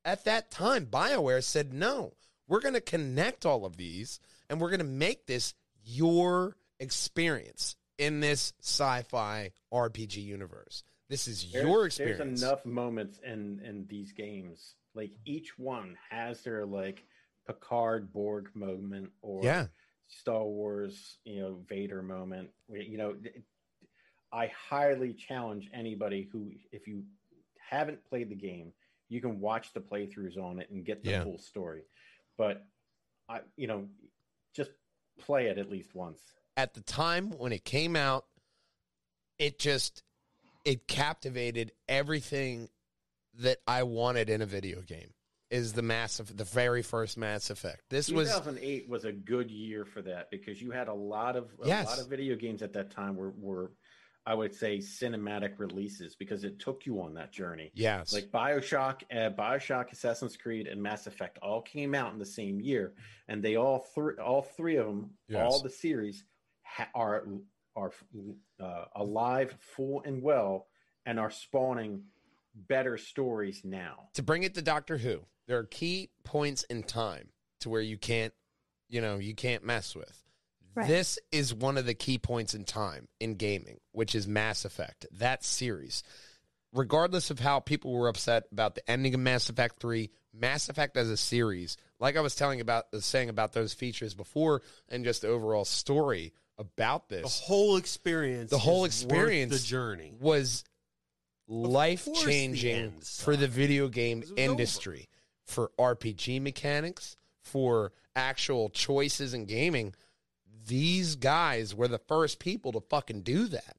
At 0.05 0.23
that 0.23 0.49
time, 0.49 0.85
BioWare 0.85 1.43
said, 1.43 1.73
no, 1.73 2.13
we're 2.47 2.61
going 2.61 2.73
to 2.73 2.79
connect 2.81 3.45
all 3.45 3.65
of 3.65 3.75
these 3.75 4.21
and 4.49 4.59
we're 4.61 4.69
going 4.69 4.79
to 4.79 4.85
make 4.85 5.25
this 5.25 5.53
your 5.85 6.55
experience 6.79 7.75
in 7.97 8.19
this 8.19 8.53
sci 8.61 9.01
fi 9.03 9.51
RPG 9.73 10.17
universe. 10.23 10.83
This 11.09 11.27
is 11.27 11.51
There's- 11.51 11.67
your 11.67 11.85
experience. 11.85 12.17
There's 12.19 12.41
enough 12.43 12.65
moments 12.65 13.19
in 13.25 13.59
in 13.63 13.85
these 13.87 14.11
games. 14.13 14.75
Like 14.95 15.11
each 15.25 15.57
one 15.57 15.97
has 16.09 16.41
their 16.43 16.65
like 16.65 17.03
Picard 17.47 18.11
Borg 18.13 18.49
moment 18.55 19.11
or 19.21 19.43
Yeah. 19.43 19.67
Star 20.07 20.43
Wars, 20.43 21.17
you 21.25 21.41
know, 21.41 21.55
Vader 21.67 22.01
moment. 22.03 22.49
You 22.69 22.97
know, 22.97 23.15
I 24.31 24.47
highly 24.47 25.13
challenge 25.13 25.69
anybody 25.73 26.29
who, 26.31 26.51
if 26.71 26.87
you 26.87 27.03
haven't 27.57 28.03
played 28.05 28.29
the 28.29 28.35
game, 28.35 28.73
you 29.09 29.21
can 29.21 29.39
watch 29.39 29.73
the 29.73 29.79
playthroughs 29.79 30.37
on 30.37 30.59
it 30.59 30.69
and 30.69 30.85
get 30.85 31.03
the 31.03 31.11
Yeah. 31.11 31.23
full 31.23 31.37
story. 31.37 31.83
But 32.37 32.65
I, 33.29 33.41
you 33.55 33.67
know, 33.67 33.87
just 34.53 34.71
play 35.19 35.47
it 35.47 35.57
at 35.57 35.69
least 35.69 35.93
once. 35.95 36.19
At 36.55 36.73
the 36.73 36.81
time 36.81 37.31
when 37.37 37.51
it 37.51 37.63
came 37.65 37.95
out, 37.95 38.25
it 39.39 39.59
just 39.59 40.03
it 40.65 40.87
captivated 40.87 41.71
everything 41.89 42.69
that 43.39 43.57
I 43.67 43.83
wanted 43.83 44.29
in 44.29 44.41
a 44.41 44.45
video 44.45 44.81
game. 44.81 45.13
Is 45.49 45.73
the 45.73 45.83
massive 45.83 46.35
the 46.35 46.45
very 46.45 46.81
first 46.81 47.15
Mass 47.15 47.51
Effect. 47.51 47.83
This 47.89 48.09
was 48.09 48.27
2008 48.27 48.89
was 48.89 49.05
a 49.05 49.11
good 49.11 49.51
year 49.51 49.85
for 49.85 50.01
that 50.01 50.31
because 50.31 50.59
you 50.59 50.71
had 50.71 50.87
a 50.87 50.93
lot 50.93 51.35
of 51.35 51.51
a 51.63 51.67
Yes. 51.67 51.85
lot 51.85 51.99
of 51.99 52.07
video 52.07 52.35
games 52.35 52.63
at 52.63 52.73
that 52.73 52.89
time 52.89 53.15
were 53.15 53.29
were 53.37 53.71
I 54.25 54.33
would 54.33 54.55
say 54.55 54.77
cinematic 54.77 55.59
releases 55.59 56.15
because 56.15 56.43
it 56.45 56.57
took 56.59 56.85
you 56.85 57.01
on 57.01 57.13
that 57.15 57.31
journey. 57.33 57.71
yes. 57.73 58.13
Like 58.13 58.31
BioShock, 58.31 59.01
uh, 59.11 59.29
BioShock, 59.31 59.91
Assassin's 59.91 60.37
Creed, 60.37 60.67
and 60.67 60.81
Mass 60.81 61.07
Effect 61.07 61.37
all 61.41 61.61
came 61.61 61.93
out 61.93 62.13
in 62.13 62.19
the 62.19 62.25
same 62.25 62.61
year, 62.61 62.93
and 63.27 63.43
they 63.43 63.57
all 63.57 63.79
three 63.93 64.15
all 64.15 64.41
three 64.41 64.77
of 64.77 64.85
them, 64.87 65.11
Yes. 65.27 65.41
all 65.45 65.61
the 65.61 65.69
series 65.69 66.23
ha- 66.63 66.89
are 66.95 67.25
are 67.75 67.91
uh, 68.61 68.85
alive, 68.95 69.55
full 69.59 70.01
and 70.05 70.21
well, 70.21 70.67
and 71.05 71.19
are 71.19 71.31
spawning 71.31 72.03
better 72.55 72.97
stories 72.97 73.61
now. 73.65 74.09
to 74.13 74.23
bring 74.23 74.43
it 74.43 74.53
to 74.53 74.61
Doctor 74.61 74.97
Who, 74.97 75.25
there 75.47 75.57
are 75.57 75.63
key 75.65 76.11
points 76.23 76.63
in 76.69 76.83
time 76.83 77.29
to 77.61 77.69
where 77.69 77.81
you 77.81 77.97
can't, 77.97 78.33
you 78.89 79.01
know, 79.01 79.17
you 79.17 79.33
can't 79.35 79.65
mess 79.65 79.95
with. 79.95 80.22
Right. 80.75 80.87
This 80.87 81.19
is 81.31 81.53
one 81.53 81.77
of 81.77 81.85
the 81.85 81.93
key 81.93 82.17
points 82.17 82.53
in 82.53 82.63
time 82.63 83.07
in 83.19 83.35
gaming, 83.35 83.79
which 83.91 84.15
is 84.15 84.27
Mass 84.27 84.65
Effect. 84.65 85.05
That 85.11 85.43
series. 85.43 86.03
Regardless 86.73 87.29
of 87.29 87.39
how 87.39 87.59
people 87.59 87.93
were 87.93 88.07
upset 88.07 88.45
about 88.51 88.73
the 88.75 88.89
ending 88.89 89.13
of 89.13 89.19
Mass 89.19 89.49
Effect 89.49 89.79
3, 89.79 90.09
Mass 90.33 90.69
Effect 90.69 90.97
as 90.97 91.09
a 91.09 91.17
series 91.17 91.77
like 92.03 92.17
I 92.17 92.21
was 92.21 92.35
telling 92.35 92.59
about 92.59 92.87
uh, 92.93 92.99
saying 92.99 93.29
about 93.29 93.53
those 93.53 93.73
features 93.73 94.13
before, 94.13 94.61
and 94.89 95.05
just 95.05 95.21
the 95.21 95.29
overall 95.29 95.63
story 95.63 96.33
about 96.57 97.07
this. 97.07 97.21
The 97.21 97.45
whole 97.45 97.77
experience. 97.77 98.51
The 98.51 98.57
whole 98.57 98.83
experience 98.83 99.53
the 99.53 99.65
journey. 99.65 100.13
was 100.19 100.65
life 101.47 102.07
changing 102.13 102.75
end 102.75 103.03
for 103.03 103.37
the 103.37 103.47
video 103.47 103.87
game 103.87 104.19
it 104.19 104.21
was 104.23 104.31
over. 104.31 104.41
industry, 104.41 105.09
for 105.45 105.71
RPG 105.79 106.41
mechanics, 106.41 107.15
for 107.41 107.93
actual 108.17 108.69
choices 108.69 109.33
in 109.33 109.45
gaming. 109.45 109.95
These 110.67 111.15
guys 111.17 111.73
were 111.75 111.87
the 111.87 111.97
first 111.99 112.39
people 112.39 112.71
to 112.73 112.81
fucking 112.81 113.21
do 113.21 113.47
that. 113.47 113.75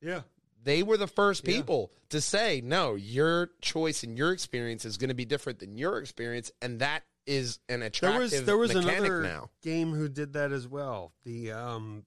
Yeah. 0.00 0.22
They 0.62 0.82
were 0.82 0.96
the 0.96 1.06
first 1.06 1.46
Yeah. 1.46 1.56
people 1.56 1.92
to 2.10 2.20
say, 2.20 2.60
no, 2.62 2.94
your 2.94 3.50
choice 3.62 4.02
and 4.02 4.16
your 4.18 4.32
experience 4.32 4.84
is 4.84 4.96
going 4.98 5.08
to 5.08 5.14
be 5.14 5.24
different 5.24 5.58
than 5.60 5.78
your 5.78 5.98
experience. 5.98 6.50
And 6.60 6.80
that 6.80 7.02
is 7.26 7.58
an 7.68 7.80
There 7.80 7.86
attractive 7.88 8.20
was 8.32 8.44
there 8.44 8.56
was 8.58 8.74
mechanic 8.74 8.98
another 8.98 9.22
now. 9.22 9.50
game 9.62 9.92
who 9.92 10.08
did 10.08 10.32
that 10.34 10.52
as 10.52 10.66
well. 10.68 11.12
The 11.24 11.52
um, 11.52 12.04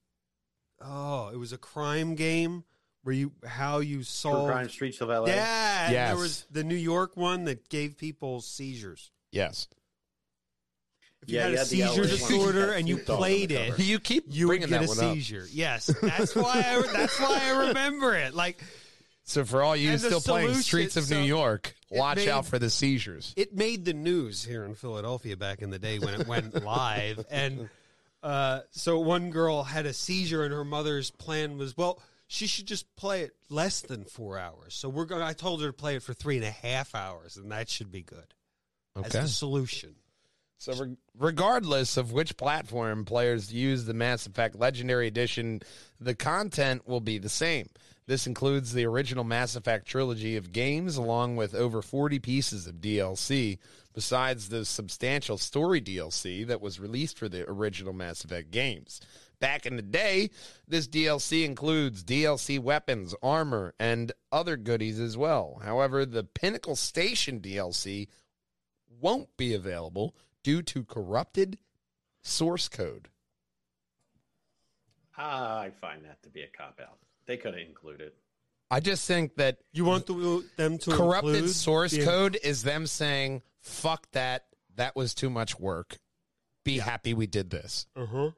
oh, 0.82 1.30
it 1.30 1.38
was 1.38 1.54
a 1.54 1.58
crime 1.58 2.16
game 2.16 2.64
where 3.04 3.16
you 3.16 3.32
how 3.46 3.80
you 3.80 3.98
True 3.98 4.04
solved. 4.04 4.52
Crime 4.52 4.70
Streets 4.70 5.02
of 5.02 5.10
LA. 5.10 5.26
Yeah, 5.28 5.86
and 5.86 5.94
Yes. 5.94 6.10
there 6.10 6.18
was 6.22 6.46
the 6.52 6.64
New 6.64 6.76
York 6.76 7.16
one 7.18 7.46
that 7.46 7.70
gave 7.70 7.98
people 7.98 8.42
seizures. 8.42 9.12
Yes. 9.32 9.68
If 11.24 11.30
you 11.30 11.38
Yeah, 11.38 11.42
had 11.44 11.50
you 11.52 11.56
a 11.56 11.58
had 11.58 11.68
the 11.68 11.98
seizure 11.98 12.04
disorder 12.08 12.72
and 12.74 12.88
you 12.88 12.96
snooped 12.96 13.10
on 13.10 13.16
the 13.16 13.18
played 13.20 13.52
it. 13.52 13.80
You 13.80 14.00
keep 14.00 14.26
you 14.30 14.48
would 14.48 14.60
bringing 14.60 14.70
get 14.70 14.82
that 14.82 14.86
a 14.86 14.88
one 14.88 15.00
up. 15.12 15.16
seizure. 15.16 15.48
Yes, 15.52 15.88
that's 16.02 16.36
why 16.36 16.64
I 16.66 16.82
that's 16.94 17.20
why 17.20 17.40
I 17.44 17.68
remember 17.68 18.14
it. 18.16 18.34
Like 18.34 18.64
So 19.24 19.44
for 19.46 19.64
all 19.64 19.76
you 19.76 19.90
And 19.92 20.00
the 20.00 20.06
still 20.08 20.22
playing 20.22 20.54
Streets 20.56 20.98
of 20.98 21.06
so 21.06 21.16
New 21.16 21.24
York, 21.26 21.76
watch 21.90 22.18
made- 22.18 22.30
out 22.30 22.46
for 22.46 22.60
the 22.60 22.70
seizures. 22.70 23.34
it 23.36 23.56
made 23.56 23.86
the 23.86 23.94
news 23.94 24.44
here 24.44 24.64
in 24.66 24.76
Philadelphia 24.76 25.36
back 25.38 25.62
in 25.62 25.70
the 25.70 25.80
day 25.80 25.98
when 26.00 26.14
it 26.20 26.28
went 26.28 26.64
live. 26.64 27.26
And 27.32 27.70
uh, 28.22 28.62
so 28.72 29.00
one 29.00 29.32
girl 29.32 29.64
had 29.64 29.86
a 29.86 29.94
seizure, 29.94 30.44
and 30.44 30.54
her 30.54 30.64
mother's 30.64 31.10
plan 31.12 31.58
was, 31.58 31.76
well, 31.76 32.00
she 32.28 32.48
should 32.48 32.66
just 32.66 32.94
play 32.96 33.22
it 33.24 33.32
less 33.50 33.82
than 33.82 34.06
four 34.06 34.38
hours. 34.40 34.74
So 34.74 34.88
we're 34.90 35.06
going. 35.06 35.22
I 35.22 35.34
told 35.34 35.62
her 35.62 35.68
to 35.68 35.74
play 35.74 35.98
it 35.98 36.04
for 36.04 36.14
three 36.14 36.38
and 36.38 36.46
a 36.46 36.50
half 36.52 36.96
hours, 36.96 37.36
and 37.38 37.52
that 37.52 37.70
should 37.70 37.92
be 37.92 38.02
good. 38.02 38.34
As 38.96 39.06
Okay. 39.08 39.22
the 39.22 39.28
solution. 39.28 39.96
So, 40.64 40.72
re- 40.76 40.96
regardless 41.20 41.98
of 41.98 42.14
which 42.14 42.38
platform 42.38 43.04
players 43.04 43.52
use 43.52 43.84
the 43.84 43.94
Mass 43.94 44.26
Effect 44.26 44.56
Legendary 44.56 45.08
Edition, 45.08 45.62
the 46.00 46.16
content 46.16 46.88
will 46.88 47.02
be 47.02 47.18
the 47.18 47.28
same. 47.28 47.68
This 48.06 48.28
includes 48.28 48.72
the 48.72 48.86
original 48.86 49.26
Mass 49.26 49.58
Effect 49.58 49.86
trilogy 49.86 50.38
of 50.38 50.54
games, 50.54 50.96
along 50.96 51.36
with 51.36 51.54
over 51.54 51.82
40 51.82 52.20
pieces 52.20 52.66
of 52.66 52.76
DLC, 52.76 53.58
besides 53.94 54.48
the 54.48 54.64
substantial 54.64 55.38
story 55.38 55.82
DLC 55.82 56.48
that 56.48 56.62
was 56.62 56.80
released 56.80 57.18
for 57.18 57.28
the 57.28 57.44
original 57.50 57.92
Mass 57.92 58.24
Effect 58.24 58.50
games. 58.50 59.02
Back 59.42 59.66
in 59.66 59.76
the 59.76 59.82
day, 59.82 60.30
this 60.66 60.88
DLC 60.88 61.44
includes 61.44 62.06
DLC 62.06 62.58
weapons, 62.58 63.14
armor, 63.22 63.74
and 63.82 64.14
other 64.32 64.56
goodies 64.56 65.02
as 65.02 65.18
well. 65.18 65.60
However, 65.62 66.06
the 66.06 66.24
Pinnacle 66.24 66.78
Station 66.78 67.42
DLC 67.42 68.08
won't 69.02 69.36
be 69.36 69.54
available 69.54 70.16
due 70.44 70.62
to 70.62 70.84
corrupted 70.84 71.58
source 72.22 72.68
code. 72.70 73.10
I 75.18 75.72
find 75.80 76.06
that 76.06 76.22
to 76.24 76.30
be 76.30 76.42
a 76.42 76.48
cop 76.48 76.80
out. 76.82 76.98
They 77.26 77.38
could 77.38 77.54
have 77.54 77.68
included. 77.68 78.12
I 78.72 78.80
just 78.80 79.08
think 79.08 79.36
that 79.36 79.60
You 79.72 79.86
want 79.86 80.08
the, 80.08 80.44
them 80.58 80.78
to 80.80 80.92
corrupted 80.92 81.50
source 81.50 81.92
the- 81.92 82.04
code 82.04 82.38
is 82.44 82.64
them 82.64 82.88
saying, 82.88 83.42
fuck 83.60 84.10
that. 84.12 84.46
That 84.76 84.96
was 84.96 85.14
too 85.14 85.30
much 85.30 85.60
work. 85.60 86.00
Be 86.66 86.80
happy 86.80 87.14
we 87.14 87.28
did 87.28 87.52
this. 87.52 87.86
Uh-huh. 87.96 88.32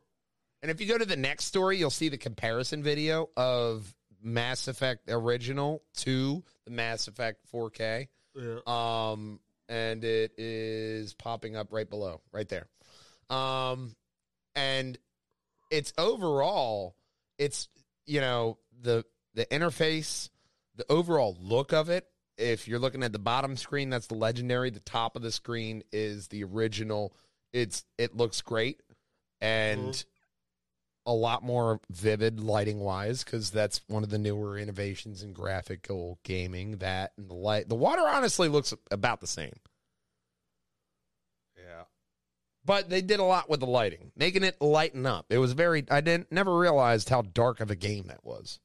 And 0.62 0.72
if 0.72 0.82
you 0.82 0.88
go 0.88 0.98
to 0.98 1.06
the 1.06 1.16
next 1.16 1.46
story, 1.46 1.78
you'll 1.78 1.90
see 1.90 2.10
the 2.10 2.18
comparison 2.18 2.84
video 2.84 3.30
of 3.38 3.96
Mass 4.22 4.68
Effect 4.68 5.10
original 5.10 5.82
to 5.98 6.44
the 6.66 6.72
Mass 6.72 7.08
Effect 7.08 7.40
4K. 7.54 8.08
Yeah. 8.36 8.58
Um, 8.68 9.40
and 9.70 10.04
it 10.04 10.34
is 10.38 11.14
popping 11.14 11.56
up 11.56 11.72
right 11.72 11.90
below, 11.90 12.22
right 12.32 12.48
there. 12.50 12.68
Um, 13.30 13.96
and 14.56 14.98
it's 15.72 15.94
overall, 15.98 16.96
it's 17.38 17.68
you 18.06 18.22
know 18.22 18.58
the 18.82 19.06
the 19.34 19.46
interface, 19.48 20.30
the 20.76 20.86
overall 20.90 21.38
look 21.40 21.74
of 21.74 21.90
it. 21.90 22.08
If 22.38 22.68
you're 22.68 22.80
looking 22.80 23.04
at 23.04 23.14
the 23.14 23.20
bottom 23.20 23.56
screen, 23.56 23.90
that's 23.90 24.08
the 24.08 24.16
legendary. 24.16 24.70
The 24.70 24.82
top 24.82 25.16
of 25.16 25.22
the 25.22 25.32
screen 25.32 25.84
is 25.92 26.28
the 26.28 26.44
original. 26.44 27.16
It's 27.54 27.86
it 27.98 28.16
looks 28.16 28.42
great 28.42 28.82
and 29.42 30.06
a 31.06 31.14
lot 31.14 31.44
more 31.44 31.80
vivid 31.92 32.40
lighting 32.40 32.80
wise 32.80 33.24
because 33.24 33.52
that's 33.52 33.82
one 33.88 34.04
of 34.04 34.10
the 34.10 34.18
newer 34.18 34.58
innovations 34.58 35.22
in 35.24 35.34
graphical 35.34 36.20
gaming. 36.24 36.78
That 36.78 37.14
and 37.18 37.30
the 37.30 37.36
light, 37.36 37.70
the 37.70 37.76
water 37.76 38.02
honestly 38.08 38.48
looks 38.48 38.74
about 38.92 39.22
the 39.22 39.28
same, 39.28 39.54
Yeah. 41.58 41.84
but 42.66 42.90
they 42.90 43.02
did 43.02 43.20
a 43.20 43.24
lot 43.24 43.50
with 43.50 43.60
the 43.60 43.66
lighting, 43.68 44.12
making 44.16 44.44
it 44.44 44.60
lighten 44.62 45.06
up. 45.06 45.28
It 45.30 45.38
was 45.38 45.54
very. 45.54 45.86
I 45.90 46.02
didn't 46.02 46.32
never 46.32 46.58
realized 46.58 47.10
how 47.10 47.22
dark 47.22 47.60
of 47.60 47.70
a 47.72 47.76
game 47.76 48.08
that 48.08 48.24
was. 48.26 48.60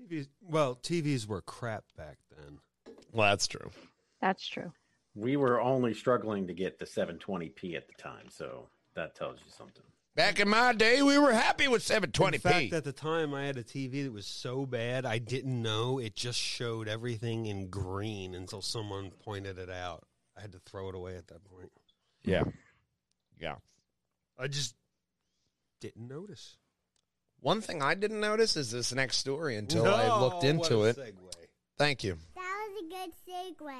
TVs, 0.00 0.28
well, 0.42 0.74
TVs 0.76 1.26
were 1.26 1.40
crap 1.40 1.84
back 1.96 2.18
then. 2.36 2.58
Well, 3.12 3.30
that's 3.30 3.46
true. 3.46 3.70
That's 4.20 4.46
true. 4.46 4.72
We 5.14 5.36
were 5.36 5.60
only 5.60 5.94
struggling 5.94 6.48
to 6.48 6.52
get 6.54 6.78
the 6.80 6.84
720p 6.86 7.76
at 7.76 7.86
the 7.86 7.94
time, 7.96 8.28
so 8.28 8.68
that 8.96 9.14
tells 9.14 9.38
you 9.38 9.50
something. 9.56 9.84
Back 10.16 10.38
in 10.38 10.48
my 10.48 10.72
day, 10.72 11.02
we 11.02 11.18
were 11.18 11.32
happy 11.32 11.66
with 11.66 11.82
720p. 11.82 12.34
In 12.34 12.40
fact, 12.40 12.72
at 12.72 12.84
the 12.84 12.92
time, 12.92 13.34
I 13.34 13.46
had 13.46 13.56
a 13.56 13.64
TV 13.64 14.04
that 14.04 14.12
was 14.12 14.26
so 14.26 14.64
bad 14.64 15.04
I 15.04 15.18
didn't 15.18 15.60
know 15.60 15.98
it 15.98 16.14
just 16.14 16.38
showed 16.38 16.86
everything 16.86 17.46
in 17.46 17.68
green 17.68 18.34
until 18.34 18.62
someone 18.62 19.10
pointed 19.24 19.58
it 19.58 19.70
out. 19.70 20.04
I 20.36 20.40
had 20.40 20.52
to 20.52 20.60
throw 20.60 20.88
it 20.88 20.94
away 20.94 21.16
at 21.16 21.26
that 21.28 21.44
point. 21.44 21.70
yeah, 22.22 22.44
yeah. 23.40 23.56
I 24.38 24.46
just 24.46 24.74
didn't 25.80 26.06
notice. 26.08 26.56
One 27.40 27.60
thing 27.60 27.82
I 27.82 27.94
didn't 27.94 28.20
notice 28.20 28.56
is 28.56 28.70
this 28.70 28.92
next 28.92 29.16
story 29.18 29.56
until 29.56 29.86
I 29.86 30.18
looked 30.20 30.44
into 30.44 30.78
what 30.78 30.96
a 30.96 31.02
it. 31.02 31.14
segue. 31.14 31.46
Thank 31.76 32.04
you. 32.04 32.16
That 32.36 32.68
was 32.68 32.84
a 32.84 32.88
good 32.88 33.12
segue. 33.60 33.74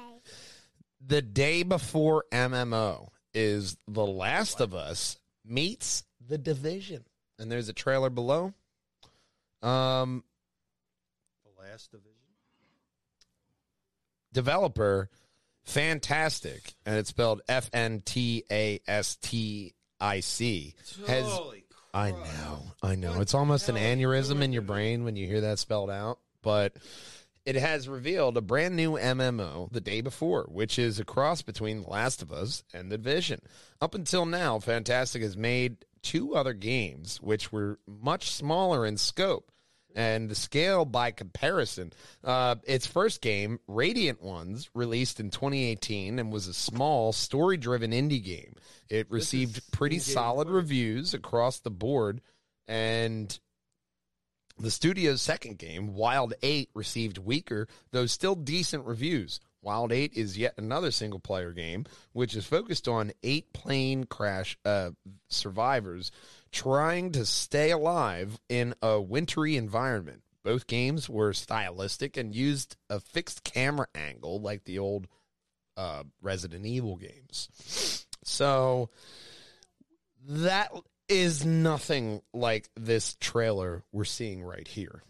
the 1.05 1.21
day 1.21 1.63
before 1.63 2.25
MMO 2.31 3.07
is 3.33 3.77
The 3.87 4.05
Last 4.05 4.59
of 4.59 4.73
Us 4.73 5.17
meets 5.45 6.03
The 6.27 6.37
Division. 6.37 7.03
And 7.39 7.51
there's 7.51 7.69
a 7.69 7.73
trailer 7.73 8.09
below. 8.09 8.53
Um 9.61 10.23
The 11.43 11.61
last 11.61 11.91
division. 11.91 12.11
developer 14.33 15.09
Fntastic 15.67 16.73
and 16.85 16.95
it's 16.97 17.09
spelled 17.09 17.41
F 17.47 17.69
N 17.73 18.01
T 18.05 18.43
A 18.51 18.79
S 18.87 19.15
T 19.15 19.73
I 19.99 20.19
C 20.19 20.75
has 21.07 21.25
Holy 21.25 21.63
I 21.93 22.11
crap. 22.11 22.25
know. 22.27 22.63
I 22.83 22.95
know. 22.95 23.13
What 23.13 23.21
It's 23.21 23.33
almost 23.33 23.69
an 23.69 23.75
the 23.75 23.81
hell 23.81 23.91
is 23.91 23.97
aneurysm 23.99 24.33
going 24.33 24.43
in 24.43 24.53
your 24.53 24.61
brain 24.61 25.03
when 25.05 25.15
you 25.15 25.25
hear 25.27 25.41
that 25.41 25.57
spelled 25.59 25.89
out. 25.89 26.19
But 26.43 26.75
it 27.45 27.55
has 27.55 27.87
revealed 27.87 28.37
a 28.37 28.41
brand 28.41 28.75
new 28.75 28.91
MMO 28.97 29.71
the 29.71 29.79
day 29.81 30.01
before, 30.01 30.43
which 30.51 30.77
is 30.77 30.99
a 30.99 31.05
cross 31.05 31.41
between 31.41 31.83
The 31.83 31.89
Last 31.89 32.21
of 32.21 32.31
Us 32.33 32.63
and 32.73 32.91
The 32.91 32.97
Division. 32.97 33.39
Up 33.81 33.95
until 33.95 34.25
now, 34.25 34.59
Fntastic 34.59 35.21
has 35.21 35.37
made 35.37 35.77
two 36.05 36.35
other 36.35 36.53
games 36.53 37.19
which 37.19 37.51
were 37.51 37.79
much 37.87 38.29
smaller 38.29 38.85
in 38.85 38.95
scope 38.95 39.51
and 39.95 40.29
the 40.29 40.35
scale 40.35 40.85
by 40.85 41.09
comparison. 41.09 41.91
Uh, 42.23 42.55
its 42.65 42.85
first 42.85 43.21
game, 43.21 43.59
Radiant 43.67 44.21
Ones, 44.21 44.69
released 44.75 45.19
in 45.19 45.31
2018 45.31 46.19
and 46.19 46.31
was 46.31 46.47
a 46.47 46.53
small 46.53 47.11
story 47.11 47.57
driven 47.57 47.91
indie 47.91 48.23
game. 48.23 48.53
It 48.87 49.09
received 49.09 49.71
pretty 49.71 49.99
solid 49.99 50.47
reviews 50.49 51.13
across 51.13 51.59
the 51.59 51.71
board, 51.71 52.21
and 52.67 53.37
the 54.59 54.71
studio's 54.71 55.21
second 55.21 55.57
game, 55.57 55.95
Wild 55.95 56.33
8, 56.43 56.69
received 56.75 57.17
weaker, 57.17 57.67
though 57.91 58.05
still 58.05 58.35
decent 58.35 58.85
reviews. 58.85 59.39
Wild 59.65 59.91
8 59.91 60.13
is 60.13 60.37
yet 60.37 60.53
another 60.57 60.91
single 60.91 61.19
player 61.19 61.51
game, 61.51 61.85
which 62.13 62.35
is 62.35 62.45
focused 62.45 62.87
on 62.87 63.11
eight 63.23 63.51
plane 63.51 64.03
crash 64.03 64.57
uh, 64.63 64.91
survivors 65.27 66.11
trying 66.51 67.11
to 67.13 67.25
stay 67.25 67.71
alive 67.71 68.39
in 68.47 68.75
a 68.83 69.01
wintry 69.01 69.57
environment. 69.57 70.21
Both 70.43 70.67
games 70.67 71.09
were 71.09 71.33
stylistic 71.33 72.15
and 72.15 72.35
used 72.35 72.77
a 72.91 72.99
fixed 72.99 73.43
camera 73.43 73.87
angle 73.95 74.39
like 74.39 74.65
the 74.65 74.77
old 74.77 75.07
uh, 75.75 76.03
Resident 76.21 76.67
Evil 76.67 76.97
games. 76.97 78.05
So 78.23 78.91
that 80.27 80.71
is 81.09 81.43
nothing 81.43 82.21
like 82.35 82.69
this 82.75 83.15
trailer 83.19 83.83
we're 83.91 84.05
seeing 84.05 84.43
right 84.43 84.67
here. 84.67 85.01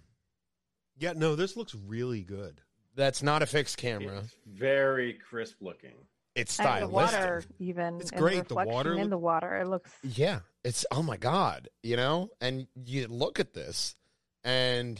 Yeah, 0.97 1.11
no, 1.13 1.35
this 1.35 1.57
looks 1.57 1.75
really 1.75 2.21
good. 2.21 2.61
That's 2.95 3.21
not 3.21 3.41
a 3.41 3.45
fixed 3.45 3.77
camera. 3.77 4.19
It's 4.23 4.35
very 4.47 5.13
crisp 5.13 5.57
looking. 5.61 5.95
It's 6.35 6.59
And 6.59 6.83
the 6.83 6.87
water, 6.87 7.43
even 7.59 8.01
It's 8.01 8.11
great. 8.11 8.47
The 8.47 8.55
reflection 8.55 8.73
water 8.73 8.93
in 8.95 9.09
the 9.09 9.17
water, 9.17 9.55
it 9.57 9.67
looks. 9.67 9.91
Yeah, 10.03 10.39
it's 10.63 10.85
oh 10.91 11.01
my 11.01 11.17
god, 11.17 11.69
you 11.81 11.95
know, 11.95 12.29
and 12.41 12.67
you 12.85 13.07
look 13.07 13.39
at 13.39 13.53
this, 13.53 13.95
and 14.43 14.99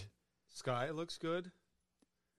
Sky 0.50 0.92
looks 0.92 1.18
good. 1.18 1.52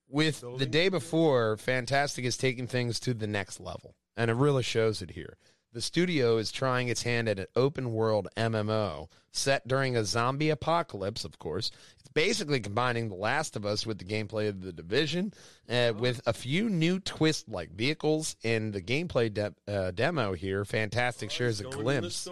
with 0.09 0.43
the 0.57 0.67
day 0.67 0.89
before, 0.89 1.57
Fntastic 1.57 2.25
is 2.25 2.39
taking 2.39 2.67
things 2.67 2.99
to 3.01 3.13
the 3.13 3.27
next 3.27 3.61
level, 3.61 3.97
and 4.17 4.31
it 4.31 4.35
really 4.35 4.63
shows 4.63 5.03
it 5.03 5.11
here. 5.11 5.37
The 5.73 5.83
studio 5.83 6.39
is 6.39 6.51
trying 6.51 6.89
its 6.89 7.03
hand 7.03 7.29
at 7.29 7.39
an 7.39 7.47
open 7.55 7.93
world 7.93 8.29
MMO 8.35 9.09
set 9.31 9.69
during 9.69 9.95
a 9.95 10.07
zombie 10.07 10.49
apocalypse, 10.49 11.23
of 11.23 11.39
course. 11.39 11.71
Basically 12.17 12.61
combining 12.61 13.11
The 13.11 13.15
Last 13.15 13.57
of 13.57 13.67
Us 13.67 13.85
with 13.85 13.99
the 13.99 14.07
gameplay 14.07 14.49
of 14.49 14.63
The 14.63 14.73
Division, 14.73 15.35
uh, 15.69 15.93
with 15.99 16.23
a 16.25 16.33
few 16.33 16.71
new 16.71 16.99
twist 16.99 17.47
like 17.47 17.71
vehicles 17.73 18.37
in 18.43 18.71
the 18.71 18.81
gameplay 18.81 19.35
de- 19.35 19.53
uh, 19.69 19.91
demo 19.91 20.33
here. 20.33 20.65
Fntastic 20.65 21.31
shares 21.31 21.61
a 21.61 21.65
Going 21.65 21.75
in 21.75 21.79
the 21.79 21.83
glimpse 21.83 22.27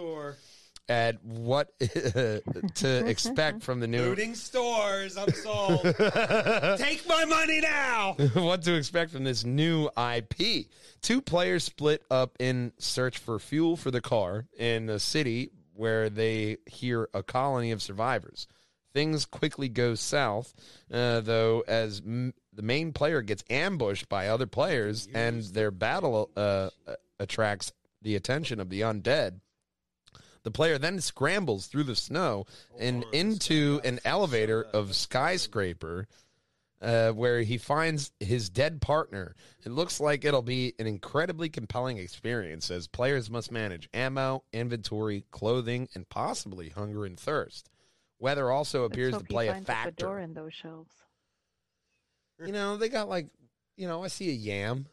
at 0.89 1.23
what 1.23 1.77
to 1.79 3.05
expect 3.05 3.61
from 3.61 3.79
the 3.79 3.87
new 3.87 4.01
Looting 4.01 4.33
stores. 4.33 5.17
I'm 5.17 5.31
sold. 5.31 5.83
Take 5.83 7.07
my 7.07 7.25
money 7.25 7.61
now. 7.61 8.13
what 8.33 8.63
to 8.63 8.73
expect 8.73 9.11
from 9.11 9.23
this 9.23 9.45
new 9.45 9.87
IP. 9.95 10.65
Two 11.03 11.21
players 11.21 11.63
split 11.63 12.03
up 12.09 12.35
in 12.39 12.73
search 12.79 13.19
for 13.19 13.37
fuel 13.37 13.77
for 13.77 13.91
the 13.91 14.01
car 14.01 14.47
in 14.57 14.89
a 14.89 14.97
city 14.97 15.51
where 15.75 16.09
they 16.09 16.57
hear 16.65 17.07
a 17.13 17.21
colony 17.21 17.69
of 17.69 17.83
survivors. 17.83 18.47
Things 18.95 19.25
quickly 19.25 19.67
go 19.67 19.93
south, 19.93 20.53
uh, 20.89 21.19
though, 21.19 21.65
as 21.67 21.99
m- 21.99 22.33
the 22.53 22.61
main 22.61 22.93
player 22.93 23.21
gets 23.21 23.43
ambushed 23.49 24.07
by 24.07 24.29
other 24.29 24.47
players 24.47 25.09
and 25.13 25.43
their 25.43 25.69
battle 25.69 26.31
uh, 26.37 26.69
uh, 26.87 26.95
attracts 27.19 27.73
the 28.01 28.15
attention 28.15 28.61
of 28.61 28.69
the 28.69 28.79
undead. 28.79 29.41
The 30.43 30.51
player 30.51 30.77
then 30.77 31.01
scrambles 31.01 31.67
through 31.67 31.83
the 31.83 31.95
snow 31.97 32.45
and 32.79 33.03
into 33.11 33.81
an 33.83 33.99
elevator 34.05 34.63
of 34.63 34.95
skyscraper 34.95 36.07
uh, 36.81 37.09
where 37.09 37.41
he 37.41 37.57
finds 37.57 38.13
his 38.21 38.49
dead 38.49 38.79
partner. 38.79 39.35
It 39.65 39.73
looks 39.73 39.99
like 39.99 40.23
it'll 40.23 40.41
be 40.41 40.73
an 40.79 40.87
incredibly 40.87 41.49
compelling 41.49 41.97
experience 41.97 42.71
as 42.71 42.87
players 42.87 43.29
must 43.29 43.51
manage 43.51 43.89
ammo, 43.93 44.43
inventory, 44.53 45.25
clothing, 45.31 45.89
and 45.95 46.07
possibly 46.07 46.69
hunger 46.69 47.03
and 47.03 47.19
thirst. 47.19 47.69
Weather 48.25 48.49
also 48.49 48.81
let's 48.81 48.93
appears 48.93 49.11
to 49.11 49.17
hope 49.17 49.27
he 49.27 49.33
play 49.33 49.47
a 49.49 49.51
finds 49.53 49.67
fedora 49.67 49.85
factor. 49.85 50.19
in 50.19 50.33
those 50.33 50.51
shelves. 50.51 50.91
You 52.43 52.53
know, 52.53 52.75
they 52.75 52.89
got 52.89 53.07
like, 53.07 53.27
you 53.77 53.87
know, 53.87 54.03
I 54.03 54.07
see 54.07 54.31
a 54.31 54.33
yam. 54.33 54.87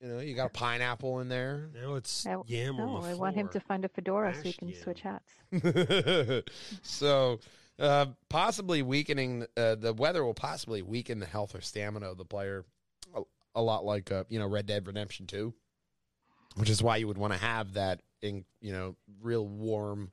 You 0.00 0.08
know, 0.08 0.18
you 0.18 0.34
got 0.34 0.46
a 0.46 0.50
pineapple 0.50 1.20
in 1.20 1.28
there. 1.28 1.68
Now 1.72 1.94
it's 1.94 2.26
I, 2.26 2.34
yam 2.46 2.76
no, 2.76 2.88
on 2.88 3.02
the 3.04 3.10
I 3.10 3.14
want 3.14 3.36
him 3.36 3.46
to 3.50 3.60
find 3.60 3.84
a 3.84 3.88
fedora 3.88 4.34
so 4.34 4.42
he 4.42 4.52
can 4.52 4.68
yam. 4.68 4.82
switch 4.82 5.00
hats. 5.02 5.30
so, 6.82 7.38
uh, 7.78 8.06
possibly 8.28 8.82
weakening 8.82 9.46
uh, 9.56 9.76
the 9.76 9.94
weather 9.94 10.24
will 10.24 10.34
possibly 10.34 10.82
weaken 10.82 11.20
the 11.20 11.26
health 11.26 11.54
or 11.54 11.60
stamina 11.60 12.10
of 12.10 12.18
the 12.18 12.24
player, 12.24 12.64
a, 13.14 13.22
a 13.54 13.62
lot 13.62 13.84
like 13.84 14.10
uh, 14.10 14.24
you 14.28 14.40
know 14.40 14.48
Red 14.48 14.66
Dead 14.66 14.88
Redemption 14.88 15.28
Two, 15.28 15.54
which 16.56 16.68
is 16.68 16.82
why 16.82 16.96
you 16.96 17.06
would 17.06 17.18
want 17.18 17.32
to 17.32 17.38
have 17.38 17.74
that 17.74 18.02
in 18.22 18.44
you 18.60 18.72
know 18.72 18.96
real 19.22 19.46
warm. 19.46 20.10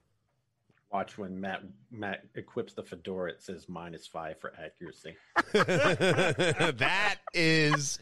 Watch 0.92 1.18
when 1.18 1.40
Matt 1.42 1.64
Matt 1.92 2.24
equips 2.36 2.74
the 2.74 2.84
fedora. 2.84 3.32
It 3.32 3.42
says 3.44 3.68
minus 3.68 4.08
five 4.08 4.40
for 4.40 4.54
accuracy. 4.58 5.16
that 5.54 7.18
is 7.34 8.00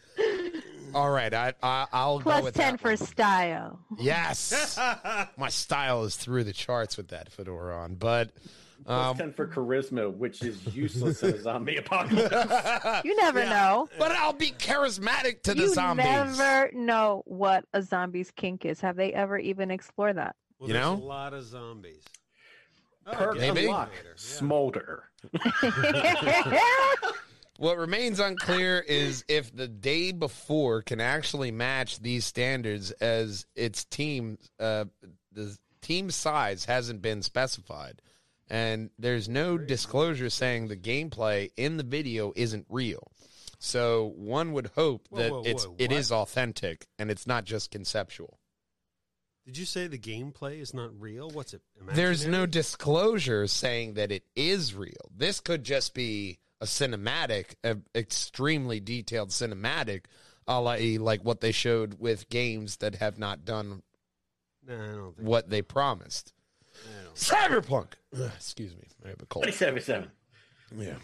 all 0.94 1.10
right. 1.10 1.34
I, 1.34 1.54
I 1.64 1.88
I'll 1.92 2.20
go 2.20 2.44
with 2.44 2.54
10 2.56 2.74
that 2.74 2.80
for 2.80 2.90
one. 2.90 2.98
style. 2.98 3.80
yes. 4.00 4.78
My 5.38 5.50
style 5.50 6.04
is 6.04 6.16
through 6.16 6.44
the 6.44 6.54
charts 6.54 6.96
with 6.98 7.10
that 7.10 7.32
fedora 7.32 7.76
on, 7.78 7.96
but. 7.96 8.32
Um, 8.88 9.18
ten 9.18 9.34
for 9.34 9.48
charisma, 9.48 10.16
which 10.16 10.44
is 10.44 10.76
useless 10.76 11.24
in 11.24 11.34
a 11.34 11.42
zombie 11.42 11.78
apocalypse. 11.78 13.04
You 13.04 13.16
never 13.16 13.44
know. 13.46 13.90
but 13.98 14.12
I'll 14.12 14.34
be 14.34 14.52
charismatic 14.52 15.42
to 15.44 15.56
the 15.56 15.70
zombies. 15.70 16.06
you 16.06 16.12
never 16.12 16.70
know 16.74 17.24
what 17.26 17.66
a 17.74 17.82
zombie's 17.82 18.30
kink 18.30 18.64
is. 18.64 18.82
Have 18.82 18.96
they 18.96 19.12
ever 19.12 19.40
even 19.40 19.72
explored 19.72 20.18
that? 20.18 20.36
Well, 20.60 20.68
You 20.70 20.74
there's 20.74 20.86
know? 20.86 20.94
a 20.94 21.04
lot 21.04 21.34
of 21.34 21.46
zombies. 21.46 22.04
Oh, 23.06 23.14
Perk 23.14 23.38
get 23.38 23.54
Maybe. 23.54 23.68
unlocked. 23.68 24.04
Smolder. 24.16 25.04
What 27.58 27.78
remains 27.78 28.20
unclear 28.20 28.80
is 28.80 29.24
if 29.30 29.56
the 29.56 29.68
day 29.70 30.12
before 30.12 30.82
can 30.82 31.00
actually 31.00 31.52
match 31.52 32.00
these 32.00 32.26
standards 32.26 32.92
as 32.92 33.46
its 33.56 33.86
team 33.86 34.38
uh, 34.60 34.86
the 35.32 35.58
team 35.82 36.12
size 36.12 36.66
hasn't 36.66 37.02
been 37.02 37.22
specified 37.22 38.02
and 38.50 38.90
there's 39.00 39.30
no 39.30 39.58
disclosure 39.58 40.30
saying 40.30 40.68
the 40.68 40.76
gameplay 40.76 41.50
in 41.56 41.78
the 41.78 41.84
video 41.84 42.34
isn't 42.36 42.66
real. 42.70 43.12
So 43.58 44.14
one 44.18 44.52
would 44.52 44.72
hope 44.76 45.08
Whoa, 45.10 45.20
that 45.20 45.32
whoa, 45.32 45.44
it's 45.46 45.66
whoa, 45.66 45.76
it 45.78 45.92
what? 45.92 46.00
is 46.00 46.12
authentic 46.12 46.88
and 47.00 47.10
it's 47.10 47.26
not 47.26 47.46
just 47.46 47.72
conceptual. 47.72 48.38
Did 49.46 49.58
you 49.58 49.66
say 49.66 49.88
the 49.88 49.98
gameplay 50.00 50.60
is 50.60 50.74
not 50.74 50.90
real? 51.00 51.30
What's 51.30 51.54
it? 51.54 51.62
There's 51.94 52.26
no 52.26 52.46
disclosure 52.46 53.46
saying 53.48 53.94
that 53.94 54.12
it 54.12 54.24
is 54.36 54.74
real. 54.74 55.10
This 55.16 55.40
could 55.40 55.64
just 55.64 55.94
be 55.94 56.40
a 56.62 56.66
cinematic, 56.66 57.54
a 57.64 57.78
extremely 57.94 58.80
detailed 58.80 59.30
cinematic, 59.30 60.06
a 60.48 60.60
la 60.60 60.78
like 61.00 61.24
what 61.24 61.42
they 61.42 61.52
showed 61.52 62.00
with 62.00 62.30
games 62.30 62.78
that 62.78 62.96
have 62.96 63.20
not 63.20 63.46
done 63.46 63.84
No, 64.68 64.74
I 64.74 64.78
don't 64.96 65.16
think. 65.16 65.28
what 65.28 65.50
they 65.50 65.62
promised. 65.62 66.34
I 66.74 67.04
don't. 67.04 67.16
Cyberpunk. 67.16 67.88
Ugh, 68.18 68.32
excuse 68.36 68.76
me, 68.76 68.84
I 69.06 69.10
have 69.10 69.22
a 69.22 69.26
cold. 69.28 69.44
Twenty-seven 69.44 69.82
seven. 69.82 70.12
Yeah. 70.76 70.96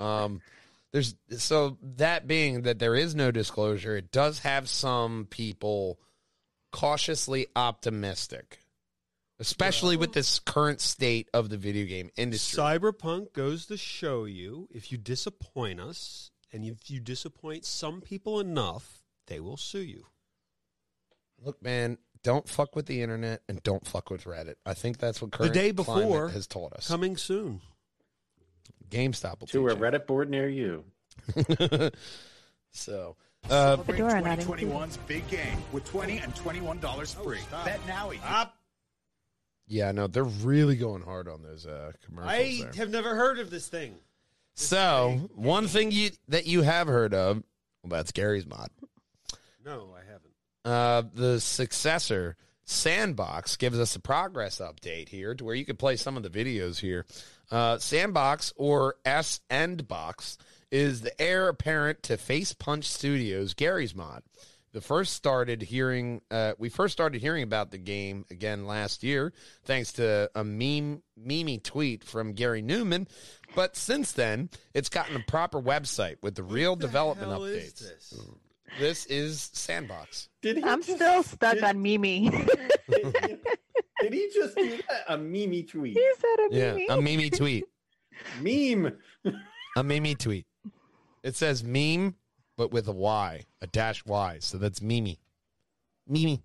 Um 0.00 0.40
there's 0.92 1.14
so 1.36 1.78
that 1.96 2.26
being 2.26 2.62
that 2.62 2.78
there 2.80 2.96
is 2.96 3.14
no 3.14 3.30
disclosure, 3.30 3.96
it 3.96 4.10
does 4.10 4.40
have 4.40 4.68
some 4.68 5.26
people 5.30 6.00
cautiously 6.76 7.46
optimistic. 7.56 8.58
Especially 9.38 9.96
with 9.96 10.12
this 10.12 10.38
current 10.38 10.80
state 10.80 11.28
of 11.34 11.50
the 11.50 11.56
video 11.58 11.86
game 11.86 12.10
industry. 12.16 12.58
Cyberpunk 12.58 13.32
goes 13.34 13.66
to 13.66 13.76
show 13.76 14.24
you 14.24 14.68
if 14.70 14.90
you 14.90 14.96
disappoint 14.96 15.78
us, 15.78 16.30
and 16.52 16.64
if 16.64 16.90
you 16.90 17.00
disappoint 17.00 17.66
some 17.66 18.00
people 18.00 18.40
enough, 18.40 19.02
they 19.26 19.40
will 19.40 19.58
sue 19.58 19.82
you. 19.82 20.06
Look, 21.42 21.62
man, 21.62 21.98
don't 22.22 22.48
fuck 22.48 22.74
with 22.74 22.86
the 22.86 23.02
internet 23.02 23.42
and 23.46 23.62
don't 23.62 23.86
fuck 23.86 24.08
with 24.10 24.24
Reddit. 24.24 24.54
I 24.64 24.72
think 24.72 24.98
that's 24.98 25.20
what 25.20 25.32
current 25.32 25.52
day 25.52 25.70
before, 25.70 26.28
has 26.28 26.46
taught 26.46 26.72
us. 26.72 26.88
Coming 26.88 27.18
soon. 27.18 27.60
GameStop 28.88 29.40
will 29.40 29.46
To 29.48 29.66
a 29.68 29.74
teach 29.74 29.82
Reddit 29.82 30.06
board 30.06 30.30
near 30.30 30.48
you. 30.48 30.84
you. 31.34 31.90
so, 32.70 33.16
uh, 33.50 33.76
Celebrate 33.76 33.94
Fedora 33.96 34.20
not 34.20 34.38
included. 34.38 34.68
2021's 34.68 34.96
big 34.98 35.28
game 35.28 35.58
with 35.72 35.84
20 35.84 36.18
and 36.18 36.34
$21 36.34 37.22
free. 37.24 37.38
Bet 37.64 37.80
now 37.86 38.10
at 38.10 38.18
Stop. 38.18 38.56
yeah, 39.66 39.92
no, 39.92 40.06
they're 40.06 40.24
really 40.24 40.76
going 40.76 41.02
hard 41.02 41.28
on 41.28 41.42
those 41.42 41.66
uh, 41.66 41.92
commercials. 42.04 42.32
I 42.32 42.58
there. 42.62 42.72
have 42.76 42.90
never 42.90 43.14
heard 43.14 43.38
of 43.38 43.50
this 43.50 43.68
thing. 43.68 43.94
So, 44.54 45.28
one 45.34 45.68
thing 45.68 45.90
you 45.90 46.10
that 46.28 46.46
you 46.46 46.62
have 46.62 46.86
heard 46.86 47.12
of, 47.12 47.42
well, 47.82 47.90
that's 47.90 48.12
Garry's 48.12 48.46
mod. 48.46 48.70
No, 49.64 49.90
I 49.94 50.00
haven't. 50.10 50.32
Uh, 50.64 51.02
the 51.12 51.40
successor, 51.40 52.36
Sandbox, 52.64 53.56
gives 53.56 53.78
us 53.78 53.96
a 53.96 54.00
progress 54.00 54.58
update 54.60 55.08
here 55.10 55.34
to 55.34 55.44
where 55.44 55.54
you 55.54 55.66
can 55.66 55.76
play 55.76 55.96
some 55.96 56.16
of 56.16 56.22
the 56.22 56.30
videos 56.30 56.78
here. 56.78 57.04
Uh, 57.50 57.76
Sandbox 57.78 58.54
or 58.56 58.96
S 59.04 59.40
Endbox 59.50 60.38
is 60.76 61.00
the 61.00 61.18
heir 61.20 61.48
apparent 61.48 62.02
to 62.04 62.16
Facepunch 62.18 62.84
Studios, 62.84 63.54
Garry's 63.54 63.94
mod. 63.94 64.22
The 64.72 64.80
first 64.82 65.14
started 65.14 65.62
hearing, 65.62 66.20
uh, 66.30 66.52
we 66.58 66.68
first 66.68 66.92
started 66.92 67.22
hearing 67.22 67.42
about 67.42 67.70
the 67.70 67.78
game 67.78 68.26
again 68.30 68.66
last 68.66 69.02
year, 69.02 69.32
thanks 69.64 69.92
to 69.94 70.30
a 70.34 70.44
meme, 70.44 71.02
meme 71.16 71.60
tweet 71.60 72.04
from 72.04 72.34
Garry 72.34 72.60
Newman. 72.60 73.08
But 73.54 73.74
since 73.74 74.12
then, 74.12 74.50
it's 74.74 74.90
gotten 74.90 75.16
a 75.16 75.20
proper 75.20 75.62
website 75.62 76.16
with 76.22 76.34
the 76.34 76.42
real 76.42 76.72
What 76.72 76.80
the 76.80 76.86
development 76.88 77.30
hell 77.30 77.44
is 77.44 77.72
updates. 77.72 77.78
this? 77.80 78.20
This 78.78 79.06
is 79.06 79.48
Sandbox. 79.54 80.28
Did 80.42 80.58
he? 80.58 80.62
I'm 80.64 80.82
just- 80.82 80.96
still 80.98 81.22
stuck 81.22 81.54
did- 81.54 81.64
on 81.64 81.80
Mimi. 81.80 82.28
Did, 82.88 83.40
did 84.02 84.12
he 84.12 84.30
just 84.34 84.54
do 84.56 84.76
that? 84.88 85.04
A 85.08 85.16
Mimi 85.16 85.62
tweet. 85.62 85.94
he 85.94 86.10
said 86.18 86.46
a 86.52 86.54
Yeah, 86.54 86.72
Mimi. 86.74 86.86
a 86.90 87.00
Mimi 87.02 87.30
tweet. 87.30 87.64
Meme. 88.42 88.92
A 89.76 89.82
Mimi 89.82 90.14
tweet. 90.14 90.46
It 91.26 91.34
says 91.34 91.64
meme, 91.64 92.14
but 92.56 92.70
with 92.70 92.86
a 92.86 92.92
Y, 92.92 93.42
a 93.60 93.66
dash 93.66 94.06
Y. 94.06 94.36
So 94.38 94.58
that's 94.58 94.80
Mimi. 94.80 95.18
Mimi. 96.06 96.44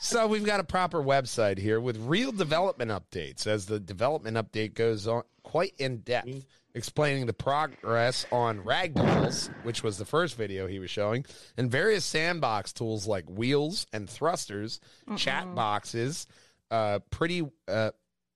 so 0.00 0.26
we've 0.26 0.44
got 0.44 0.60
a 0.60 0.64
proper 0.64 1.02
website 1.02 1.56
here 1.56 1.80
with 1.80 1.96
real 1.96 2.30
development 2.30 2.90
updates 2.90 3.46
as 3.46 3.64
the 3.64 3.80
development 3.80 4.36
update 4.36 4.74
goes 4.74 5.08
on 5.08 5.22
quite 5.44 5.72
in 5.78 6.00
depth, 6.00 6.44
explaining 6.74 7.24
the 7.24 7.32
progress 7.32 8.26
on 8.30 8.62
ragdolls, 8.62 9.48
which 9.62 9.82
was 9.82 9.96
the 9.96 10.04
first 10.04 10.36
video 10.36 10.66
he 10.66 10.78
was 10.78 10.90
showing, 10.90 11.24
and 11.56 11.70
various 11.70 12.04
sandbox 12.04 12.74
tools 12.74 13.06
like 13.06 13.24
wheels 13.30 13.86
and 13.94 14.10
thrusters, 14.10 14.78
chat 15.16 15.54
boxes, 15.54 16.26
uh, 16.70 16.98
pretty, 17.08 17.48
uh, 17.66 17.92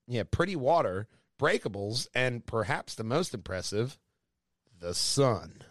yeah, 0.07 0.23
pretty 0.23 0.55
water, 0.55 1.07
breakables, 1.43 2.07
and 2.15 2.45
perhaps 2.45 2.95
the 2.95 3.03
most 3.03 3.33
impressive, 3.33 3.99
the 4.79 4.93
sun. 4.93 5.61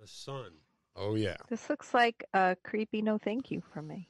The 0.00 0.06
sun. 0.06 0.50
Oh 0.94 1.14
yeah, 1.14 1.36
This 1.50 1.68
looks 1.68 1.92
like 1.92 2.24
a 2.32 2.56
creepy 2.64 3.02
no 3.02 3.18
thank 3.18 3.50
you 3.50 3.62
from 3.72 3.86
me. 3.88 4.08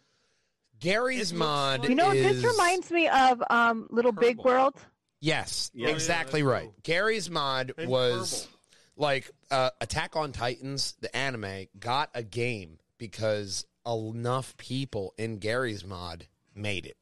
Garry's 0.78 1.32
mod. 1.32 1.89
You 1.89 1.94
know, 1.94 2.12
is, 2.12 2.43
this 2.43 2.53
reminds 2.53 2.90
me 2.90 3.09
of 3.09 3.43
um, 3.51 3.86
Little 3.90 4.12
Big 4.12 4.39
World. 4.39 4.74
Yes, 5.20 5.70
Yeah. 5.74 5.89
exactly 5.89 6.40
Yeah, 6.40 6.47
right. 6.47 6.62
cool. 6.65 6.74
Garry's 6.82 7.28
mod 7.31 7.73
And 7.78 7.89
was 7.90 8.47
Kerbal. 8.47 8.48
like 8.97 9.31
uh, 9.51 9.70
Attack 9.81 10.15
on 10.16 10.32
Titans, 10.32 10.94
the 11.01 11.15
anime, 11.16 11.66
got 11.81 12.11
a 12.15 12.23
game 12.23 12.78
because 12.98 13.65
enough 13.86 14.57
people 14.59 15.12
in 15.19 15.39
Garry's 15.39 15.85
mod 15.85 16.27
made 16.55 16.86
it. 16.86 16.97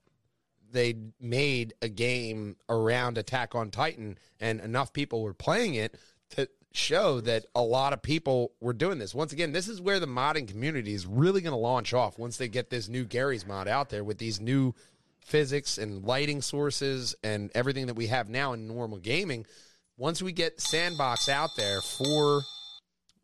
They 0.74 0.96
made 1.20 1.72
a 1.80 1.88
game 1.88 2.56
around 2.68 3.16
Attack 3.16 3.54
on 3.54 3.70
Titan, 3.70 4.18
and 4.40 4.60
enough 4.60 4.92
people 4.92 5.22
were 5.22 5.32
playing 5.32 5.76
it 5.76 5.96
to 6.30 6.48
show 6.72 7.20
that 7.20 7.46
a 7.54 7.62
lot 7.62 7.92
of 7.92 8.02
people 8.02 8.50
were 8.60 8.72
doing 8.72 8.98
this. 8.98 9.14
Once 9.14 9.32
again, 9.32 9.52
this 9.52 9.68
is 9.68 9.80
where 9.80 10.00
the 10.00 10.06
modding 10.06 10.48
community 10.48 10.92
is 10.92 11.06
really 11.06 11.40
going 11.40 11.52
to 11.52 11.56
launch 11.56 11.94
off 11.94 12.18
once 12.18 12.36
they 12.36 12.48
get 12.48 12.70
this 12.70 12.88
new 12.88 13.04
Garry's 13.04 13.46
mod 13.46 13.68
out 13.68 13.88
there 13.88 14.02
with 14.02 14.18
these 14.18 14.40
new 14.40 14.74
physics 15.20 15.78
and 15.78 16.04
lighting 16.04 16.42
sources 16.42 17.14
and 17.22 17.52
everything 17.54 17.86
that 17.86 17.94
we 17.94 18.08
have 18.08 18.28
now 18.28 18.52
in 18.52 18.66
normal 18.66 18.98
gaming. 18.98 19.46
Once 19.96 20.20
we 20.20 20.32
get 20.32 20.60
Sandbox 20.60 21.28
out 21.28 21.50
there 21.56 21.80
for 21.80 22.42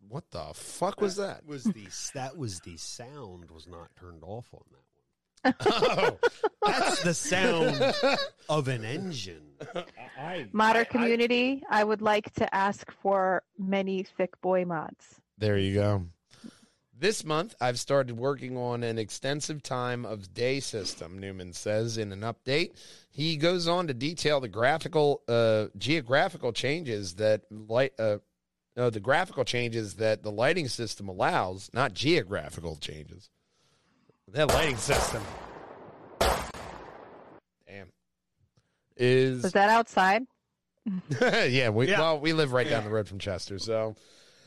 what 0.08 0.30
the 0.30 0.52
fuck 0.54 1.00
was 1.00 1.16
that? 1.16 1.44
Was 1.44 1.64
the 1.64 1.88
that 2.14 2.36
was 2.36 2.60
the 2.60 2.76
sound 2.76 3.50
was 3.50 3.66
not 3.66 3.90
turned 3.98 4.22
off 4.22 4.46
on 4.54 4.62
that. 4.70 4.89
Oh, 5.66 6.18
That's 6.66 7.02
the 7.02 7.14
sound 7.14 7.94
of 8.48 8.68
an 8.68 8.84
engine. 8.84 9.42
Modder 10.52 10.84
community, 10.84 11.62
I 11.70 11.82
would 11.84 12.02
like 12.02 12.32
to 12.34 12.54
ask 12.54 12.90
for 13.02 13.42
many 13.58 14.02
thick 14.02 14.40
boy 14.40 14.64
mods. 14.64 15.20
there 15.38 15.56
you 15.58 15.74
go. 15.74 16.06
This 16.96 17.24
month, 17.24 17.54
I've 17.62 17.78
started 17.80 18.18
working 18.18 18.58
on 18.58 18.82
an 18.82 18.98
extensive 18.98 19.62
time 19.62 20.04
of 20.04 20.34
day 20.34 20.60
system, 20.60 21.18
Newman 21.18 21.54
says 21.54 21.96
in 21.96 22.12
an 22.12 22.20
update. 22.20 22.72
He 23.08 23.38
goes 23.38 23.66
on 23.66 23.86
to 23.86 23.94
detail 23.94 24.38
the 24.40 24.48
graphical, 24.48 25.22
uh, 25.26 25.68
geographical 25.78 26.52
changes 26.52 27.14
that 27.14 27.44
light, 27.50 27.94
uh, 27.98 28.18
no, 28.76 28.90
the 28.90 29.00
graphical 29.00 29.44
changes 29.46 29.94
that 29.94 30.22
the 30.22 30.30
lighting 30.30 30.68
system 30.68 31.08
allows, 31.08 31.70
not 31.72 31.94
geographical 31.94 32.76
changes. 32.76 33.30
That 34.32 34.48
lighting 34.48 34.76
system. 34.76 35.22
Damn. 36.20 37.88
Is 38.96 39.42
Was 39.42 39.52
that 39.52 39.70
outside? 39.70 40.22
yeah, 41.20 41.68
we 41.70 41.88
Yeah. 41.88 41.98
well, 42.00 42.20
we 42.20 42.32
live 42.32 42.52
right 42.52 42.68
down 42.68 42.84
the 42.84 42.90
road 42.90 43.08
from 43.08 43.18
Chester, 43.18 43.58
so 43.58 43.96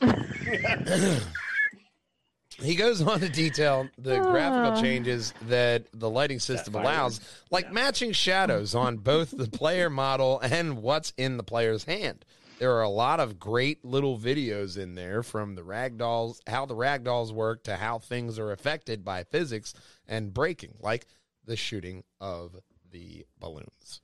he 2.60 2.74
goes 2.76 3.02
on 3.02 3.20
to 3.20 3.28
detail 3.28 3.88
the 3.98 4.18
graphical 4.20 4.72
Ah. 4.78 4.80
changes 4.80 5.32
that 5.42 5.84
the 5.92 6.08
lighting 6.10 6.40
system 6.40 6.74
allows, 6.74 7.20
like 7.50 7.72
matching 7.72 8.12
shadows 8.12 8.74
on 8.74 8.96
both 8.98 9.30
the 9.36 9.48
player 9.48 9.90
model 9.90 10.40
and 10.40 10.82
what's 10.82 11.12
in 11.16 11.36
the 11.36 11.42
player's 11.44 11.84
hand. 11.84 12.24
There 12.58 12.72
are 12.72 12.82
a 12.82 12.88
lot 12.88 13.18
of 13.20 13.38
great 13.40 13.84
little 13.84 14.18
videos 14.18 14.78
in 14.78 14.94
there 14.94 15.22
from 15.22 15.54
the 15.54 15.62
ragdolls, 15.62 16.40
how 16.46 16.66
the 16.66 16.74
ragdolls 16.76 17.32
work 17.32 17.64
to 17.64 17.76
how 17.76 17.98
things 17.98 18.38
are 18.38 18.52
affected 18.52 19.04
by 19.04 19.24
physics 19.24 19.74
and 20.06 20.32
breaking, 20.32 20.76
like 20.80 21.06
the 21.44 21.56
shooting 21.56 22.04
of 22.20 22.56
the 22.90 23.26
balloons. 23.38 24.00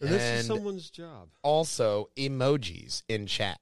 And 0.00 0.10
this 0.10 0.22
And- 0.22 0.40
is 0.40 0.46
someone's 0.46 0.88
job. 0.90 1.30
also 1.42 2.10
emojis 2.16 3.02
in 3.08 3.26
chat. 3.26 3.60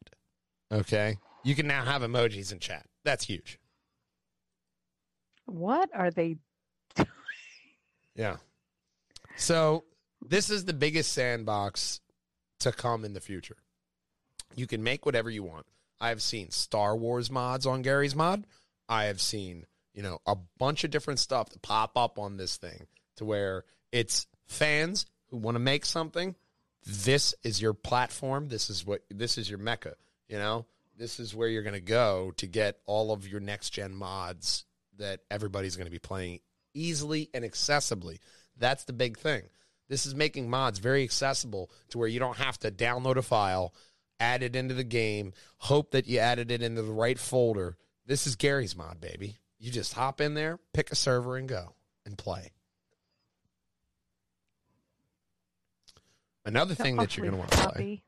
Okay. 0.70 1.16
You 1.43 1.55
can 1.55 1.66
now 1.66 1.84
have 1.84 2.02
emojis 2.02 2.52
in 2.52 2.59
chat. 2.60 2.86
That's 3.05 3.24
huge. 3.24 3.59
What 5.47 5.90
are 5.94 6.10
they? 6.10 6.36
Yeah. 8.14 8.36
So 9.36 9.84
this 10.20 10.51
is 10.51 10.66
the 10.66 10.74
biggest 10.74 11.12
sandbox 11.12 12.01
to 12.60 12.72
come 12.72 13.05
in 13.06 13.14
the 13.14 13.20
future. 13.20 13.56
You 14.54 14.66
can 14.66 14.82
make 14.82 15.06
whatever 15.06 15.30
you 15.30 15.42
want. 15.42 15.66
I 16.00 16.08
have 16.08 16.22
seen 16.22 16.50
Star 16.50 16.96
Wars 16.96 17.30
mods 17.30 17.66
on 17.66 17.82
Garry's 17.82 18.16
mod. 18.16 18.44
I 18.88 19.04
have 19.04 19.20
seen, 19.20 19.66
you 19.94 20.02
know, 20.02 20.18
a 20.26 20.36
bunch 20.58 20.84
of 20.84 20.90
different 20.90 21.20
stuff 21.20 21.50
that 21.50 21.62
pop 21.62 21.96
up 21.96 22.18
on 22.18 22.36
this 22.36 22.56
thing 22.56 22.86
to 23.16 23.24
where 23.24 23.64
it's 23.92 24.26
fans 24.46 25.06
who 25.28 25.36
want 25.36 25.54
to 25.54 25.60
make 25.60 25.84
something. 25.84 26.34
This 26.84 27.34
is 27.44 27.62
your 27.62 27.74
platform. 27.74 28.48
This 28.48 28.68
is 28.68 28.84
what 28.84 29.02
this 29.10 29.38
is 29.38 29.48
your 29.48 29.58
mecca, 29.58 29.94
you 30.28 30.38
know? 30.38 30.66
This 30.98 31.20
is 31.20 31.34
where 31.34 31.48
you're 31.48 31.62
going 31.62 31.74
to 31.74 31.80
go 31.80 32.32
to 32.36 32.46
get 32.46 32.78
all 32.86 33.12
of 33.12 33.26
your 33.26 33.40
next 33.40 33.70
gen 33.70 33.94
mods 33.94 34.64
that 34.98 35.20
everybody's 35.30 35.76
going 35.76 35.86
to 35.86 35.92
be 35.92 35.98
playing 35.98 36.40
easily 36.74 37.30
and 37.32 37.44
accessibly. 37.44 38.18
That's 38.58 38.84
the 38.84 38.92
big 38.92 39.18
thing. 39.18 39.42
This 39.88 40.06
is 40.06 40.14
making 40.14 40.50
mods 40.50 40.78
very 40.78 41.02
accessible 41.02 41.70
to 41.90 41.98
where 41.98 42.08
you 42.08 42.18
don't 42.18 42.36
have 42.36 42.58
to 42.60 42.70
download 42.70 43.16
a 43.16 43.22
file, 43.22 43.74
add 44.22 44.42
it 44.42 44.54
into 44.54 44.74
the 44.74 44.84
game, 44.84 45.32
hope 45.58 45.90
that 45.90 46.06
you 46.06 46.18
added 46.18 46.50
it 46.50 46.62
into 46.62 46.82
the 46.82 46.92
right 46.92 47.18
folder. 47.18 47.76
This 48.06 48.26
is 48.26 48.36
Garry's 48.36 48.76
mod, 48.76 49.00
baby. 49.00 49.36
You 49.58 49.70
just 49.70 49.94
hop 49.94 50.20
in 50.20 50.34
there, 50.34 50.58
pick 50.72 50.90
a 50.92 50.94
server, 50.94 51.36
and 51.36 51.48
go 51.48 51.74
and 52.06 52.16
play. 52.16 52.52
Another 56.44 56.74
thing 56.74 56.96
that 56.96 57.16
you're 57.16 57.26
going 57.26 57.34
to 57.34 57.38
want 57.38 57.50
to 57.52 57.68
play. 57.70 58.02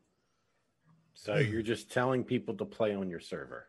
So 1.14 1.36
you're 1.36 1.62
just 1.62 1.92
telling 1.92 2.24
people 2.24 2.54
to 2.54 2.64
play 2.64 2.94
on 2.94 3.08
your 3.08 3.20
server. 3.20 3.66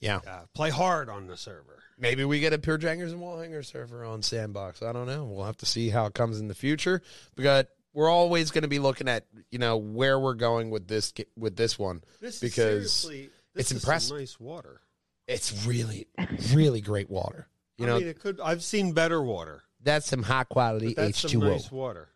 Yeah. 0.00 0.20
Yeah, 0.24 0.40
play 0.54 0.70
hard 0.70 1.08
on 1.08 1.26
the 1.26 1.36
server. 1.36 1.82
Maybe 1.98 2.24
we 2.24 2.40
get 2.40 2.52
a 2.52 2.58
Pure 2.58 2.78
Jangers 2.78 3.12
and 3.12 3.20
Wall 3.20 3.38
Hanger 3.38 3.62
server 3.62 4.04
on 4.04 4.22
Sandbox. 4.22 4.82
I 4.82 4.92
don't 4.92 5.06
know. 5.06 5.24
We'll 5.24 5.44
have 5.44 5.58
to 5.58 5.66
see 5.66 5.90
how 5.90 6.06
it 6.06 6.14
comes 6.14 6.40
in 6.40 6.48
the 6.48 6.54
future. 6.54 7.02
But 7.36 7.70
we're 7.94 8.10
always 8.10 8.50
going 8.50 8.62
to 8.62 8.68
be 8.68 8.78
looking 8.80 9.08
at 9.08 9.24
you 9.50 9.58
know 9.58 9.78
where 9.78 10.18
we're 10.20 10.34
going 10.34 10.68
with 10.70 10.86
this 10.86 11.14
with 11.36 11.56
this 11.56 11.78
one. 11.78 12.02
This 12.20 12.40
Because 12.40 12.84
is 12.84 12.92
seriously, 12.92 13.30
this 13.54 13.62
it's 13.62 13.70
is 13.72 13.82
impressive. 13.84 14.18
Nice 14.18 14.38
water. 14.38 14.82
It's 15.26 15.64
really 15.66 16.06
really 16.52 16.82
great 16.82 17.08
water. 17.08 17.48
You 17.78 17.86
I 17.86 17.88
know 17.88 17.98
mean, 17.98 18.08
it 18.08 18.20
could. 18.20 18.40
I've 18.40 18.62
seen 18.62 18.92
better 18.92 19.22
water. 19.22 19.62
that's 19.82 20.06
some 20.06 20.22
high 20.22 20.44
quality 20.44 20.94
H 20.98 21.22
two 21.22 21.42
O 21.42 21.48
nice 21.48 21.72
water. 21.72 22.10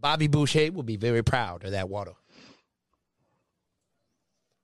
Bobby 0.00 0.26
Boucher 0.26 0.70
will 0.72 0.82
be 0.82 0.96
very 0.96 1.22
proud 1.22 1.64
of 1.64 1.70
that 1.72 1.88
water. 1.88 2.12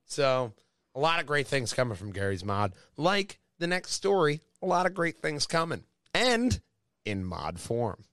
So, 0.06 0.52
a 0.94 1.00
lot 1.00 1.20
of 1.20 1.26
great 1.26 1.46
things 1.46 1.72
coming 1.72 1.96
from 1.96 2.12
Garry's 2.12 2.44
mod. 2.44 2.74
Like 2.96 3.38
the 3.58 3.66
next 3.66 3.92
story, 3.92 4.40
a 4.62 4.66
lot 4.66 4.86
of 4.86 4.94
great 4.94 5.18
things 5.18 5.46
coming. 5.46 5.84
And 6.12 6.60
in 7.04 7.24
mod 7.24 7.60
form. 7.60 8.04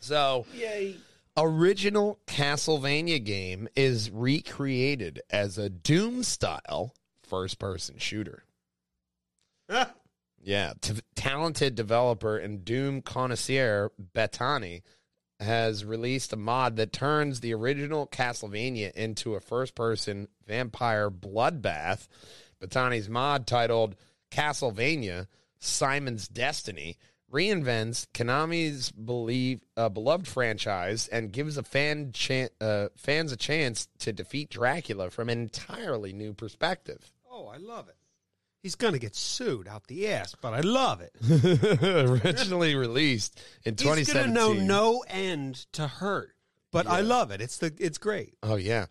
So, 0.00 0.46
Yay. 0.54 0.96
original 1.36 2.18
Castlevania 2.26 3.22
game 3.22 3.68
is 3.74 4.10
recreated 4.10 5.20
as 5.30 5.58
a 5.58 5.68
Doom 5.68 6.22
style 6.22 6.94
first 7.22 7.58
person 7.58 7.98
shooter. 7.98 8.44
Yeah, 10.46 10.74
t- 10.80 11.00
talented 11.16 11.74
developer 11.74 12.38
and 12.38 12.64
Doom 12.64 13.02
connoisseur 13.02 13.90
Batandy 14.14 14.82
has 15.40 15.84
released 15.84 16.32
a 16.32 16.36
mod 16.36 16.76
that 16.76 16.92
turns 16.92 17.40
the 17.40 17.52
original 17.52 18.06
Castlevania 18.06 18.92
into 18.92 19.34
a 19.34 19.40
first-person 19.40 20.28
vampire 20.46 21.10
bloodbath. 21.10 22.06
Batandy's 22.62 23.08
mod 23.08 23.48
titled 23.48 23.96
Castlevania: 24.30 25.26
Simon's 25.58 26.28
Destiny 26.28 26.96
reinvents 27.32 28.06
Konami's 28.14 28.90
believe, 28.92 29.60
uh, 29.76 29.88
beloved 29.88 30.26
franchise 30.28 31.08
and 31.08 31.32
gives 31.32 31.56
a 31.56 31.62
fan 31.62 32.12
chan- 32.12 32.50
uh, 32.60 32.88
fans 32.96 33.32
a 33.32 33.36
chance 33.36 33.88
to 34.00 34.12
defeat 34.12 34.50
Dracula 34.50 35.10
from 35.10 35.28
an 35.28 35.40
entirely 35.40 36.12
new 36.12 36.32
perspective. 36.34 37.12
Oh, 37.30 37.46
I 37.48 37.56
love 37.56 37.88
it. 37.88 37.96
He's 38.62 38.74
gonna 38.74 38.98
get 38.98 39.14
sued 39.14 39.68
out 39.68 39.86
the 39.86 40.08
ass, 40.08 40.34
but 40.40 40.52
I 40.52 40.60
love 40.60 41.00
it. 41.00 41.12
Originally 41.82 42.74
released 42.74 43.40
in 43.64 43.74
He's 43.78 43.84
gonna 43.84 44.00
2017. 44.04 44.32
know 44.34 44.52
no 44.52 45.04
end 45.08 45.66
to 45.72 45.86
hurt, 45.86 46.34
but 46.72 46.86
I 46.88 47.00
love 47.00 47.30
it. 47.30 47.40
It's 47.40 47.58
the 47.58 47.72
it's 47.78 47.98
great. 47.98 48.34
Oh 48.42 48.56
yeah. 48.56 48.86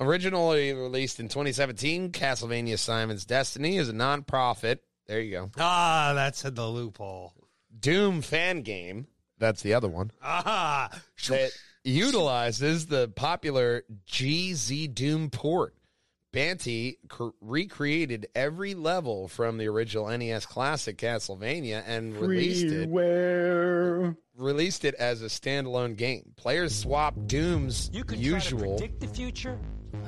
Originally 0.00 0.72
released 0.72 1.20
in 1.20 1.28
2017, 1.28 2.10
Castlevania 2.12 2.78
Simon's 2.78 3.26
Destiny 3.26 3.76
is 3.76 3.90
a 3.90 3.92
non-profit. 3.92 4.82
There 5.06 5.20
you 5.20 5.30
go. 5.32 5.50
Ah, 5.58 6.12
that's 6.14 6.40
the 6.42 6.66
loophole. 6.66 7.34
Doom 7.78 8.22
fan 8.22 8.62
game. 8.62 9.06
That's 9.38 9.62
the 9.62 9.74
other 9.74 9.88
one. 9.88 10.10
Ah, 10.22 10.90
That 11.28 11.50
utilizes 11.84 12.86
the 12.86 13.08
popular 13.08 13.84
GZDoom 14.06 15.32
port. 15.32 15.74
Banty 16.32 16.98
cr- 17.08 17.30
recreated 17.40 18.28
every 18.36 18.74
level 18.74 19.26
from 19.26 19.58
the 19.58 19.66
original 19.66 20.06
NES 20.16 20.46
classic 20.46 20.96
Castlevania 20.98 21.82
and 21.86 22.16
released 22.16 22.66
it 22.66 22.88
Freeware. 22.88 24.16
released 24.36 24.84
it 24.84 24.94
as 24.94 25.22
a 25.22 25.26
standalone 25.26 25.96
game. 25.96 26.32
Players 26.36 26.72
swap 26.76 27.14
Doom's 27.26 27.90
You 27.92 28.04
could 28.04 28.18
usual 28.20 28.78
try 28.78 28.86
to 28.86 28.92
predict 28.92 29.00
the 29.00 29.08
future. 29.08 29.58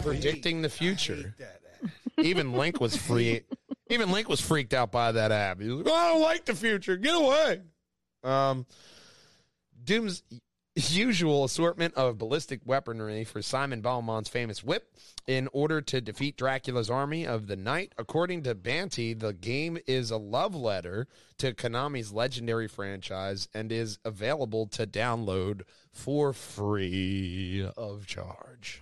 predicting 0.02 0.62
the 0.62 0.68
future. 0.68 1.34
Even 2.18 2.52
Link 2.52 2.80
was 2.80 2.96
free. 2.96 3.40
Even 3.92 4.10
Link 4.10 4.28
was 4.28 4.40
freaked 4.40 4.72
out 4.72 4.90
by 4.90 5.12
that 5.12 5.30
app. 5.30 5.60
He 5.60 5.68
was 5.68 5.84
like, 5.84 5.86
"Oh, 5.88 5.94
"I 5.94 6.08
don't 6.12 6.22
like 6.22 6.44
the 6.46 6.54
future. 6.54 6.96
Get 6.96 7.14
away." 7.14 7.60
Um, 8.24 8.66
Doom's 9.84 10.22
usual 10.74 11.44
assortment 11.44 11.92
of 11.94 12.16
ballistic 12.16 12.60
weaponry 12.64 13.24
for 13.24 13.42
Simon 13.42 13.82
Belmont's 13.82 14.30
famous 14.30 14.64
whip 14.64 14.96
in 15.26 15.48
order 15.52 15.82
to 15.82 16.00
defeat 16.00 16.38
Dracula's 16.38 16.88
army 16.88 17.26
of 17.26 17.46
the 17.46 17.56
night. 17.56 17.92
According 17.98 18.44
to 18.44 18.54
Banty, 18.54 19.12
the 19.12 19.34
game 19.34 19.76
is 19.86 20.10
a 20.10 20.16
love 20.16 20.54
letter 20.54 21.06
to 21.36 21.52
Konami's 21.52 22.12
legendary 22.12 22.68
franchise 22.68 23.48
and 23.52 23.70
is 23.70 23.98
available 24.04 24.66
to 24.68 24.86
download 24.86 25.62
for 25.92 26.32
free 26.32 27.68
of 27.76 28.06
charge. 28.06 28.80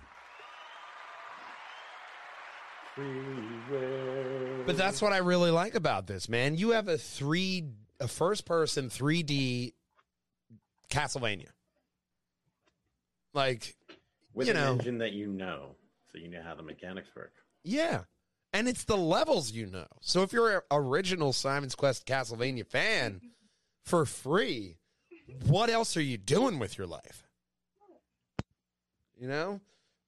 But 4.65 4.77
that's 4.77 5.01
what 5.01 5.13
I 5.13 5.17
really 5.17 5.51
like 5.51 5.75
about 5.75 6.07
this, 6.07 6.29
man. 6.29 6.55
You 6.57 6.71
have 6.71 6.87
a 6.87 6.97
three, 6.97 7.65
a 7.99 8.07
first 8.07 8.45
person 8.45 8.89
3D 8.89 9.73
Castlevania. 10.89 11.49
Like, 13.33 13.75
With 14.33 14.47
you 14.47 14.53
an 14.53 14.59
know, 14.59 14.71
engine 14.73 14.97
that 14.99 15.13
you 15.13 15.27
know, 15.27 15.75
so 16.11 16.17
you 16.17 16.27
know 16.29 16.41
how 16.43 16.53
the 16.55 16.63
mechanics 16.63 17.09
work. 17.15 17.33
yeah. 17.63 18.01
And 18.53 18.67
it's 18.67 18.83
the 18.83 18.97
levels 18.97 19.53
you 19.53 19.65
know. 19.65 19.87
So 20.01 20.23
if 20.23 20.33
you're 20.33 20.57
an 20.57 20.61
original 20.71 21.31
Simon's 21.31 21.73
Quest 21.73 22.05
Castlevania 22.05 22.67
fan 22.67 23.21
for 23.85 24.05
free, 24.05 24.75
what 25.45 25.69
else 25.69 25.95
are 25.95 26.01
you 26.01 26.17
doing 26.17 26.59
with 26.59 26.77
your 26.77 26.85
life? 26.85 27.23
You 29.17 29.29
know? 29.29 29.61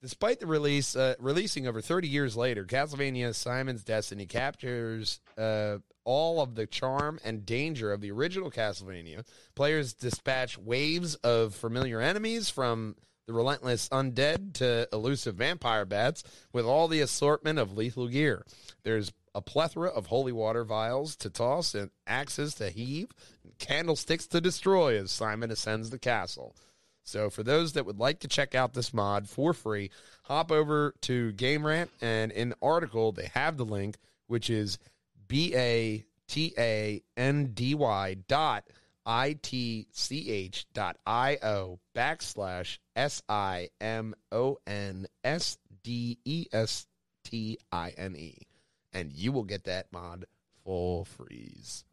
Despite 0.04 0.42
the 0.42 0.48
release, 0.48 0.98
uh, 0.98 1.16
releasing 1.18 1.66
over 1.66 1.80
30 1.80 2.10
years 2.10 2.36
later, 2.36 2.66
Castlevania 2.66 3.34
Simon's 3.34 3.86
Destiny 3.86 4.26
captures 4.26 5.22
uh, 5.38 5.78
all 6.04 6.42
of 6.42 6.56
the 6.56 6.68
charm 6.68 7.22
and 7.24 7.46
danger 7.46 7.94
of 7.94 8.02
the 8.02 8.12
original 8.12 8.52
Castlevania. 8.52 9.26
Players 9.56 9.94
dispatch 9.94 10.58
waves 10.58 11.16
of 11.16 11.56
familiar 11.56 12.02
enemies 12.02 12.50
from 12.50 12.98
the 13.28 13.34
relentless 13.34 13.88
undead 13.94 14.56
to 14.56 14.90
elusive 14.92 15.36
vampire 15.36 15.86
bats 15.86 16.26
with 16.52 16.66
all 16.66 16.90
the 16.90 17.00
assortment 17.00 17.58
of 17.58 17.78
lethal 17.78 18.10
gear. 18.10 18.46
There's 18.84 19.14
a 19.34 19.42
plethora 19.42 19.88
of 19.88 20.08
holy 20.08 20.34
water 20.34 20.66
vials 20.66 21.16
to 21.16 21.30
toss 21.30 21.74
and 21.74 21.92
axes 22.06 22.56
to 22.56 22.70
heave, 22.70 23.08
and 23.42 23.58
candlesticks 23.58 24.28
to 24.28 24.42
destroy 24.42 25.00
as 25.00 25.12
Simon 25.12 25.50
ascends 25.50 25.92
the 25.92 25.98
castle. 26.00 26.58
So 27.04 27.30
for 27.30 27.44
those 27.44 27.74
that 27.74 27.86
would 27.86 28.00
like 28.00 28.20
to 28.20 28.28
check 28.28 28.56
out 28.56 28.74
this 28.74 28.94
mod 28.94 29.28
for 29.28 29.54
free, 29.54 29.92
hop 30.24 30.52
over 30.52 30.94
to 31.02 31.32
Game 31.34 31.66
Rant 31.66 31.92
and 32.02 32.32
in 32.32 32.50
the 32.50 32.56
article 32.62 33.12
they 33.12 33.30
have 33.34 33.58
the 33.58 33.66
link, 33.66 33.98
which 34.28 34.50
is 34.50 34.80
B 35.28 35.54
A 35.56 36.06
T 36.28 36.54
A 36.58 37.02
N 37.18 37.52
D 37.54 37.76
Y 37.76 38.16
dot 38.28 38.64
I 39.06 39.38
T 39.42 39.88
C 39.92 40.32
H 40.32 40.66
dot 40.74 40.98
I 41.06 41.38
O 41.44 41.80
backslash 41.96 42.78
S 42.96 43.22
I 43.28 43.70
M 43.82 44.16
O 44.32 44.58
N 44.66 45.08
S 45.24 45.58
D 45.84 46.18
E 46.24 46.48
S 46.52 46.88
T 47.24 47.58
I 47.72 47.94
N 47.98 48.16
E. 48.16 48.48
And 48.94 49.12
you 49.12 49.32
will 49.32 49.44
get 49.44 49.66
that 49.66 49.92
mod 49.92 50.26
full 50.64 51.06
freeze. 51.06 51.84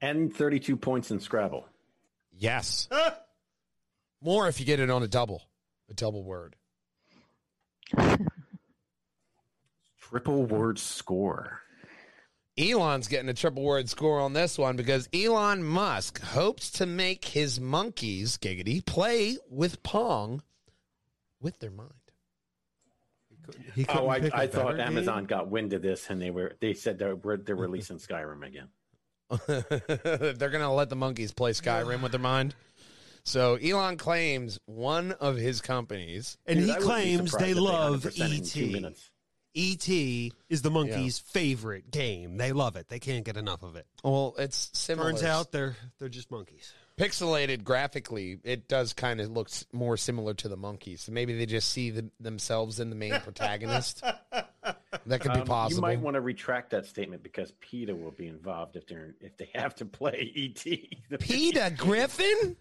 And 0.00 0.34
32 0.34 0.76
points 0.76 1.10
in 1.10 1.20
Scrabble. 1.20 1.66
Yes. 2.32 2.88
More 4.24 4.48
if 4.48 4.58
you 4.58 4.64
get 4.66 4.80
it 4.80 4.88
on 4.90 5.02
a 5.02 5.06
double, 5.08 5.42
a 5.90 5.94
double 5.94 6.24
word. 6.24 6.56
Triple 10.00 10.46
word 10.46 10.78
score. 10.78 11.60
Elon's 12.56 13.08
getting 13.08 13.28
a 13.28 13.34
triple 13.34 13.64
word 13.64 13.90
score 13.90 14.20
on 14.20 14.32
this 14.32 14.56
one 14.56 14.76
because 14.76 15.08
Elon 15.12 15.62
Musk 15.64 16.22
hopes 16.22 16.70
to 16.72 16.86
make 16.86 17.24
his 17.24 17.58
monkeys, 17.60 18.38
giggity, 18.38 18.84
play 18.84 19.36
with 19.50 19.82
Pong 19.82 20.40
with 21.40 21.58
their 21.58 21.72
mind. 21.72 21.90
He 23.74 23.84
Oh, 23.88 23.92
couldn't 23.92 24.10
I, 24.10 24.20
pick 24.20 24.32
a 24.32 24.36
I 24.36 24.46
thought 24.46 24.76
better 24.76 24.82
Amazon 24.88 25.18
game? 25.22 25.26
got 25.26 25.48
wind 25.50 25.72
of 25.74 25.82
this 25.82 26.08
and 26.08 26.22
they 26.22 26.30
were 26.30 26.54
they 26.60 26.72
said 26.74 26.98
they're 26.98 27.16
we're- 27.16 27.42
they're 27.44 27.56
releasing 27.56 27.98
Skyrim 27.98 28.46
again. 28.46 28.68
They're 29.48 30.50
going 30.50 30.60
to 30.60 30.68
let 30.70 30.90
the 30.90 30.96
monkeys 30.96 31.32
play 31.32 31.52
Skyrim 31.52 32.02
with 32.02 32.12
their 32.12 32.20
mind. 32.20 32.54
So 33.24 33.54
Elon 33.56 33.96
claims 33.96 34.58
one 34.66 35.12
of 35.12 35.36
his 35.36 35.60
companies. 35.60 36.36
And 36.46 36.58
Dude, 36.58 36.66
he 36.68 36.72
I 36.72 36.78
wouldn't 36.78 36.90
be 36.90 37.02
claims 37.30 37.32
they 37.32 37.54
love 37.54 38.02
100% 38.02 38.38
in 38.38 38.44
two 38.44 38.86
ET. 38.86 38.94
ET 39.56 39.88
is 40.50 40.62
the 40.62 40.70
monkeys' 40.70 41.20
favorite 41.20 41.90
game. 41.90 42.36
They 42.36 42.52
love 42.52 42.76
it. 42.76 42.88
They 42.88 42.98
can't 42.98 43.24
get 43.24 43.36
enough 43.36 43.62
of 43.62 43.76
it. 43.76 43.86
Well, 44.02 44.34
it's 44.38 44.70
similar. 44.74 45.10
Turns 45.10 45.22
out 45.22 45.52
they're 45.52 45.76
they're 45.98 46.08
just 46.08 46.30
monkeys. 46.30 46.72
pixelated 46.98 47.62
graphically, 47.62 48.38
it 48.42 48.66
does 48.68 48.92
kind 48.92 49.20
of 49.20 49.30
look 49.30 49.48
more 49.72 49.96
similar 49.96 50.34
to 50.34 50.48
the 50.48 50.56
monkeys. 50.56 51.02
So 51.02 51.12
maybe 51.12 51.38
they 51.38 51.46
just 51.46 51.68
see 51.70 51.90
the, 51.90 52.10
themselves 52.18 52.80
in 52.80 52.90
the 52.90 52.96
main 52.96 53.18
protagonist. 53.20 54.02
That 55.06 55.20
could 55.20 55.34
be 55.34 55.40
Um, 55.40 55.46
possible. 55.46 55.76
You 55.76 55.82
might 55.82 56.00
want 56.00 56.14
to 56.14 56.22
retract 56.22 56.70
that 56.70 56.86
statement 56.86 57.22
because 57.22 57.52
PETA 57.60 57.94
will 57.94 58.12
be 58.12 58.26
involved 58.26 58.76
if 58.76 58.86
they're 58.86 59.14
if 59.20 59.36
they 59.36 59.50
have 59.54 59.74
to 59.74 59.84
play 59.84 60.32
ET. 60.34 61.18
Peter 61.20 61.70
Griffin? 61.76 62.56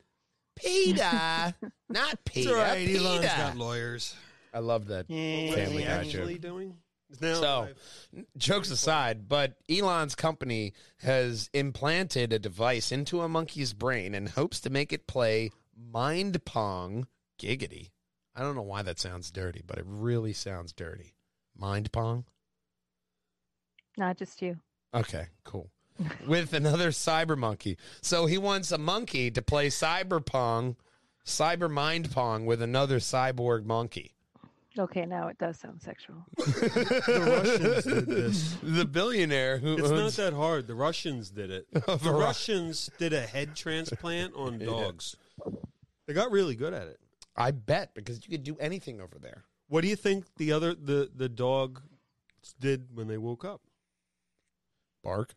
Peter. 0.56 1.54
Not 1.90 2.26
Peter. 2.26 2.50
It's 2.50 2.50
all 2.50 2.56
right. 2.56 2.88
Elon's 2.90 3.22
Peter. 3.26 3.38
got 3.38 3.58
lawyers. 3.58 4.16
I 4.54 4.60
love 4.60 4.88
that 4.88 5.06
What's 5.10 5.56
Family 5.56 5.82
he 5.82 5.88
Guy 5.88 5.92
actually 5.92 6.34
joke. 6.36 6.42
doing? 6.42 6.78
He's 7.10 7.22
now 7.22 7.34
So, 7.36 7.60
alive. 7.60 8.26
jokes 8.38 8.70
aside, 8.72 9.28
but 9.28 9.56
Elon's 9.70 10.16
company 10.16 10.74
has 10.98 11.50
implanted 11.54 12.32
a 12.34 12.40
device 12.40 12.92
into 12.92 13.22
a 13.22 13.30
monkey's 13.30 13.74
brain 13.74 14.14
and 14.16 14.30
hopes 14.30 14.60
to 14.62 14.70
make 14.70 14.94
it 14.94 15.08
play 15.08 15.52
Mind 15.76 16.44
Pong 16.46 17.08
Giggity. 17.40 17.90
I 18.36 18.42
don't 18.42 18.56
know 18.56 18.62
why 18.64 18.82
that 18.84 19.00
sounds 19.00 19.32
dirty, 19.32 19.62
but 19.66 19.78
it 19.78 19.86
really 19.88 20.34
sounds 20.34 20.72
dirty. 20.74 21.14
Mind 21.56 21.92
Pong? 21.92 22.26
Not 23.98 24.18
just 24.18 24.42
you. 24.42 24.58
Okay, 24.94 25.28
cool. 25.44 25.70
With 26.28 26.54
another 26.54 26.90
cyber 26.90 27.38
monkey. 27.38 27.78
So 28.02 28.26
he 28.26 28.38
wants 28.38 28.72
a 28.72 28.78
monkey 28.78 29.30
to 29.32 29.42
play 29.42 29.68
cyber 29.68 30.26
pong, 30.26 30.76
cyber 31.26 31.70
mind 31.70 32.12
pong 32.12 32.46
with 32.46 32.62
another 32.62 33.00
cyborg 33.00 33.66
monkey. 33.66 34.14
Okay, 34.78 35.06
now 35.06 35.28
it 35.28 35.38
does 35.38 35.60
sound 35.60 35.82
sexual. 35.84 36.26
the 36.36 37.44
Russians 37.44 37.84
did 37.84 38.06
this. 38.08 38.58
The 38.64 38.86
billionaire 38.86 39.60
who 39.60 39.78
It's 39.78 39.90
not 39.92 40.12
that 40.14 40.34
hard. 40.34 40.66
The 40.66 40.74
Russians 40.74 41.30
did 41.30 41.52
it. 41.52 41.68
Oh, 41.88 41.96
the 41.96 42.06
The 42.06 42.12
Ru- 42.12 42.20
Russians 42.22 42.90
did 42.98 43.14
a 43.14 43.22
head 43.22 43.56
transplant 43.56 44.34
on 44.36 44.58
dogs. 44.58 45.16
They 46.08 46.14
got 46.14 46.32
really 46.32 46.56
good 46.56 46.74
at 46.74 46.88
it. 46.88 47.00
I 47.36 47.52
bet 47.52 47.94
because 47.94 48.22
you 48.26 48.32
could 48.32 48.44
do 48.44 48.58
anything 48.60 49.00
over 49.00 49.20
there. 49.20 49.44
What 49.68 49.82
do 49.82 49.88
you 49.88 49.96
think 49.96 50.26
the 50.38 50.52
other 50.52 50.74
the 50.74 51.10
the 51.16 51.30
dog 51.30 51.82
did 52.60 52.88
when 52.96 53.08
they 53.08 53.18
woke 53.18 53.46
up? 53.46 53.62
Bark. 55.04 55.36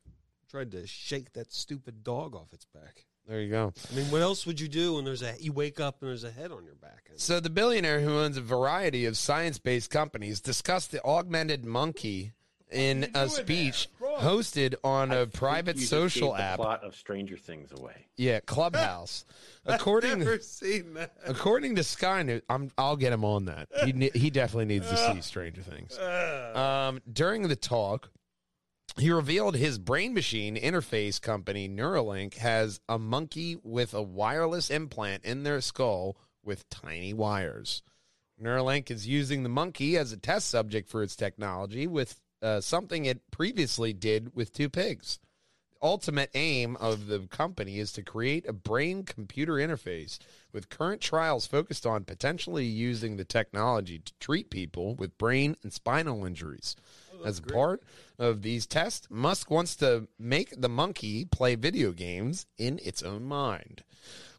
Tried 0.50 0.70
to 0.72 0.86
shake 0.86 1.32
that 1.32 1.52
stupid 1.52 2.04
dog 2.04 2.36
off 2.36 2.52
its 2.52 2.64
back. 2.66 3.06
There 3.26 3.40
you 3.40 3.50
go. 3.50 3.72
I 3.90 3.96
mean, 3.96 4.08
what 4.12 4.22
else 4.22 4.46
would 4.46 4.60
you 4.60 4.68
do 4.68 4.94
when 4.94 5.04
there's 5.04 5.22
a 5.22 5.34
you 5.40 5.52
wake 5.52 5.80
up 5.80 5.96
and 6.00 6.08
there's 6.08 6.22
a 6.22 6.30
head 6.30 6.52
on 6.52 6.64
your 6.64 6.76
back? 6.76 7.10
So 7.16 7.40
the 7.40 7.50
billionaire 7.50 8.00
who 8.00 8.10
owns 8.18 8.36
a 8.36 8.40
variety 8.40 9.04
of 9.06 9.16
science-based 9.16 9.90
companies 9.90 10.40
discussed 10.40 10.92
the 10.92 11.02
augmented 11.04 11.64
monkey 11.64 12.32
in 12.70 13.10
a 13.14 13.28
speech 13.28 13.88
hosted 14.00 14.74
on 14.84 15.10
a 15.12 15.26
private 15.26 15.76
You 15.76 15.86
social 15.86 16.30
gave 16.30 16.36
the 16.38 16.42
app. 16.42 16.56
Plot 16.56 16.84
of 16.84 16.94
Stranger 16.94 17.36
Things 17.36 17.72
away. 17.72 18.06
Yeah, 18.16 18.40
Clubhouse. 18.40 19.24
According 19.66 20.20
never 20.20 20.38
seen 20.38 20.94
that. 20.94 21.12
according 21.26 21.74
to 21.76 21.82
Sky 21.82 22.22
News, 22.22 22.42
I'm, 22.48 22.70
I'll 22.78 22.96
get 22.96 23.12
him 23.12 23.24
on 23.24 23.46
that. 23.46 23.68
He 23.84 24.10
he 24.14 24.30
definitely 24.30 24.66
needs 24.66 24.88
to 24.88 24.96
see 25.14 25.20
Stranger 25.20 25.62
Things. 25.62 25.98
Um, 25.98 27.00
during 27.12 27.48
the 27.48 27.56
talk, 27.56 28.10
he 28.98 29.10
revealed 29.10 29.56
his 29.56 29.78
brain 29.78 30.14
machine 30.14 30.56
interface 30.56 31.20
company 31.20 31.68
Neuralink 31.68 32.34
has 32.34 32.80
a 32.88 32.98
monkey 32.98 33.56
with 33.62 33.92
a 33.92 34.02
wireless 34.02 34.70
implant 34.70 35.24
in 35.24 35.42
their 35.42 35.60
skull 35.60 36.16
with 36.42 36.68
tiny 36.70 37.12
wires. 37.12 37.82
Neuralink 38.42 38.90
is 38.90 39.06
using 39.06 39.42
the 39.42 39.48
monkey 39.48 39.96
as 39.96 40.12
a 40.12 40.16
test 40.16 40.48
subject 40.48 40.88
for 40.88 41.02
its 41.02 41.16
technology 41.16 41.86
with 41.86 42.20
uh, 42.42 42.60
something 42.60 43.04
it 43.04 43.30
previously 43.30 43.92
did 43.92 44.34
with 44.34 44.52
two 44.52 44.68
pigs. 44.68 45.18
The 45.72 45.86
ultimate 45.86 46.30
aim 46.34 46.76
of 46.76 47.06
the 47.06 47.20
company 47.30 47.78
is 47.78 47.92
to 47.92 48.02
create 48.02 48.48
a 48.48 48.52
brain 48.52 49.04
computer 49.04 49.54
interface 49.54 50.18
with 50.52 50.68
current 50.68 51.00
trials 51.00 51.46
focused 51.46 51.86
on 51.86 52.04
potentially 52.04 52.64
using 52.64 53.16
the 53.16 53.24
technology 53.24 53.98
to 53.98 54.12
treat 54.20 54.50
people 54.50 54.94
with 54.94 55.18
brain 55.18 55.56
and 55.62 55.72
spinal 55.72 56.24
injuries. 56.24 56.76
As 57.24 57.38
a 57.38 57.42
part 57.42 57.82
of 58.18 58.42
these 58.42 58.66
tests, 58.66 59.06
Musk 59.10 59.50
wants 59.50 59.76
to 59.76 60.08
make 60.18 60.60
the 60.60 60.68
monkey 60.68 61.24
play 61.24 61.54
video 61.54 61.92
games 61.92 62.46
in 62.58 62.80
its 62.82 63.02
own 63.02 63.24
mind. 63.24 63.82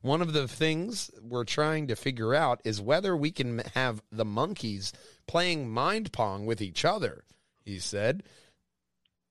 One 0.01 0.21
of 0.21 0.33
the 0.33 0.47
things 0.47 1.11
we're 1.21 1.43
trying 1.43 1.87
to 1.87 1.95
figure 1.95 2.33
out 2.35 2.61
is 2.63 2.81
whether 2.81 3.15
we 3.17 3.31
can 3.31 3.59
have 3.73 4.01
the 4.11 4.25
monkeys 4.25 4.93
playing 5.27 5.69
mind 5.69 6.11
pong 6.11 6.45
with 6.45 6.61
each 6.61 6.85
other, 6.85 7.23
he 7.65 7.79
said. 7.79 8.23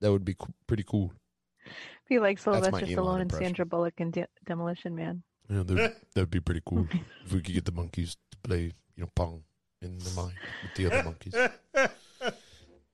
That 0.00 0.12
would 0.12 0.24
be 0.24 0.34
co- 0.34 0.52
pretty 0.66 0.84
cool. 0.86 1.12
Be 2.08 2.18
like 2.18 2.38
That's 2.42 2.70
my 2.70 2.80
Sylvester 2.80 3.00
Elon 3.00 3.18
Stallone 3.18 3.20
and. 3.22 3.32
Sandra 3.32 3.66
Bullock 3.66 3.94
in 3.98 4.10
De- 4.10 4.28
Demolition 4.44 4.94
Man. 4.94 5.22
Yeah, 5.48 5.62
that 5.62 5.96
would 6.16 6.30
be 6.30 6.40
pretty 6.40 6.62
cool 6.64 6.86
if 7.24 7.32
we 7.32 7.40
could 7.40 7.54
get 7.54 7.64
the 7.64 7.72
monkeys 7.72 8.16
to 8.32 8.38
play, 8.48 8.72
you 8.96 9.02
know, 9.02 9.10
pong 9.14 9.42
in 9.82 9.98
the 9.98 10.10
mind 10.10 10.34
with 10.62 10.74
the 10.74 10.86
other 10.86 11.02
monkeys. 11.04 11.34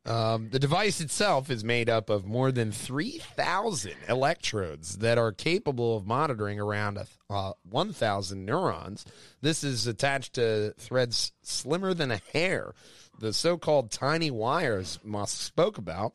Um, 0.05 0.49
the 0.51 0.59
device 0.59 1.01
itself 1.01 1.49
is 1.49 1.63
made 1.63 1.89
up 1.89 2.11
of 2.11 2.27
more 2.27 2.51
than 2.51 2.73
3,000 2.73 3.93
electrodes 4.09 4.99
that 4.99 5.17
are 5.17 5.31
capable 5.31 5.97
of 5.97 6.07
monitoring 6.07 6.59
around 6.59 6.99
uh, 7.31 7.53
1,000 7.71 8.45
neurons. 8.45 9.05
This 9.43 9.63
is 9.63 9.87
attached 9.87 10.35
to 10.35 10.75
threads 10.77 11.33
slimmer 11.43 11.95
than 11.95 12.11
a 12.11 12.21
hair, 12.33 12.75
the 13.21 13.33
so 13.33 13.57
called 13.57 13.93
tiny 13.93 14.31
wires 14.31 14.99
Musk 15.05 15.41
spoke 15.41 15.79
about. 15.79 16.15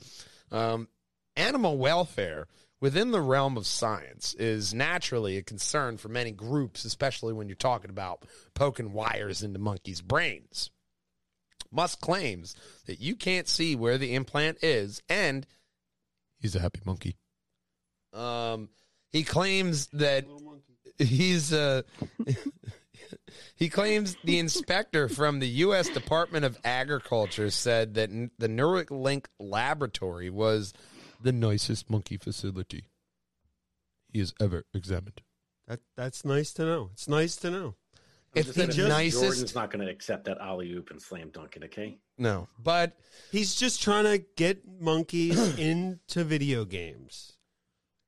Um, 0.52 0.90
animal 1.38 1.78
welfare 1.78 2.48
within 2.82 3.12
the 3.12 3.22
realm 3.22 3.56
of 3.56 3.66
science 3.66 4.34
is 4.34 4.74
naturally 4.74 5.38
a 5.38 5.44
concern 5.44 5.98
for 5.98 6.10
many 6.10 6.32
groups, 6.32 6.84
especially 6.84 7.32
when 7.32 7.48
you're 7.48 7.56
talking 7.56 7.90
about 7.90 8.24
poking 8.54 8.92
wires 8.92 9.44
into 9.44 9.60
monkeys' 9.60 10.02
brains. 10.02 10.72
Musk 11.72 12.00
claims 12.00 12.56
that 12.86 13.00
you 13.00 13.16
can't 13.16 13.48
see 13.48 13.76
where 13.76 13.98
the 13.98 14.16
implant 14.16 14.64
is, 14.64 15.02
and 15.10 15.46
he's 16.40 16.56
a 16.56 16.60
happy 16.60 16.82
monkey. 16.86 17.18
Um, 18.14 18.70
he 19.10 19.24
claims 19.24 19.88
that 19.88 20.26
he's 20.98 21.54
uh, 21.54 21.84
he 23.56 23.70
claims 23.70 24.18
the 24.24 24.40
inspector 24.40 25.08
from 25.08 25.40
the 25.40 25.48
U.S. 25.48 25.90
Department 25.90 26.46
of 26.46 26.58
Agriculture 26.64 27.50
said 27.50 27.94
that 27.96 28.10
n- 28.10 28.32
the 28.38 28.48
Neuralink 28.48 29.26
laboratory 29.40 30.30
was 30.30 30.74
the 31.22 31.32
nicest 31.32 31.90
monkey 31.90 32.18
facility 32.18 32.86
he 34.12 34.20
has 34.20 34.34
ever 34.40 34.64
examined. 34.74 35.22
That 35.68 35.82
that's 35.96 36.24
nice 36.24 36.54
to 36.54 36.66
know. 36.66 36.90
It's 36.94 37.08
nice 37.08 37.36
to 37.38 37.52
know. 37.52 37.76
I'm 38.36 38.40
It's 38.42 38.48
just 38.54 38.68
the 38.68 38.72
saying, 38.74 38.90
nicest- 38.90 39.24
Jordan's 39.24 39.56
not 39.56 39.72
going 39.72 39.86
to 39.86 39.92
accept 39.92 40.26
that 40.26 40.38
alley 40.40 40.72
oop 40.72 40.92
and 40.92 41.02
slam 41.02 41.30
dunk 41.30 41.56
it. 41.56 41.64
Okay. 41.66 41.98
No, 42.18 42.48
but 42.62 42.98
He's 43.32 43.56
just 43.56 43.82
trying 43.82 44.04
to 44.06 44.24
get 44.36 44.62
monkeys 44.82 45.38
into 45.60 46.24
video 46.24 46.66
games. 46.66 47.37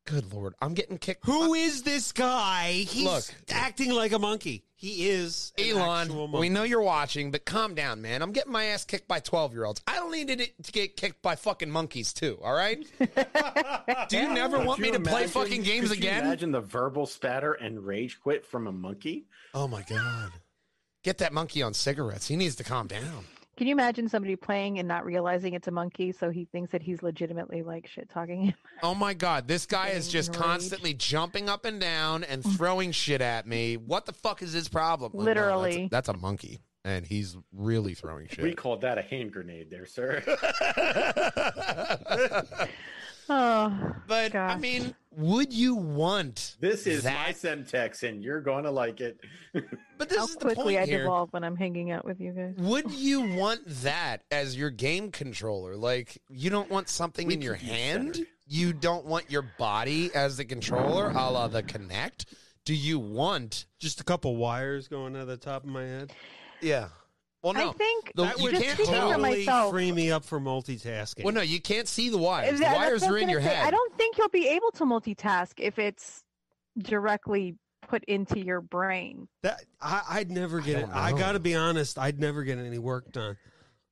Good 0.10 0.34
lord, 0.34 0.53
I'm 0.61 0.73
getting 0.73 0.98
kicked. 0.98 1.26
Who 1.26 1.53
is 1.53 1.84
this 1.84 2.11
guy? 2.11 2.72
He's 2.88 3.03
Look. 3.06 3.23
acting 3.49 3.91
like 3.91 4.11
a 4.11 4.19
monkey. 4.19 4.64
He 4.76 5.10
is 5.10 5.52
an 5.57 5.65
actual 5.65 5.81
Elon, 5.81 6.07
monkey. 6.31 6.38
we 6.40 6.49
know 6.49 6.64
you're 6.64 6.81
watching, 6.81 7.31
but 7.31 7.45
calm 7.45 7.76
down, 7.76 8.02
man. 8.02 8.22
I'm 8.22 8.31
getting 8.31 8.52
my 8.53 8.65
ass 8.65 8.86
kicked 8.86 9.07
by 9.10 9.19
12 9.19 9.52
year 9.53 9.65
olds. 9.65 9.81
I 9.86 9.95
don't 9.95 10.11
need 10.11 10.30
it 10.30 10.64
to 10.64 10.72
get 10.72 10.95
kicked 10.95 11.22
by 11.22 11.36
fucking 11.36 11.69
monkeys, 11.69 12.14
too, 12.14 12.40
all 12.41 12.53
right? 12.53 12.80
Do 14.10 14.18
you 14.18 14.34
never 14.34 14.57
Could 14.57 14.65
want 14.68 14.80
me 14.80 14.88
you 14.88 14.94
to 14.94 14.99
play 15.02 15.23
imagine- 15.23 15.30
fucking 15.30 15.64
games 15.64 15.90
could 15.90 15.98
you 16.02 16.10
again? 16.10 16.26
Imagine 16.26 16.52
the 16.52 16.61
verbal 16.61 17.06
spatter 17.06 17.53
and 17.53 17.86
rage 17.86 18.19
quit 18.22 18.45
from 18.45 18.68
a 18.68 18.72
monkey. 18.72 19.26
Oh 19.53 19.68
my 19.68 19.81
God. 19.84 20.31
Get 21.03 21.18
that 21.19 21.34
monkey 21.34 21.61
on 21.61 21.73
cigarettes. 21.73 22.27
He 22.27 22.36
needs 22.38 22.56
to 22.57 22.64
calm 22.64 22.88
down. 22.88 23.26
Can 23.60 23.68
you 23.68 23.73
imagine 23.73 24.07
somebody 24.07 24.38
playing 24.38 24.80
and 24.80 24.88
not 24.88 25.03
realizing 25.03 25.53
it's 25.53 25.68
a 25.68 25.72
monkey, 25.72 26.14
so 26.14 26.30
he 26.30 26.45
thinks 26.45 26.72
that 26.72 26.81
he's 26.81 27.03
legitimately 27.03 27.61
like 27.61 27.88
shit 27.88 28.10
talking? 28.10 28.53
Oh 28.81 28.95
my 28.95 29.14
God. 29.14 29.49
This 29.49 29.65
guy 29.65 29.90
is 29.90 30.07
just 30.07 30.31
Getting 30.31 30.48
constantly 30.48 30.94
jumping 30.94 31.49
up 31.49 31.65
and 31.65 31.81
down 31.81 32.23
and 32.23 32.41
throwing 32.57 32.94
shit 32.94 33.19
at 33.19 33.45
me. 33.45 33.76
What 33.76 34.06
the 34.06 34.14
fuck 34.14 34.41
is 34.41 34.53
his 34.53 34.69
problem? 34.69 35.11
Well, 35.14 35.26
no, 35.26 35.34
that's 35.34 35.38
a- 35.38 35.41
Literally. 35.57 35.90
that's, 35.91 36.07
a 36.07 36.15
monkey, 36.15 36.60
and 36.86 37.06
he's 37.06 37.36
really 37.52 37.95
throwing 37.95 38.30
shit. 38.30 38.41
We 38.41 38.56
called 38.56 38.80
that 38.84 38.98
a 38.98 39.02
hand 39.02 39.34
grenade, 39.34 39.69
there, 39.69 39.86
sir. 39.86 40.23
oh, 43.30 43.95
but 44.07 44.35
I 44.35 44.57
mean, 44.57 44.95
would 45.15 45.51
you 45.53 45.76
want 45.76 46.57
this 46.60 46.88
is 46.88 47.03
my 47.03 47.11
that? 47.11 47.35
Semtex, 47.35 48.07
and 48.07 48.23
you're 48.23 48.41
going 48.41 48.64
to 48.64 48.72
like 48.72 49.01
it. 49.01 49.19
But 49.97 50.07
this 50.07 50.18
how 50.18 50.23
is 50.26 50.35
the 50.35 50.39
quickly 50.45 50.64
point 50.76 50.77
I 50.77 50.85
here. 50.85 50.99
devolve 50.99 51.34
when 51.34 51.43
I'm 51.43 51.57
hanging 51.57 51.91
out 51.91 52.06
with 52.06 52.22
you 52.22 52.31
guys. 52.31 52.53
Would 52.57 52.89
you 52.93 53.35
want 53.35 53.60
that 53.84 54.23
as 54.31 54.56
your 54.56 54.69
game 54.69 55.11
controller? 55.11 55.76
Like, 55.76 56.22
you 56.30 56.49
don't 56.49 56.69
want 56.69 56.88
something 56.88 57.27
We 57.27 57.34
in 57.34 57.41
your 57.41 57.56
hand. 57.56 58.15
centered. 58.15 58.27
You 58.47 58.72
don't 58.72 59.06
want 59.06 59.30
your 59.30 59.41
body 59.57 60.10
as 60.15 60.38
the 60.38 60.45
controller, 60.45 61.10
a 61.10 61.30
la 61.30 61.47
the 61.49 61.64
Kinect. 61.64 62.26
Do 62.64 62.73
you 62.73 62.97
want? 62.97 63.65
Just 63.77 63.99
a 63.99 64.06
couple 64.06 64.38
wires 64.38 64.88
going 64.88 65.14
to 65.15 65.26
the 65.26 65.35
top 65.38 65.64
of 65.65 65.69
my 65.69 65.84
head. 65.84 66.14
Yeah. 66.61 66.88
Well, 67.41 67.53
no. 67.53 67.70
I 67.70 67.74
think 67.74 68.11
The- 68.16 68.24
That 68.24 68.38
you 68.38 68.44
would 68.44 68.52
just 68.52 68.64
can't 68.64 68.76
speaking 68.78 68.94
tell. 68.94 69.10
totally 69.11 69.40
myself. 69.40 69.72
free 69.72 69.91
me 69.91 70.11
up 70.11 70.26
for 70.26 70.40
multitasking. 70.40 71.24
Well, 71.24 71.34
no, 71.34 71.41
you 71.41 71.61
can't 71.61 71.88
see 71.88 72.10
the 72.10 72.18
wires. 72.18 72.52
The 72.53 72.57
That- 72.66 72.72
that's 72.72 72.78
wires 72.80 73.03
are 73.03 73.18
in 73.18 73.30
your 73.30 73.41
say. 73.41 73.48
head. 73.48 73.66
I 73.68 73.72
don't 73.72 73.95
think 73.98 74.18
you'll 74.18 74.28
be 74.30 74.48
able 74.49 74.72
to 74.72 74.84
multitask 74.86 75.52
if 75.57 75.80
it's 75.80 76.24
directly 76.78 77.56
put 77.88 78.03
into 78.06 78.40
your 78.40 78.61
brain. 78.61 79.28
That 79.44 79.64
I, 79.82 80.02
I'd 80.10 80.32
never 80.32 80.60
get 80.60 80.78
it. 80.78 80.82
don't 80.82 80.91
I 80.94 81.11
got 81.18 81.32
to 81.34 81.40
be 81.40 81.56
honest. 81.56 81.98
I'd 81.98 82.20
never 82.20 82.44
get 82.44 82.57
any 82.57 82.78
work 82.78 83.11
done. 83.11 83.38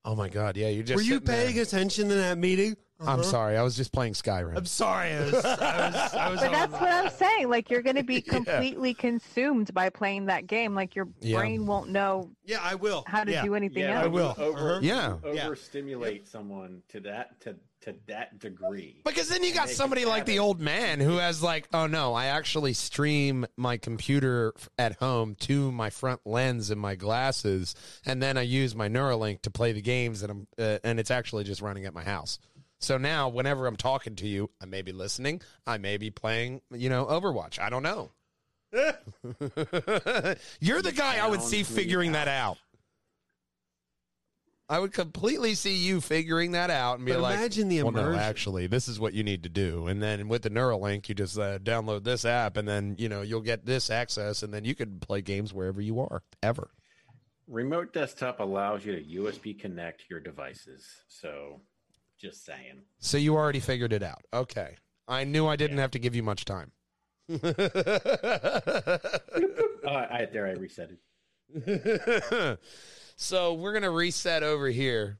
Oh 0.04 0.14
my 0.14 0.28
god, 0.28 0.56
yeah, 0.56 0.68
you're 0.68 0.84
just. 0.84 0.96
Were 0.96 1.02
you 1.02 1.14
sitting 1.14 1.26
there. 1.26 1.44
paying 1.46 1.58
attention 1.58 2.08
to 2.08 2.14
that 2.14 2.38
meeting? 2.38 2.76
I'm 3.00 3.20
Uh-huh. 3.20 3.22
sorry, 3.22 3.56
I 3.56 3.62
was 3.62 3.76
just 3.76 3.92
playing 3.92 4.14
Skyrim. 4.14 4.56
I'm 4.56 4.64
sorry. 4.66 5.10
I 5.12 5.20
was. 5.24 5.34
I 5.34 5.88
was, 5.90 6.14
I 6.14 6.30
was 6.30 6.40
But 6.40 6.50
that's 6.52 6.74
on- 6.74 6.80
what 6.80 6.90
I'm 6.90 7.10
saying. 7.10 7.48
Like 7.48 7.70
you're 7.70 7.82
going 7.82 7.96
to 7.96 8.02
be 8.02 8.14
Yeah. 8.26 8.32
completely 8.32 8.92
consumed 8.94 9.72
by 9.72 9.88
playing 9.90 10.26
that 10.26 10.46
game. 10.48 10.74
Like 10.74 10.96
your 10.96 11.08
Yeah. 11.20 11.38
brain 11.38 11.66
won't 11.66 11.90
know 11.90 12.30
Yeah, 12.44 12.58
I 12.62 12.74
will. 12.74 13.04
how 13.06 13.22
to 13.24 13.30
yeah. 13.30 13.44
do 13.44 13.54
anything 13.54 13.84
yeah, 13.84 14.00
I 14.00 14.04
else. 14.04 14.12
will. 14.12 14.34
Over, 14.36 14.70
Uh-huh. 14.72 14.80
Yeah. 14.82 15.16
Yeah. 15.32 15.46
overstimulate 15.46 16.26
someone 16.26 16.82
to 16.88 17.00
that 17.00 17.40
to 17.42 17.56
to 17.82 17.94
that 18.08 18.40
degree. 18.40 19.00
Because 19.04 19.28
then 19.28 19.44
you 19.44 19.54
got 19.54 19.68
somebody 19.68 20.04
like 20.04 20.24
the 20.26 20.40
old 20.40 20.58
man 20.60 20.98
who 20.98 21.18
has 21.18 21.40
like, 21.44 21.68
oh 21.72 21.86
no, 21.86 22.12
I 22.12 22.24
actually 22.26 22.72
stream 22.72 23.46
my 23.56 23.76
computer 23.76 24.52
at 24.76 24.96
home 24.96 25.36
to 25.42 25.70
my 25.70 25.88
front 25.88 26.20
lens 26.24 26.70
and 26.72 26.80
my 26.80 26.96
glasses, 26.96 27.76
and 28.04 28.20
then 28.20 28.36
I 28.36 28.42
use 28.42 28.74
my 28.74 28.88
Neuralink 28.88 29.42
to 29.42 29.50
play 29.52 29.70
the 29.70 29.80
games, 29.80 30.24
and 30.24 30.30
I'm 30.32 30.46
uh, 30.58 30.78
and 30.82 30.98
it's 30.98 31.12
actually 31.12 31.44
just 31.44 31.62
running 31.62 31.84
at 31.84 31.94
my 31.94 32.02
house. 32.02 32.40
So 32.80 32.96
now, 32.96 33.28
whenever 33.28 33.66
I'm 33.66 33.76
talking 33.76 34.14
to 34.16 34.28
you, 34.28 34.50
I 34.62 34.66
may 34.66 34.82
be 34.82 34.92
listening, 34.92 35.42
I 35.66 35.78
may 35.78 35.96
be 35.96 36.10
playing, 36.10 36.60
you 36.70 36.88
know, 36.88 37.06
Overwatch. 37.06 37.58
I 37.58 37.70
don't 37.70 37.82
know. 37.82 38.12
You're 40.60 40.82
the 40.82 40.92
guy 40.94 41.18
I 41.18 41.26
would 41.28 41.42
see 41.42 41.62
figuring 41.62 42.12
that 42.12 42.28
out. 42.28 42.58
I 44.70 44.78
would 44.78 44.92
completely 44.92 45.54
see 45.54 45.74
you 45.76 46.02
figuring 46.02 46.52
that 46.52 46.68
out 46.68 46.98
and 46.98 47.06
be 47.06 47.12
But 47.12 47.22
like, 47.22 47.38
imagine 47.38 47.68
the 47.68 47.82
well, 47.82 47.92
no, 47.92 48.00
immersion. 48.00 48.20
actually, 48.20 48.66
this 48.66 48.86
is 48.86 49.00
what 49.00 49.14
you 49.14 49.24
need 49.24 49.42
to 49.44 49.48
do. 49.48 49.86
And 49.86 50.02
then 50.02 50.28
with 50.28 50.42
the 50.42 50.50
Neuralink, 50.50 51.08
you 51.08 51.14
just 51.14 51.38
uh, 51.38 51.58
download 51.58 52.04
this 52.04 52.26
app, 52.26 52.58
and 52.58 52.68
then 52.68 52.94
you 52.98 53.08
know 53.08 53.22
you'll 53.22 53.40
get 53.40 53.64
this 53.64 53.88
access, 53.88 54.42
and 54.42 54.52
then 54.52 54.66
you 54.66 54.74
can 54.74 55.00
play 55.00 55.22
games 55.22 55.54
wherever 55.54 55.80
you 55.80 56.00
are, 56.00 56.22
ever. 56.42 56.68
Remote 57.46 57.94
desktop 57.94 58.40
allows 58.40 58.84
you 58.84 58.94
to 58.94 59.02
USB 59.02 59.58
connect 59.58 60.04
your 60.10 60.20
devices. 60.20 60.86
So, 61.08 61.62
just 62.18 62.44
saying. 62.44 62.82
So 62.98 63.16
you 63.16 63.36
already 63.36 63.60
figured 63.60 63.92
it 63.92 64.02
out. 64.02 64.22
Okay, 64.32 64.76
I 65.06 65.24
knew 65.24 65.46
I 65.46 65.56
didn't 65.56 65.78
have 65.78 65.92
to 65.92 65.98
give 65.98 66.14
you 66.14 66.22
much 66.22 66.44
time. 66.44 66.72
Oh, 67.30 67.38
I 69.90 70.26
there 70.32 70.46
I 70.46 70.52
reset 70.52 70.90
it. 70.90 72.58
so 73.16 73.54
we're 73.54 73.72
gonna 73.72 73.90
reset 73.90 74.42
over 74.42 74.68
here 74.68 75.18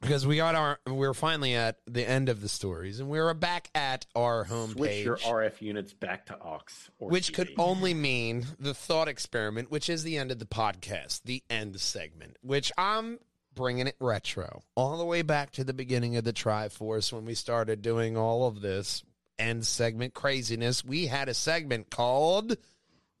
because 0.00 0.26
we 0.26 0.36
got 0.36 0.54
our 0.54 0.78
we're 0.86 1.14
finally 1.14 1.54
at 1.54 1.78
the 1.86 2.06
end 2.06 2.28
of 2.28 2.40
the 2.40 2.48
stories, 2.48 3.00
and 3.00 3.08
we're 3.08 3.32
back 3.34 3.70
at 3.74 4.06
our 4.14 4.44
home 4.44 4.72
Switch 4.72 4.90
page. 4.90 5.04
your 5.04 5.16
RF 5.18 5.62
units 5.62 5.92
back 5.92 6.26
to 6.26 6.38
aux, 6.42 6.60
which 6.98 7.32
could 7.32 7.52
only 7.58 7.94
mean 7.94 8.46
the 8.58 8.74
thought 8.74 9.08
experiment, 9.08 9.70
which 9.70 9.88
is 9.88 10.02
the 10.02 10.18
end 10.18 10.30
of 10.30 10.38
the 10.38 10.46
podcast, 10.46 11.22
the 11.24 11.42
end 11.48 11.80
segment, 11.80 12.36
which 12.42 12.72
I'm 12.76 13.18
bringing 13.54 13.86
it 13.86 13.96
retro, 14.00 14.62
all 14.74 14.98
the 14.98 15.04
way 15.04 15.22
back 15.22 15.50
to 15.52 15.64
the 15.64 15.72
beginning 15.72 16.16
of 16.16 16.24
the 16.24 16.32
Try-Force 16.32 17.12
when 17.12 17.24
we 17.24 17.34
started 17.34 17.82
doing 17.82 18.16
all 18.16 18.46
of 18.46 18.60
this 18.60 19.02
end 19.38 19.66
segment 19.66 20.14
craziness. 20.14 20.84
We 20.84 21.06
had 21.06 21.28
a 21.28 21.34
segment 21.34 21.90
called 21.90 22.56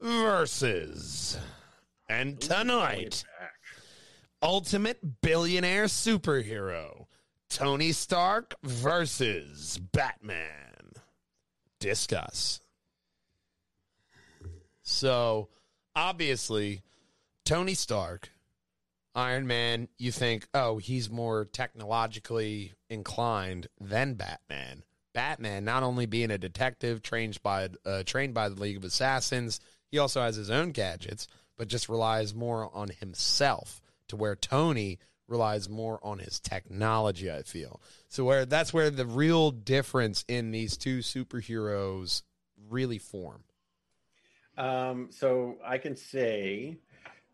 Versus. 0.00 1.38
And 2.08 2.40
tonight, 2.40 3.24
Ultimate 4.42 5.20
Billionaire 5.22 5.84
Superhero 5.84 7.06
Tony 7.52 7.92
Stark 7.92 8.54
versus 8.62 9.78
Batman. 9.78 10.92
Discuss. 11.78 12.60
So, 14.82 15.48
obviously, 15.94 16.82
Tony 17.44 17.74
Stark, 17.74 18.31
Iron 19.14 19.46
Man, 19.46 19.88
you 19.98 20.10
think, 20.10 20.48
oh, 20.54 20.78
he's 20.78 21.10
more 21.10 21.44
technologically 21.44 22.72
inclined 22.88 23.66
than 23.80 24.14
Batman. 24.14 24.84
Batman, 25.12 25.64
not 25.64 25.82
only 25.82 26.06
being 26.06 26.30
a 26.30 26.38
detective 26.38 27.02
trained 27.02 27.42
by 27.42 27.68
uh, 27.84 28.02
trained 28.04 28.32
by 28.32 28.48
the 28.48 28.60
League 28.60 28.78
of 28.78 28.84
Assassins, 28.84 29.60
he 29.90 29.98
also 29.98 30.22
has 30.22 30.36
his 30.36 30.50
own 30.50 30.72
gadgets, 30.72 31.26
but 31.58 31.68
just 31.68 31.88
relies 31.88 32.34
more 32.34 32.70
on 32.74 32.88
himself. 32.88 33.80
To 34.08 34.16
where 34.16 34.36
Tony 34.36 34.98
relies 35.26 35.68
more 35.68 35.98
on 36.02 36.18
his 36.18 36.38
technology. 36.38 37.30
I 37.30 37.42
feel 37.42 37.80
so. 38.08 38.24
Where 38.24 38.44
that's 38.44 38.72
where 38.72 38.90
the 38.90 39.06
real 39.06 39.50
difference 39.50 40.24
in 40.28 40.50
these 40.50 40.76
two 40.76 40.98
superheroes 40.98 42.22
really 42.68 42.98
form. 42.98 43.44
Um, 44.56 45.08
so 45.10 45.56
I 45.64 45.78
can 45.78 45.96
say 45.96 46.76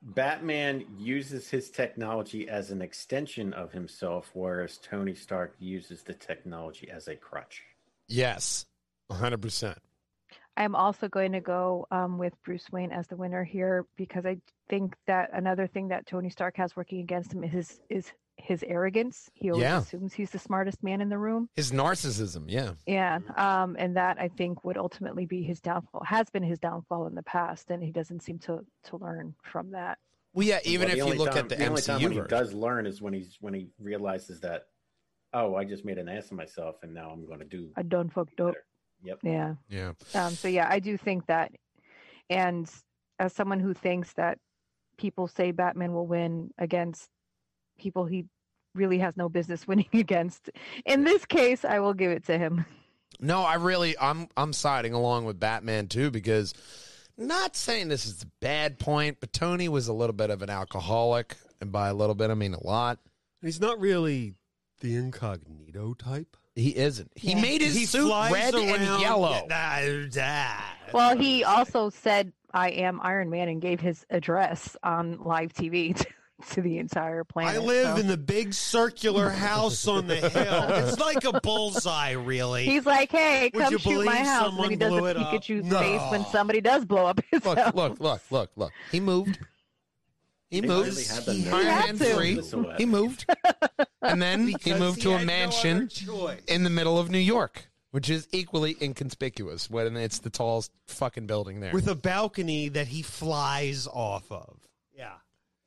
Batman 0.02 0.84
uses 0.96 1.50
his 1.50 1.70
technology 1.70 2.48
as 2.48 2.70
an 2.70 2.82
extension 2.82 3.52
of 3.52 3.72
himself, 3.72 4.30
whereas 4.32 4.78
Tony 4.78 5.14
Stark 5.14 5.54
uses 5.58 6.02
the 6.02 6.14
technology 6.14 6.88
as 6.90 7.08
a 7.08 7.16
crutch. 7.16 7.62
Yes, 8.06 8.66
hundred 9.10 9.42
percent. 9.42 9.78
I'm 10.56 10.74
also 10.74 11.08
going 11.08 11.32
to 11.32 11.40
go 11.40 11.86
um, 11.90 12.18
with 12.18 12.32
Bruce 12.44 12.66
Wayne 12.72 12.90
as 12.90 13.06
the 13.06 13.16
winner 13.16 13.44
here 13.44 13.86
because 13.96 14.26
I 14.26 14.38
think 14.68 14.94
that 15.06 15.30
another 15.32 15.68
thing 15.68 15.88
that 15.88 16.06
Tony 16.06 16.30
Stark 16.30 16.56
has 16.56 16.74
working 16.74 17.00
against 17.00 17.32
him 17.32 17.44
is 17.44 17.52
his, 17.52 17.80
is 17.88 18.12
his 18.38 18.62
arrogance. 18.66 19.28
He 19.34 19.50
always 19.50 19.62
Yeah. 19.62 19.78
assumes 19.78 20.12
he's 20.14 20.30
the 20.30 20.38
smartest 20.38 20.82
man 20.82 21.00
in 21.00 21.08
the 21.08 21.18
room. 21.18 21.48
His 21.56 21.72
narcissism, 21.72 22.44
yeah. 22.48 22.72
Yeah, 22.86 23.18
um, 23.36 23.76
and 23.78 23.96
that 23.96 24.18
I 24.20 24.28
think 24.28 24.64
would 24.64 24.76
ultimately 24.78 25.26
be 25.26 25.42
his 25.42 25.60
downfall. 25.60 26.02
Has 26.04 26.30
been 26.30 26.42
his 26.42 26.58
downfall 26.58 27.06
in 27.08 27.14
the 27.14 27.22
past, 27.24 27.70
and 27.70 27.82
he 27.82 27.90
doesn't 27.92 28.20
seem 28.22 28.38
to 28.40 28.64
to 28.84 28.96
learn 28.96 29.34
from 29.42 29.70
that. 29.72 29.98
Well, 30.34 30.46
yeah. 30.46 30.60
Even 30.64 30.88
Well, 30.88 30.98
if 30.98 31.04
you 31.06 31.18
look 31.18 31.30
time- 31.30 31.38
at 31.44 31.48
the, 31.48 31.56
the 31.56 31.66
only 31.66 31.82
time 31.82 32.02
when 32.02 32.12
MCU 32.12 32.22
he 32.22 32.28
does 32.28 32.52
learn 32.54 32.86
is 32.86 33.02
when 33.02 33.12
he's 33.12 33.36
when 33.40 33.54
he 33.54 33.70
realizes 33.78 34.40
that, 34.40 34.66
oh, 35.32 35.54
I 35.56 35.64
just 35.64 35.84
made 35.84 35.98
an 35.98 36.08
ass 36.08 36.26
of 36.30 36.36
myself, 36.36 36.76
and 36.82 36.94
now 36.94 37.10
I'm 37.10 37.26
going 37.26 37.40
to 37.40 37.44
do. 37.44 37.70
I 37.76 37.82
done 37.82 38.08
fucked 38.08 38.40
up. 38.40 38.54
Yep. 39.02 39.18
Yeah. 39.22 39.54
yeah. 39.68 39.92
Um, 40.14 40.32
so 40.32 40.48
yeah, 40.48 40.66
I 40.70 40.78
do 40.80 40.96
think 40.96 41.26
that, 41.26 41.52
and 42.30 42.70
as 43.18 43.32
someone 43.32 43.60
who 43.60 43.74
thinks 43.74 44.12
that 44.14 44.38
people 44.96 45.28
say 45.28 45.50
Batman 45.52 45.92
will 45.92 46.06
win 46.06 46.50
against 46.58 47.08
people 47.78 48.04
he 48.06 48.26
really 48.74 48.98
has 48.98 49.16
no 49.16 49.28
business 49.28 49.66
winning 49.68 49.88
against, 49.92 50.50
in 50.84 51.04
this 51.04 51.24
case, 51.24 51.64
I 51.64 51.78
will 51.80 51.94
give 51.94 52.10
it 52.10 52.24
to 52.26 52.38
him. 52.38 52.64
No, 53.20 53.40
I 53.42 53.54
really, 53.54 53.96
I'm, 53.98 54.28
I'm 54.36 54.52
siding 54.52 54.92
along 54.92 55.24
with 55.24 55.40
Batman 55.40 55.88
too 55.88 56.10
because, 56.10 56.54
not 57.16 57.56
saying 57.56 57.88
this 57.88 58.06
is 58.06 58.22
a 58.22 58.26
bad 58.40 58.78
point, 58.78 59.16
but 59.18 59.32
Tony 59.32 59.68
was 59.68 59.88
a 59.88 59.92
little 59.92 60.12
bit 60.12 60.30
of 60.30 60.40
an 60.42 60.50
alcoholic, 60.50 61.34
and 61.60 61.72
by 61.72 61.88
a 61.88 61.94
little 61.94 62.14
bit, 62.14 62.30
I 62.30 62.34
mean 62.34 62.54
a 62.54 62.64
lot. 62.64 63.00
He's 63.42 63.60
not 63.60 63.80
really 63.80 64.34
the 64.82 64.94
incognito 64.94 65.94
type. 65.94 66.36
He 66.54 66.76
isn't. 66.76 67.10
He 67.16 67.30
Yeah. 67.32 67.40
made 67.40 67.60
his 67.60 67.74
he 67.74 67.86
suit 67.86 68.06
flies 68.06 68.30
red 68.30 68.54
and 68.54 68.82
around- 68.82 69.00
yellow. 69.00 69.48
Well, 70.92 71.16
he 71.16 71.42
also 71.42 71.90
said, 71.90 72.32
"I 72.52 72.70
am 72.70 73.00
Iron 73.02 73.30
Man" 73.30 73.48
and 73.48 73.60
gave 73.60 73.80
his 73.80 74.06
address 74.10 74.76
on 74.84 75.18
live 75.24 75.52
TV 75.54 75.96
to, 76.42 76.48
to 76.54 76.62
the 76.62 76.78
entire 76.78 77.24
planet. 77.24 77.54
I 77.54 77.58
live 77.64 77.94
so- 77.96 78.00
in 78.00 78.06
the 78.06 78.16
big 78.16 78.54
circular 78.54 79.30
house 79.30 79.86
on 79.88 80.06
the 80.06 80.16
hill. 80.16 80.64
It's 80.88 80.98
like 80.98 81.24
a 81.24 81.40
bullseye, 81.40 82.12
really. 82.12 82.64
He's 82.64 82.86
like, 82.86 83.10
"Hey, 83.10 83.50
Would 83.54 83.62
come 83.64 83.72
you 83.72 83.78
shoot 83.78 84.04
my 84.04 84.14
believe 84.14 84.26
house," 84.26 84.48
and 84.52 84.58
then 84.62 84.70
he 84.70 84.76
does 84.76 84.88
someone 84.90 84.98
a 84.98 85.00
blew 85.00 85.08
it 85.10 85.16
up? 85.16 85.32
Pikachu 85.32 85.64
No. 85.64 85.78
face 85.78 86.02
when 86.10 86.24
somebody 86.26 86.60
does 86.60 86.84
blow 86.84 87.06
up 87.06 87.20
his 87.30 87.44
Look, 87.44 87.58
house. 87.58 87.74
look, 87.74 88.00
look, 88.00 88.22
look, 88.30 88.50
look. 88.56 88.72
He 88.92 89.00
moved. 89.00 89.38
He 90.50 90.62
moved. 90.62 90.88
really 90.88 91.04
had 91.04 91.24
the 91.26 91.34
He 91.34 91.50
Iron 91.50 91.66
had 91.66 91.84
Man 91.84 91.98
to. 91.98 92.14
three. 92.14 92.40
He 92.78 92.86
moved, 92.86 93.26
and 94.00 94.22
then 94.22 94.46
he 94.46 94.72
moved 94.72 95.02
to 95.02 95.10
a 95.10 95.18
had 95.18 95.20
no 95.20 95.26
mansion 95.26 95.90
in 96.46 96.62
the 96.64 96.70
middle 96.70 96.98
of 96.98 97.10
New 97.10 97.18
York, 97.18 97.68
which 97.90 98.08
is 98.08 98.26
equally 98.32 98.74
inconspicuous 98.80 99.68
when 99.68 99.94
it's 99.98 100.20
the 100.20 100.30
tallest 100.30 100.72
fucking 100.86 101.26
building 101.26 101.60
there. 101.60 101.74
with 101.74 101.86
a 101.86 101.94
balcony 101.94 102.70
that 102.70 102.86
he 102.88 103.02
flies 103.02 103.86
off 103.92 104.32
of. 104.32 104.56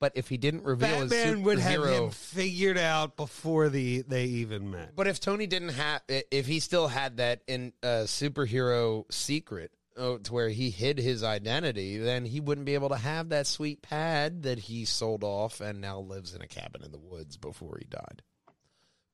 Yeah. 0.01 0.07
but 0.07 0.11
if 0.15 0.27
he 0.29 0.37
didn't 0.37 0.63
reveal 0.63 1.01
his 1.01 1.09
Batman 1.11 1.43
would 1.43 1.59
have 1.59 1.79
superhero- 1.81 2.03
him 2.05 2.09
figured 2.11 2.77
out 2.77 3.15
before 3.15 3.69
the 3.69 4.01
they 4.01 4.25
even 4.25 4.71
met. 4.71 4.95
But 4.95 5.07
if 5.07 5.19
Tony 5.19 5.47
didn't 5.47 5.69
have, 5.69 6.01
if 6.09 6.47
he 6.47 6.59
still 6.59 6.87
had 6.87 7.17
that 7.17 7.41
in 7.47 7.73
uh, 7.83 8.05
superhero 8.05 9.05
secret 9.11 9.71
uh, 9.97 10.17
to 10.23 10.33
where 10.33 10.49
he 10.49 10.69
hid 10.71 10.97
his 10.97 11.23
identity, 11.23 11.97
then 11.97 12.25
he 12.25 12.39
wouldn't 12.39 12.65
be 12.65 12.73
able 12.73 12.89
to 12.89 12.95
have 12.97 13.29
that 13.29 13.45
sweet 13.47 13.81
pad 13.81 14.43
that 14.43 14.57
he 14.59 14.85
sold 14.85 15.23
off 15.23 15.61
and 15.61 15.81
now 15.81 15.99
lives 15.99 16.33
in 16.33 16.41
a 16.41 16.47
cabin 16.47 16.81
in 16.83 16.91
the 16.91 16.97
woods 16.99 17.37
before 17.37 17.77
he 17.79 17.85
died. 17.85 18.21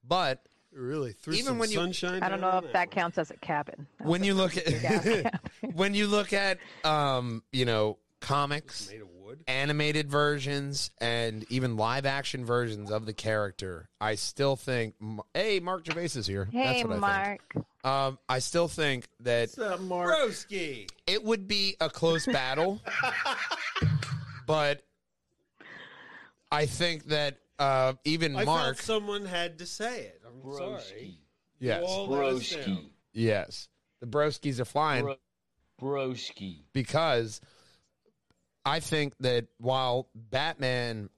But 0.08 0.42
really, 0.72 1.12
threw 1.14 1.34
Even 1.34 1.46
some 1.46 1.58
when 1.60 1.70
you- 1.72 1.76
sunshine. 1.78 2.24
I 2.24 2.30
don't 2.30 2.40
down 2.40 2.52
know 2.52 2.58
on 2.58 2.66
if 2.66 2.74
that 2.74 2.88
one. 2.90 2.96
counts 2.96 3.18
as 3.18 3.32
a 3.32 3.38
cabin. 3.38 3.88
That 3.98 4.08
when 4.08 4.24
you 4.24 4.34
look 4.36 4.56
at 4.58 5.42
when 5.74 5.94
you 5.94 6.08
look 6.08 6.32
at 6.34 6.60
um, 6.84 7.44
you 7.52 7.66
know 7.66 7.98
comics, 8.22 8.90
made 8.90 9.02
of 9.32 9.38
wood. 9.38 9.44
animated 9.48 10.10
versions, 10.10 10.92
and 11.00 11.46
even 11.50 11.78
live 11.78 12.06
action 12.06 12.46
versions 12.46 12.92
of 12.92 13.06
the 13.06 13.14
character, 13.14 13.90
I 14.00 14.16
still 14.16 14.56
think. 14.56 14.96
Hey, 15.34 15.60
Mark 15.60 15.86
Gervais 15.86 16.18
is 16.20 16.28
here. 16.28 16.46
hey, 16.52 16.82
That's 16.82 16.84
what 16.88 16.98
I 16.98 17.00
Mark. 17.00 17.54
think. 17.54 17.66
Um, 17.84 18.20
I 18.28 18.40
still 18.40 18.68
think 18.68 19.08
that 19.22 19.50
What's 19.50 19.60
up, 19.60 19.80
Mark? 19.82 20.14
Broski. 20.14 20.90
it 21.06 21.24
would 21.24 21.48
be 21.48 21.76
a 21.80 21.90
close 21.90 22.26
battle, 22.26 22.82
but 24.48 24.84
I 26.52 26.66
think 26.66 27.06
that 27.08 27.38
uh, 27.60 27.94
even 28.06 28.36
I 28.36 28.44
Mark, 28.46 28.76
felt 28.78 28.86
someone 28.86 29.26
had 29.26 29.60
to 29.60 29.66
say 29.66 30.02
it. 30.02 30.22
I'm 30.26 30.54
sorry. 30.54 31.18
yes, 31.60 31.82
You 31.82 31.88
all 31.88 32.08
let 32.08 32.22
Broski. 32.36 32.90
yes, 33.14 33.68
the 34.00 34.08
Broskis 34.08 34.60
are 34.60 34.66
flying 34.66 35.04
Bro- 35.06 35.16
broski. 35.82 36.58
because 36.74 37.42
I 38.68 38.80
think 38.82 39.14
that 39.22 39.48
while 39.60 40.10
Batman 40.14 41.10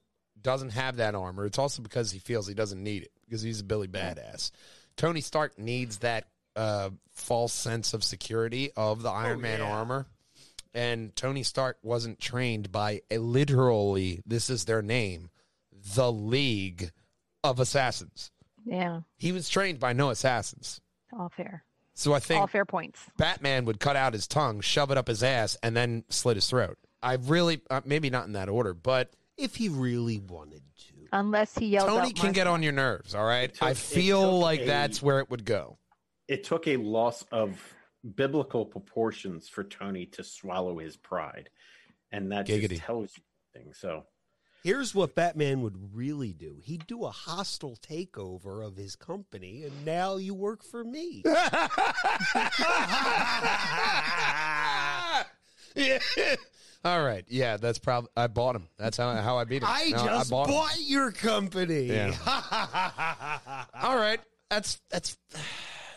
doesn't 0.42 0.72
have 0.72 0.98
that 0.98 1.16
armor, 1.16 1.46
it's 1.46 1.60
also 1.60 1.82
because 1.82 2.12
he 2.12 2.20
feels 2.20 2.48
he 2.48 2.54
doesn't 2.54 2.82
need 2.82 3.04
it 3.04 3.12
because 3.26 3.42
he's 3.42 3.60
a 3.60 3.64
Billy 3.64 3.88
Badass. 3.88 4.52
Tony 4.96 5.22
Stark 5.22 5.58
needs 5.58 6.00
that 6.00 6.28
uh, 6.56 6.90
false 7.14 7.54
sense 7.54 7.94
of 7.94 8.04
security 8.04 8.72
of 8.76 9.02
the 9.02 9.10
Iron 9.10 9.42
Man 9.42 9.60
yeah. 9.60 9.72
armor. 9.72 10.08
And 10.74 11.16
Tony 11.16 11.44
Stark 11.44 11.78
wasn't 11.82 12.20
trained 12.20 12.72
by 12.72 13.02
a 13.10 13.18
literally, 13.18 14.22
this 14.26 14.50
is 14.50 14.66
their 14.66 14.84
name, 14.84 15.30
the 15.96 16.12
League 16.12 16.92
of 17.44 17.60
Assassins. 17.60 18.32
Yeah, 18.66 19.02
He 19.18 19.32
was 19.32 19.50
trained 19.50 19.80
by 19.80 19.94
no 19.94 20.10
assassins. 20.12 20.80
all 21.18 21.30
fair. 21.30 21.64
So 21.96 22.14
I 22.14 22.20
think 22.20 22.40
All 22.42 22.48
fair 22.48 22.66
points. 22.66 23.00
Batman 23.18 23.66
would 23.66 23.80
cut 23.80 23.96
out 23.96 24.14
his 24.14 24.28
tongue, 24.28 24.62
shove 24.62 24.92
it 24.92 24.98
up 24.98 25.08
his 25.08 25.24
ass, 25.24 25.58
and 25.64 25.76
then 25.76 26.04
slit 26.10 26.38
his 26.38 26.48
throat. 26.48 26.78
I 27.02 27.14
really, 27.16 27.62
uh, 27.70 27.82
maybe 27.86 28.10
not 28.10 28.26
in 28.28 28.34
that 28.34 28.50
order, 28.50 28.74
but 28.74 29.14
If 29.38 29.56
he 29.56 29.70
really 29.70 30.20
wanted 30.20 30.62
to. 30.78 30.94
Unless 31.14 31.58
he 31.58 31.68
yells 31.68 31.88
Tony 31.90 32.10
out 32.10 32.16
can 32.16 32.34
get 32.34 32.46
on 32.46 32.62
your 32.62 32.74
nerves. 32.74 33.16
All 33.16 33.24
right, 33.26 33.52
took- 33.54 33.64
I 33.64 33.74
feel 33.74 34.38
like 34.40 34.62
a- 34.62 34.66
that's 34.66 35.02
where 35.02 35.20
it 35.20 35.30
would 35.30 35.46
go. 35.46 35.78
It 36.28 36.44
took 36.44 36.68
a 36.68 36.78
loss 36.78 37.24
of 37.32 37.60
biblical 38.16 38.66
proportions 38.66 39.48
for 39.50 39.64
Tony 39.64 40.06
to 40.08 40.24
swallow 40.24 40.78
his 40.80 40.96
pride, 40.98 41.50
and 42.12 42.32
that 42.32 42.46
Giggity. 42.48 42.70
just 42.72 42.82
tells 42.84 43.18
you 43.18 43.24
things. 43.54 43.78
So 43.80 44.06
Here's 44.62 44.94
what 44.94 45.16
Batman 45.16 45.62
would 45.62 45.96
really 45.96 46.34
do. 46.34 46.60
He'd 46.62 46.86
do 46.86 47.06
a 47.06 47.12
hostile 47.12 47.78
takeover 47.78 48.62
of 48.68 48.76
his 48.76 48.98
company, 48.98 49.64
and 49.64 49.86
now 49.86 50.18
you 50.18 50.34
work 50.34 50.66
for 50.66 50.84
me. 50.84 51.24
yeah. 55.76 56.00
All 56.86 57.04
right. 57.04 57.26
Yeah, 57.28 57.58
that's 57.58 57.78
probably. 57.78 58.10
I 58.16 58.28
bought 58.28 58.56
him. 58.56 58.68
That's 58.78 58.96
how 58.98 59.14
how 59.16 59.38
I 59.38 59.44
beat 59.44 59.64
him. 59.64 59.70
I 59.70 59.90
No, 59.90 59.98
just 60.06 60.30
bought 60.32 60.78
your 60.80 61.12
company. 61.12 61.92
All 63.82 63.98
right. 63.98 64.20
That's 64.50 64.82
that's. 64.90 65.18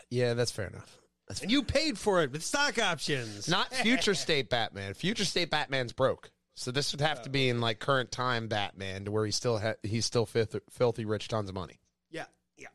Yeah, 0.09 0.35
that's 0.35 0.51
fair 0.51 0.67
enough. 0.67 0.99
And 1.41 1.51
you 1.51 1.63
paid 1.63 1.97
for 1.97 2.21
it 2.21 2.31
with 2.31 2.43
stock 2.43 2.77
options. 2.77 3.47
Not 3.47 3.73
future 3.73 4.13
state 4.13 4.47
Batman. 4.47 4.93
Future 4.93 5.25
state 5.25 5.49
Batman's 5.49 5.91
broke. 5.91 6.29
So 6.53 6.69
this 6.69 6.91
would 6.93 7.01
have 7.01 7.23
to 7.23 7.31
be 7.31 7.49
in 7.49 7.59
like 7.61 7.79
current 7.79 8.11
time 8.11 8.47
Batman, 8.47 9.05
to 9.05 9.11
where 9.11 9.25
he's 9.25 9.35
still 9.35 9.57
ha- 9.57 9.73
he's 9.81 10.05
still 10.05 10.27
filthy, 10.27 10.59
filthy 10.69 11.05
rich, 11.05 11.29
tons 11.29 11.49
of 11.49 11.55
money. 11.55 11.79
Yeah, 12.11 12.25
yeah. 12.57 12.67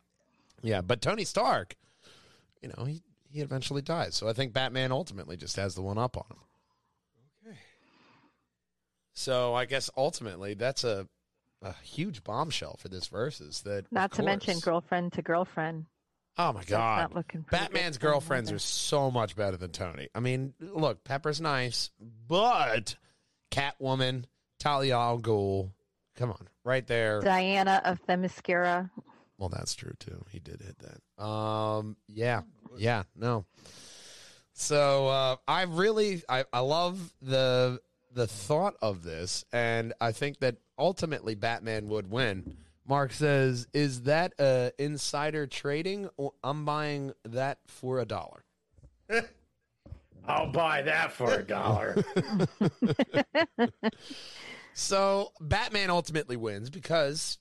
Yeah, 0.62 0.80
but 0.80 1.00
Tony 1.00 1.22
Stark, 1.22 1.76
you 2.60 2.72
know, 2.76 2.84
he 2.84 3.02
he 3.30 3.40
eventually 3.40 3.82
dies. 3.82 4.16
So 4.16 4.28
I 4.28 4.32
think 4.32 4.52
Batman 4.52 4.90
ultimately 4.90 5.36
just 5.36 5.54
has 5.56 5.76
the 5.76 5.82
one 5.82 5.96
up 5.96 6.16
on 6.16 6.24
him. 6.28 6.42
So 9.18 9.52
I 9.52 9.64
guess 9.64 9.90
ultimately 9.96 10.54
that's 10.54 10.84
a 10.84 11.08
a 11.60 11.72
huge 11.82 12.22
bombshell 12.22 12.76
for 12.78 12.88
this 12.88 13.08
versus 13.08 13.62
that. 13.62 13.90
Not 13.90 14.12
to 14.12 14.22
mention 14.22 14.60
girlfriend 14.60 15.12
to 15.14 15.22
girlfriend. 15.22 15.86
Oh 16.36 16.52
my 16.52 16.62
god. 16.62 17.12
Batman's 17.50 17.98
girlfriends 17.98 18.52
are 18.52 18.60
so 18.60 19.10
much 19.10 19.34
better 19.34 19.56
than 19.56 19.72
Tony. 19.72 20.08
I 20.14 20.20
mean, 20.20 20.54
look, 20.60 21.02
Pepper's 21.02 21.40
nice, 21.40 21.90
but 22.28 22.94
Catwoman, 23.50 24.22
Talia 24.60 24.96
al 24.96 25.18
Ghul, 25.18 25.72
come 26.14 26.30
on, 26.30 26.48
right 26.62 26.86
there. 26.86 27.20
Diana 27.20 27.82
of 27.84 27.98
Themyscira. 28.06 28.88
Well, 29.36 29.48
that's 29.48 29.74
true 29.74 29.94
too. 29.98 30.24
He 30.30 30.38
did 30.38 30.62
hit 30.62 30.76
that. 30.78 31.24
Um, 31.24 31.96
yeah, 32.06 32.42
yeah, 32.76 33.02
no. 33.16 33.46
So 34.52 35.08
uh, 35.08 35.36
I 35.48 35.62
really, 35.62 36.22
I, 36.28 36.44
I 36.52 36.60
love 36.60 37.12
the 37.20 37.80
the 38.18 38.26
thought 38.26 38.74
of 38.82 39.04
this, 39.04 39.44
and 39.52 39.94
I 40.00 40.10
think 40.12 40.40
that 40.40 40.56
ultimately 40.76 41.36
Batman 41.36 41.88
would 41.88 42.10
win. 42.10 42.56
Mark 42.84 43.12
says, 43.12 43.68
"Is 43.72 44.02
that 44.02 44.34
uh, 44.38 44.70
insider 44.78 45.46
trading? 45.46 46.08
Or 46.16 46.32
I'm 46.42 46.64
buying 46.64 47.12
that 47.24 47.58
for 47.68 48.00
a 48.00 48.04
dollar." 48.04 48.44
I'll 50.26 50.50
buy 50.52 50.82
that 50.82 51.12
for 51.12 51.32
a 51.32 51.42
dollar. 51.42 52.04
So 54.74 55.32
Batman 55.40 55.90
ultimately 55.90 56.36
wins 56.36 56.70
because 56.70 57.38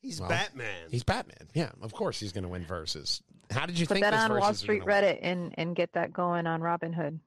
He's 0.00 0.20
Well, 0.20 0.30
Batman. 0.30 0.88
he's 0.90 1.04
Batman. 1.04 1.48
Yeah, 1.52 1.70
of 1.82 1.92
course 1.92 2.18
he's 2.18 2.32
going 2.32 2.44
to 2.44 2.48
win 2.48 2.64
versus. 2.64 3.22
How 3.50 3.66
did 3.66 3.78
you 3.78 3.86
Put 3.86 3.94
think 3.94 4.04
that 4.04 4.12
this 4.12 4.20
on 4.20 4.38
Wall 4.38 4.54
Street 4.54 4.80
gonna 4.86 5.02
win? 5.02 5.04
Reddit 5.04 5.18
and, 5.20 5.54
and 5.58 5.76
get 5.76 5.92
that 5.92 6.14
going 6.14 6.46
on 6.46 6.60
Robinhood. 6.62 7.18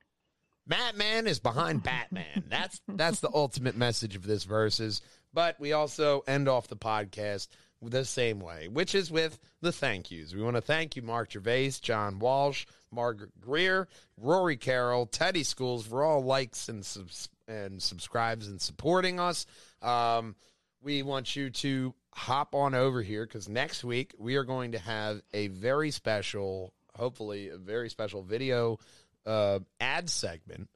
Batman 0.68 1.28
is 1.28 1.40
behind 1.40 1.84
Batman. 1.84 2.44
That's 2.50 2.82
that's 2.88 3.20
the 3.20 3.32
ultimate 3.34 3.76
message 3.76 4.16
of 4.16 4.26
this 4.26 4.44
verses. 4.44 5.02
But 5.34 5.60
we 5.60 5.74
also 5.74 6.24
end 6.28 6.48
off 6.50 6.68
the 6.68 6.76
podcast 6.76 7.48
the 7.82 8.06
same 8.06 8.40
way, 8.40 8.68
which 8.68 8.94
is 8.94 9.10
with 9.10 9.40
the 9.62 9.72
thank 9.72 10.12
yous. 10.12 10.36
We 10.36 10.44
want 10.44 10.56
to 10.56 10.62
thank 10.62 10.96
you, 10.96 11.02
Mark 11.02 11.32
Gervais, 11.32 11.72
John 11.82 12.20
Walsh, 12.20 12.66
Margaret 12.92 13.32
Greer, 13.40 13.88
Rory 14.18 14.58
Carroll, 14.58 15.08
Teddy 15.08 15.44
Schools 15.44 15.88
for 15.88 16.04
all 16.04 16.22
likes 16.24 16.70
and 16.70 16.86
subs- 16.86 17.30
and 17.48 17.82
subscribes 17.82 18.48
and 18.48 18.62
supporting 18.62 19.20
us. 19.20 19.46
Um, 19.82 20.36
we 20.84 21.02
want 21.02 21.36
you 21.36 21.50
to 21.50 21.94
hop 22.14 22.54
on 22.54 22.76
over 22.76 23.02
here 23.02 23.26
because 23.26 23.50
next 23.50 23.84
week 23.84 24.14
we 24.18 24.36
are 24.36 24.44
going 24.44 24.74
to 24.74 24.80
have 24.80 25.22
a 25.34 25.48
very 25.48 25.92
special, 25.92 26.74
hopefully 26.96 27.50
a 27.50 27.58
very 27.58 27.90
special 27.90 28.22
video 28.22 28.78
uh, 29.26 29.60
ad 29.80 30.10
segment 30.10 30.70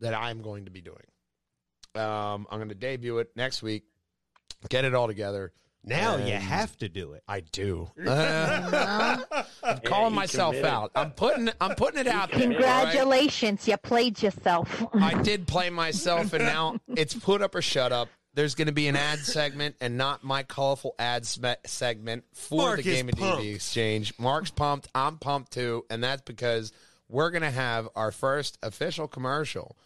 that 0.00 0.14
I'm 0.14 0.42
going 0.42 0.64
to 0.66 0.70
be 0.70 0.80
doing. 0.80 0.96
Um, 1.94 2.46
I'm 2.50 2.58
going 2.58 2.68
to 2.68 2.74
debut 2.74 3.18
it 3.18 3.30
next 3.36 3.62
week. 3.62 3.84
Get 4.68 4.84
it 4.84 4.94
all 4.94 5.06
together. 5.06 5.52
now 5.84 6.16
you 6.16 6.34
have 6.34 6.76
to 6.78 6.88
do 6.88 7.12
it. 7.12 7.22
I 7.28 7.40
do. 7.40 7.88
Uh, 8.06 9.42
I'm 9.62 9.78
calling 9.80 10.10
he 10.12 10.16
myself 10.16 10.52
committed. 10.54 10.70
out. 10.70 10.90
I'm 10.94 11.10
putting. 11.12 11.48
I'm 11.60 11.74
putting 11.74 12.00
it 12.00 12.06
out 12.06 12.30
there. 12.30 12.40
all 12.42 12.46
right? 12.48 12.52
Congratulations, 12.56 13.66
you 13.66 13.76
played 13.78 14.22
yourself. 14.22 14.84
I 14.94 15.20
did 15.22 15.46
play 15.48 15.70
myself, 15.70 16.32
and 16.32 16.44
now 16.44 16.76
it's 16.88 17.14
put 17.14 17.42
up 17.42 17.54
or 17.54 17.62
shut 17.62 17.92
up. 17.92 18.08
There's 18.34 18.54
going 18.54 18.66
to 18.66 18.72
be 18.72 18.86
an 18.86 18.96
ad 18.96 19.18
segment 19.20 19.76
and 19.80 19.96
not 19.96 20.22
my 20.22 20.42
colorful 20.42 20.94
ad 20.98 21.22
sme- 21.24 21.56
segment 21.66 22.24
for 22.34 22.58
Mark 22.58 22.76
the 22.76 22.82
Game 22.82 23.08
of 23.08 23.14
pumped. 23.16 23.42
DD 23.42 23.54
Exchange. 23.54 24.12
Mark's 24.18 24.50
pumped. 24.50 24.88
I'm 24.94 25.16
pumped 25.18 25.52
too, 25.52 25.84
and 25.90 26.04
that's 26.04 26.22
because 26.22 26.72
we're 27.08 27.30
going 27.30 27.42
to 27.42 27.50
have 27.50 27.88
our 27.94 28.10
first 28.10 28.58
official 28.62 29.06
commercial 29.08 29.76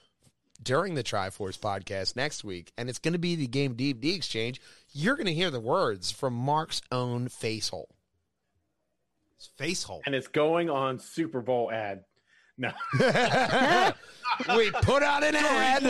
during 0.63 0.95
the 0.95 1.03
Try-Force 1.03 1.57
podcast 1.57 2.17
next 2.17 2.45
week, 2.45 2.73
and 2.77 2.89
it's 2.89 2.99
going 2.99 3.13
to 3.13 3.19
be 3.19 3.35
the 3.35 3.47
Game 3.47 3.75
DVD 3.75 4.15
Exchange. 4.15 4.61
You're 4.93 5.17
going 5.17 5.27
to 5.27 5.33
hear 5.35 5.51
the 5.51 5.61
words 5.61 6.11
from 6.11 6.35
Mark's 6.35 6.83
own 6.93 7.29
face 7.29 7.69
hole. 7.71 7.89
It's 9.37 9.47
face 9.57 9.83
hole. 9.85 10.03
and 10.05 10.15
it's 10.15 10.29
going 10.29 10.69
on 10.69 10.99
Super 10.99 11.41
Bowl 11.41 11.71
ad. 11.73 12.05
No. 12.59 12.73
we 14.55 14.71
put 14.83 15.03
out 15.03 15.25
an 15.25 15.35
ad 15.35 15.83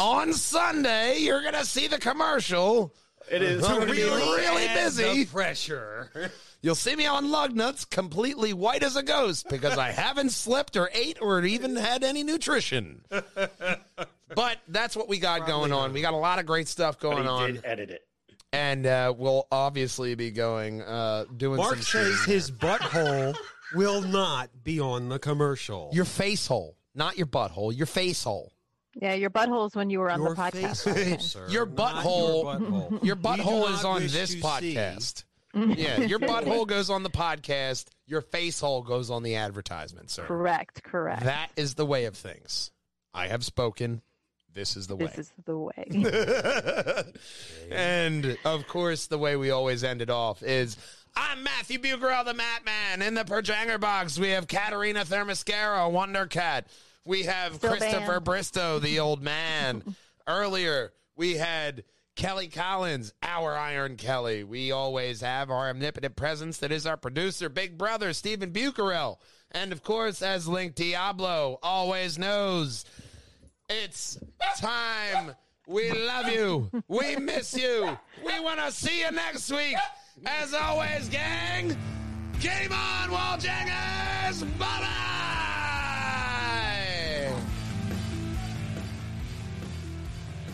on 0.00 0.32
Sunday. 0.32 1.18
You're 1.18 1.42
going 1.42 1.54
to 1.54 1.64
see 1.64 1.86
the 1.86 1.98
commercial. 1.98 2.92
It 3.30 3.42
is 3.42 3.62
To 3.62 3.68
gonna 3.68 3.86
be 3.86 4.02
really- 4.02 4.40
really 4.40 4.66
busy. 4.74 5.24
the 5.24 5.30
pressure. 5.30 6.10
You'll 6.62 6.74
see 6.74 6.94
me 6.94 7.06
on 7.06 7.30
lug 7.30 7.54
nuts, 7.54 7.84
completely 7.86 8.52
white 8.52 8.82
as 8.82 8.94
a 8.96 9.02
ghost, 9.02 9.48
because 9.48 9.78
I 9.78 9.90
haven't 9.92 10.30
slept 10.30 10.76
or 10.76 10.90
ate 10.92 11.16
or 11.22 11.42
even 11.44 11.74
had 11.76 12.04
any 12.04 12.22
nutrition. 12.22 13.02
But 14.32 14.58
that's 14.68 14.94
what 14.94 15.08
we 15.08 15.18
got 15.18 15.46
going 15.48 15.72
on. 15.72 15.92
We 15.92 16.02
got 16.02 16.14
a 16.14 16.16
lot 16.18 16.38
of 16.38 16.46
great 16.46 16.68
stuff 16.68 16.98
but 17.00 17.10
going 17.10 17.22
he 17.24 17.28
on, 17.28 17.52
did 17.54 17.64
edit 17.64 17.90
it. 17.90 18.02
and 18.52 18.86
uh, 18.86 19.12
we'll 19.16 19.48
obviously 19.50 20.14
be 20.14 20.30
going 20.30 20.82
uh, 20.82 21.24
doing 21.36 21.56
Mark 21.56 21.70
some 21.74 21.82
says 21.82 22.14
shooting. 22.16 22.32
his 22.34 22.50
butthole 22.52 23.34
will 23.74 24.00
not 24.02 24.50
be 24.62 24.78
on 24.78 25.08
the 25.08 25.18
commercial. 25.18 25.90
your 25.92 26.04
face 26.04 26.46
hole, 26.46 26.76
not 26.94 27.18
your 27.18 27.26
butthole, 27.26 27.76
your 27.76 27.86
face 27.86 28.22
hole. 28.22 28.52
yeah, 29.02 29.14
your 29.14 29.30
butthole 29.30 29.66
is 29.66 29.74
when 29.74 29.90
you 29.90 29.98
were 29.98 30.12
on 30.12 30.20
Your 30.20 30.36
the 30.36 30.40
podcast. 30.40 30.52
face 30.52 30.62
last 30.62 30.84
hole, 30.84 30.94
time. 30.94 31.20
sir, 31.20 31.46
Your 31.48 31.66
butthole- 31.66 32.04
Your 32.04 32.44
butthole, 32.60 33.04
Your 33.04 33.16
butthole 33.16 33.74
is 33.74 33.84
on 33.84 34.02
this 34.02 34.12
to 34.12 34.26
see- 34.28 34.40
podcast. 34.40 35.24
Mm-hmm. 35.54 35.72
yeah, 35.72 36.00
your 36.00 36.18
butthole 36.20 36.66
goes 36.66 36.90
on 36.90 37.02
the 37.02 37.10
podcast. 37.10 37.86
Your 38.06 38.20
face 38.20 38.60
hole 38.60 38.82
goes 38.82 39.10
on 39.10 39.22
the 39.22 39.36
advertisement, 39.36 40.10
sir. 40.10 40.24
Correct, 40.24 40.82
correct. 40.82 41.24
That 41.24 41.50
is 41.56 41.74
the 41.74 41.86
way 41.86 42.04
of 42.04 42.16
things. 42.16 42.70
I 43.12 43.28
have 43.28 43.44
spoken. 43.44 44.02
This 44.52 44.76
is 44.76 44.86
the 44.88 44.96
way. 44.96 45.06
this 45.06 45.18
is 45.18 45.32
the 45.44 45.56
way. 45.56 47.04
and 47.70 48.36
of 48.44 48.66
course, 48.66 49.06
the 49.06 49.18
way 49.18 49.36
we 49.36 49.50
always 49.50 49.84
end 49.84 50.02
it 50.02 50.10
off 50.10 50.42
is 50.42 50.76
I'm 51.16 51.42
Matthew 51.42 51.78
Bugrell, 51.78 52.24
the 52.24 52.34
Mattman. 52.34 53.06
In 53.06 53.14
the 53.14 53.24
Perjanger 53.24 53.80
box, 53.80 54.18
we 54.18 54.30
have 54.30 54.48
Katarina 54.48 55.04
Thermascara, 55.04 55.90
Wonder 55.90 56.26
Cat. 56.26 56.66
We 57.04 57.24
have 57.24 57.54
Still 57.54 57.70
Christopher 57.70 58.06
banned. 58.06 58.24
Bristow, 58.24 58.78
the 58.78 59.00
old 59.00 59.22
man. 59.22 59.96
Earlier, 60.26 60.92
we 61.16 61.34
had 61.34 61.84
Kelly 62.20 62.48
Collins, 62.48 63.14
our 63.22 63.56
Iron 63.56 63.96
Kelly. 63.96 64.44
We 64.44 64.72
always 64.72 65.22
have 65.22 65.50
our 65.50 65.70
omnipotent 65.70 66.16
presence 66.16 66.58
that 66.58 66.70
is 66.70 66.84
our 66.84 66.98
producer, 66.98 67.48
Big 67.48 67.78
Brother, 67.78 68.12
Stephen 68.12 68.52
Bucarell. 68.52 69.16
And 69.52 69.72
of 69.72 69.82
course, 69.82 70.20
as 70.20 70.46
Link 70.46 70.74
Diablo 70.74 71.58
always 71.62 72.18
knows, 72.18 72.84
it's 73.70 74.18
time. 74.58 75.34
We 75.66 75.92
love 75.92 76.28
you. 76.28 76.70
We 76.88 77.16
miss 77.16 77.56
you. 77.56 77.96
We 78.22 78.38
want 78.40 78.60
to 78.60 78.70
see 78.70 79.00
you 79.00 79.10
next 79.12 79.50
week. 79.50 79.76
As 80.26 80.52
always, 80.52 81.08
gang, 81.08 81.74
game 82.38 82.70
on, 82.70 83.10
Wall. 83.12 83.38
Bye 83.38 84.44
bye. 84.58 85.19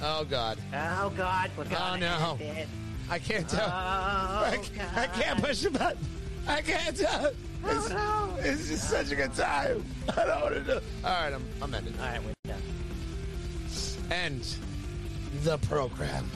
Oh, 0.03 0.25
God. 0.25 0.59
Oh 0.75 1.13
God, 1.17 1.51
we're 1.57 1.65
Oh, 1.77 1.97
no. 1.97 2.39
end 2.41 2.59
it. 2.59 2.69
I 3.09 3.19
can't 3.19 3.49
tell. 3.49 3.67
Oh, 3.67 4.45
I, 4.47 4.59
can't, 4.63 4.97
I 4.97 5.07
can't 5.07 5.43
push 5.43 5.61
the 5.61 5.71
button. 5.71 5.99
I 6.47 6.61
can't 6.61 6.97
tell. 6.97 7.33
Oh, 7.65 7.77
it's, 7.77 7.89
no. 7.91 8.37
it's 8.39 8.69
just 8.69 8.91
such 8.91 9.11
a 9.11 9.17
good 9.17 9.35
time. 9.35 9.85
I 10.17 10.25
don't 10.25 10.43
want 10.43 10.55
to 10.55 10.61
do 10.61 10.73
All 11.05 11.11
right, 11.11 11.33
I'm, 11.33 11.45
I'm 11.63 11.75
ending. 11.75 11.95
All 12.01 12.07
right, 12.07 12.21
we're 12.23 12.33
done. 12.45 12.63
End 14.11 14.57
the 15.43 15.59
program. 15.59 16.31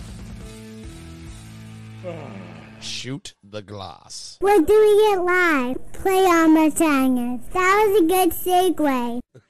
Shoot 2.81 3.35
the 3.45 3.63
glass. 3.63 4.39
We're 4.41 4.63
doing 4.63 4.99
it 5.13 5.21
live. 5.21 5.93
Play 5.93 6.25
on 6.25 6.55
my 6.55 6.71
singers. 6.71 7.41
That 7.53 7.87
was 7.89 8.01
a 8.01 8.07
good 8.07 8.31
segue. 8.31 9.21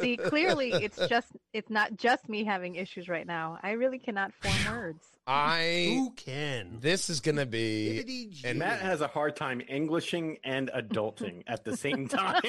See, 0.00 0.16
clearly 0.16 0.72
it's 0.72 0.98
just 1.08 1.28
it's 1.52 1.70
not 1.70 1.96
just 1.96 2.28
me 2.28 2.44
having 2.44 2.74
issues 2.76 3.08
right 3.08 3.26
now. 3.26 3.58
I 3.62 3.72
really 3.72 3.98
cannot 3.98 4.32
form 4.34 4.76
words. 4.76 5.06
I. 5.26 5.86
Who 5.94 6.10
can? 6.12 6.78
This 6.80 7.10
is 7.10 7.20
gonna 7.20 7.46
be. 7.46 8.30
And 8.44 8.58
Matt 8.58 8.80
has 8.80 9.00
a 9.00 9.06
hard 9.08 9.36
time 9.36 9.60
Englishing 9.68 10.38
and 10.44 10.70
adulting 10.74 11.42
at 11.46 11.64
the 11.64 11.76
same 11.76 12.08
time. 12.08 12.40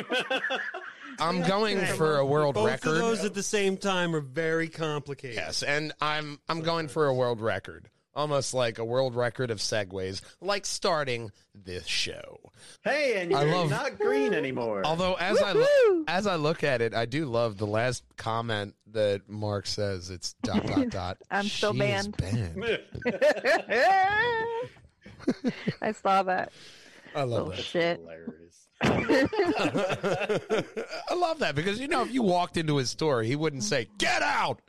I'm 1.19 1.41
going 1.41 1.79
for 1.85 2.17
a 2.17 2.25
world 2.25 2.55
Both 2.55 2.67
record. 2.67 2.89
of 2.91 2.97
those 2.97 3.25
at 3.25 3.33
the 3.33 3.43
same 3.43 3.75
time 3.77 4.15
are 4.15 4.21
very 4.21 4.69
complicated. 4.69 5.35
Yes, 5.35 5.63
and 5.63 5.91
I'm 5.99 6.39
I'm 6.47 6.61
going 6.61 6.87
for 6.87 7.07
a 7.07 7.13
world 7.13 7.41
record. 7.41 7.89
Almost 8.15 8.55
like 8.55 8.79
a 8.79 8.85
world 8.85 9.15
record 9.15 9.51
of 9.51 9.59
segues, 9.59 10.21
like 10.41 10.65
starting 10.65 11.31
this 11.53 11.85
show. 11.85 12.39
hey, 12.83 13.21
and 13.21 13.29
you're 13.31 13.45
love- 13.45 13.69
not 13.69 13.97
green 13.99 14.33
anymore. 14.33 14.81
Although 14.83 15.13
as 15.13 15.39
I 15.41 15.51
lo- 15.51 15.63
Woohoo! 15.87 16.03
as 16.07 16.25
I 16.27 16.35
look 16.35 16.63
at 16.63 16.81
it, 16.81 16.93
I 16.95 17.05
do 17.05 17.25
love 17.25 17.57
the 17.57 17.67
last 17.67 18.03
comment 18.17 18.73
that 18.91 19.29
Mark 19.29 19.67
says. 19.67 20.09
It's 20.09 20.33
dot 20.41 20.65
dot 20.65 20.89
dot. 20.89 21.17
I'm 21.29 21.45
still 21.45 21.73
She 21.73 21.81
is 21.81 22.07
banned. 22.07 22.17
banned. 22.17 22.79
I 25.81 25.91
saw 25.91 26.23
that. 26.23 26.51
I 27.15 27.23
love 27.23 27.47
Oh 27.47 27.51
that. 27.51 27.59
shit. 27.63 27.99
I 28.81 29.27
love 31.15 31.39
that 31.39 31.55
because 31.55 31.79
you 31.79 31.87
know 31.87 32.01
if 32.01 32.13
you 32.13 32.21
walked 32.23 32.57
into 32.57 32.77
his 32.77 32.89
store, 32.89 33.23
he 33.23 33.35
wouldn't 33.35 33.63
say 33.63 33.87
"Get 33.97 34.21
out." 34.21 34.61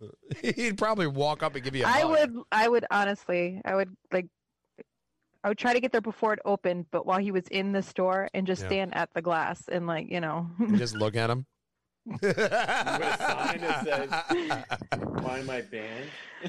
He'd 0.42 0.76
probably 0.78 1.06
walk 1.06 1.42
up 1.42 1.54
and 1.54 1.64
give 1.64 1.74
you 1.74 1.84
a 1.84 1.88
I 1.88 2.00
hug. 2.00 2.10
would 2.10 2.36
I 2.52 2.68
would 2.68 2.84
honestly 2.90 3.60
I 3.64 3.74
would 3.74 3.94
like 4.12 4.26
I 5.44 5.48
would 5.48 5.58
try 5.58 5.72
to 5.72 5.80
get 5.80 5.92
there 5.92 6.00
before 6.00 6.32
it 6.32 6.40
opened, 6.44 6.86
but 6.90 7.06
while 7.06 7.18
he 7.18 7.30
was 7.30 7.46
in 7.48 7.72
the 7.72 7.82
store 7.82 8.28
and 8.34 8.46
just 8.46 8.62
Yeah. 8.62 8.68
stand 8.68 8.96
at 8.96 9.10
the 9.14 9.22
glass 9.22 9.62
and 9.70 9.86
like, 9.86 10.10
you 10.10 10.20
know. 10.20 10.48
You 10.58 10.76
just 10.76 10.96
look 10.96 11.14
at 11.16 11.30
him. 11.30 11.46
With 12.06 12.38
a 12.38 13.16
sign 13.18 13.60
that 13.60 13.84
says, 13.84 14.10
"Find 15.22 15.46
my 15.46 15.60
band." 15.60 16.06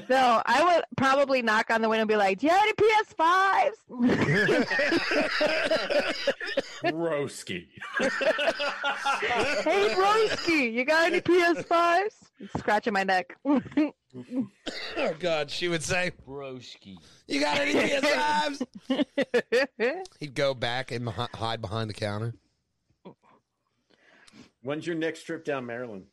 no, 0.08 0.40
I 0.46 0.62
would 0.64 0.84
probably 0.96 1.42
knock 1.42 1.70
on 1.70 1.82
the 1.82 1.88
window 1.88 2.00
and 2.02 2.08
be 2.08 2.16
like, 2.16 2.38
"Do 2.38 2.46
you 2.46 2.52
have 2.52 2.62
any 2.62 2.72
PS5s?" 2.72 3.74
Broski. 6.84 7.66
hey, 8.00 9.94
broski, 9.94 10.72
you 10.72 10.84
got 10.84 11.06
any 11.08 11.20
PS5s? 11.20 12.29
Scratching 12.56 12.92
my 12.92 13.04
neck. 13.04 13.36
oh 13.46 13.92
God, 15.18 15.50
she 15.50 15.68
would 15.68 15.82
say, 15.82 16.12
Broski. 16.26 16.96
"You 17.28 17.40
got 17.40 17.58
any 17.58 17.74
PS5s?" 17.74 18.64
He'd 20.20 20.34
go 20.34 20.54
back 20.54 20.90
and 20.90 21.08
hide 21.08 21.60
behind 21.60 21.90
the 21.90 21.94
counter. 21.94 22.34
When's 24.62 24.86
your 24.86 24.96
next 24.96 25.22
trip 25.24 25.44
down 25.44 25.66
Maryland? 25.66 26.04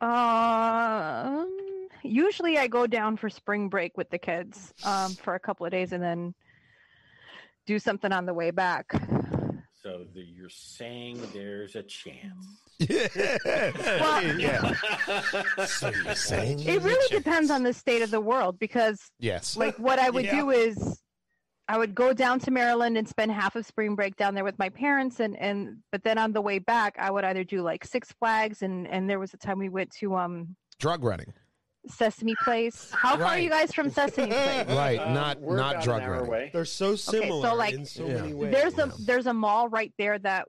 Um, 0.00 1.88
usually 2.02 2.58
I 2.58 2.66
go 2.66 2.86
down 2.86 3.16
for 3.16 3.30
spring 3.30 3.68
break 3.68 3.96
with 3.96 4.10
the 4.10 4.18
kids 4.18 4.74
um, 4.84 5.14
for 5.14 5.34
a 5.34 5.40
couple 5.40 5.64
of 5.64 5.72
days 5.72 5.92
and 5.92 6.02
then 6.02 6.34
do 7.66 7.78
something 7.78 8.12
on 8.12 8.26
the 8.26 8.34
way 8.34 8.50
back. 8.50 8.92
So 9.82 10.04
the, 10.14 10.20
you're 10.22 10.48
saying 10.48 11.20
there's 11.34 11.74
a 11.74 11.82
chance. 11.82 12.60
yeah. 12.78 14.74
So 15.66 15.88
you're 15.90 16.14
saying 16.14 16.60
It 16.60 16.82
really 16.82 17.08
depends 17.16 17.50
on 17.50 17.62
the 17.64 17.72
state 17.72 18.02
of 18.02 18.10
the 18.12 18.20
world 18.20 18.58
because, 18.60 18.98
Yes. 19.18 19.56
like, 19.56 19.76
what 19.78 19.98
I 19.98 20.08
would 20.10 20.24
Yeah. 20.24 20.40
do 20.40 20.50
is 20.50 21.00
I 21.68 21.78
would 21.78 21.94
go 21.96 22.12
down 22.12 22.38
to 22.40 22.50
Maryland 22.52 22.96
and 22.96 23.08
spend 23.08 23.32
half 23.32 23.56
of 23.56 23.66
spring 23.66 23.94
break 23.96 24.14
down 24.16 24.34
there 24.34 24.44
with 24.44 24.58
my 24.58 24.68
parents, 24.68 25.18
and 25.20 25.36
and 25.36 25.78
but 25.90 26.02
then 26.04 26.18
on 26.18 26.32
the 26.32 26.40
way 26.40 26.58
back 26.58 26.94
I 26.98 27.10
would 27.10 27.24
either 27.24 27.44
do 27.44 27.62
like 27.62 27.84
Six 27.84 28.12
Flags 28.12 28.62
and 28.62 28.86
and 28.86 29.08
there 29.10 29.18
was 29.18 29.32
a 29.34 29.36
time 29.36 29.58
we 29.58 29.68
went 29.68 29.90
to 30.00 30.14
um 30.16 30.56
drug 30.78 31.02
running. 31.04 31.32
Sesame 31.88 32.34
Place. 32.42 32.90
How 32.92 33.16
far 33.16 33.22
are 33.22 33.24
Right. 33.24 33.42
you 33.42 33.50
guys 33.50 33.72
from 33.74 33.90
Sesame 33.90 34.26
Place? 34.32 34.66
Right, 34.68 34.98
Uh, 35.00 35.12
not 35.12 35.40
we're 35.40 35.56
not 35.56 35.72
about 35.72 35.84
drug 35.84 35.98
an 36.02 36.04
hour 36.04 36.12
running. 36.12 36.28
away. 36.28 36.50
They're 36.52 36.64
so 36.64 36.94
similar 36.96 37.48
so, 37.48 37.54
like, 37.54 37.74
in 37.74 37.84
so 37.84 38.06
Yeah. 38.06 38.14
many 38.22 38.34
ways. 38.34 38.52
there's 38.52 38.78
a 38.78 38.92
there's 39.04 39.26
a 39.26 39.34
mall 39.34 39.68
right 39.68 39.92
there 39.98 40.18
that 40.20 40.46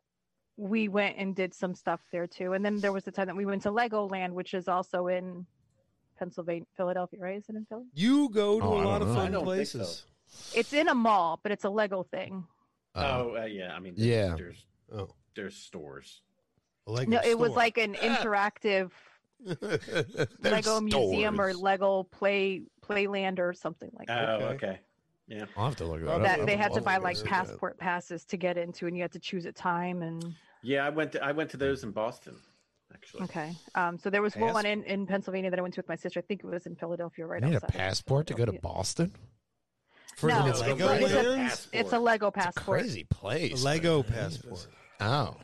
we 0.57 0.87
went 0.87 1.17
and 1.17 1.35
did 1.35 1.51
some 1.53 1.73
stuff 1.73 1.99
there 2.11 2.27
too 2.27 2.53
and 2.53 2.63
then 2.63 2.77
there 2.77 2.91
was 2.93 3.03
the 3.03 3.11
time 3.11 3.25
that 3.25 3.35
we 3.35 3.43
went 3.43 3.63
to 3.63 3.71
legoland 3.71 4.33
which 4.33 4.53
is 4.53 4.67
also 4.67 5.07
in 5.07 5.47
pennsylvania 6.19 6.63
philadelphia 6.77 7.19
right 7.19 7.37
is 7.37 7.49
it 7.49 7.55
in 7.55 7.65
philly 7.65 7.85
You 7.95 8.29
go 8.29 8.59
to 8.59 8.65
Oh, 8.67 8.73
a 8.73 8.81
I 8.81 8.83
lot 8.85 8.99
don't 8.99 9.07
of 9.09 9.15
know. 9.15 9.19
I 9.19 9.23
fun 9.23 9.31
don't 9.31 9.41
think 9.45 9.55
places. 9.55 10.05
it's 10.53 10.71
in 10.71 10.87
a 10.89 10.93
mall 10.93 11.39
but 11.41 11.51
it's 11.51 11.63
a 11.63 11.69
lego 11.71 12.03
thing 12.03 12.45
Oh, 12.93 13.35
uh, 13.35 13.45
yeah. 13.45 13.73
I 13.75 13.79
mean, 13.79 13.95
Yeah. 13.97 14.35
There's 14.37 14.67
Oh, 14.93 15.09
there's 15.35 15.55
stores. 15.55 16.21
a 16.85 16.91
Lego 16.91 17.09
no 17.09 17.21
it 17.25 17.39
was 17.39 17.49
store. 17.49 17.57
like 17.63 17.79
an 17.79 17.95
interactive 17.95 18.91
lego 20.41 20.81
museum 20.81 21.39
or 21.39 21.53
lego 21.53 22.03
play 22.03 22.63
playland 22.81 23.39
or 23.39 23.53
something 23.53 23.89
like 23.97 24.09
Oh, 24.09 24.13
that 24.15 24.41
Okay. 24.41 24.53
okay. 24.67 24.79
Yeah. 25.27 25.45
I'll 25.55 25.65
have 25.65 25.75
to 25.77 25.85
look 25.85 26.01
it 26.01 26.05
That- 26.05 26.15
up. 26.15 26.21
that 26.23 26.45
they 26.45 26.57
had 26.57 26.73
to 26.73 26.81
buy 26.81 26.97
like 26.97 27.17
at 27.17 27.23
that. 27.23 27.29
passport 27.29 27.77
passes 27.77 28.25
to 28.25 28.37
get 28.37 28.57
into 28.57 28.87
and 28.87 28.95
you 28.95 29.01
had 29.01 29.11
to 29.13 29.19
choose 29.19 29.45
a 29.45 29.51
time 29.53 30.01
and 30.01 30.35
Yeah, 30.61 30.85
I 30.85 30.89
went 30.89 31.11
to 31.13 31.23
I 31.23 31.31
went 31.31 31.49
to 31.51 31.57
those 31.57 31.83
in 31.83 31.91
Boston, 31.91 32.35
actually. 32.93 33.23
okay 33.23 33.53
um 33.75 33.97
so 33.97 34.09
there 34.09 34.21
was 34.21 34.35
one 34.35 34.65
in, 34.65 34.83
in 34.83 35.07
pennsylvania 35.07 35.49
that 35.49 35.57
i 35.59 35.61
went 35.61 35.73
to 35.73 35.79
with 35.79 35.89
my 35.89 35.95
sister 35.95 36.19
i 36.19 36.23
think 36.23 36.41
it 36.43 36.47
was 36.47 36.65
in 36.67 36.75
philadelphia 36.75 37.25
right 37.25 37.41
You 37.41 37.49
need 37.49 37.55
a 37.55 37.61
passport 37.61 38.27
to 38.27 38.33
go 38.33 38.45
to 38.45 38.53
Boston? 38.53 39.13
for 40.15 40.27
No, 40.29 40.43
the 40.43 40.49
it's 40.51 40.59
a- 40.61 40.63
Lego 40.75 40.87
it's 40.89 41.13
a- 41.73 41.79
It's 41.79 41.93
a 41.93 41.99
Lego 41.99 42.27
It's 42.27 42.37
a 42.37 42.39
passport. 42.39 42.79
crazy 42.81 43.03
place. 43.05 43.63
Lego 43.63 44.03
passport. 44.03 44.67
Oh. 44.99 45.37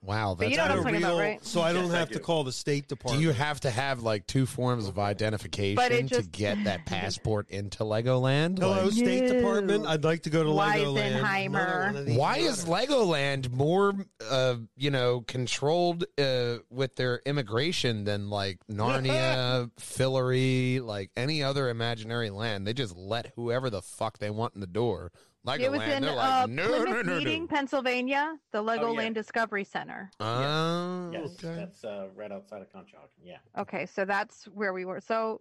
Wow. 0.00 0.36
But 0.38 0.50
you 0.50 0.56
That's 0.56 0.68
know 0.68 0.76
what 0.82 0.86
I'm 0.86 0.92
Not 0.92 0.98
a 0.98 1.00
talking 1.00 1.02
about, 1.02 1.08
real- 1.10 1.18
right? 1.32 1.44
So 1.44 1.60
I 1.60 1.72
don't 1.72 1.86
Yes, 1.86 1.94
I 1.94 1.98
have 1.98 2.10
to 2.10 2.20
call 2.20 2.44
the 2.44 2.52
State 2.52 2.86
Department. 2.88 3.20
do 3.20 3.26
you 3.26 3.32
have 3.32 3.58
to 3.60 3.70
have 3.70 4.02
like 4.02 4.26
two 4.28 4.46
forms 4.46 4.86
of 4.86 4.96
identification 4.98 6.08
to 6.08 6.22
get 6.22 6.62
that 6.64 6.86
passport 6.86 7.50
into 7.50 7.82
Legoland? 7.84 8.58
Hello, 8.60 8.84
Like, 8.84 8.92
State 8.92 9.24
No. 9.24 9.32
Department. 9.34 9.86
I'd 9.86 10.04
like 10.04 10.22
to 10.22 10.30
go 10.30 10.44
to 10.44 10.50
Legoland. 10.50 11.20
Weisenheimer. 11.20 11.46
Another 11.48 11.86
one 11.86 11.96
of 11.96 12.06
these 12.06 12.16
why 12.16 12.36
is. 12.38 12.64
Legoland 12.66 13.50
more, 13.50 13.92
uh, 14.30 14.54
you 14.76 14.90
know, 14.90 15.22
controlled 15.22 16.04
uh, 16.16 16.58
with 16.70 16.94
their 16.94 17.20
immigration 17.26 18.04
than 18.04 18.30
like 18.30 18.58
Narnia, 18.70 19.70
Fillory, 19.80 20.80
like 20.80 21.10
any 21.16 21.42
other 21.42 21.68
imaginary 21.68 22.30
land? 22.30 22.66
They 22.66 22.72
just 22.72 22.96
let 22.96 23.32
whoever 23.34 23.68
the 23.68 23.82
fuck 23.82 24.18
they 24.18 24.30
want 24.30 24.54
in 24.54 24.60
the 24.60 24.66
door. 24.68 25.10
Legoland, 25.46 25.60
It 25.60 25.70
was 25.70 25.82
in 25.82 26.02
they're 26.02 26.18
uh, 26.18 26.46
no, 26.46 26.66
Plymouth 26.66 27.06
no, 27.06 27.12
no, 27.12 27.18
Meeting, 27.18 27.42
no. 27.42 27.46
Pennsylvania, 27.48 28.36
the 28.52 28.62
Legoland 28.62 28.98
Oh, 28.98 29.00
yeah. 29.00 29.08
Discovery 29.10 29.64
Center. 29.64 30.10
Oh, 30.20 31.10
Yes, 31.12 31.44
okay. 31.44 31.54
that's 31.54 31.84
uh, 31.84 32.08
right 32.16 32.32
outside 32.32 32.60
of 32.60 32.68
Conshohocken. 32.72 33.22
Yeah. 33.24 33.38
Okay, 33.56 33.86
so 33.86 34.04
that's 34.04 34.44
where 34.46 34.72
we 34.72 34.84
were. 34.84 35.00
So, 35.00 35.40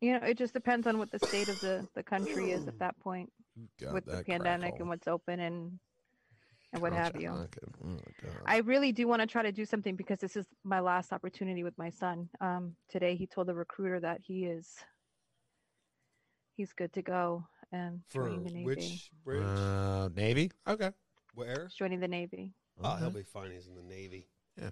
you 0.00 0.12
know, 0.12 0.24
it 0.24 0.38
just 0.38 0.54
depends 0.54 0.86
on 0.86 0.98
what 0.98 1.10
the 1.10 1.18
state 1.18 1.48
of 1.48 1.60
the, 1.60 1.86
the 1.94 2.02
country 2.02 2.52
is 2.52 2.68
at 2.68 2.78
that 2.78 2.98
point 3.00 3.30
God, 3.80 3.94
with 3.94 4.04
the 4.06 4.22
pandemic 4.24 4.60
crackle. 4.72 4.80
and 4.82 4.88
what's 4.88 5.08
open 5.08 5.40
and 5.40 5.78
and 6.72 6.82
what 6.82 6.92
have 6.92 7.18
you. 7.20 7.30
Oh, 7.30 7.46
I 8.44 8.58
really 8.58 8.90
do 8.92 9.06
want 9.06 9.20
to 9.22 9.26
try 9.26 9.42
to 9.42 9.52
do 9.52 9.64
something 9.64 9.96
because 9.96 10.18
this 10.18 10.36
is 10.36 10.46
my 10.64 10.80
last 10.80 11.12
opportunity 11.12 11.62
with 11.62 11.78
my 11.78 11.90
son. 11.90 12.28
Um, 12.40 12.74
today, 12.88 13.14
he 13.16 13.26
told 13.26 13.46
the 13.46 13.54
recruiter 13.54 14.00
that 14.00 14.20
he 14.22 14.44
is 14.44 14.74
he's 16.56 16.72
good 16.72 16.92
to 16.94 17.02
go 17.02 17.46
and 17.76 18.00
For 18.08 18.24
joining 18.28 18.44
the 18.44 18.50
Navy. 18.50 18.64
which 18.64 19.10
bridge? 19.24 19.42
Uh, 19.44 20.08
Navy? 20.14 20.50
Okay. 20.66 20.90
Where? 21.34 21.68
Joining 21.76 22.00
the 22.00 22.08
Navy. 22.08 22.52
Oh, 22.82 22.96
he'll 22.96 23.06
Okay. 23.08 23.18
be 23.18 23.22
fine. 23.24 23.50
He's 23.52 23.66
in 23.66 23.74
the 23.74 23.82
Navy. 23.82 24.28
Yeah. 24.60 24.70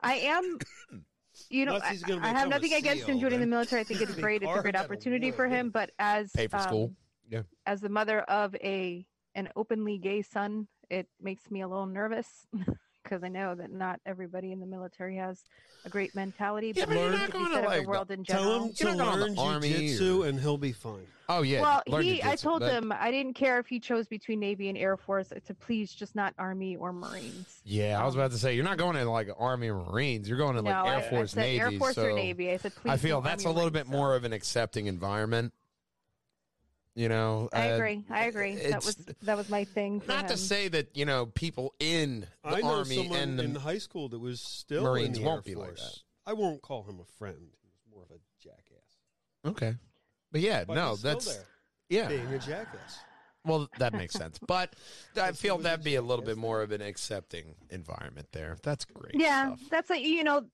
I 0.00 0.14
am, 0.14 0.58
you 1.50 1.64
know, 1.66 1.72
Unless 1.74 1.88
I, 1.88 1.92
he's 1.92 2.02
gonna 2.04 2.20
I 2.22 2.28
have 2.28 2.34
become 2.36 2.46
a 2.48 2.54
nothing 2.54 2.72
against 2.74 3.04
him 3.04 3.16
SEAL, 3.16 3.20
joining 3.22 3.38
the 3.40 3.44
then 3.44 3.50
military. 3.50 3.80
I 3.80 3.84
think 3.84 4.00
it's 4.00 4.14
great. 4.20 4.42
It's 4.42 4.48
a 4.48 4.52
hard 4.52 4.62
great 4.62 4.76
at 4.76 4.84
opportunity 4.84 5.30
war, 5.30 5.36
for 5.36 5.48
him. 5.48 5.70
But 5.70 5.90
as 5.98 6.30
Pay 6.32 6.46
for 6.46 6.58
school. 6.60 6.84
um, 6.86 6.96
Yeah. 7.28 7.42
as 7.66 7.80
the 7.80 7.88
mother 7.88 8.20
of 8.20 8.54
a 8.56 9.04
an 9.34 9.48
openly 9.56 9.98
gay 9.98 10.22
son, 10.22 10.68
it 10.88 11.08
makes 11.20 11.50
me 11.50 11.60
a 11.62 11.68
little 11.68 11.86
nervous 11.86 12.46
because 13.08 13.22
I 13.24 13.28
know 13.28 13.54
that 13.54 13.72
not 13.72 14.00
everybody 14.06 14.52
in 14.52 14.60
the 14.60 14.66
military 14.66 15.16
has 15.16 15.44
a 15.84 15.88
great 15.88 16.14
mentality. 16.14 16.72
Yeah, 16.74 16.84
but 16.84 16.94
but 16.94 17.00
you're 17.00 17.10
not 17.12 17.30
going 17.30 17.50
to, 17.52 17.60
like, 17.62 17.86
world 17.86 18.10
in 18.10 18.24
Tell 18.24 18.42
general. 18.42 18.64
him 18.66 18.72
to 18.74 18.84
You're 18.84 18.94
not 18.96 19.18
learn 19.18 19.34
to 19.34 19.68
jujitsu, 19.68 20.20
or- 20.24 20.26
and 20.26 20.40
he'll 20.40 20.58
be 20.58 20.72
fine. 20.72 21.06
Oh 21.30 21.42
yeah. 21.42 21.60
well, 21.60 21.82
learn 21.86 22.02
he, 22.04 22.22
I 22.22 22.36
told 22.36 22.62
That- 22.62 22.72
him 22.72 22.90
I 22.90 23.10
didn't 23.10 23.34
care 23.34 23.58
if 23.58 23.66
he 23.66 23.78
chose 23.80 24.06
between 24.06 24.40
Navy 24.40 24.68
and 24.70 24.78
Air 24.78 24.96
Force 24.96 25.28
to 25.46 25.54
please 25.54 25.92
just 25.92 26.14
not 26.14 26.32
Army 26.38 26.76
or 26.76 26.90
Marines. 26.92 27.60
Yeah, 27.64 28.00
I 28.00 28.04
was 28.06 28.14
Um, 28.14 28.20
about 28.20 28.30
to 28.32 28.38
say 28.38 28.54
you're 28.54 28.64
not 28.64 28.78
going 28.78 28.96
to 28.96 29.04
like 29.10 29.28
Army 29.38 29.68
or 29.68 29.74
Marines. 29.84 30.26
You're 30.28 30.38
going 30.38 30.56
to 30.56 30.62
like 30.62 30.74
no, 30.74 30.90
Air 30.90 30.96
I, 30.98 31.02
Force, 31.02 31.32
I 31.32 31.34
said 31.34 31.40
Navy. 31.42 31.60
Air 31.60 31.70
Force 31.72 31.94
so 31.96 32.06
or 32.06 32.12
Navy. 32.14 32.50
I 32.50 32.56
said 32.56 32.74
please. 32.74 32.90
I 32.90 32.96
feel 32.96 33.20
that's 33.20 33.44
Army 33.44 33.52
a 33.54 33.54
or 33.54 33.56
little 33.56 33.70
bit 33.70 33.86
more 33.86 34.12
so. 34.12 34.16
of 34.16 34.24
an 34.24 34.32
accepting 34.32 34.86
environment. 34.86 35.52
You 36.98 37.08
know, 37.08 37.48
I 37.52 37.70
uh, 37.70 37.74
agree. 37.76 38.04
I 38.10 38.24
agree. 38.24 38.56
That 38.56 38.84
was 38.84 38.96
that 39.22 39.36
was 39.36 39.48
my 39.48 39.62
thing. 39.62 40.00
For 40.00 40.08
not 40.08 40.26
to 40.28 40.36
say 40.36 40.66
that 40.66 40.96
you 40.96 41.04
know 41.04 41.26
people 41.26 41.72
in 41.78 42.26
the 42.42 42.56
I 42.56 42.60
know 42.60 42.78
army 42.78 42.96
someone 42.96 43.18
and 43.20 43.38
the 43.38 43.44
in 43.44 43.54
high 43.54 43.78
school 43.78 44.08
that 44.08 44.18
was 44.18 44.40
still 44.40 44.82
Marines 44.82 45.16
in 45.16 45.22
the 45.22 45.28
won't 45.28 45.46
Air 45.46 45.54
be 45.54 45.54
like 45.54 45.78
Force. 45.78 46.02
I 46.26 46.32
won't 46.32 46.60
call 46.60 46.82
him 46.82 46.98
a 46.98 47.04
friend. 47.16 47.36
He 47.38 47.68
was 47.70 47.78
more 47.94 48.02
of 48.02 48.10
a 48.10 48.18
jackass. 48.42 48.96
okay, 49.46 49.76
but 50.32 50.40
yeah, 50.40 50.64
But 50.64 50.74
no, 50.74 50.90
he's 50.90 50.98
still 50.98 51.12
that's 51.12 51.36
there, 51.36 51.44
yeah. 51.88 52.08
being 52.08 52.34
a 52.34 52.38
jackass. 52.40 52.98
Well, 53.44 53.68
that 53.78 53.92
makes 53.92 54.14
sense, 54.14 54.40
but 54.44 54.74
I 55.16 55.30
feel 55.30 55.56
that'd 55.58 55.84
be 55.84 55.94
a 55.94 56.02
little 56.02 56.24
bit 56.24 56.36
more 56.36 56.62
of 56.62 56.72
an 56.72 56.82
accepting 56.82 57.54
environment 57.70 58.26
there. 58.32 58.56
That's 58.64 58.84
great. 58.84 59.14
Yeah, 59.14 59.54
stuff. 59.54 59.70
that's 59.70 59.88
like 59.88 60.02
you 60.02 60.24
know, 60.24 60.46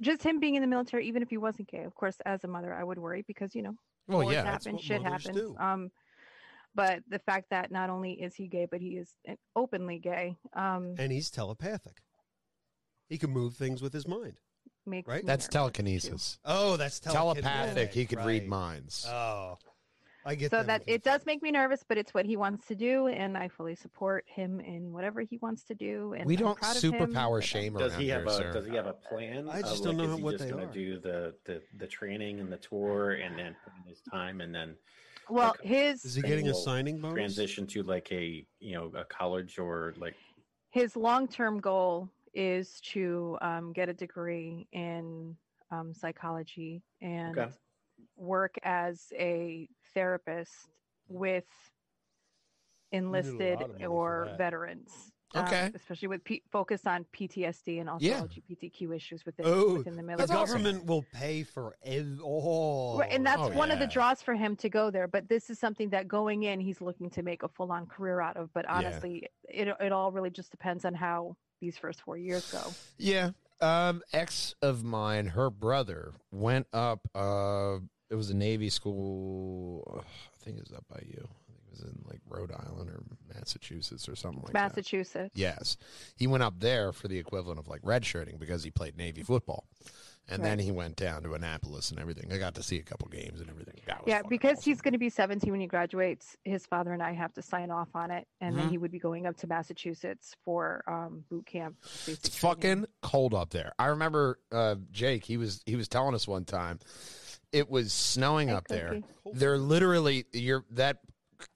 just 0.00 0.22
him 0.22 0.40
being 0.40 0.54
in 0.54 0.62
the 0.62 0.68
military. 0.68 1.06
Even 1.08 1.20
if 1.20 1.28
he 1.28 1.36
wasn't 1.36 1.68
gay, 1.68 1.84
of 1.84 1.94
course, 1.94 2.16
as 2.24 2.44
a 2.44 2.48
mother, 2.48 2.72
I 2.72 2.82
would 2.82 2.98
worry 2.98 3.22
because 3.26 3.54
you 3.54 3.60
know, 3.60 3.74
Well, 4.12 4.22
wars 4.22 4.34
yeah, 4.34 4.42
that's 4.42 4.64
happen, 4.66 4.76
what 4.76 4.84
shit 4.84 5.02
happens. 5.02 5.36
do. 5.36 5.56
Um, 5.58 5.90
but 6.74 7.00
the 7.08 7.18
fact 7.18 7.50
that 7.50 7.70
not 7.70 7.90
only 7.90 8.12
is 8.12 8.34
he 8.34 8.46
gay, 8.46 8.66
but 8.70 8.80
he 8.80 8.96
is 8.96 9.14
openly 9.54 9.98
gay, 9.98 10.36
um, 10.54 10.94
And 10.98 11.12
he's 11.12 11.30
telepathic. 11.30 11.98
He 13.08 13.18
can 13.18 13.30
move 13.30 13.54
things 13.54 13.82
with 13.82 13.92
his 13.92 14.08
mind. 14.08 14.34
makes 14.86 15.06
right? 15.06 15.24
that's 15.26 15.44
nervous, 15.44 15.48
too. 15.48 15.58
telekinesis. 15.58 16.38
Oh, 16.44 16.76
that's 16.76 16.98
Telepathic. 16.98 17.92
He 17.92 18.06
could 18.06 18.24
read 18.24 18.48
minds. 18.48 19.06
Oh, 19.06 19.58
I 20.24 20.34
get 20.34 20.50
So 20.50 20.58
them 20.58 20.66
that 20.66 20.82
it 20.86 21.02
does 21.02 21.26
make 21.26 21.42
me 21.42 21.50
nervous, 21.50 21.84
but 21.88 21.98
it's 21.98 22.14
what 22.14 22.26
he 22.26 22.36
wants 22.36 22.66
to 22.66 22.74
do, 22.74 23.08
and 23.08 23.36
I 23.36 23.48
fully 23.48 23.74
support 23.74 24.24
him 24.28 24.60
in 24.60 24.92
whatever 24.92 25.20
he 25.22 25.38
wants 25.38 25.64
to 25.64 25.74
do. 25.74 26.12
And 26.12 26.24
we 26.26 26.36
I'm 26.36 26.42
don't 26.42 26.56
proud 26.56 26.76
him, 26.76 26.92
superpower 26.92 27.40
but 27.40 27.44
shame 27.44 27.76
Does 27.76 27.92
around 27.92 28.02
he 28.02 28.08
have 28.08 28.22
here, 28.22 28.28
a 28.28 28.38
sir. 28.38 28.52
Does 28.52 28.66
he 28.66 28.74
have 28.74 28.86
a 28.86 28.92
plan? 28.92 29.48
I 29.48 29.62
just 29.62 29.82
of, 29.82 29.86
don't 29.86 29.96
like, 29.96 30.06
know 30.06 30.12
is 30.12 30.18
he 30.18 30.22
what 30.22 30.32
just 30.32 30.44
they 30.44 30.50
gonna 30.50 30.66
are. 30.66 30.72
do 30.72 30.98
the, 31.00 31.34
the 31.44 31.62
the 31.78 31.86
training 31.86 32.40
and 32.40 32.52
the 32.52 32.58
tour, 32.58 33.12
and 33.12 33.38
then 33.38 33.56
put 33.64 33.72
his 33.88 34.00
time, 34.02 34.40
and 34.40 34.54
then 34.54 34.76
Well, 35.28 35.56
Okay. 35.58 35.68
his 35.68 36.04
Is 36.04 36.14
he 36.14 36.22
getting 36.22 36.48
a 36.48 36.54
signing 36.54 37.00
bonus? 37.00 37.14
transition 37.14 37.66
to 37.68 37.82
like 37.82 38.10
a 38.12 38.46
you 38.60 38.74
know 38.74 38.92
a 38.94 39.04
college 39.04 39.58
or 39.58 39.94
like 39.96 40.14
his 40.70 40.96
long-term 40.96 41.60
goal 41.60 42.08
is 42.34 42.80
to 42.80 43.36
um, 43.42 43.72
get 43.72 43.88
a 43.90 43.94
degree 43.94 44.66
in 44.72 45.36
um, 45.70 45.92
psychology 45.92 46.82
and 47.02 47.38
Okay. 47.38 47.50
work 48.16 48.54
as 48.62 49.12
a 49.18 49.68
therapist 49.94 50.52
with 51.08 51.44
enlisted 52.92 53.58
lot 53.60 53.62
of 53.62 53.70
money 53.72 53.84
for 53.84 53.88
or 53.90 54.24
that. 54.28 54.38
veterans. 54.38 54.90
um, 55.34 55.46
Okay. 55.46 55.70
especially 55.74 56.08
with 56.08 56.22
P- 56.24 56.42
focus 56.50 56.86
on 56.86 57.06
PTSD 57.10 57.80
and 57.80 57.88
also 57.88 58.04
Yeah. 58.04 58.20
LGBTQ 58.20 58.92
issues 58.94 59.24
within 59.24 59.46
Oh, 59.48 59.76
within 59.78 59.96
the 59.96 60.02
military. 60.02 60.26
the 60.26 60.34
government 60.34 60.84
will 60.84 61.06
pay 61.10 61.42
for 61.42 61.74
ev- 61.82 62.20
all. 62.22 62.98
Right, 62.98 63.10
and 63.10 63.24
that's 63.24 63.40
Oh, 63.40 63.48
one 63.56 63.70
of 63.70 63.78
the 63.78 63.86
draws 63.86 64.20
for 64.20 64.34
him 64.34 64.56
to 64.56 64.68
go 64.68 64.90
there. 64.90 65.08
But 65.08 65.30
this 65.30 65.48
is 65.48 65.58
something 65.58 65.88
that 65.88 66.06
going 66.06 66.42
in, 66.42 66.60
he's 66.60 66.82
looking 66.82 67.08
to 67.12 67.22
make 67.22 67.42
a 67.44 67.48
full 67.48 67.72
on 67.72 67.86
career 67.86 68.20
out 68.20 68.36
of. 68.36 68.52
But 68.52 68.66
Yeah. 68.66 68.74
honestly, 68.76 69.26
it 69.48 69.68
it 69.68 69.90
all 69.90 70.12
really 70.12 70.28
just 70.28 70.50
depends 70.50 70.84
on 70.84 70.92
how 70.92 71.34
these 71.62 71.78
first 71.78 72.02
four 72.02 72.18
years 72.18 72.52
go. 72.52 72.70
Yeah. 72.98 73.30
Um, 73.62 74.02
ex 74.12 74.54
of 74.60 74.84
mine, 74.84 75.28
her 75.28 75.48
brother 75.48 76.12
went 76.30 76.66
up. 76.74 77.08
Uh, 77.14 77.78
it 78.12 78.14
was 78.16 78.30
a 78.30 78.34
Navy 78.36 78.68
school. 78.68 80.04
I 80.04 80.44
think 80.44 80.58
it 80.58 80.68
was 80.68 80.76
up 80.76 80.84
by 80.88 81.00
you. 81.06 81.26
I 81.28 81.42
think 81.46 81.58
it 81.66 81.70
was 81.70 81.80
in 81.80 82.04
like 82.06 82.20
Rhode 82.28 82.52
Island 82.52 82.90
or 82.90 83.02
Massachusetts 83.34 84.08
or 84.08 84.14
something 84.16 84.42
like 84.42 84.52
that. 84.52 84.68
Massachusetts. 84.76 85.32
Yes, 85.34 85.76
he 86.16 86.26
went 86.26 86.42
up 86.42 86.60
there 86.60 86.92
for 86.92 87.08
the 87.08 87.18
equivalent 87.18 87.58
of 87.58 87.68
like 87.68 87.82
redshirting 87.82 88.38
because 88.38 88.62
he 88.62 88.70
played 88.70 88.96
Navy 88.98 89.22
football, 89.22 89.64
and 90.28 90.44
then 90.44 90.58
Right. 90.58 90.64
he 90.64 90.70
went 90.72 90.96
down 90.96 91.22
to 91.22 91.32
Annapolis 91.32 91.90
and 91.90 91.98
everything. 91.98 92.30
I 92.32 92.38
got 92.38 92.54
to 92.56 92.62
see 92.62 92.78
a 92.78 92.82
couple 92.82 93.08
games 93.08 93.40
and 93.40 93.48
everything. 93.48 93.80
That 93.86 94.04
was 94.04 94.08
Yeah, 94.10 94.18
fucking 94.18 94.28
because 94.28 94.58
awesome. 94.58 94.70
he's 94.70 94.80
going 94.82 94.92
to 94.92 94.98
be 94.98 95.08
17 95.10 95.50
when 95.50 95.60
he 95.60 95.66
graduates. 95.66 96.36
His 96.44 96.66
father 96.66 96.92
and 96.92 97.02
I 97.02 97.12
have 97.14 97.32
to 97.34 97.42
sign 97.42 97.70
off 97.70 97.88
on 97.94 98.10
it, 98.10 98.28
and 98.40 98.54
Mhm. 98.54 98.58
then 98.58 98.68
he 98.68 98.78
would 98.78 98.90
be 98.92 98.98
going 98.98 99.26
up 99.26 99.36
to 99.38 99.46
Massachusetts 99.46 100.36
for 100.44 100.84
um, 100.86 101.24
boot 101.30 101.46
camp. 101.46 101.76
basic 101.80 102.24
It's 102.26 102.36
training. 102.36 102.56
fucking 102.56 102.86
cold 103.00 103.32
up 103.34 103.50
there. 103.50 103.72
I 103.78 103.86
remember 103.86 104.38
uh, 104.52 104.76
Jake. 104.90 105.24
He 105.24 105.36
was 105.38 105.62
he 105.66 105.76
was 105.76 105.88
telling 105.88 106.14
us 106.14 106.28
one 106.28 106.44
time 106.44 106.78
it 107.52 107.70
was 107.70 107.92
snowing 107.92 108.50
up 108.50 108.66
there. 108.68 109.00
They're 109.32 109.58
literally 109.58 110.24
your 110.32 110.64
that 110.70 110.98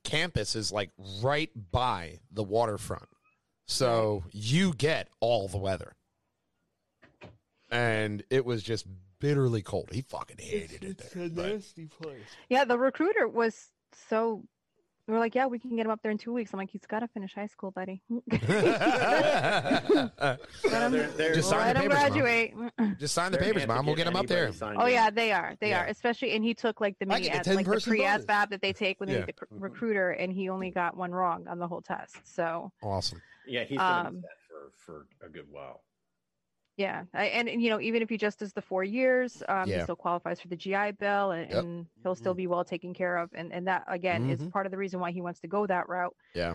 campus 0.04 0.54
is 0.54 0.70
like 0.72 0.90
right 1.22 1.50
by 1.70 2.20
the 2.30 2.42
waterfront, 2.42 3.08
so 3.66 4.24
you 4.32 4.72
get 4.74 5.08
all 5.20 5.48
the 5.48 5.58
weather. 5.58 5.94
And 7.70 8.22
it 8.30 8.44
was 8.44 8.62
just 8.62 8.86
bitterly 9.18 9.62
cold. 9.62 9.88
He 9.92 10.02
fucking 10.02 10.36
hated 10.38 10.84
it 10.84 10.98
there. 10.98 11.28
but- 11.28 11.52
nasty 11.52 11.86
place. 11.86 12.20
Yeah, 12.48 12.64
the 12.64 12.78
recruiter 12.78 13.26
was 13.26 13.70
so. 14.08 14.44
We 15.06 15.14
were 15.14 15.20
like, 15.20 15.36
yeah, 15.36 15.46
we 15.46 15.60
can 15.60 15.76
get 15.76 15.86
him 15.86 15.92
up 15.92 16.02
there 16.02 16.10
in 16.10 16.18
two 16.18 16.32
weeks. 16.32 16.52
I'm 16.52 16.58
like, 16.58 16.70
he's 16.70 16.84
got 16.84 16.98
to 16.98 17.06
finish 17.08 17.32
high 17.32 17.46
school, 17.46 17.70
buddy. 17.70 18.02
Let 18.10 18.22
him, 20.64 20.92
they're- 20.92 21.06
they're- 21.16 21.34
Just 21.34 21.48
sign 21.48 21.60
let 21.60 21.76
the 21.76 21.82
him 21.82 21.90
papers, 21.90 21.98
Mom. 22.10 22.10
graduate. 22.10 22.54
Just 22.98 23.14
sign 23.14 23.30
the 23.30 23.38
They're 23.38 23.46
papers, 23.52 23.68
mom. 23.68 23.86
We'll 23.86 23.94
get 23.94 24.08
him 24.08 24.16
up 24.16 24.26
there. 24.26 24.38
anybody 24.44 24.58
signed 24.58 24.78
Oh 24.80 24.86
in. 24.86 24.92
yeah, 24.94 25.10
they 25.10 25.30
are. 25.32 25.54
They 25.60 25.68
Yeah. 25.70 25.82
are. 25.84 25.86
Especially, 25.86 26.32
and 26.34 26.44
he 26.44 26.54
took 26.54 26.80
like 26.80 26.98
the 26.98 27.06
I 27.06 27.14
mini 27.20 27.28
get 27.28 27.46
a 27.46 27.50
as, 27.50 27.54
like 27.56 27.64
the 27.66 27.70
10-person 27.70 27.90
pre 27.90 27.98
bonus. 28.00 28.24
ASVAB 28.24 28.50
that 28.50 28.60
they 28.62 28.72
take 28.72 28.98
when 28.98 29.08
they 29.08 29.14
Yeah. 29.14 29.20
need 29.20 29.28
the 29.28 29.32
cr- 29.34 29.44
recruiter, 29.50 30.10
and 30.10 30.32
he 30.32 30.48
only 30.48 30.70
got 30.70 30.96
one 30.96 31.12
wrong 31.12 31.46
on 31.46 31.58
the 31.60 31.68
whole 31.68 31.82
test. 31.82 32.16
So 32.24 32.72
Awesome. 32.82 33.22
Yeah, 33.46 33.62
he's 33.64 33.78
gonna 33.78 34.08
Um, 34.08 34.14
be 34.16 34.22
for 34.48 34.72
for 34.76 35.06
a 35.24 35.28
good 35.28 35.46
while. 35.50 35.82
Yeah, 36.76 37.04
I, 37.14 37.26
and, 37.26 37.48
and, 37.48 37.62
you 37.62 37.70
know, 37.70 37.80
even 37.80 38.02
if 38.02 38.08
he 38.10 38.16
just 38.18 38.38
does 38.40 38.52
the 38.52 38.60
four 38.62 38.84
years, 38.84 39.42
um, 39.48 39.68
Yeah. 39.68 39.76
he 39.78 39.82
still 39.84 39.96
qualifies 39.96 40.40
for 40.40 40.48
the 40.48 40.56
GI 40.56 40.92
Bill, 40.92 41.30
and, 41.30 41.50
Yep. 41.50 41.64
and 41.64 41.86
he'll 42.02 42.14
still 42.14 42.34
be 42.34 42.46
well 42.46 42.64
taken 42.64 42.92
care 42.94 43.16
of. 43.16 43.30
And 43.34 43.52
and 43.52 43.66
that 43.66 43.84
again 43.88 44.28
is 44.30 44.40
Mhm. 44.40 44.52
part 44.52 44.66
of 44.66 44.72
the 44.72 44.78
reason 44.78 45.00
why 45.00 45.10
he 45.10 45.20
wants 45.22 45.40
to 45.40 45.48
go 45.48 45.66
that 45.66 45.88
route. 45.88 46.14
Yeah. 46.34 46.54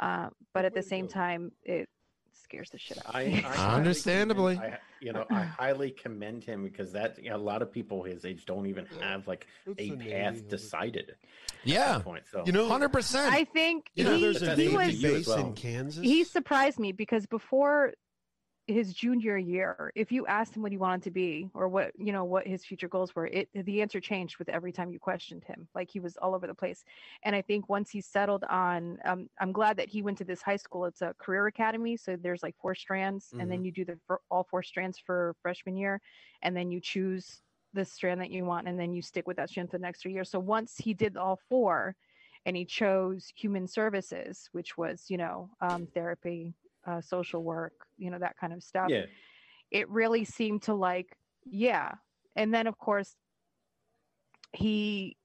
Uh, 0.00 0.30
but 0.52 0.64
at 0.64 0.74
the 0.74 0.82
same 0.82 1.06
go. 1.06 1.12
time, 1.12 1.52
it 1.62 1.88
scares 2.32 2.70
the 2.70 2.78
shit 2.78 2.98
out 2.98 3.06
of 3.06 3.14
I, 3.14 3.24
me. 3.26 3.44
I 3.44 3.74
Understandably. 3.76 4.56
commend- 4.56 4.74
I, 4.74 4.78
you 5.00 5.12
know, 5.12 5.24
I 5.30 5.42
highly 5.44 5.90
commend 5.92 6.42
him 6.44 6.64
because 6.64 6.92
that 6.92 7.22
you 7.22 7.30
know, 7.30 7.36
a 7.36 7.38
lot 7.38 7.62
of 7.62 7.70
people 7.72 8.02
his 8.02 8.24
age 8.24 8.44
don't 8.44 8.66
even 8.66 8.86
have 9.00 9.28
like 9.28 9.46
It's 9.66 9.80
a 9.80 9.96
path 9.96 10.34
he'll 10.40 10.48
decided. 10.48 11.14
Yeah. 11.64 11.98
that 11.98 12.04
point, 12.04 12.24
so 12.30 12.42
You 12.44 12.52
know, 12.52 12.68
Hundred 12.68 12.88
percent. 12.90 13.32
I 13.32 13.44
think 13.44 13.90
you 13.94 14.04
know, 14.04 14.16
he, 14.16 14.22
there's 14.22 14.42
a 14.42 14.54
he 14.56 14.68
was 14.68 14.86
to 14.88 14.92
you 14.92 15.08
as 15.08 15.14
base 15.18 15.26
well. 15.28 15.46
in 15.46 15.54
Kansas. 15.54 16.02
he 16.02 16.24
surprised 16.24 16.78
me 16.80 16.90
because 16.92 17.26
before 17.26 17.92
his 18.68 18.94
junior 18.94 19.36
year 19.36 19.90
if 19.96 20.12
you 20.12 20.24
asked 20.26 20.54
him 20.54 20.62
what 20.62 20.70
he 20.70 20.78
wanted 20.78 21.02
to 21.02 21.10
be 21.10 21.50
or 21.52 21.68
what 21.68 21.90
you 21.98 22.12
know 22.12 22.24
what 22.24 22.46
his 22.46 22.64
future 22.64 22.88
goals 22.88 23.14
were 23.14 23.26
it 23.26 23.48
the 23.54 23.82
answer 23.82 24.00
changed 24.00 24.38
with 24.38 24.48
every 24.48 24.70
time 24.70 24.92
you 24.92 25.00
questioned 25.00 25.42
him 25.42 25.66
like 25.74 25.90
he 25.90 25.98
was 25.98 26.16
all 26.18 26.34
over 26.34 26.46
the 26.46 26.54
place. 26.54 26.84
And 27.24 27.34
i 27.34 27.42
think 27.42 27.68
once 27.68 27.90
he 27.90 28.00
settled 28.00 28.44
on 28.44 28.98
um, 29.04 29.28
i'm 29.40 29.52
glad 29.52 29.76
that 29.78 29.88
he 29.88 30.02
went 30.02 30.18
to 30.18 30.24
this 30.24 30.42
high 30.42 30.56
school 30.56 30.84
it's 30.84 31.02
a 31.02 31.14
career 31.18 31.48
academy 31.48 31.96
so 31.96 32.16
there's 32.16 32.42
like 32.42 32.54
four 32.60 32.74
strands 32.74 33.34
and 33.38 33.50
then 33.50 33.64
you 33.64 33.72
do 33.72 33.84
the 33.84 33.98
all 34.30 34.46
four 34.48 34.62
strands 34.62 34.98
for 34.98 35.34
freshman 35.42 35.76
year 35.76 36.00
and 36.42 36.56
then 36.56 36.70
you 36.70 36.80
choose 36.80 37.42
the 37.74 37.84
strand 37.84 38.20
that 38.20 38.30
you 38.30 38.44
want 38.44 38.68
and 38.68 38.78
then 38.78 38.92
you 38.92 39.02
stick 39.02 39.26
with 39.26 39.36
that 39.36 39.48
strand 39.48 39.70
for 39.70 39.78
the 39.78 39.82
next 39.82 40.02
three 40.02 40.12
years. 40.12 40.30
So 40.30 40.38
once 40.38 40.76
he 40.76 40.92
did 40.94 41.16
all 41.16 41.40
four 41.48 41.96
and 42.44 42.56
he 42.56 42.64
chose 42.64 43.32
human 43.36 43.66
services 43.66 44.48
which 44.52 44.76
was 44.76 45.06
you 45.08 45.16
know 45.16 45.48
um, 45.60 45.86
therapy 45.94 46.54
uh, 46.86 47.00
social 47.00 47.42
work 47.42 47.86
you 47.96 48.10
know 48.10 48.18
that 48.18 48.36
kind 48.36 48.52
of 48.52 48.62
stuff 48.62 48.90
yeah, 48.90 49.06
it 49.70 49.88
really 49.88 50.24
seemed 50.24 50.62
to 50.62 50.74
like 50.74 51.16
yeah 51.44 51.92
and 52.36 52.54
then 52.54 52.66
of 52.66 52.78
course 52.78 53.16
he 54.52 55.16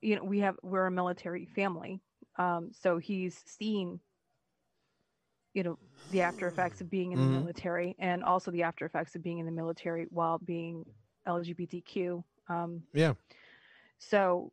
you 0.00 0.16
know 0.16 0.24
we 0.24 0.40
have 0.40 0.56
we're 0.62 0.86
a 0.86 0.90
military 0.90 1.46
family 1.46 2.00
um 2.36 2.70
so 2.72 2.98
he's 2.98 3.42
seen 3.46 4.00
you 5.54 5.62
know 5.62 5.78
the 6.10 6.20
after 6.20 6.46
effects 6.48 6.80
of 6.80 6.90
being 6.90 7.12
in 7.12 7.18
Mhm. 7.18 7.30
the 7.30 7.38
military 7.40 7.94
and 7.98 8.22
also 8.22 8.50
the 8.50 8.62
after 8.62 8.84
effects 8.84 9.14
of 9.16 9.22
being 9.22 9.38
in 9.38 9.46
the 9.46 9.52
military 9.52 10.06
while 10.10 10.38
being 10.38 10.84
lgbtq 11.26 12.22
um 12.48 12.82
Yeah. 12.92 13.14
so 13.98 14.52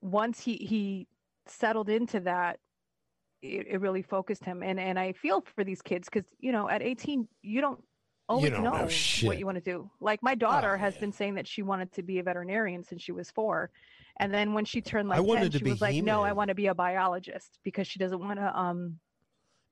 once 0.00 0.40
he 0.40 0.56
he 0.56 1.08
settled 1.46 1.88
into 1.88 2.20
that 2.20 2.58
it, 3.42 3.66
it 3.68 3.80
really 3.80 4.02
focused 4.02 4.44
him 4.44 4.62
and 4.62 4.78
and 4.78 4.98
i 4.98 5.12
feel 5.12 5.42
for 5.54 5.64
these 5.64 5.82
kids 5.82 6.08
because 6.12 6.28
you 6.38 6.52
know 6.52 6.68
at 6.68 6.82
18 6.82 7.26
you 7.42 7.60
don't 7.60 7.82
always 8.28 8.50
don't 8.50 8.62
know, 8.62 8.70
know 8.86 8.88
what 9.26 9.38
you 9.40 9.44
want 9.44 9.56
to 9.56 9.60
do. 9.60 9.90
Like 10.00 10.22
my 10.22 10.36
daughter 10.36 10.74
Oh, 10.76 10.78
has 10.78 10.96
been 10.96 11.10
saying 11.10 11.34
that 11.34 11.48
she 11.48 11.62
wanted 11.62 11.90
to 11.94 12.02
be 12.04 12.20
a 12.20 12.22
veterinarian 12.22 12.84
since 12.84 13.02
she 13.02 13.10
was 13.10 13.28
four 13.30 13.70
and 14.18 14.32
then 14.32 14.52
when 14.52 14.64
she 14.64 14.80
turned 14.80 15.08
like 15.08 15.20
10 15.26 15.50
she 15.50 15.64
was 15.64 15.80
like 15.80 15.96
no 15.96 16.22
i 16.22 16.32
want 16.32 16.48
to 16.48 16.54
be 16.54 16.68
a 16.68 16.74
biologist 16.74 17.58
because 17.64 17.88
she 17.88 17.98
doesn't 17.98 18.20
want 18.20 18.38
to 18.38 18.58
um 18.58 19.00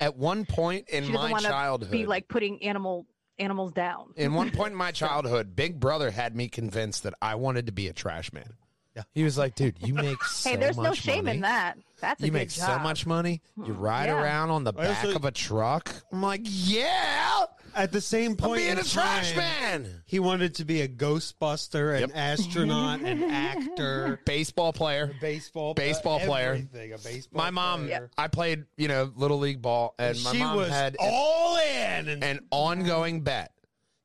At 0.00 0.16
one 0.16 0.44
point 0.44 0.88
in 0.88 1.12
my 1.12 1.30
want 1.30 1.44
to 1.44 1.50
childhood, 1.50 1.90
be 1.92 2.06
like 2.06 2.26
putting 2.28 2.62
animal 2.64 3.06
animals 3.38 3.72
down. 3.72 4.12
In 4.16 4.34
one 4.34 4.50
point 4.58 4.72
in 4.72 4.76
my 4.76 4.90
childhood, 4.90 5.54
Big 5.54 5.78
Brother 5.78 6.10
had 6.10 6.34
me 6.34 6.48
convinced 6.48 7.04
that 7.04 7.14
I 7.22 7.36
wanted 7.36 7.66
to 7.66 7.72
be 7.72 7.86
a 7.86 7.92
trash 7.92 8.32
man. 8.32 8.54
Yeah. 8.98 9.04
He 9.14 9.22
was 9.24 9.38
like, 9.38 9.54
"Dude, 9.54 9.76
you 9.80 9.94
make 9.94 10.22
so 10.24 10.50
much 10.50 10.52
money. 10.52 10.56
hey 10.56 10.56
there's 10.60 10.76
no 10.76 10.82
much 10.84 10.98
shame 10.98 11.24
money. 11.24 11.36
in 11.36 11.42
that 11.42 11.78
that's 12.00 12.20
a 12.20 12.22
good 12.22 12.26
thing. 12.26 12.26
you 12.26 12.32
good 12.32 12.38
make 12.38 12.50
so 12.50 12.66
job. 12.66 12.82
much 12.82 13.06
money. 13.06 13.40
You 13.56 13.72
hmm. 13.74 13.80
ride 13.80 14.06
Yeah. 14.06 14.20
around 14.22 14.50
on 14.50 14.64
the 14.64 14.72
I 14.76 14.82
back 14.86 15.04
also- 15.04 15.16
of 15.16 15.24
a 15.24 15.30
truck." 15.30 15.94
I'm 16.12 16.22
like, 16.22 16.40
"Yeah, 16.44 17.44
At 17.74 17.92
the 17.92 18.00
same 18.00 18.32
I'm 18.32 18.36
point, 18.36 18.58
being 18.58 18.72
in 18.72 18.78
a 18.78 18.82
trash 18.84 19.28
time, 19.32 19.36
man." 19.38 20.02
He 20.06 20.18
wanted 20.18 20.54
to 20.56 20.64
be 20.64 20.80
a 20.82 20.88
Ghostbuster, 20.88 21.94
an 21.94 22.00
Yep. 22.00 22.10
astronaut, 22.14 23.00
an 23.00 23.22
actor, 23.30 24.20
Baseball 24.24 24.72
player. 24.72 25.12
baseball, 25.20 25.74
Baseball 25.74 26.18
player. 26.20 26.50
everything, 26.54 26.92
A 26.92 26.98
baseball. 26.98 27.38
My 27.44 27.50
mom, 27.50 27.84
player. 27.86 28.10
I 28.18 28.28
played, 28.28 28.64
you 28.76 28.88
know, 28.88 29.12
little 29.14 29.38
league 29.38 29.62
ball, 29.62 29.94
and 29.98 30.20
my 30.24 30.32
she 30.32 30.38
mom 30.38 30.56
was 30.56 30.70
had 30.70 30.96
all 30.98 31.56
in. 31.58 32.08
And 32.08 32.24
an 32.24 32.40
ongoing 32.50 33.20
bet. 33.22 33.52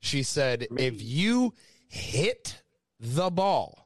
She 0.01 0.23
said, 0.23 0.67
"If 0.77 1.01
you 1.01 1.53
hit 1.87 2.61
the 2.99 3.29
ball, 3.29 3.82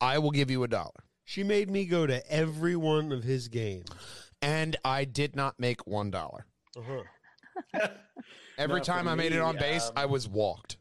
I 0.00 0.18
will 0.18 0.30
give 0.30 0.50
you 0.50 0.62
a 0.64 0.68
dollar." 0.68 1.04
she 1.24 1.44
made 1.44 1.70
me 1.70 1.84
go 1.84 2.08
to 2.08 2.28
every 2.28 2.74
one 2.74 3.12
of 3.12 3.22
his 3.22 3.46
games. 3.46 3.88
And 4.42 4.74
I 4.84 5.04
did 5.04 5.36
not 5.36 5.60
make 5.60 5.86
one 5.86 6.10
dollar. 6.10 6.46
Uh-huh. 6.76 7.02
Every 8.58 8.80
No, 8.80 8.84
time 8.84 9.06
I 9.06 9.14
made 9.14 9.32
it 9.32 9.40
on 9.40 9.56
base, 9.56 9.86
um, 9.88 9.92
I 9.96 10.06
was 10.06 10.28
walked. 10.28 10.76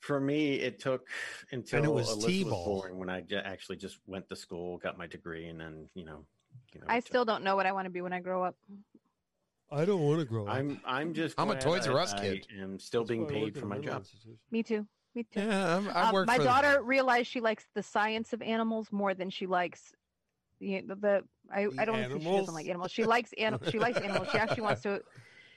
for 0.00 0.20
me, 0.20 0.56
it 0.56 0.78
took 0.80 1.08
until 1.50 1.78
And 1.78 1.86
it 1.86 1.92
was 1.92 2.08
Alyssa 2.10 2.16
was 2.16 2.26
T-ball. 2.26 2.64
born 2.66 2.98
when 2.98 3.08
I 3.08 3.22
j- 3.22 3.36
actually 3.36 3.76
just 3.76 3.98
went 4.06 4.28
to 4.28 4.36
school, 4.36 4.76
got 4.76 4.98
my 4.98 5.06
degree, 5.06 5.46
and 5.48 5.58
then 5.58 5.88
you 5.94 6.04
know, 6.04 6.26
you 6.74 6.80
know. 6.80 6.86
i 6.88 7.00
still 7.00 7.24
don't 7.24 7.42
know 7.42 7.56
what 7.56 7.64
i 7.66 7.72
want 7.72 7.86
to 7.86 7.90
be 7.90 8.00
when 8.02 8.12
i 8.12 8.20
grow 8.20 8.42
up 8.44 8.54
I 9.70 9.84
don't 9.84 10.02
want 10.02 10.20
to 10.20 10.24
grow 10.26 10.46
up. 10.46 10.54
I'm 10.54 10.80
I'm 10.84 11.12
just. 11.12 11.34
I'm 11.40 11.50
a 11.50 11.58
Toys 11.58 11.88
R 11.88 11.98
Us 11.98 12.14
kid. 12.14 12.46
I 12.56 12.62
am 12.62 12.78
still 12.78 13.00
That's 13.02 13.10
being 13.10 13.22
why 13.22 13.30
I 13.30 13.32
work 13.32 13.42
paid 13.54 13.58
for 13.58 13.66
my 13.66 13.78
job. 13.78 14.04
me 14.52 14.62
too 14.62 14.86
me 15.16 15.24
too 15.24 15.40
Yeah, 15.40 15.76
I've, 15.78 15.88
I've 15.88 16.14
Um, 16.14 16.26
my 16.26 16.36
for 16.36 16.44
daughter 16.44 16.82
realized 16.82 17.26
she 17.28 17.40
likes 17.40 17.66
the 17.74 17.82
science 17.82 18.32
of 18.32 18.42
animals 18.42 18.92
more 18.92 19.14
than 19.14 19.30
she 19.30 19.46
likes 19.46 19.92
the 20.60 20.82
the, 20.82 20.94
the 20.96 21.24
I, 21.50 21.66
The 21.66 21.80
I 21.80 21.84
don't 21.84 21.96
think 21.96 22.12
she 22.12 22.18
animals? 22.18 22.40
doesn't 22.40 22.54
like 22.54 22.66
animals. 22.68 22.90
She 22.92 23.04
likes 23.04 23.32
anim- 23.38 23.60
she 23.70 23.78
likes 23.78 23.98
animals. 23.98 24.28
She 24.30 24.38
actually 24.38 24.62
wants 24.62 24.82
to 24.82 25.02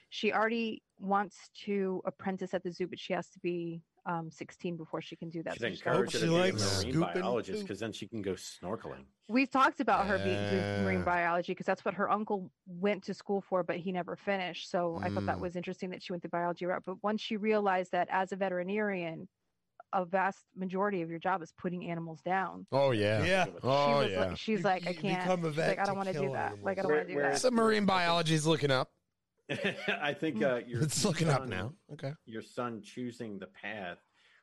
she 0.08 0.32
already 0.32 0.82
wants 0.98 1.50
to 1.66 2.02
apprentice 2.04 2.52
at 2.54 2.64
the 2.64 2.72
zoo, 2.72 2.88
but 2.88 2.98
she 2.98 3.12
has 3.12 3.28
to 3.30 3.38
be 3.38 3.80
um, 4.06 4.30
16 4.30 4.76
before 4.76 5.00
she 5.00 5.14
can 5.14 5.30
do 5.30 5.42
that. 5.44 5.54
Should 5.54 5.62
So 5.62 5.68
she's 5.68 5.80
encourage 5.80 6.12
her 6.12 6.18
she 6.18 6.26
to 6.26 6.32
be 6.32 6.48
a 6.48 6.52
likes 6.52 6.84
marine 6.84 7.00
biologist 7.00 7.62
because 7.62 7.80
then 7.80 7.92
she 7.92 8.08
can 8.08 8.22
go 8.22 8.32
snorkeling. 8.32 9.04
We've 9.28 9.50
talked 9.50 9.78
about 9.78 10.08
her 10.08 10.18
being 10.18 10.64
marine 10.76 11.04
biology 11.04 11.52
because 11.52 11.66
that's 11.66 11.84
what 11.84 11.94
her 11.94 12.10
uncle 12.10 12.50
went 12.66 13.04
to 13.04 13.14
school 13.14 13.40
for, 13.40 13.62
but 13.62 13.76
he 13.76 13.92
never 13.92 14.16
finished. 14.16 14.68
So 14.68 15.00
I 15.04 15.10
thought 15.10 15.26
that 15.26 15.36
Mm. 15.36 15.42
was 15.42 15.54
interesting 15.54 15.90
that 15.90 16.02
she 16.02 16.12
went 16.12 16.24
the 16.24 16.28
biology 16.28 16.66
route. 16.66 16.82
But 16.84 17.00
once 17.04 17.20
she 17.20 17.36
realized 17.36 17.92
that 17.92 18.08
as 18.10 18.32
a 18.32 18.36
veterinarian, 18.36 19.28
a 19.92 20.04
vast 20.04 20.44
majority 20.56 21.02
of 21.02 21.10
your 21.10 21.18
job 21.18 21.42
is 21.42 21.52
putting 21.58 21.88
animals 21.90 22.20
down. 22.22 22.66
Oh 22.72 22.90
yeah. 22.92 23.24
Yeah. 23.24 23.44
she 23.46 23.50
Oh 23.62 23.98
was 23.98 24.10
yeah. 24.10 24.20
like, 24.20 24.36
she's 24.36 24.58
You- 24.60 24.64
like, 24.64 24.86
I 24.86 24.92
can't. 24.92 25.20
become 25.22 25.44
a 25.44 25.48
She's 25.50 25.58
like, 25.58 25.78
I 25.78 25.84
don't 25.84 25.96
want 25.96 26.08
to 26.08 26.14
do 26.14 26.20
kill 26.20 26.32
that. 26.32 26.62
Like, 26.62 26.78
I 26.78 26.82
don't 26.82 26.92
want 26.92 27.06
to 27.06 27.12
do 27.12 27.16
where- 27.16 27.30
that. 27.30 27.38
Submarine 27.40 27.88
is 28.28 28.46
looking 28.46 28.70
up. 28.70 28.90
I 30.00 30.14
think 30.14 30.42
uh, 30.42 30.60
your 30.66 30.82
It's 30.82 31.04
looking 31.04 31.28
up 31.28 31.48
now. 31.48 31.72
Okay. 31.92 32.12
Your 32.24 32.42
son 32.42 32.82
choosing 32.82 33.38
the 33.38 33.48
path 33.48 33.98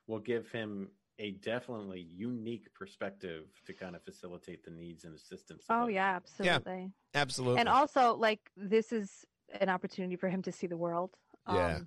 will 0.06 0.18
give 0.20 0.50
him 0.50 0.88
a 1.18 1.32
definitely 1.32 2.06
unique 2.14 2.72
perspective 2.74 3.44
to 3.66 3.72
kind 3.72 3.96
of 3.96 4.02
facilitate 4.04 4.64
the 4.64 4.70
needs 4.70 5.04
and 5.04 5.14
assistance. 5.14 5.64
Oh 5.68 5.82
others. 5.84 5.94
yeah, 5.94 6.14
absolutely. 6.16 6.92
Absolutely. 7.14 7.58
And 7.60 7.68
also, 7.68 8.14
like, 8.16 8.40
this 8.56 8.92
is 8.92 9.24
an 9.60 9.68
opportunity 9.68 10.14
for 10.16 10.28
him 10.28 10.42
to 10.42 10.52
see 10.52 10.66
the 10.66 10.76
world. 10.76 11.10
Yeah. 11.50 11.78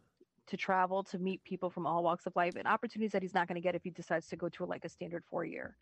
To 0.48 0.58
travel, 0.58 1.04
to 1.06 1.18
meet 1.20 1.44
people 1.46 1.70
from 1.70 1.86
all 1.88 2.04
walks 2.04 2.26
of 2.26 2.36
life, 2.36 2.56
and 2.58 2.68
opportunities 2.68 3.12
that 3.14 3.22
he's 3.22 3.34
not 3.34 3.48
going 3.48 3.56
to 3.56 3.62
get 3.62 3.74
if 3.76 3.84
he 3.84 3.90
decides 3.90 4.28
to 4.28 4.36
go 4.36 4.50
to 4.50 4.66
like 4.66 4.84
a 4.84 4.90
standard 4.90 5.24
four 5.30 5.46
year 5.46 5.78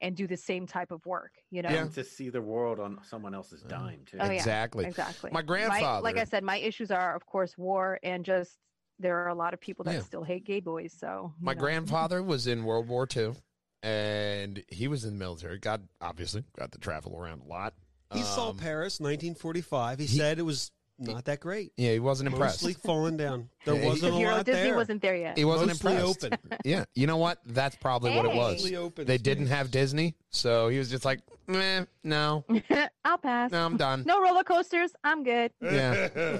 and 0.00 0.16
do 0.16 0.26
the 0.26 0.36
same 0.36 0.66
type 0.66 0.90
of 0.92 1.04
work. 1.04 1.32
You 1.50 1.62
know. 1.62 1.68
And 1.68 1.92
to 1.94 2.04
see 2.04 2.30
the 2.30 2.40
world 2.40 2.80
on 2.80 3.00
someone 3.02 3.34
else's 3.34 3.62
dime 3.62 4.00
too. 4.06 4.16
Oh, 4.20 4.24
yeah. 4.24 4.32
Exactly. 4.32 4.86
Exactly. 4.86 5.30
My 5.32 5.42
grandfather. 5.42 6.02
like 6.02 6.16
I 6.16 6.24
said, 6.24 6.42
my 6.42 6.56
issues 6.56 6.90
are, 6.90 7.14
of 7.14 7.26
course, 7.26 7.58
war 7.58 7.98
and 8.02 8.24
just 8.24 8.56
there 8.98 9.18
are 9.18 9.28
a 9.28 9.34
lot 9.34 9.52
of 9.52 9.60
people 9.60 9.84
that 9.84 9.94
Yeah. 9.94 10.00
still 10.02 10.22
hate 10.22 10.44
gay 10.44 10.60
boys. 10.60 10.94
So 10.98 11.34
My 11.40 11.52
know. 11.52 11.60
grandfather 11.60 12.22
was 12.22 12.46
in 12.46 12.64
World 12.64 12.88
War 12.88 13.06
II, 13.14 13.34
and 13.82 14.62
he 14.68 14.88
was 14.88 15.04
in 15.04 15.10
the 15.14 15.18
military. 15.18 15.58
Got 15.58 15.82
obviously 16.00 16.44
got 16.58 16.72
to 16.72 16.78
travel 16.78 17.16
around 17.18 17.42
a 17.42 17.44
lot. 17.46 17.74
He 18.12 18.22
saw 18.22 18.50
Um, 18.50 18.58
Paris, 18.58 19.00
1945. 19.00 19.98
He, 19.98 20.06
he- 20.06 20.16
said 20.18 20.38
it 20.38 20.42
was 20.42 20.70
not 20.98 21.24
that 21.26 21.40
great. 21.40 21.72
Yeah, 21.76 21.92
he 21.92 21.98
wasn't 22.00 22.28
impressed. 22.28 22.62
Mostly 22.62 22.74
falling 22.74 23.16
down. 23.16 23.48
There 23.64 23.74
Yeah, 23.74 23.80
he- 23.82 23.86
wasn't 23.88 24.14
a 24.14 24.18
Euro 24.20 24.36
lot 24.36 24.46
Disney 24.46 24.62
there. 24.62 24.76
wasn't 24.76 25.02
there 25.02 25.16
yet. 25.16 25.36
He 25.38 25.44
wasn't 25.44 25.68
Mostly 25.68 25.92
impressed. 25.96 26.24
open. 26.24 26.38
yeah, 26.64 26.84
you 26.94 27.06
know 27.06 27.16
what? 27.16 27.38
That's 27.46 27.76
probably 27.76 28.14
what 28.14 28.24
it 28.26 28.32
Hey. 28.32 28.38
was. 28.38 28.52
Mostly 28.54 28.76
open. 28.76 29.06
They 29.06 29.18
didn't 29.18 29.46
have 29.48 29.70
Disney, 29.70 30.14
so 30.30 30.68
he 30.68 30.78
was 30.78 30.90
just 30.90 31.04
like, 31.04 31.20
"Meh, 31.46 31.84
no, 32.04 32.44
I'll 33.04 33.18
pass. 33.18 33.50
no, 33.50 33.64
I'm 33.66 33.76
done." 33.76 34.04
No 34.06 34.20
roller 34.22 34.44
coasters. 34.44 34.92
I'm 35.02 35.24
good. 35.24 35.50
Yeah, 35.60 36.08
Eh, 36.14 36.38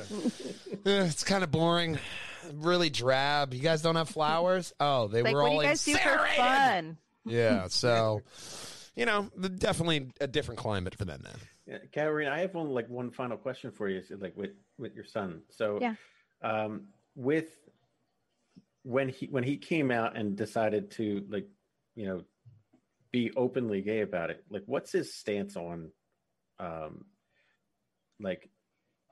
it's 0.84 1.24
kind 1.24 1.42
of 1.44 1.50
boring, 1.50 1.98
really 2.52 2.90
drab. 2.90 3.54
You 3.54 3.60
guys 3.60 3.82
don't 3.82 3.96
have 3.96 4.08
flowers? 4.08 4.72
Oh, 4.80 5.08
they 5.08 5.22
like, 5.22 5.34
were 5.34 5.42
what 5.42 5.48
do 5.50 5.54
all 5.56 5.62
you 5.62 5.68
guys 5.68 5.84
do 5.84 5.92
for 5.94 5.98
incinerated. 5.98 6.36
fun? 6.36 6.96
Yeah, 7.26 7.66
so 7.68 8.20
you 8.96 9.06
know, 9.06 9.30
the- 9.36 9.48
definitely 9.48 10.08
a 10.20 10.26
different 10.26 10.60
climate 10.60 10.94
for 10.94 11.04
them 11.04 11.20
then. 11.24 11.34
Yeah, 11.66 11.78
Katarina, 11.92 12.30
I 12.30 12.40
have 12.40 12.54
one 12.54 12.70
like 12.70 12.88
one 12.88 13.10
final 13.10 13.36
question 13.36 13.70
for 13.70 13.88
you, 13.88 14.02
so, 14.02 14.16
like 14.20 14.36
with 14.36 14.50
with 14.78 14.94
your 14.94 15.04
son. 15.04 15.42
So, 15.50 15.78
Yeah. 15.80 15.94
um, 16.42 16.88
with 17.14 17.58
when 18.82 19.08
he 19.08 19.26
when 19.26 19.44
he 19.44 19.56
came 19.56 19.90
out 19.90 20.16
and 20.16 20.36
decided 20.36 20.90
to 20.92 21.24
like, 21.28 21.48
you 21.94 22.06
know, 22.06 22.24
be 23.12 23.32
openly 23.36 23.80
gay 23.80 24.02
about 24.02 24.30
it, 24.30 24.44
like, 24.50 24.64
what's 24.66 24.92
his 24.92 25.14
stance 25.14 25.56
on, 25.56 25.90
um, 26.58 27.06
like, 28.20 28.50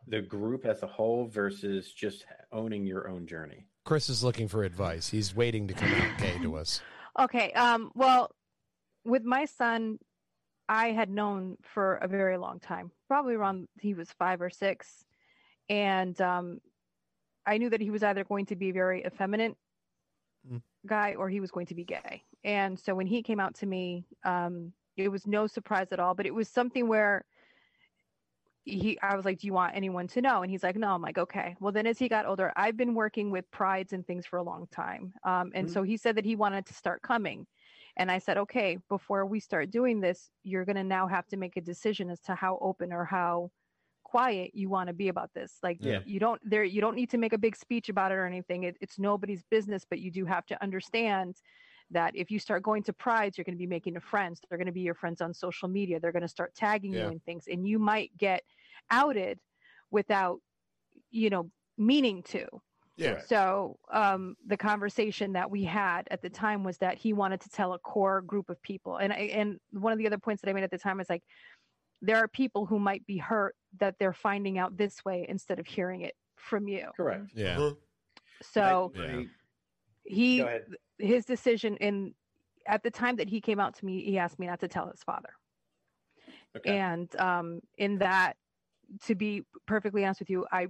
the 0.08 0.20
group 0.20 0.66
as 0.66 0.82
a 0.82 0.86
whole 0.86 1.26
versus 1.26 1.92
just 1.92 2.26
owning 2.50 2.84
your 2.84 3.08
own 3.08 3.26
journey? 3.26 3.64
Chris 3.84 4.08
is 4.08 4.22
looking 4.22 4.48
for 4.48 4.64
advice. 4.64 5.08
He's 5.08 5.34
waiting 5.34 5.68
to 5.68 5.74
come 5.74 5.92
out 5.94 6.18
gay 6.18 6.36
to 6.42 6.56
us. 6.56 6.80
Okay. 7.18 7.52
Um, 7.52 7.92
well, 7.94 8.30
with 9.04 9.24
my 9.24 9.44
son, 9.44 9.98
I 10.72 10.92
had 10.92 11.10
known 11.10 11.58
for 11.60 11.96
a 11.96 12.08
very 12.08 12.38
long 12.38 12.58
time, 12.58 12.92
probably 13.06 13.34
around 13.34 13.68
he 13.78 13.92
was 13.92 14.10
five 14.10 14.40
or 14.40 14.48
six. 14.48 15.04
And 15.68 16.18
um, 16.22 16.62
I 17.46 17.58
knew 17.58 17.70
that 17.70 17.82
he 17.82 17.90
was 17.90 18.02
either 18.02 18.24
going 18.24 18.46
to 18.46 18.56
be 18.56 18.70
a 18.70 18.72
very 18.72 19.04
effeminate 19.04 19.58
Mm. 20.44 20.62
guy 20.86 21.14
or 21.14 21.28
he 21.28 21.40
was 21.40 21.50
going 21.50 21.66
to 21.66 21.74
be 21.74 21.84
gay. 21.84 22.24
And 22.42 22.80
so 22.80 22.94
when 22.94 23.06
he 23.06 23.22
came 23.22 23.38
out 23.38 23.54
to 23.56 23.66
me, 23.66 24.06
um, 24.24 24.72
it 24.96 25.08
was 25.10 25.26
no 25.26 25.46
surprise 25.46 25.92
at 25.92 26.00
all, 26.00 26.14
but 26.14 26.26
it 26.26 26.34
was 26.34 26.48
something 26.48 26.88
where 26.88 27.26
he 28.64 28.98
I 29.00 29.16
was 29.16 29.24
like, 29.24 29.40
Do 29.40 29.46
you 29.46 29.52
want 29.52 29.74
anyone 29.76 30.06
to 30.08 30.22
know? 30.22 30.42
And 30.42 30.50
he's 30.50 30.62
like, 30.62 30.76
No. 30.76 30.94
I'm 30.94 31.02
like, 31.02 31.18
okay. 31.18 31.56
Well 31.60 31.72
then 31.72 31.86
as 31.86 31.98
he 31.98 32.08
got 32.08 32.26
older, 32.26 32.52
I've 32.56 32.76
been 32.76 32.94
working 32.94 33.30
with 33.30 33.50
prides 33.50 33.92
and 33.92 34.06
things 34.06 34.24
for 34.26 34.38
a 34.38 34.42
long 34.42 34.68
time. 34.68 35.14
Um, 35.24 35.52
and 35.54 35.68
Mhm. 35.68 35.70
so 35.70 35.82
he 35.82 35.96
said 35.96 36.16
that 36.16 36.24
he 36.24 36.36
wanted 36.36 36.66
to 36.66 36.74
start 36.74 37.02
coming. 37.02 37.46
And 37.96 38.10
I 38.10 38.18
said, 38.18 38.38
Okay, 38.38 38.78
before 38.88 39.26
we 39.26 39.40
start 39.40 39.70
doing 39.70 40.00
this, 40.00 40.30
you're 40.42 40.64
gonna 40.64 40.84
now 40.84 41.06
have 41.06 41.26
to 41.28 41.36
make 41.36 41.56
a 41.56 41.60
decision 41.60 42.10
as 42.10 42.20
to 42.22 42.34
how 42.34 42.58
open 42.60 42.92
or 42.92 43.04
how 43.04 43.50
quiet 44.04 44.54
you 44.54 44.68
want 44.68 44.88
to 44.88 44.92
be 44.92 45.08
about 45.08 45.32
this. 45.34 45.58
Like 45.62 45.80
Yeah. 45.80 46.00
you 46.04 46.18
don't 46.20 46.40
there 46.48 46.64
you 46.64 46.80
don't 46.80 46.96
need 46.96 47.10
to 47.10 47.18
make 47.18 47.32
a 47.32 47.38
big 47.38 47.56
speech 47.56 47.88
about 47.88 48.12
it 48.12 48.16
or 48.16 48.26
anything. 48.26 48.64
It, 48.64 48.76
it's 48.80 48.98
nobody's 48.98 49.42
business, 49.42 49.84
but 49.88 50.00
you 50.00 50.10
do 50.10 50.24
have 50.26 50.46
to 50.46 50.62
understand 50.62 51.40
that 51.90 52.16
if 52.16 52.30
you 52.30 52.38
start 52.38 52.62
going 52.62 52.82
to 52.84 52.92
prides, 52.92 53.36
you're 53.36 53.44
going 53.44 53.54
to 53.56 53.58
be 53.58 53.66
making 53.66 53.98
friends. 54.00 54.40
They're 54.48 54.58
going 54.58 54.66
to 54.66 54.72
be 54.72 54.80
your 54.80 54.94
friends 54.94 55.20
on 55.20 55.34
social 55.34 55.68
media. 55.68 56.00
They're 56.00 56.12
going 56.12 56.22
to 56.22 56.28
start 56.28 56.54
tagging 56.54 56.92
Yeah. 56.92 56.98
you 56.98 57.10
in 57.10 57.20
things, 57.20 57.46
and 57.48 57.66
you 57.66 57.78
might 57.78 58.16
get 58.16 58.42
outed 58.90 59.40
without, 59.90 60.40
you 61.10 61.30
know, 61.30 61.50
meaning 61.76 62.22
to. 62.24 62.46
Yeah. 62.96 63.20
So 63.26 63.78
um, 63.90 64.36
the 64.46 64.56
conversation 64.56 65.32
that 65.32 65.50
we 65.50 65.64
had 65.64 66.06
at 66.10 66.20
the 66.22 66.30
time 66.30 66.62
was 66.62 66.78
that 66.78 66.98
he 66.98 67.12
wanted 67.12 67.40
to 67.40 67.48
tell 67.48 67.72
a 67.72 67.78
core 67.78 68.20
group 68.20 68.50
of 68.50 68.60
people, 68.62 68.98
and 68.98 69.12
I, 69.12 69.30
and 69.32 69.58
one 69.70 69.92
of 69.92 69.98
the 69.98 70.06
other 70.06 70.18
points 70.18 70.42
that 70.42 70.50
I 70.50 70.52
made 70.52 70.64
at 70.64 70.70
the 70.70 70.78
time 70.78 71.00
is 71.00 71.08
like, 71.08 71.22
there 72.02 72.16
are 72.16 72.28
people 72.28 72.66
who 72.66 72.78
might 72.78 73.06
be 73.06 73.16
hurt 73.16 73.54
that 73.78 73.94
they're 73.98 74.12
finding 74.12 74.58
out 74.58 74.76
this 74.76 75.04
way 75.04 75.24
instead 75.28 75.58
of 75.58 75.66
hearing 75.66 76.02
it 76.02 76.14
from 76.36 76.68
you. 76.68 76.88
Correct. 76.96 77.30
Yeah. 77.34 77.58
Uh-huh. 77.58 77.74
So 78.42 78.92
I- 78.96 79.00
I- 79.00 79.04
Yeah. 79.04 79.22
he 80.04 80.44
his 80.98 81.24
decision 81.24 81.76
in 81.76 82.14
at 82.66 82.82
the 82.82 82.90
time 82.90 83.16
that 83.16 83.28
he 83.28 83.40
came 83.40 83.58
out 83.60 83.74
to 83.76 83.84
me 83.84 84.04
he 84.04 84.18
asked 84.18 84.38
me 84.38 84.46
not 84.48 84.60
to 84.60 84.68
tell 84.68 84.88
his 84.88 85.02
father 85.04 85.30
Okay. 86.56 86.76
and 86.78 87.14
um 87.20 87.60
in 87.78 87.98
that 87.98 88.36
to 89.04 89.14
be 89.14 89.42
perfectly 89.66 90.04
honest 90.04 90.20
with 90.20 90.30
you 90.30 90.46
i 90.52 90.66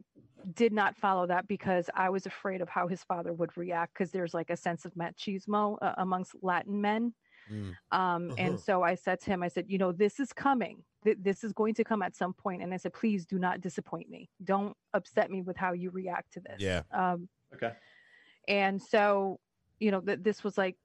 did 0.55 0.73
not 0.73 0.97
follow 0.97 1.27
that 1.27 1.47
because 1.49 1.89
i 1.95 2.09
was 2.11 2.27
afraid 2.27 2.61
of 2.61 2.69
how 2.69 2.87
his 2.89 3.03
father 3.05 3.33
would 3.33 3.57
react 3.57 3.95
because 3.95 4.11
there's 4.11 4.35
like 4.35 4.51
a 4.51 4.57
sense 4.57 4.85
of 4.85 4.93
machismo 4.95 5.77
uh, 5.83 5.95
amongst 5.99 6.35
latin 6.43 6.81
men 6.81 7.15
Mm. 7.51 7.75
um 7.91 8.31
Uh-huh. 8.31 8.35
and 8.39 8.61
so 8.61 8.85
i 8.85 8.95
said 8.95 9.19
to 9.23 9.27
him 9.27 9.43
i 9.43 9.49
said 9.49 9.65
you 9.69 9.77
know 9.77 9.91
this 9.91 10.21
is 10.21 10.33
coming 10.33 10.85
Th- 11.03 11.17
this 11.21 11.43
is 11.43 11.53
going 11.53 11.75
to 11.75 11.83
come 11.83 12.01
at 12.01 12.15
some 12.15 12.33
point 12.33 12.63
and 12.63 12.73
i 12.73 12.77
said 12.77 12.93
please 12.93 13.27
do 13.27 13.37
not 13.37 13.61
disappoint 13.61 14.09
me 14.09 14.31
don't 14.45 14.77
upset 14.95 15.29
me 15.29 15.43
with 15.43 15.57
how 15.57 15.73
you 15.73 15.91
react 15.91 16.33
to 16.35 16.41
this 16.41 16.61
Yeah. 16.61 16.83
um 16.93 17.29
okay. 17.53 17.73
and 18.47 18.81
so 18.81 19.41
you 19.81 19.91
know 19.91 20.01
th- 20.01 20.21
this 20.23 20.45
was 20.45 20.57
like 20.57 20.77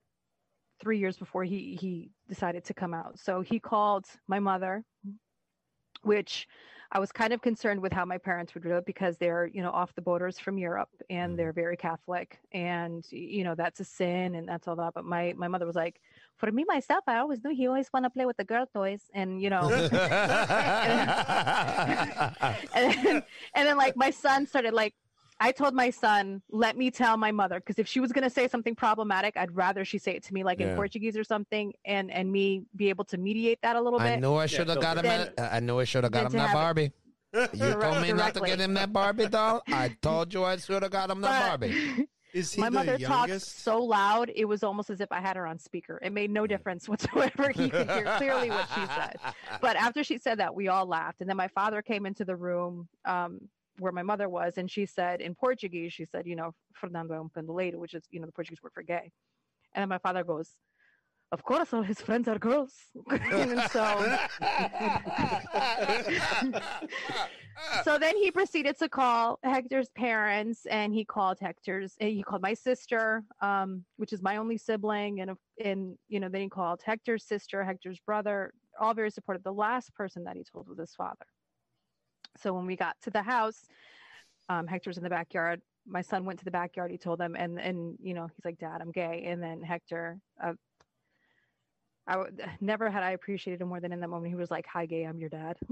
three 0.82 0.98
years 0.98 1.16
before 1.16 1.44
he 1.44 1.78
he 1.80 2.10
decided 2.28 2.64
to 2.66 2.74
come 2.74 2.96
out 2.96 3.20
so 3.20 3.42
he 3.42 3.60
called 3.60 4.06
my 4.28 4.40
mother 4.40 4.84
which 6.02 6.48
i 6.92 7.00
was 7.00 7.12
kind 7.12 7.34
of 7.34 7.42
concerned 7.42 7.82
with 7.82 7.94
how 7.94 8.06
my 8.06 8.18
parents 8.18 8.54
would 8.54 8.64
do 8.64 8.76
it 8.76 8.86
because 8.86 9.18
they're 9.18 9.48
you 9.48 9.62
know 9.62 9.72
off 9.72 9.94
the 9.96 10.02
borders 10.02 10.40
from 10.40 10.58
europe 10.58 10.90
and 11.10 11.34
Mhm. 11.34 11.38
they're 11.38 11.54
very 11.54 11.78
catholic 11.78 12.40
and 12.52 13.06
you 13.12 13.44
know 13.44 13.56
that's 13.56 13.80
a 13.80 13.86
sin 13.86 14.36
and 14.36 14.48
that's 14.48 14.68
all 14.68 14.76
that 14.78 14.94
but 14.94 15.06
my 15.06 15.34
my 15.38 15.48
mother 15.48 15.66
was 15.66 15.76
like 15.76 16.02
for 16.36 16.52
me 16.52 16.66
myself 16.68 17.04
i 17.08 17.18
always 17.18 17.44
knew 17.44 17.54
he 17.54 17.68
always 17.68 17.90
want 17.94 18.06
to 18.06 18.10
play 18.10 18.26
with 18.26 18.38
the 18.38 18.44
girl 18.46 18.66
toys 18.66 19.10
and 19.14 19.42
you 19.42 19.50
know 19.50 19.62
and 22.74 22.74
then, 22.74 23.24
and 23.56 23.68
then 23.68 23.78
like 23.78 23.96
my 23.96 24.10
son 24.10 24.46
started 24.46 24.74
like 24.74 24.94
I 25.40 25.52
told 25.52 25.74
my 25.76 25.90
son, 25.92 26.42
let 26.50 26.78
me 26.78 26.90
tell 26.90 27.16
my 27.18 27.32
mother 27.32 27.60
because 27.60 27.78
if 27.78 27.88
she 27.88 28.00
was 28.00 28.12
gonna 28.12 28.30
say 28.30 28.48
something 28.48 28.76
problematic, 28.76 29.38
I'd 29.38 29.56
rather 29.56 29.86
she 29.86 29.98
say 30.00 30.14
it 30.16 30.24
to 30.24 30.34
me 30.34 30.44
like 30.44 30.60
Yeah. 30.60 30.70
in 30.72 30.76
Portuguese 30.76 31.16
or 31.18 31.24
something, 31.24 31.74
and 31.86 32.10
and 32.12 32.32
me 32.32 32.64
be 32.76 32.90
able 32.90 33.06
to 33.06 33.18
mediate 33.18 33.62
that 33.62 33.76
a 33.76 33.82
little 33.82 34.00
bit. 34.00 34.06
I 34.06 34.10
bit. 34.16 34.22
knew 34.22 34.34
I 34.36 34.48
should 34.48 34.68
have 34.68 34.76
so 34.78 34.82
got 34.82 34.98
him. 34.98 35.04
then- 35.04 35.34
I 35.38 35.60
knew 35.60 35.80
I 35.80 35.84
should 35.84 36.04
have 36.04 36.12
got 36.14 36.26
him 36.26 36.32
to 36.32 36.38
that 36.38 36.48
have 36.48 36.50
it- 36.50 36.54
Barbie. 36.54 36.92
You 37.54 37.74
told 37.80 38.02
me 38.02 38.14
not 38.14 38.34
to 38.36 38.40
get 38.42 38.60
him 38.60 38.74
that 38.76 38.92
Barbie 38.92 39.28
doll. 39.28 39.62
I 39.68 39.96
told 40.02 40.34
you 40.34 40.44
I 40.44 40.58
should 40.58 40.82
have 40.82 40.92
got 40.92 41.10
him 41.12 41.22
that 41.22 41.42
But 41.60 41.70
Barbie. 41.70 42.08
Is 42.34 42.54
he 42.54 42.62
my 42.62 42.70
the 42.70 42.74
mother 42.76 42.98
talked 42.98 43.42
so 43.42 43.82
loud, 43.84 44.32
it 44.36 44.46
was 44.46 44.62
almost 44.64 44.90
as 44.90 45.00
if 45.02 45.12
I 45.12 45.22
had 45.22 45.38
her 45.38 45.48
on 45.48 45.58
speaker. 45.60 45.98
It 46.04 46.12
made 46.12 46.30
no 46.30 46.46
difference 46.46 46.88
whatsoever. 46.90 47.50
He 47.52 47.70
could 47.70 47.90
hear 47.90 48.04
clearly 48.18 48.50
what 48.50 48.68
she 48.76 48.86
said. 48.88 49.16
But 49.62 49.76
after 49.78 50.04
she 50.04 50.18
said 50.18 50.40
that, 50.40 50.54
we 50.54 50.68
all 50.68 50.86
laughed. 50.86 51.22
And 51.22 51.30
then 51.30 51.38
my 51.38 51.48
father 51.48 51.82
came 51.82 52.06
into 52.06 52.26
the 52.26 52.36
room 52.36 52.88
um, 53.06 53.40
where 53.80 53.92
my 53.92 54.04
mother 54.04 54.30
was, 54.30 54.58
and 54.58 54.70
she 54.70 54.86
said 54.86 55.22
in 55.22 55.36
Portuguese, 55.36 55.94
she 55.94 56.06
said, 56.06 56.26
you 56.26 56.36
know, 56.36 56.54
Fernando 56.74 57.14
é 57.14 57.22
um 57.22 57.30
pendoleiro, 57.30 57.78
which 57.78 57.94
is, 57.94 58.04
you 58.12 58.20
know, 58.20 58.26
the 58.26 58.32
Portuguese 58.32 58.62
word 58.62 58.74
for 58.74 58.84
gay. 58.84 59.12
And 59.74 59.82
then 59.82 59.90
my 59.90 59.98
father 60.00 60.24
goes, 60.24 60.56
of 61.32 61.44
course, 61.44 61.74
all 61.74 61.82
his 61.82 62.00
friends 62.00 62.28
are 62.28 62.40
girls. 62.40 62.74
and 63.10 63.62
so, 63.70 64.18
so 67.84 67.98
then 67.98 68.16
he 68.16 68.32
proceeded 68.32 68.78
to 68.80 68.88
call 68.88 69.38
Hector's 69.44 69.90
parents, 69.90 70.66
and 70.68 70.94
he 70.94 71.04
called 71.04 71.38
Hector's. 71.42 71.96
He 72.00 72.24
called 72.24 72.42
my 72.42 72.54
sister, 72.54 73.24
um, 73.42 73.84
which 73.98 74.14
is 74.14 74.22
my 74.22 74.38
only 74.38 74.58
sibling, 74.58 75.20
and 75.20 75.32
and 75.64 75.98
you 76.08 76.22
know, 76.22 76.30
then 76.30 76.42
he 76.42 76.50
called 76.50 76.82
Hector's 76.86 77.26
sister, 77.26 77.62
Hector's 77.64 78.00
brother, 78.00 78.54
all 78.80 78.94
very 78.94 79.12
supportive. 79.12 79.44
The 79.44 79.52
last 79.52 79.94
person 79.96 80.24
that 80.24 80.38
he 80.38 80.46
told 80.50 80.70
was 80.70 80.80
his 80.80 80.96
father. 80.96 81.26
So 82.42 82.54
when 82.54 82.66
we 82.66 82.76
got 82.76 82.96
to 83.02 83.10
the 83.10 83.22
house, 83.24 83.68
um, 84.50 84.68
Hector's 84.68 84.98
in 84.98 85.04
the 85.04 85.10
backyard 85.10 85.62
my 85.90 86.02
son 86.02 86.26
went 86.26 86.38
to 86.40 86.44
the 86.44 86.52
backyard. 86.52 86.92
He 86.92 86.98
told 86.98 87.18
them, 87.18 87.34
and 87.38 87.58
and 87.60 87.98
you 88.04 88.14
know, 88.14 88.28
he's 88.36 88.44
like, 88.44 88.58
"Dad, 88.60 88.82
I'm 88.82 88.92
gay." 88.92 89.24
And 89.26 89.42
then 89.42 89.62
Hector, 89.62 90.20
uh, 90.44 90.52
I 92.06 92.14
w- 92.16 92.36
never 92.60 92.90
had 92.90 93.04
I 93.04 93.12
appreciated 93.12 93.62
him 93.62 93.70
more 93.70 93.80
than 93.80 93.94
in 93.94 94.02
that 94.02 94.10
moment. 94.10 94.28
He 94.30 94.36
was 94.36 94.52
like, 94.52 94.66
"Hi, 94.68 94.86
gay, 94.86 95.04
I'm 95.06 95.18
your 95.18 95.30
dad." 95.30 95.56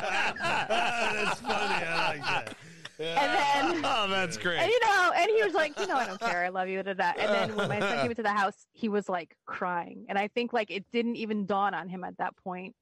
That's 0.00 1.40
funny. 1.40 1.84
I 1.86 2.08
like 2.08 2.22
that. 2.22 2.56
And 2.98 3.74
then- 3.74 3.82
oh, 3.86 4.08
that's 4.10 4.36
great. 4.36 4.58
And 4.58 4.70
you 4.70 4.80
know, 4.80 5.12
and 5.16 5.30
he 5.30 5.42
was 5.42 5.54
like, 5.54 5.78
you 5.80 5.86
know, 5.86 5.96
I 5.96 6.06
don't 6.06 6.20
care, 6.20 6.44
I 6.44 6.50
love 6.50 6.68
you, 6.68 6.82
da, 6.82 6.92
da. 6.92 7.12
And 7.18 7.32
then 7.32 7.56
when 7.56 7.68
my 7.68 7.80
son 7.80 8.00
came 8.02 8.10
into 8.10 8.22
the 8.22 8.28
house, 8.32 8.66
he 8.72 8.90
was 8.90 9.08
like 9.08 9.36
crying, 9.46 10.04
and 10.10 10.18
I 10.18 10.28
think 10.28 10.52
like 10.52 10.70
it 10.70 10.84
didn't 10.92 11.16
even 11.16 11.46
dawn 11.46 11.72
on 11.72 11.88
him 11.88 12.04
at 12.04 12.18
that 12.18 12.36
point 12.36 12.74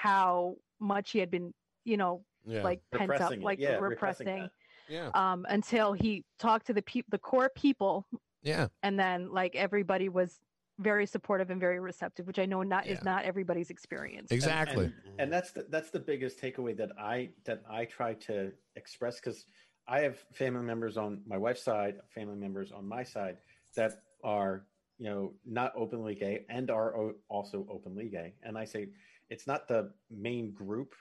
how 0.00 0.56
much 0.78 1.10
he 1.10 1.18
had 1.18 1.30
been, 1.30 1.52
you 1.84 1.98
know, 1.98 2.24
yeah. 2.46 2.62
like 2.62 2.80
pent 2.90 3.10
up, 3.20 3.32
it. 3.32 3.42
like 3.42 3.58
Yeah, 3.58 3.76
repressing 3.76 4.26
repressing, 4.26 4.50
yeah. 4.88 5.10
um, 5.12 5.44
until 5.50 5.92
he 5.92 6.24
talked 6.38 6.66
to 6.68 6.72
the 6.72 6.80
peop 6.80 7.04
the 7.10 7.18
core 7.18 7.50
people, 7.54 8.06
Yeah. 8.42 8.68
and 8.82 8.98
then 8.98 9.30
like 9.30 9.54
everybody 9.56 10.08
was 10.08 10.40
very 10.78 11.04
supportive 11.04 11.50
and 11.50 11.60
very 11.60 11.80
receptive, 11.80 12.26
which 12.26 12.38
I 12.38 12.46
know 12.46 12.62
not 12.62 12.86
is 12.86 13.02
not 13.04 13.24
everybody's 13.24 13.68
experience. 13.68 14.32
Exactly. 14.32 14.86
and, 14.86 14.94
and 15.18 15.30
that's 15.30 15.50
the, 15.52 15.66
that's 15.68 15.90
the 15.90 16.00
biggest 16.00 16.40
takeaway 16.40 16.74
that 16.78 16.92
i 16.98 17.28
that 17.44 17.60
i 17.70 17.84
try 17.84 18.14
to 18.14 18.50
express 18.76 19.16
because 19.20 19.44
i 19.86 20.00
have 20.00 20.16
family 20.32 20.62
members 20.62 20.96
on 20.96 21.20
my 21.26 21.36
wife's 21.36 21.62
side 21.62 21.96
family 22.08 22.36
members 22.36 22.72
on 22.72 22.88
my 22.88 23.02
side 23.02 23.36
that 23.76 23.92
are 24.24 24.64
you 24.96 25.04
know 25.10 25.34
not 25.44 25.70
openly 25.76 26.14
gay 26.14 26.46
and 26.48 26.70
are 26.70 26.96
o- 26.96 27.14
also 27.28 27.66
openly 27.70 28.08
gay 28.08 28.32
and 28.42 28.56
i 28.56 28.64
say 28.64 28.88
it's 29.30 29.46
not 29.46 29.68
the 29.68 29.92
main 30.10 30.52
group. 30.52 30.94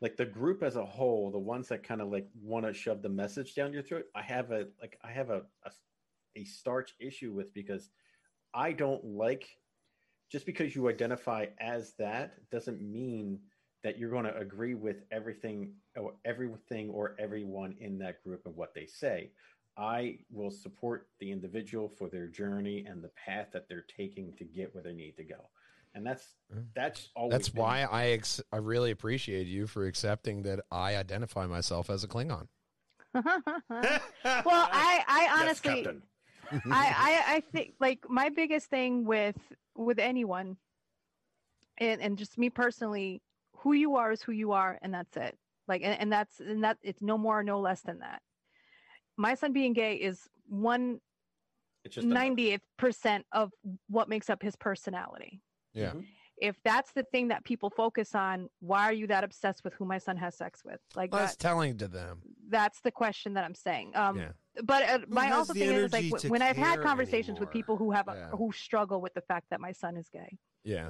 Like 0.00 0.16
the 0.16 0.26
group 0.26 0.62
as 0.62 0.76
a 0.76 0.84
whole 0.84 1.30
the 1.30 1.38
ones 1.38 1.68
that 1.68 1.82
kind 1.82 2.00
of 2.00 2.10
like 2.10 2.26
want 2.42 2.64
to 2.64 2.72
shove 2.72 3.02
the 3.02 3.08
message 3.08 3.54
down 3.54 3.70
your 3.70 3.82
throat 3.82 4.06
i 4.14 4.22
have 4.22 4.50
a 4.50 4.68
like 4.80 4.98
i 5.04 5.10
have 5.10 5.28
a, 5.28 5.42
a 5.66 5.70
a 6.36 6.44
starch 6.44 6.94
issue 6.98 7.34
with 7.34 7.52
because 7.52 7.90
i 8.54 8.72
don't 8.72 9.04
like 9.04 9.46
just 10.30 10.46
because 10.46 10.74
you 10.74 10.88
identify 10.88 11.46
as 11.58 11.92
that 11.98 12.34
doesn't 12.50 12.80
mean 12.80 13.40
that 13.82 13.98
you're 13.98 14.10
going 14.10 14.24
to 14.24 14.36
agree 14.36 14.74
with 14.74 15.02
everything 15.10 15.72
or 15.96 16.14
everything 16.24 16.90
or 16.90 17.16
everyone 17.18 17.74
in 17.80 17.98
that 17.98 18.22
group 18.22 18.42
and 18.46 18.54
what 18.54 18.74
they 18.74 18.86
say. 18.86 19.30
I 19.76 20.18
will 20.30 20.50
support 20.50 21.08
the 21.18 21.32
individual 21.32 21.88
for 21.88 22.08
their 22.08 22.26
journey 22.26 22.84
and 22.86 23.02
the 23.02 23.10
path 23.24 23.48
that 23.52 23.68
they're 23.68 23.86
taking 23.96 24.34
to 24.36 24.44
get 24.44 24.74
where 24.74 24.84
they 24.84 24.92
need 24.92 25.16
to 25.16 25.24
go 25.24 25.48
and 25.94 26.06
that's 26.06 26.34
that's 26.74 27.08
always 27.16 27.32
That's 27.32 27.48
been- 27.48 27.62
why 27.62 27.82
I 27.82 28.06
ex- 28.08 28.40
I 28.52 28.56
really 28.58 28.90
appreciate 28.90 29.46
you 29.46 29.66
for 29.66 29.86
accepting 29.86 30.42
that 30.42 30.60
I 30.70 30.96
identify 30.96 31.46
myself 31.46 31.90
as 31.90 32.04
a 32.04 32.08
Klingon. 32.08 32.46
well, 33.14 33.24
I 34.44 35.04
I 35.06 35.28
honestly 35.40 35.82
Captain. 35.82 36.02
I, 36.70 37.22
I 37.28 37.34
I 37.36 37.40
think 37.52 37.74
like 37.80 38.00
my 38.08 38.28
biggest 38.28 38.66
thing 38.70 39.04
with 39.04 39.36
with 39.76 39.98
anyone 39.98 40.56
and 41.78 42.00
and 42.00 42.18
just 42.18 42.38
me 42.38 42.50
personally 42.50 43.22
who 43.56 43.72
you 43.72 43.96
are 43.96 44.12
is 44.12 44.22
who 44.22 44.32
you 44.32 44.52
are 44.52 44.78
and 44.82 44.92
that's 44.94 45.16
it. 45.16 45.36
Like 45.68 45.82
and, 45.82 45.98
and 46.00 46.12
that's 46.12 46.40
and 46.40 46.62
that 46.64 46.78
it's 46.82 47.02
no 47.02 47.18
more 47.18 47.40
or 47.40 47.42
no 47.44 47.60
less 47.60 47.80
than 47.82 47.98
that. 48.00 48.22
My 49.16 49.34
son 49.34 49.52
being 49.52 49.72
gay 49.72 49.94
is 49.96 50.28
one 50.48 51.00
it's 51.84 51.94
just 51.96 52.06
a- 52.06 52.10
90th 52.10 52.60
percent 52.78 53.26
of 53.32 53.50
what 53.88 54.08
makes 54.08 54.30
up 54.30 54.42
his 54.42 54.54
personality 54.56 55.40
Yeah. 55.72 55.92
Mhm. 55.92 56.06
if 56.36 56.56
that's 56.64 56.92
the 56.92 57.02
thing 57.12 57.28
that 57.28 57.44
people 57.44 57.68
focus 57.70 58.14
on 58.14 58.48
why 58.60 58.84
are 58.84 58.92
you 58.94 59.06
that 59.08 59.24
obsessed 59.24 59.62
with 59.62 59.74
who 59.74 59.84
my 59.84 59.98
son 59.98 60.16
has 60.16 60.34
sex 60.36 60.64
with 60.64 60.80
like 60.96 61.12
Well, 61.12 61.20
that's 61.20 61.36
that, 61.36 61.42
telling 61.42 61.76
to 61.78 61.86
them. 61.88 62.22
that's 62.48 62.80
the 62.80 62.90
question 62.90 63.34
that 63.34 63.44
i'm 63.44 63.54
saying 63.54 63.92
um 63.94 64.16
Yeah. 64.18 64.32
but 64.64 64.82
uh, 64.88 64.98
my 65.08 65.30
also 65.32 65.52
thing 65.52 65.70
is 65.70 65.92
like 65.92 66.08
w- 66.10 66.30
when 66.30 66.40
i've 66.42 66.56
had 66.56 66.76
care 66.76 66.82
conversations 66.82 67.38
with 67.40 67.50
people 67.50 67.76
who 67.76 67.90
have 67.92 68.08
a, 68.08 68.14
Yeah. 68.14 68.30
who 68.30 68.50
struggle 68.52 69.00
with 69.00 69.12
the 69.14 69.20
fact 69.20 69.46
that 69.50 69.60
my 69.60 69.72
son 69.72 69.96
is 69.98 70.08
gay 70.08 70.38
Yeah. 70.64 70.88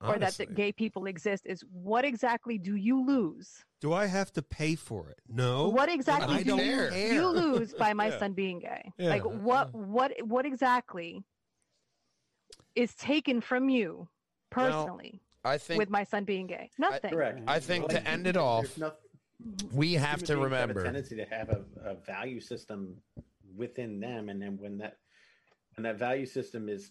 or 0.00 0.12
that 0.14 0.22
Honestly. 0.22 0.46
the 0.46 0.52
gay 0.54 0.72
people 0.72 1.04
exist 1.06 1.42
is 1.46 1.60
what 1.70 2.04
exactly 2.06 2.56
do 2.58 2.74
you 2.76 3.04
lose 3.04 3.64
Do 3.82 3.92
I 3.92 4.06
have 4.06 4.32
to 4.32 4.42
pay 4.42 4.74
for 4.76 5.10
it? 5.10 5.18
No. 5.28 5.68
what 5.68 5.88
exactly 5.90 6.36
I 6.36 6.42
do 6.42 6.56
you, 6.56 6.90
you 7.16 7.26
lose 7.42 7.74
by 7.74 7.92
my 7.92 8.06
Yeah. 8.08 8.18
son 8.18 8.32
being 8.32 8.58
gay 8.60 8.82
Yeah. 8.98 9.10
like 9.10 9.24
what 9.24 9.74
what 9.74 10.10
what 10.26 10.46
exactly 10.46 11.22
is 12.74 12.94
taken 12.94 13.40
from 13.40 13.68
you 13.68 14.08
personally 14.64 15.20
I 15.44 15.58
think 15.58 15.78
with 15.78 15.90
my 15.90 16.04
son 16.04 16.24
being 16.24 16.46
gay 16.46 16.70
nothing 16.78 17.10
correct 17.10 17.40
I 17.46 17.58
think 17.60 17.88
to 17.90 18.06
end 18.08 18.26
it 18.26 18.34
there's 18.34 18.44
off, 18.44 18.78
we 19.72 19.94
have 19.94 20.20
human 20.20 20.26
to 20.26 20.32
beings 20.34 20.44
remember. 20.44 20.80
a 20.80 20.84
tendency 20.84 21.16
to 21.16 21.24
have 21.26 21.50
a, 21.50 21.64
a 21.90 21.94
value 21.94 22.40
system 22.40 22.96
within 23.54 24.00
them, 24.00 24.28
and 24.30 24.40
then 24.40 24.56
when 24.58 24.78
that 24.78 24.96
when 25.74 25.82
that 25.84 25.98
value 25.98 26.24
system 26.26 26.68
is 26.68 26.90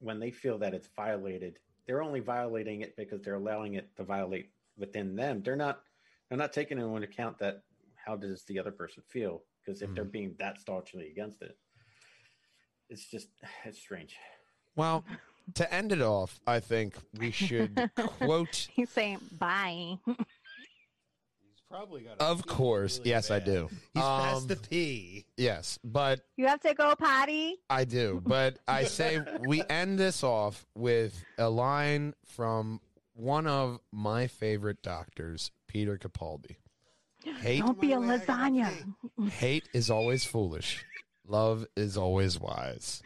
when 0.00 0.20
they 0.20 0.30
feel 0.30 0.58
that 0.58 0.74
it's 0.74 0.88
violated, 0.94 1.58
they're 1.86 2.02
only 2.02 2.20
violating 2.20 2.82
it 2.82 2.94
because 2.96 3.22
they're 3.22 3.34
allowing 3.36 3.74
it 3.74 3.94
to 3.96 4.04
violate 4.04 4.50
within 4.76 5.16
them. 5.16 5.42
They're 5.42 5.56
not 5.56 5.82
they're 6.28 6.38
not 6.38 6.52
taking 6.52 6.78
into 6.78 6.94
account 6.96 7.38
that 7.38 7.62
how 7.94 8.16
does 8.16 8.44
the 8.44 8.58
other 8.58 8.70
person 8.72 9.02
feel 9.08 9.42
because 9.64 9.80
if 9.80 9.90
Mm. 9.90 9.94
they're 9.94 10.04
being 10.04 10.34
that 10.38 10.60
staunchly 10.60 11.10
against 11.10 11.40
it, 11.42 11.56
it's 12.90 13.06
just 13.10 13.28
it's 13.64 13.78
strange. 13.78 14.14
Well, 14.76 15.04
to 15.54 15.72
end 15.72 15.92
it 15.92 16.00
off, 16.02 16.40
I 16.46 16.60
think 16.60 16.94
we 17.18 17.30
should 17.30 17.90
quote. 17.96 18.68
he's 18.72 18.90
saying 18.90 19.18
bye 19.38 19.98
He's 20.06 20.16
probably 21.70 22.02
got. 22.02 22.16
a 22.20 22.22
Of 22.24 22.46
course, 22.46 22.98
really 22.98 23.10
yes, 23.10 23.30
I 23.30 23.38
do. 23.40 23.68
He's 23.94 24.02
Um, 24.02 24.20
past 24.22 24.48
the 24.48 24.56
pee. 24.56 25.24
Yes, 25.36 25.78
but 25.84 26.20
you 26.36 26.46
have 26.46 26.60
to 26.60 26.74
go 26.74 26.94
potty 26.94 27.56
I 27.68 27.84
do. 27.84 28.22
But 28.24 28.58
I 28.68 28.84
say 28.84 29.20
we 29.46 29.62
end 29.68 29.98
this 29.98 30.22
off 30.24 30.66
with 30.74 31.22
a 31.38 31.48
line 31.50 32.14
from 32.26 32.80
one 33.14 33.46
of 33.46 33.78
my 33.92 34.26
favorite 34.26 34.82
doctors, 34.82 35.50
Peter 35.68 35.96
Capaldi. 35.98 36.56
Hate 37.40 37.60
don't 37.60 37.80
be 37.80 37.92
a 37.92 38.00
my 38.00 38.08
way, 38.08 38.14
I 38.14 38.18
gotta 38.18 38.50
lasagna 38.52 39.30
hate 39.30 39.68
is 39.72 39.90
always 39.90 40.24
foolish. 40.24 40.84
Love 41.26 41.66
is 41.76 41.96
always 41.96 42.38
wise. 42.38 43.02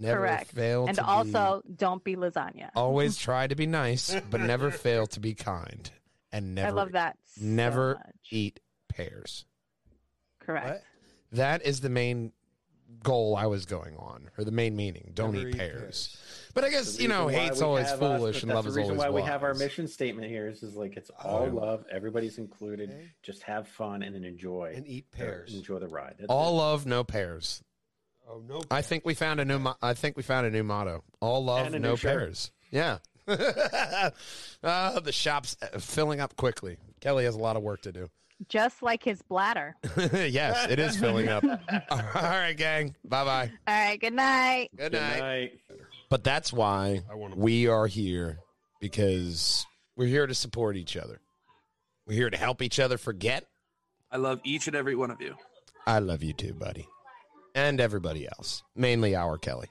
Never 0.00 0.20
Correct. 0.20 0.50
fail 0.52 0.86
and 0.86 0.96
to 0.96 1.02
be- 1.02 1.06
also 1.08 1.62
don't 1.76 2.02
be 2.02 2.16
lasagna 2.16 2.70
always 2.74 3.16
try 3.28 3.46
to 3.46 3.54
be 3.54 3.66
nice, 3.66 4.14
but 4.30 4.40
never 4.40 4.70
fail 4.70 5.06
to 5.08 5.20
be 5.20 5.34
kind. 5.34 5.90
And 6.32 6.54
never 6.54 6.68
i 6.68 6.70
love 6.70 6.92
that 6.92 7.16
so 7.26 7.44
never 7.44 7.94
much. 7.96 8.14
eat 8.30 8.60
pears. 8.88 9.44
correct 10.40 10.66
What? 10.66 10.82
That 11.32 11.64
is 11.64 11.80
the 11.80 11.88
main 11.88 12.32
goal 13.02 13.36
I 13.36 13.46
was 13.46 13.64
going 13.64 13.96
on, 13.96 14.28
or 14.36 14.44
the 14.44 14.50
main 14.52 14.76
meaning. 14.76 15.12
Don't 15.14 15.32
Never 15.32 15.48
eat 15.48 15.54
eat 15.54 15.58
pears. 15.58 15.80
pears. 15.80 16.16
But 16.54 16.64
I 16.64 16.68
guess 16.70 17.00
you 17.00 17.08
know, 17.08 17.26
reason 17.28 17.38
why 17.40 17.44
hate's 17.46 17.58
we 17.60 17.64
always 17.66 17.86
have 17.88 18.02
us- 18.02 18.18
foolish 18.18 18.42
and 18.42 18.50
that's 18.50 18.56
love 18.56 18.64
the 18.64 18.70
is 18.70 18.76
reason 18.76 18.90
always 18.98 19.04
why 19.14 19.20
we 19.20 19.22
have 19.26 19.42
our 19.42 19.50
wise. 19.52 19.58
mission 19.58 19.88
statement 19.88 20.28
here 20.28 20.46
is, 20.48 20.62
is 20.62 20.74
like 20.76 20.96
it's 20.98 21.10
all 21.24 21.44
Oh. 21.50 21.54
love, 21.54 21.84
everybody's 21.90 22.36
included. 22.38 22.90
Okay. 22.90 23.08
Just 23.22 23.42
have 23.44 23.66
fun 23.68 24.02
and 24.02 24.14
then 24.14 24.24
enjoy 24.24 24.74
And 24.76 24.86
eat 24.86 25.10
pears. 25.10 25.54
Enjoy 25.54 25.78
the 25.78 25.88
ride. 25.88 26.16
That's 26.18 26.28
All 26.28 26.50
it. 26.54 26.56
love, 26.58 26.84
no 26.86 27.02
pears. 27.02 27.62
Oh 28.28 28.42
no. 28.48 28.62
I 28.70 28.82
think 28.82 29.04
we 29.04 29.14
found 29.14 29.40
a 29.40 29.44
new. 29.44 29.58
Mo- 29.58 29.76
I 29.82 29.94
think 29.94 30.16
we 30.16 30.22
found 30.22 30.46
a 30.46 30.50
new 30.50 30.62
motto. 30.62 31.04
All 31.20 31.44
love, 31.44 31.70
no 31.72 31.78
new 31.78 31.96
shirt. 31.96 32.18
pears. 32.18 32.50
Yeah. 32.70 32.98
uh, 33.28 34.10
the 35.00 35.12
shop's 35.12 35.56
uh, 35.62 35.78
filling 35.78 36.20
up 36.20 36.36
quickly. 36.36 36.78
Kelly 37.00 37.24
has 37.24 37.34
a 37.34 37.38
lot 37.38 37.56
of 37.56 37.62
work 37.62 37.82
to 37.82 37.92
do. 37.92 38.08
just 38.48 38.82
like 38.82 39.04
his 39.04 39.22
bladder 39.22 39.76
yes, 40.12 40.68
it 40.70 40.78
is 40.78 40.96
filling 40.96 41.28
up. 41.28 41.44
All 41.90 41.98
right, 42.14 42.56
gang. 42.56 42.94
Bye 43.04 43.24
bye. 43.24 43.50
all 43.66 43.74
right 43.74 44.00
good 44.00 44.12
night 44.14 44.70
Good 44.76 44.92
Good 44.92 45.00
night. 45.00 45.20
night. 45.20 45.52
But 46.10 46.24
that's 46.24 46.52
why 46.52 47.02
we 47.36 47.68
are 47.68 47.86
here 47.86 48.38
because 48.80 49.64
we're 49.96 50.08
here 50.08 50.26
to 50.26 50.34
support 50.34 50.76
each 50.76 50.96
other. 50.96 51.20
We're 52.06 52.14
here 52.16 52.30
to 52.30 52.36
help 52.36 52.60
each 52.62 52.80
other 52.80 52.98
forget. 52.98 53.46
I 54.10 54.16
love 54.16 54.40
each 54.44 54.66
and 54.66 54.74
every 54.76 54.96
one 54.96 55.10
of 55.10 55.20
you. 55.20 55.36
I 55.86 56.00
love 56.00 56.22
you 56.22 56.32
too, 56.32 56.52
buddy. 56.54 56.86
And 57.54 57.80
everybody 57.80 58.26
else. 58.26 58.62
Mainly 58.74 59.14
our 59.14 59.38
Kelly. 59.38 59.68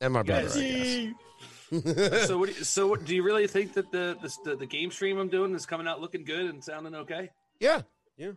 And 0.00 0.14
my 0.14 0.22
brother, 0.22 0.48
I 0.54 0.60
guess. 0.60 2.26
so, 2.26 2.38
what 2.38 2.50
do 2.50 2.54
you, 2.54 2.64
so 2.64 2.86
what, 2.86 3.04
do 3.04 3.14
you 3.14 3.22
really 3.22 3.46
think 3.46 3.74
that 3.74 3.90
the, 3.92 4.16
the 4.20 4.50
the 4.50 4.56
the 4.56 4.66
game 4.66 4.90
stream 4.90 5.16
I'm 5.18 5.28
doing 5.28 5.54
is 5.54 5.64
coming 5.64 5.86
out 5.86 6.00
looking 6.00 6.24
good 6.24 6.46
and 6.46 6.62
sounding 6.62 6.94
okay? 6.94 7.30
yeah. 7.60 7.82
Yeah. 8.16 8.32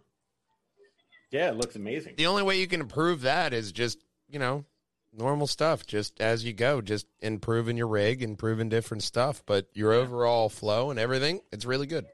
Yeah, 1.31 1.49
it 1.49 1.57
looks 1.57 1.75
amazing. 1.75 2.13
The 2.17 2.27
only 2.27 2.43
way 2.43 2.59
you 2.59 2.67
can 2.67 2.79
improve 2.79 3.21
that 3.21 3.51
is 3.53 3.73
just, 3.73 3.97
you 4.29 4.39
know, 4.39 4.63
normal 5.11 5.47
stuff, 5.47 5.85
just 5.85 6.21
as 6.21 6.45
you 6.45 6.53
go, 6.53 6.79
just 6.81 7.07
improving 7.19 7.75
your 7.75 7.87
rig, 7.87 8.23
improving 8.23 8.69
different 8.69 9.03
stuff. 9.03 9.43
But 9.45 9.67
your 9.73 9.91
overall 9.91 10.47
flow 10.47 10.91
and 10.91 10.99
everything, 10.99 11.41
it's 11.51 11.65
really 11.65 11.87
good. 11.87 12.05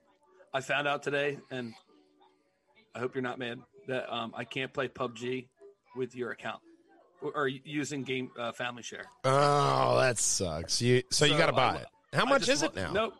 I 0.53 0.61
found 0.61 0.87
out 0.87 1.03
today, 1.03 1.37
and 1.51 1.73
I 2.95 2.99
hope 2.99 3.13
you're 3.13 3.21
not 3.21 3.37
mad 3.37 3.59
that 3.87 4.13
um, 4.13 4.33
I 4.35 4.43
can't 4.43 4.71
play 4.73 4.87
PUBG 4.87 5.47
with 5.95 6.15
your 6.15 6.31
account 6.31 6.61
or, 7.21 7.31
or 7.35 7.47
using 7.47 8.03
game 8.03 8.31
uh, 8.39 8.51
family 8.51 8.83
share. 8.83 9.05
Oh, 9.23 9.97
that 9.99 10.17
sucks. 10.17 10.81
You 10.81 11.03
so, 11.11 11.25
you 11.25 11.37
got 11.37 11.47
to 11.47 11.53
I- 11.53 11.73
buy 11.73 11.75
it. 11.77 11.87
How 12.13 12.25
much 12.25 12.41
just 12.45 12.63
is 12.63 12.63
it 12.63 12.75
wa- 12.75 12.81
now? 12.81 12.91
No, 12.91 13.13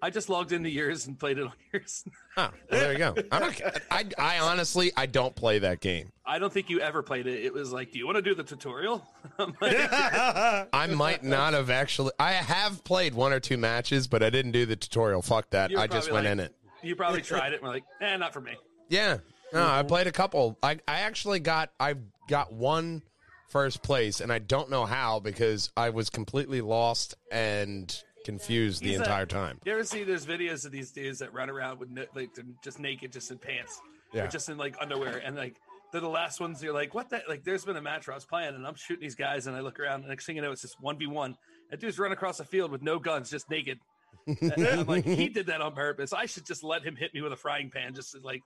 I 0.00 0.08
just 0.08 0.30
logged 0.30 0.52
into 0.52 0.70
yours 0.70 1.06
and 1.06 1.18
played 1.18 1.36
it 1.38 1.44
on 1.44 1.52
yours. 1.72 2.02
Oh, 2.38 2.48
well, 2.70 2.80
there 2.80 2.92
you 2.92 2.98
go. 2.98 3.14
I'm 3.30 3.40
not, 3.42 3.60
I, 3.90 4.04
I 4.16 4.38
honestly, 4.38 4.90
I 4.96 5.04
don't 5.06 5.34
play 5.36 5.58
that 5.58 5.80
game. 5.80 6.12
I 6.24 6.38
don't 6.38 6.50
think 6.52 6.70
you 6.70 6.80
ever 6.80 7.02
played 7.02 7.26
it. 7.26 7.44
It 7.44 7.52
was 7.52 7.72
like, 7.72 7.92
do 7.92 7.98
you 7.98 8.06
want 8.06 8.16
to 8.16 8.22
do 8.22 8.34
the 8.34 8.44
tutorial? 8.44 9.06
I'm 9.38 9.54
like, 9.60 9.76
I 9.92 10.86
might 10.94 11.22
not 11.24 11.52
have 11.52 11.68
actually. 11.68 12.12
I 12.18 12.32
have 12.32 12.82
played 12.84 13.12
one 13.14 13.32
or 13.34 13.40
two 13.40 13.58
matches, 13.58 14.06
but 14.06 14.22
I 14.22 14.30
didn't 14.30 14.52
do 14.52 14.64
the 14.66 14.76
tutorial. 14.76 15.20
Fuck 15.20 15.50
that. 15.50 15.76
I 15.76 15.86
just 15.86 16.10
went 16.10 16.24
like- 16.24 16.32
in 16.32 16.40
it. 16.40 16.54
you 16.82 16.96
probably 16.96 17.20
tried 17.22 17.52
it 17.52 17.56
and 17.56 17.62
were 17.62 17.68
like, 17.68 17.84
eh, 18.00 18.16
not 18.16 18.32
for 18.32 18.40
me. 18.40 18.52
Yeah. 18.88 19.18
No, 19.52 19.66
I 19.66 19.78
mm-hmm. 19.78 19.88
played 19.88 20.06
a 20.06 20.12
couple. 20.12 20.58
I, 20.62 20.78
I 20.86 21.00
actually 21.00 21.40
got 21.40 21.70
I 21.80 21.94
got 22.28 22.52
one 22.52 23.02
first 23.48 23.82
place, 23.82 24.20
and 24.20 24.32
I 24.32 24.38
don't 24.38 24.70
know 24.70 24.84
how 24.84 25.20
because 25.20 25.70
I 25.76 25.90
was 25.90 26.10
completely 26.10 26.60
lost 26.60 27.14
and 27.32 27.94
confused 28.24 28.82
the 28.82 28.88
He's 28.88 28.98
a- 28.98 29.02
entire 29.02 29.26
time. 29.26 29.58
You 29.64 29.72
ever 29.72 29.84
see 29.84 30.04
those 30.04 30.26
videos 30.26 30.66
of 30.66 30.72
these 30.72 30.90
dudes 30.90 31.18
that 31.20 31.32
run 31.32 31.48
around 31.50 31.80
with 31.80 31.90
no, 31.90 32.04
like 32.14 32.34
they're 32.34 32.44
just 32.62 32.78
naked, 32.78 33.12
just 33.12 33.30
in 33.30 33.38
pants, 33.38 33.80
Yeah. 34.12 34.24
or 34.24 34.28
just 34.28 34.48
in 34.48 34.58
like 34.58 34.76
underwear, 34.80 35.18
and 35.24 35.36
like 35.36 35.56
they're 35.92 36.00
the 36.00 36.08
last 36.08 36.40
ones. 36.40 36.62
You're 36.62 36.74
like, 36.74 36.94
what? 36.94 37.10
That 37.10 37.28
like, 37.28 37.44
there's 37.44 37.64
been 37.64 37.76
a 37.76 37.82
match 37.82 38.06
where 38.06 38.14
I 38.14 38.16
was 38.16 38.26
playing, 38.26 38.54
and 38.54 38.66
I'm 38.66 38.74
shooting 38.74 39.02
these 39.02 39.14
guys, 39.14 39.46
and 39.46 39.56
I 39.56 39.60
look 39.60 39.80
around, 39.80 40.00
and 40.00 40.08
next 40.08 40.26
thing 40.26 40.36
you 40.36 40.42
know, 40.42 40.52
it's 40.52 40.62
just 40.62 40.80
one 40.80 40.98
v 40.98 41.06
one. 41.06 41.36
That 41.70 41.80
dude's 41.80 41.98
run 41.98 42.12
across 42.12 42.38
the 42.38 42.44
field 42.44 42.70
with 42.70 42.82
no 42.82 42.98
guns, 42.98 43.30
just 43.30 43.50
naked. 43.50 43.78
And 44.26 44.66
I'm 44.66 44.86
like, 44.86 45.04
he 45.04 45.30
did 45.30 45.46
that 45.46 45.62
on 45.62 45.72
purpose. 45.72 46.12
I 46.12 46.26
should 46.26 46.44
just 46.44 46.62
let 46.62 46.82
him 46.82 46.96
hit 46.96 47.14
me 47.14 47.22
with 47.22 47.32
a 47.32 47.36
frying 47.36 47.70
pan, 47.70 47.94
just 47.94 48.14
like 48.22 48.42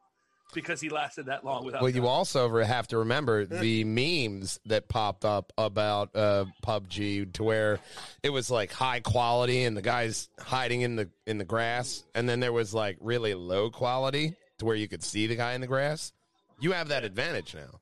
because 0.53 0.81
he 0.81 0.89
lasted 0.89 1.27
that 1.27 1.45
long 1.45 1.65
without. 1.65 1.83
Well, 1.83 1.91
you 1.91 2.03
guns. 2.03 2.11
also 2.11 2.63
have 2.63 2.89
to 2.89 2.99
remember 2.99 3.45
the 3.47 3.85
memes 3.85 4.61
that 4.67 4.89
popped 4.89 5.25
up 5.25 5.53
about 5.59 6.15
uh, 6.15 6.47
PUBG 6.65 7.33
to 7.35 7.43
where 7.43 7.81
it 8.23 8.31
was 8.31 8.51
like 8.51 8.73
high 8.73 9.01
quality 9.01 9.65
and 9.65 9.77
the 9.77 9.83
guys 9.83 10.29
hiding 10.39 10.83
in 10.83 10.97
the 10.97 11.09
in 11.27 11.39
the 11.39 11.45
grass, 11.45 12.05
and 12.15 12.29
then 12.29 12.41
there 12.41 12.53
was 12.53 12.75
like 12.75 12.97
really 13.01 13.35
low 13.35 13.71
quality 13.71 14.35
to 14.59 14.65
where 14.65 14.77
you 14.77 14.89
could 14.89 15.03
see 15.03 15.27
the 15.27 15.37
guy 15.37 15.55
in 15.55 15.61
the 15.61 15.67
grass. 15.67 16.13
You 16.61 16.73
have 16.73 16.89
that 16.89 17.05
advantage 17.05 17.55
now. 17.55 17.81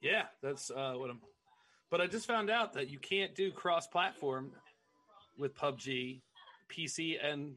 Yeah, 0.00 0.24
that's 0.42 0.70
uh, 0.70 0.94
what 0.96 1.10
I'm. 1.10 1.20
But 1.90 2.00
I 2.00 2.06
just 2.06 2.26
found 2.26 2.50
out 2.50 2.72
that 2.74 2.88
you 2.88 2.98
can't 2.98 3.34
do 3.34 3.50
cross-platform 3.50 4.52
with 5.36 5.56
PUBG, 5.56 6.20
PC, 6.68 7.16
and, 7.22 7.56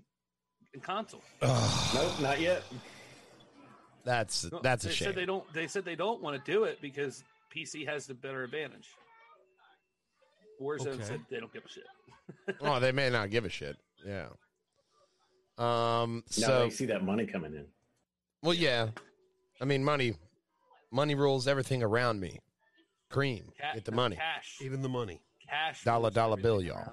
and 0.74 0.82
console. 0.82 1.22
Nope, 1.42 2.20
not 2.20 2.42
yet. 2.42 2.64
That's 4.06 4.50
that's 4.62 4.84
a 4.86 4.88
they 4.90 4.94
shame. 4.94 5.06
Said 5.08 5.16
they 5.16 5.26
don't. 5.26 5.54
They 5.54 5.68
said 5.68 5.86
they 5.86 5.96
don't 5.96 6.22
want 6.22 6.44
to 6.44 6.52
do 6.52 6.66
it 6.66 6.80
because 6.82 7.24
PC 7.56 7.88
has 7.88 8.06
the 8.06 8.14
better 8.14 8.44
advantage. 8.44 8.90
Warzone 10.62 10.88
Okay. 10.96 11.04
said 11.04 11.22
they 11.30 11.40
don't 11.40 11.52
give 11.54 11.64
a 11.66 11.70
shit. 11.70 12.56
oh, 12.62 12.80
they 12.80 12.92
may 12.92 13.10
not 13.10 13.30
give 13.30 13.46
a 13.46 13.50
shit. 13.50 13.78
Yeah. 14.06 14.28
Um. 15.58 16.24
Now 16.38 16.48
So 16.48 16.60
they 16.66 16.70
see 16.70 16.86
that 16.88 17.04
money 17.04 17.26
coming 17.26 17.54
in. 17.54 17.66
well, 18.42 18.54
yeah. 18.54 18.90
I 19.62 19.66
mean, 19.66 19.84
money, 19.84 20.16
money 20.92 21.16
rules 21.16 21.48
everything 21.48 21.82
around 21.84 22.20
me. 22.20 22.40
Cream, 23.10 23.52
Ca- 23.62 23.76
get 23.76 23.86
the 23.86 23.92
money. 23.92 24.16
Cash. 24.18 24.58
Even 24.62 24.82
the 24.82 24.90
money. 24.90 25.22
Cash. 25.48 25.84
Dollar, 25.84 26.10
dollar 26.10 26.36
bill, 26.38 26.62
y'all. 26.62 26.92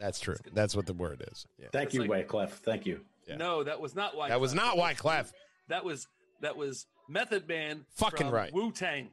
That's 0.00 0.18
true. 0.20 0.36
That's 0.52 0.74
what 0.76 0.86
the 0.86 0.92
word 0.94 1.22
is. 1.30 1.46
Yeah. 1.58 1.66
Thank 1.72 1.86
It's 1.88 1.94
you, 1.96 2.04
like- 2.04 2.28
Wyclef. 2.28 2.50
Thank 2.50 2.86
you. 2.86 3.00
Yeah. 3.28 3.36
No, 3.36 3.62
that 3.64 3.80
was 3.80 3.94
not 3.94 4.16
why. 4.16 4.28
That 4.28 4.40
was 4.40 4.54
not 4.54 4.76
Wyclef. 4.76 5.30
That 5.68 5.84
was 5.84 6.06
that 6.40 6.56
was 6.56 6.86
Method 7.08 7.46
Man. 7.48 7.84
Fucking 7.96 8.30
right. 8.30 8.52
Wu 8.52 8.72
Tang. 8.72 9.10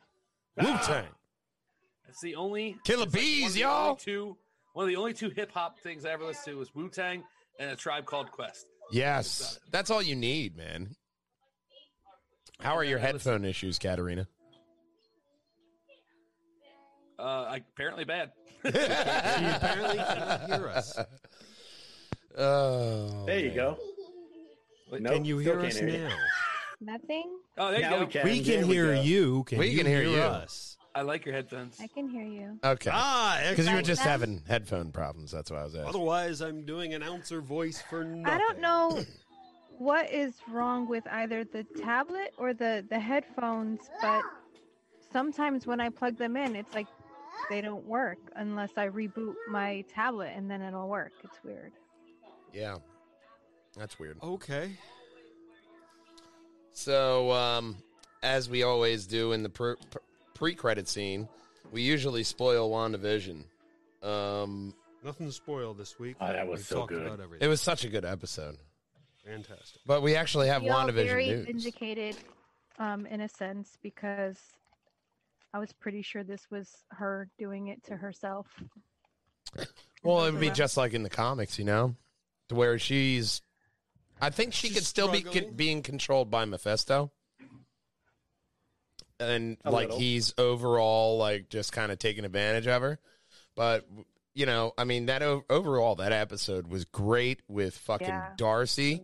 Wu 0.57 0.77
Tang. 0.83 1.05
That's 2.05 2.21
the 2.21 2.35
only 2.35 2.77
Killer 2.85 3.03
it's 3.03 3.13
like 3.13 3.21
one 3.21 3.23
bees, 3.23 3.57
y'all. 3.57 3.95
Two. 3.95 4.37
One 4.73 4.85
of 4.85 4.89
the 4.89 4.95
only 4.95 5.13
two 5.13 5.29
hip 5.29 5.51
hop 5.51 5.79
things 5.79 6.05
I 6.05 6.11
ever 6.11 6.23
listened 6.25 6.53
to 6.53 6.59
was 6.59 6.73
Wu 6.75 6.89
Tang 6.89 7.23
and 7.59 7.71
a 7.71 7.75
tribe 7.75 8.05
called 8.05 8.31
Quest. 8.31 8.65
Yes, 8.91 9.59
that's 9.71 9.89
all 9.89 10.01
you 10.01 10.15
need, 10.15 10.55
man. 10.55 10.95
How 12.59 12.75
are 12.77 12.83
your 12.83 12.99
headphone 12.99 13.43
issues, 13.43 13.79
Katarina? 13.79 14.27
Uh, 17.17 17.57
apparently 17.73 18.03
bad. 18.05 18.31
She 18.65 18.69
apparently 18.71 19.97
cannot 19.97 20.45
hear 20.47 20.67
us. 20.69 20.97
Oh, 22.37 23.25
There 23.25 23.39
you 23.39 23.47
man. 23.49 23.55
go. 23.55 23.77
Nope, 24.99 25.13
Can 25.13 25.25
you 25.25 25.37
hear 25.37 25.59
us 25.61 25.77
hear 25.77 25.89
now? 26.09 26.15
Nothing. 26.81 27.37
Oh, 27.57 27.71
there 27.71 27.81
you 27.81 27.89
go. 27.89 27.99
we 27.99 28.05
can. 28.07 28.23
We 28.25 28.43
can 28.43 28.63
hear 28.65 28.95
go. 28.95 29.01
you. 29.01 29.43
Can 29.45 29.57
We 29.59 29.67
you 29.69 29.77
can 29.77 29.87
hear 29.87 30.01
hear 30.03 30.11
you. 30.17 30.21
us? 30.21 30.77
I 30.93 31.01
like 31.01 31.25
your 31.25 31.33
headphones. 31.35 31.77
I 31.81 31.87
can 31.87 32.07
hear 32.09 32.23
you. 32.23 32.57
Okay, 32.63 32.89
Ah, 32.93 33.37
because 33.49 33.67
you 33.67 33.75
were 33.75 33.81
just 33.81 34.03
that? 34.03 34.09
having 34.09 34.41
headphone 34.47 34.91
problems. 34.91 35.29
That's 35.31 35.51
why 35.51 35.59
I 35.59 35.63
was 35.65 35.75
asking. 35.75 35.89
Otherwise, 35.89 36.41
I'm 36.41 36.65
doing 36.65 36.93
announcer 36.93 37.41
voice 37.41 37.81
for 37.89 38.03
nothing. 38.05 38.25
I 38.33 38.37
don't 38.37 38.59
know 38.61 39.01
what 39.77 40.09
is 40.11 40.35
wrong 40.49 40.87
with 40.87 41.05
either 41.11 41.43
the 41.43 41.63
tablet 41.81 42.33
or 42.37 42.53
the 42.53 42.85
the 42.89 42.99
headphones, 42.99 43.81
but 44.01 44.21
sometimes 45.11 45.67
when 45.67 45.81
I 45.81 45.89
plug 45.89 46.17
them 46.17 46.37
in, 46.37 46.55
it's 46.55 46.73
like 46.73 46.87
they 47.49 47.59
don't 47.61 47.85
work 47.85 48.17
unless 48.37 48.71
I 48.77 48.87
reboot 48.87 49.35
my 49.49 49.83
tablet 49.93 50.31
and 50.35 50.49
then 50.49 50.61
it'll 50.61 50.87
work. 50.87 51.11
It's 51.25 51.37
weird. 51.43 51.73
Yeah, 52.53 52.77
that's 53.77 53.99
weird. 53.99 54.17
Okay. 54.23 54.71
So, 56.71 57.31
um, 57.31 57.77
as 58.21 58.49
we 58.49 58.63
always 58.63 59.05
do 59.05 59.31
in 59.31 59.43
the 59.43 59.49
pre- 59.49 59.75
pre-credit 60.33 60.87
scene, 60.87 61.27
we 61.71 61.81
usually 61.81 62.23
spoil 62.23 62.69
WandaVision. 62.69 63.43
Um, 64.03 64.73
Nothing 65.03 65.27
to 65.27 65.31
spoil 65.33 65.73
this 65.73 65.97
week. 65.99 66.15
Oh, 66.19 66.27
that 66.27 66.47
was 66.47 66.59
We've 66.61 66.65
so 66.67 66.85
good. 66.85 67.05
About 67.05 67.19
everything. 67.21 67.45
it 67.45 67.49
was 67.49 67.61
such 67.61 67.85
a 67.85 67.89
good 67.89 68.05
episode, 68.05 68.57
fantastic. 69.25 69.81
but 69.85 70.01
we 70.01 70.15
actually 70.15 70.47
have 70.47 70.63
We 70.63 70.69
all 70.69 70.85
WandaVision 70.85 71.05
very 71.07 71.27
news. 71.27 71.45
vindicated, 71.45 72.17
um, 72.79 73.05
in 73.05 73.21
a 73.21 73.29
sense, 73.29 73.77
because 73.83 74.37
I 75.53 75.59
was 75.59 75.71
pretty 75.73 76.01
sure 76.01 76.23
this 76.23 76.49
was 76.51 76.69
her 76.89 77.29
doing 77.37 77.67
it 77.67 77.83
to 77.85 77.95
herself. 77.95 78.47
Well, 80.03 80.25
it 80.25 80.31
would 80.31 80.41
be 80.41 80.49
just 80.49 80.75
like 80.75 80.93
in 80.93 81.03
the 81.03 81.09
comics, 81.09 81.57
you 81.57 81.65
know, 81.65 81.95
to 82.49 82.55
where 82.55 82.77
she's. 82.79 83.41
I 84.21 84.29
think 84.29 84.53
she 84.53 84.67
She's 84.67 84.77
could 84.77 84.85
still 84.85 85.11
be 85.11 85.19
struggling. 85.19 85.43
con- 85.45 85.53
being 85.55 85.81
controlled 85.81 86.31
by 86.31 86.45
Mephisto, 86.45 87.11
and 89.19 89.57
A 89.65 89.71
like 89.71 89.87
little. 89.89 89.99
he's 89.99 90.33
overall 90.37 91.17
like 91.17 91.49
just 91.49 91.71
kind 91.71 91.91
of 91.91 91.99
taking 91.99 92.25
advantage 92.25 92.67
of 92.67 92.81
her. 92.81 92.99
But 93.55 93.85
you 94.33 94.45
know, 94.45 94.73
I 94.77 94.83
mean, 94.83 95.05
that 95.07 95.21
o- 95.23 95.45
overall 95.49 95.95
that 95.95 96.11
episode 96.11 96.67
was 96.67 96.85
great 96.85 97.41
with 97.47 97.77
fucking 97.77 98.07
Yeah. 98.07 98.31
Darcy, 98.37 99.03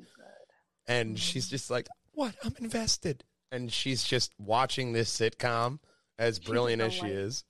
and 0.87 1.09
mm-hmm. 1.11 1.15
she's 1.15 1.47
just 1.49 1.69
like, 1.71 1.87
"What? 2.13 2.35
I'm 2.43 2.55
invested," 2.59 3.23
and 3.51 3.71
she's 3.71 4.03
just 4.03 4.33
watching 4.37 4.91
this 4.93 5.09
sitcom 5.15 5.79
as 6.19 6.37
She's 6.37 6.45
brilliant 6.47 6.81
as 6.81 6.93
she 6.93 6.99
delight. 7.01 7.13
is. 7.15 7.43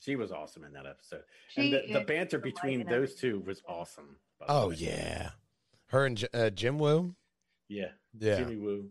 She 0.00 0.16
was 0.16 0.32
awesome 0.32 0.64
in 0.64 0.72
that 0.72 0.86
episode. 0.86 1.24
She 1.48 1.60
and 1.60 1.72
the, 1.74 1.92
the 1.92 2.00
is 2.00 2.06
banter 2.06 2.38
between 2.38 2.80
in 2.80 2.86
those 2.86 3.14
two 3.14 3.40
was 3.46 3.62
awesome. 3.68 4.16
By 4.40 4.46
the 4.46 4.52
Oh 4.52 4.68
way. 4.70 4.74
yeah, 4.76 5.30
her 5.86 6.06
and 6.06 6.28
uh, 6.34 6.50
Jim 6.50 6.78
Woo. 6.78 7.14
Yeah. 7.68 7.90
Yeah. 8.18 8.36
Jimmy 8.38 8.56
Woo. 8.56 8.88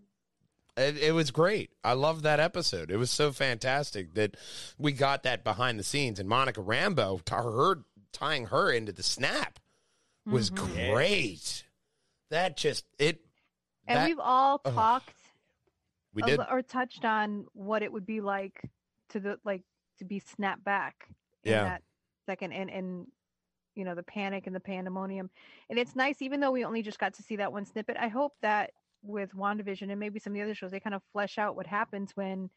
It, 0.77 0.97
it 0.97 1.11
was 1.13 1.31
great. 1.31 1.71
I 1.83 1.91
loved 1.93 2.23
that 2.23 2.39
episode. 2.39 2.89
It 2.89 2.95
was 2.97 3.11
so 3.11 3.33
fantastic 3.33 4.13
that 4.13 4.37
we 4.77 4.93
got 4.93 5.23
that 5.23 5.43
behind 5.43 5.77
the 5.77 5.83
scenes. 5.83 6.19
And 6.21 6.29
Monica 6.29 6.61
Rambeau, 6.61 7.23
t- 7.25 7.35
her 7.35 7.79
tying 8.13 8.45
her 8.45 8.71
into 8.71 8.93
the 8.93 9.03
snap 9.03 9.59
was 10.25 10.51
Mhm. 10.51 10.91
great. 10.93 11.65
That 12.29 12.55
just 12.55 12.85
it. 12.97 13.19
And 13.87 13.97
that- 13.97 14.07
we've 14.07 14.19
all 14.19 14.61
Ugh. 14.63 14.73
talked 14.73 15.15
we 16.13 16.21
did. 16.21 16.39
or 16.49 16.61
touched 16.61 17.03
on 17.03 17.45
what 17.53 17.83
it 17.83 17.91
would 17.91 18.05
be 18.05 18.21
like 18.21 18.61
to 19.09 19.19
the 19.19 19.39
like 19.43 19.63
to 19.97 20.05
be 20.05 20.19
snapped 20.19 20.63
back 20.63 21.07
in 21.43 21.51
Yeah. 21.51 21.63
that 21.63 21.83
second 22.25 22.53
and 22.53 22.69
and 22.69 23.07
you 23.79 23.85
know 23.85 23.95
the 23.95 24.03
panic 24.03 24.45
and 24.45 24.55
the 24.55 24.59
pandemonium 24.59 25.29
and 25.69 25.79
it's 25.79 25.95
nice 25.95 26.21
even 26.21 26.39
though 26.41 26.51
we 26.51 26.63
only 26.65 26.81
just 26.83 26.99
got 26.99 27.13
to 27.13 27.23
see 27.23 27.37
that 27.37 27.51
one 27.51 27.65
snippet 27.65 27.95
i 27.99 28.07
hope 28.09 28.33
that 28.41 28.71
with 29.01 29.33
wandavision 29.33 29.89
and 29.89 29.99
maybe 29.99 30.19
some 30.19 30.33
of 30.33 30.35
the 30.35 30.41
other 30.43 30.53
shows 30.53 30.69
they 30.71 30.79
kind 30.79 30.93
of 30.93 31.01
flesh 31.13 31.37
out 31.37 31.55
what 31.55 31.65
happens 31.65 32.11
when 32.15 32.49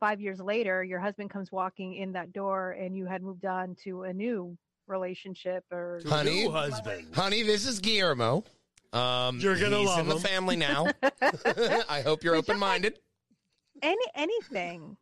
five 0.00 0.20
years 0.20 0.40
later 0.40 0.82
your 0.82 0.98
husband 0.98 1.30
comes 1.30 1.52
walking 1.52 1.94
in 1.94 2.12
that 2.12 2.32
door 2.32 2.72
and 2.72 2.96
you 2.96 3.06
had 3.06 3.22
moved 3.22 3.46
on 3.46 3.76
to 3.84 4.02
a 4.02 4.12
new 4.12 4.58
relationship 4.88 5.64
or 5.72 6.00
Honey? 6.06 6.42
new 6.44 6.50
husband. 6.50 7.14
Honey, 7.14 7.42
this 7.42 7.66
is 7.66 7.78
Guillermo. 7.80 8.44
Um, 8.92 9.38
You're 9.40 9.58
gonna 9.58 9.78
he's 9.78 9.88
love 9.88 10.00
in 10.00 10.08
the 10.08 10.16
family 10.20 10.56
now. 10.56 10.86
I 11.88 12.02
hope 12.04 12.22
you're 12.24 12.34
We 12.34 12.38
open 12.40 12.58
minded. 12.58 12.98
any 13.82 14.04
anything 14.14 14.96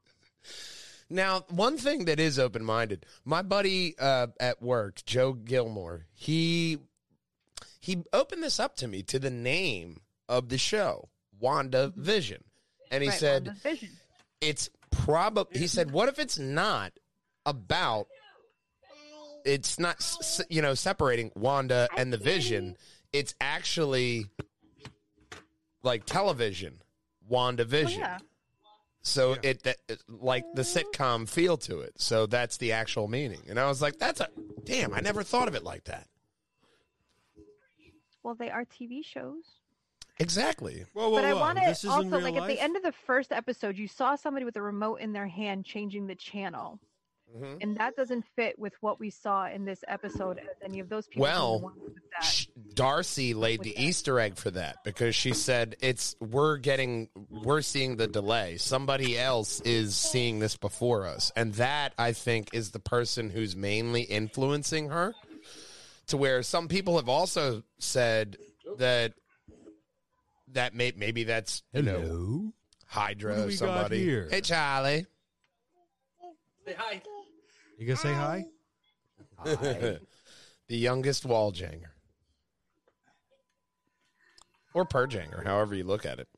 Now, 1.11 1.45
one 1.51 1.77
thing 1.77 2.07
that 2.07 2.19
is 2.19 2.39
open 2.39 2.65
minded, 2.65 3.07
my 3.25 3.43
buddy 3.43 3.95
uh, 3.99 4.29
at 4.41 4.63
work, 4.63 5.05
Joe 5.05 5.33
Gilmore, 5.33 6.07
he 6.13 6.79
he 7.81 8.03
opened 8.13 8.43
this 8.43 8.59
up 8.59 8.77
to 8.77 8.89
me 8.89 9.03
to 9.05 9.19
the 9.19 9.31
name 9.31 10.01
of 10.29 10.49
the 10.49 10.59
show, 10.59 11.11
Wanda 11.39 11.93
Vision, 11.95 12.43
and 12.91 13.03
he 13.03 13.11
Right, 13.11 13.19
said 13.19 13.53
it's 14.41 14.71
probably. 14.91 15.59
He 15.61 15.67
said, 15.67 15.91
"What 15.91 16.09
if 16.09 16.19
it's 16.19 16.39
not 16.39 16.93
about 17.47 18.07
it's 19.45 19.79
not 19.79 19.97
you 20.49 20.63
know 20.63 20.73
separating 20.75 21.31
Wanda 21.35 21.89
and 21.97 22.11
the 22.13 22.17
Vision. 22.17 22.77
It's 23.13 23.35
actually 23.41 24.27
like 25.83 26.05
television, 26.07 26.81
Wanda 27.29 27.63
Oh, 27.65 27.67
Vision. 27.67 28.01
yeah. 28.01 28.19
So 29.05 29.37
it, 29.43 29.63
that, 29.65 29.77
it 29.87 30.03
like 30.09 30.45
the 30.55 30.63
sitcom 30.63 31.29
feel 31.29 31.59
to 31.59 31.81
it. 31.81 31.93
So 32.01 32.25
that's 32.25 32.57
the 32.57 32.73
actual 32.73 33.07
meaning. 33.07 33.43
And 33.49 33.61
I 33.61 33.69
was 33.69 33.83
like, 33.83 33.99
that's 33.99 34.21
a 34.21 34.29
damn. 34.65 34.95
I 34.95 35.01
never 35.01 35.23
thought 35.23 35.47
of 35.47 35.55
it 35.55 35.63
like 35.63 35.85
that. 35.85 36.09
Well, 38.23 38.35
they 38.35 38.51
are 38.51 38.65
TV 38.65 39.05
shows. 39.05 39.45
Exactly. 40.19 40.87
Whoa, 40.95 41.11
whoa, 41.11 41.17
but 41.17 41.25
I 41.25 41.35
want 41.35 41.59
to 41.59 41.67
also 41.67 42.01
in 42.01 42.11
real 42.11 42.21
like 42.21 42.37
at 42.37 42.47
the 42.47 42.59
end 42.59 42.77
of 42.77 42.83
the 42.83 42.95
first 43.07 43.31
episode, 43.31 43.77
you 43.77 43.89
saw 43.89 44.17
somebody 44.17 44.47
with 44.47 44.57
a 44.57 44.63
remote 44.63 45.01
in 45.01 45.13
their 45.13 45.27
hand 45.27 45.67
changing 45.67 46.07
the 46.07 46.15
channel, 46.15 46.79
Mhm. 47.35 47.59
and 47.63 47.77
that 47.79 47.97
doesn't 47.97 48.25
fit 48.37 48.59
with 48.59 48.75
what 48.81 49.01
we 49.01 49.11
saw 49.11 49.47
in 49.49 49.65
this 49.65 49.83
episode. 49.89 50.39
As 50.39 50.57
any 50.63 50.79
of 50.79 50.89
those 50.89 51.07
people, 51.09 51.23
Well, 51.23 51.61
ones 51.61 51.79
that. 52.21 52.47
Darcy 52.75 53.35
laid 53.35 53.59
With 53.61 53.65
the 53.69 53.75
that. 53.75 53.81
Easter 53.83 54.21
egg 54.21 54.37
for 54.37 54.51
that 54.53 54.85
because 54.85 55.17
she 55.17 55.33
said 55.33 55.75
it's 55.81 56.15
we're 56.21 56.59
getting 56.59 57.09
we're 57.31 57.63
seeing 57.63 57.97
the 57.97 58.07
delay. 58.07 58.57
Somebody 58.57 59.19
else 59.19 59.61
is 59.63 59.97
seeing 59.97 60.39
this 60.39 60.57
before 60.57 61.07
us, 61.07 61.33
and 61.35 61.55
that 61.55 61.93
I 61.99 62.13
think 62.13 62.55
is 62.55 62.71
the 62.71 62.79
person 62.81 63.31
who's 63.31 63.57
mainly 63.57 64.03
influencing 64.03 64.91
her. 64.91 65.15
To 66.09 66.17
where 66.19 66.43
some 66.43 66.69
people 66.69 66.97
have 66.97 67.09
also 67.09 67.63
said 67.79 68.37
that 68.77 69.15
that 70.49 70.75
may, 70.75 70.93
maybe 70.95 71.25
that's 71.25 71.63
you 71.73 71.83
know 71.83 72.01
Hello. 72.01 72.53
Hydra 72.87 73.47
or 73.47 73.51
somebody. 73.51 74.05
here? 74.05 74.29
Hey 74.31 74.41
Charlie, 74.41 75.07
Say 76.67 76.75
hi. 76.79 77.03
You 77.79 77.87
gonna 77.87 77.97
say 77.97 78.13
hi? 78.13 78.45
hi. 79.39 79.55
the 80.69 80.77
youngest 80.77 81.25
wall 81.25 81.53
janger. 81.53 81.91
Or 84.73 84.85
Perjanger, 84.85 85.45
however 85.45 85.75
you 85.75 85.85
look 85.85 86.05
at 86.05 86.19
it. 86.19 86.29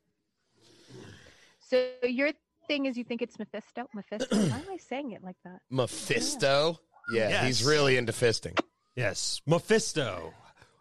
So 1.61 1.89
your 2.03 2.31
thing 2.69 2.87
is 2.87 2.97
you 2.97 3.05
think 3.05 3.23
it's 3.23 3.39
Mephisto? 3.39 3.89
Mephisto? 3.95 4.37
Why 4.37 4.59
am 4.59 4.65
I 4.71 4.77
saying 4.77 5.13
it 5.13 5.25
like 5.25 5.37
that? 5.45 5.61
Mephisto. 5.71 6.81
Yeah, 7.13 7.29
Yes. 7.29 7.47
he's 7.47 7.65
really 7.65 7.97
into 7.97 8.13
fisting. 8.13 8.59
Yes, 8.95 9.41
Mephisto. 9.47 10.33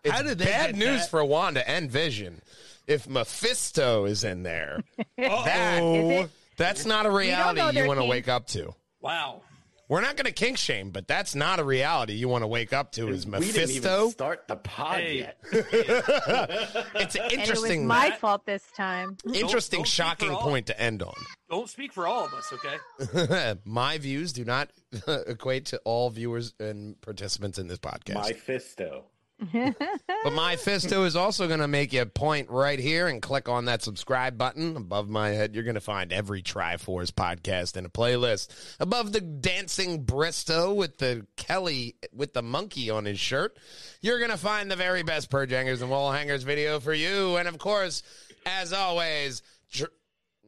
It's 0.04 0.14
How 0.14 0.22
did 0.22 0.38
they 0.40 0.46
bad 0.46 0.76
news 0.76 1.02
that? 1.02 1.10
for 1.10 1.24
Wanda 1.26 1.68
and 1.70 1.90
Vision. 1.90 2.42
If 2.88 3.08
Mephisto 3.08 4.06
is 4.06 4.24
in 4.24 4.44
there, 4.44 4.82
that 5.18 5.82
Is 5.82 6.26
it? 6.26 6.32
that's 6.58 6.86
not 6.86 7.06
a 7.06 7.12
reality 7.12 7.60
know 7.60 7.70
you 7.70 7.88
want 7.88 8.00
to 8.00 8.06
wake 8.06 8.28
up 8.28 8.48
to. 8.48 8.74
Wow. 9.02 9.42
We're 9.88 10.02
not 10.02 10.16
going 10.18 10.26
to 10.26 10.32
kink 10.32 10.58
shame, 10.58 10.90
but 10.90 11.08
that's 11.08 11.36
not 11.36 11.60
a 11.60 11.64
reality 11.64 12.14
you 12.14 12.28
want 12.28 12.42
to 12.44 12.48
wake 12.48 12.74
up 12.74 12.92
to. 12.94 13.08
Is 13.10 13.26
we 13.28 13.32
didn't 13.40 13.46
even 13.70 13.84
Mephisto? 13.84 14.10
start 14.10 14.48
the 14.48 14.56
pod 14.56 14.98
Hey. 15.00 15.18
yet. 15.20 15.38
It's 16.96 17.16
an 17.16 17.22
And 17.24 17.32
it 17.34 17.40
was 17.40 17.50
interesting, 17.50 17.86
my 17.88 18.12
fault 18.12 18.46
this 18.46 18.64
time. 18.76 19.18
interesting, 19.34 19.42
don't 19.50 19.62
speak 19.62 19.80
for 19.82 19.86
shocking 19.86 20.36
point 20.36 20.68
to 20.68 20.80
end 20.80 21.04
on. 21.04 21.14
Don't 21.50 21.70
speak 21.70 21.94
for 21.94 22.08
all 22.08 22.26
of 22.26 22.34
us, 22.34 22.52
okay? 22.54 23.60
my 23.66 23.98
views 24.00 24.34
do 24.34 24.44
not 24.44 24.70
equate 25.08 25.66
to 25.68 25.78
all 25.86 26.10
viewers 26.10 26.54
and 26.60 27.00
participants 27.02 27.60
in 27.60 27.68
this 27.68 27.78
podcast. 27.80 28.16
My 28.16 28.32
fisto. 28.32 29.04
But 29.38 30.34
my 30.34 30.56
Fisto 30.56 31.06
is 31.06 31.16
also 31.16 31.48
going 31.48 31.60
to 31.60 31.68
make 31.68 31.94
you 31.94 32.02
a 32.02 32.06
point 32.06 32.50
right 32.50 32.80
here 32.80 33.08
and 33.08 33.22
click 33.22 33.50
on 33.50 33.66
that 33.66 33.84
subscribe 33.84 34.38
button 34.38 34.78
above 34.78 35.10
my 35.10 35.30
head. 35.30 35.54
You're 35.54 35.64
going 35.64 35.76
to 35.76 35.82
find 35.82 36.14
every 36.14 36.42
Try-Force 36.42 37.12
podcast 37.12 37.76
in 37.76 37.86
a 37.86 37.90
playlist. 37.90 38.76
Above 38.80 39.12
the 39.12 39.22
dancing 39.22 40.04
Bristow 40.04 40.74
with 40.74 40.98
the 40.98 41.28
Kelly 41.36 41.96
with 42.14 42.34
the 42.34 42.42
monkey 42.42 42.90
on 42.90 43.06
his 43.06 43.20
shirt, 43.20 43.58
you're 44.02 44.20
going 44.20 44.32
to 44.32 44.38
find 44.38 44.72
the 44.72 44.76
very 44.76 45.04
best 45.04 45.30
Purge 45.30 45.52
Hangers 45.52 45.82
and 45.82 45.92
Wall 45.92 46.12
Hangers 46.12 46.44
video 46.44 46.80
for 46.80 46.94
you. 46.94 47.36
And 47.36 47.48
of 47.48 47.58
course, 47.58 48.04
as 48.46 48.72
always, 48.74 49.42
dr- 49.72 49.92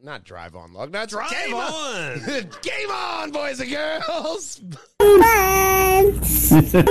not 0.03 0.23
drive 0.23 0.55
on 0.55 0.73
log, 0.73 0.91
not 0.91 1.09
Drive 1.09 1.31
game 1.31 1.55
on. 1.55 2.19
Game 2.61 2.91
on, 2.91 3.31
boys 3.31 3.59
and 3.59 3.69
girls. 3.69 4.59
Bye. 4.99 6.11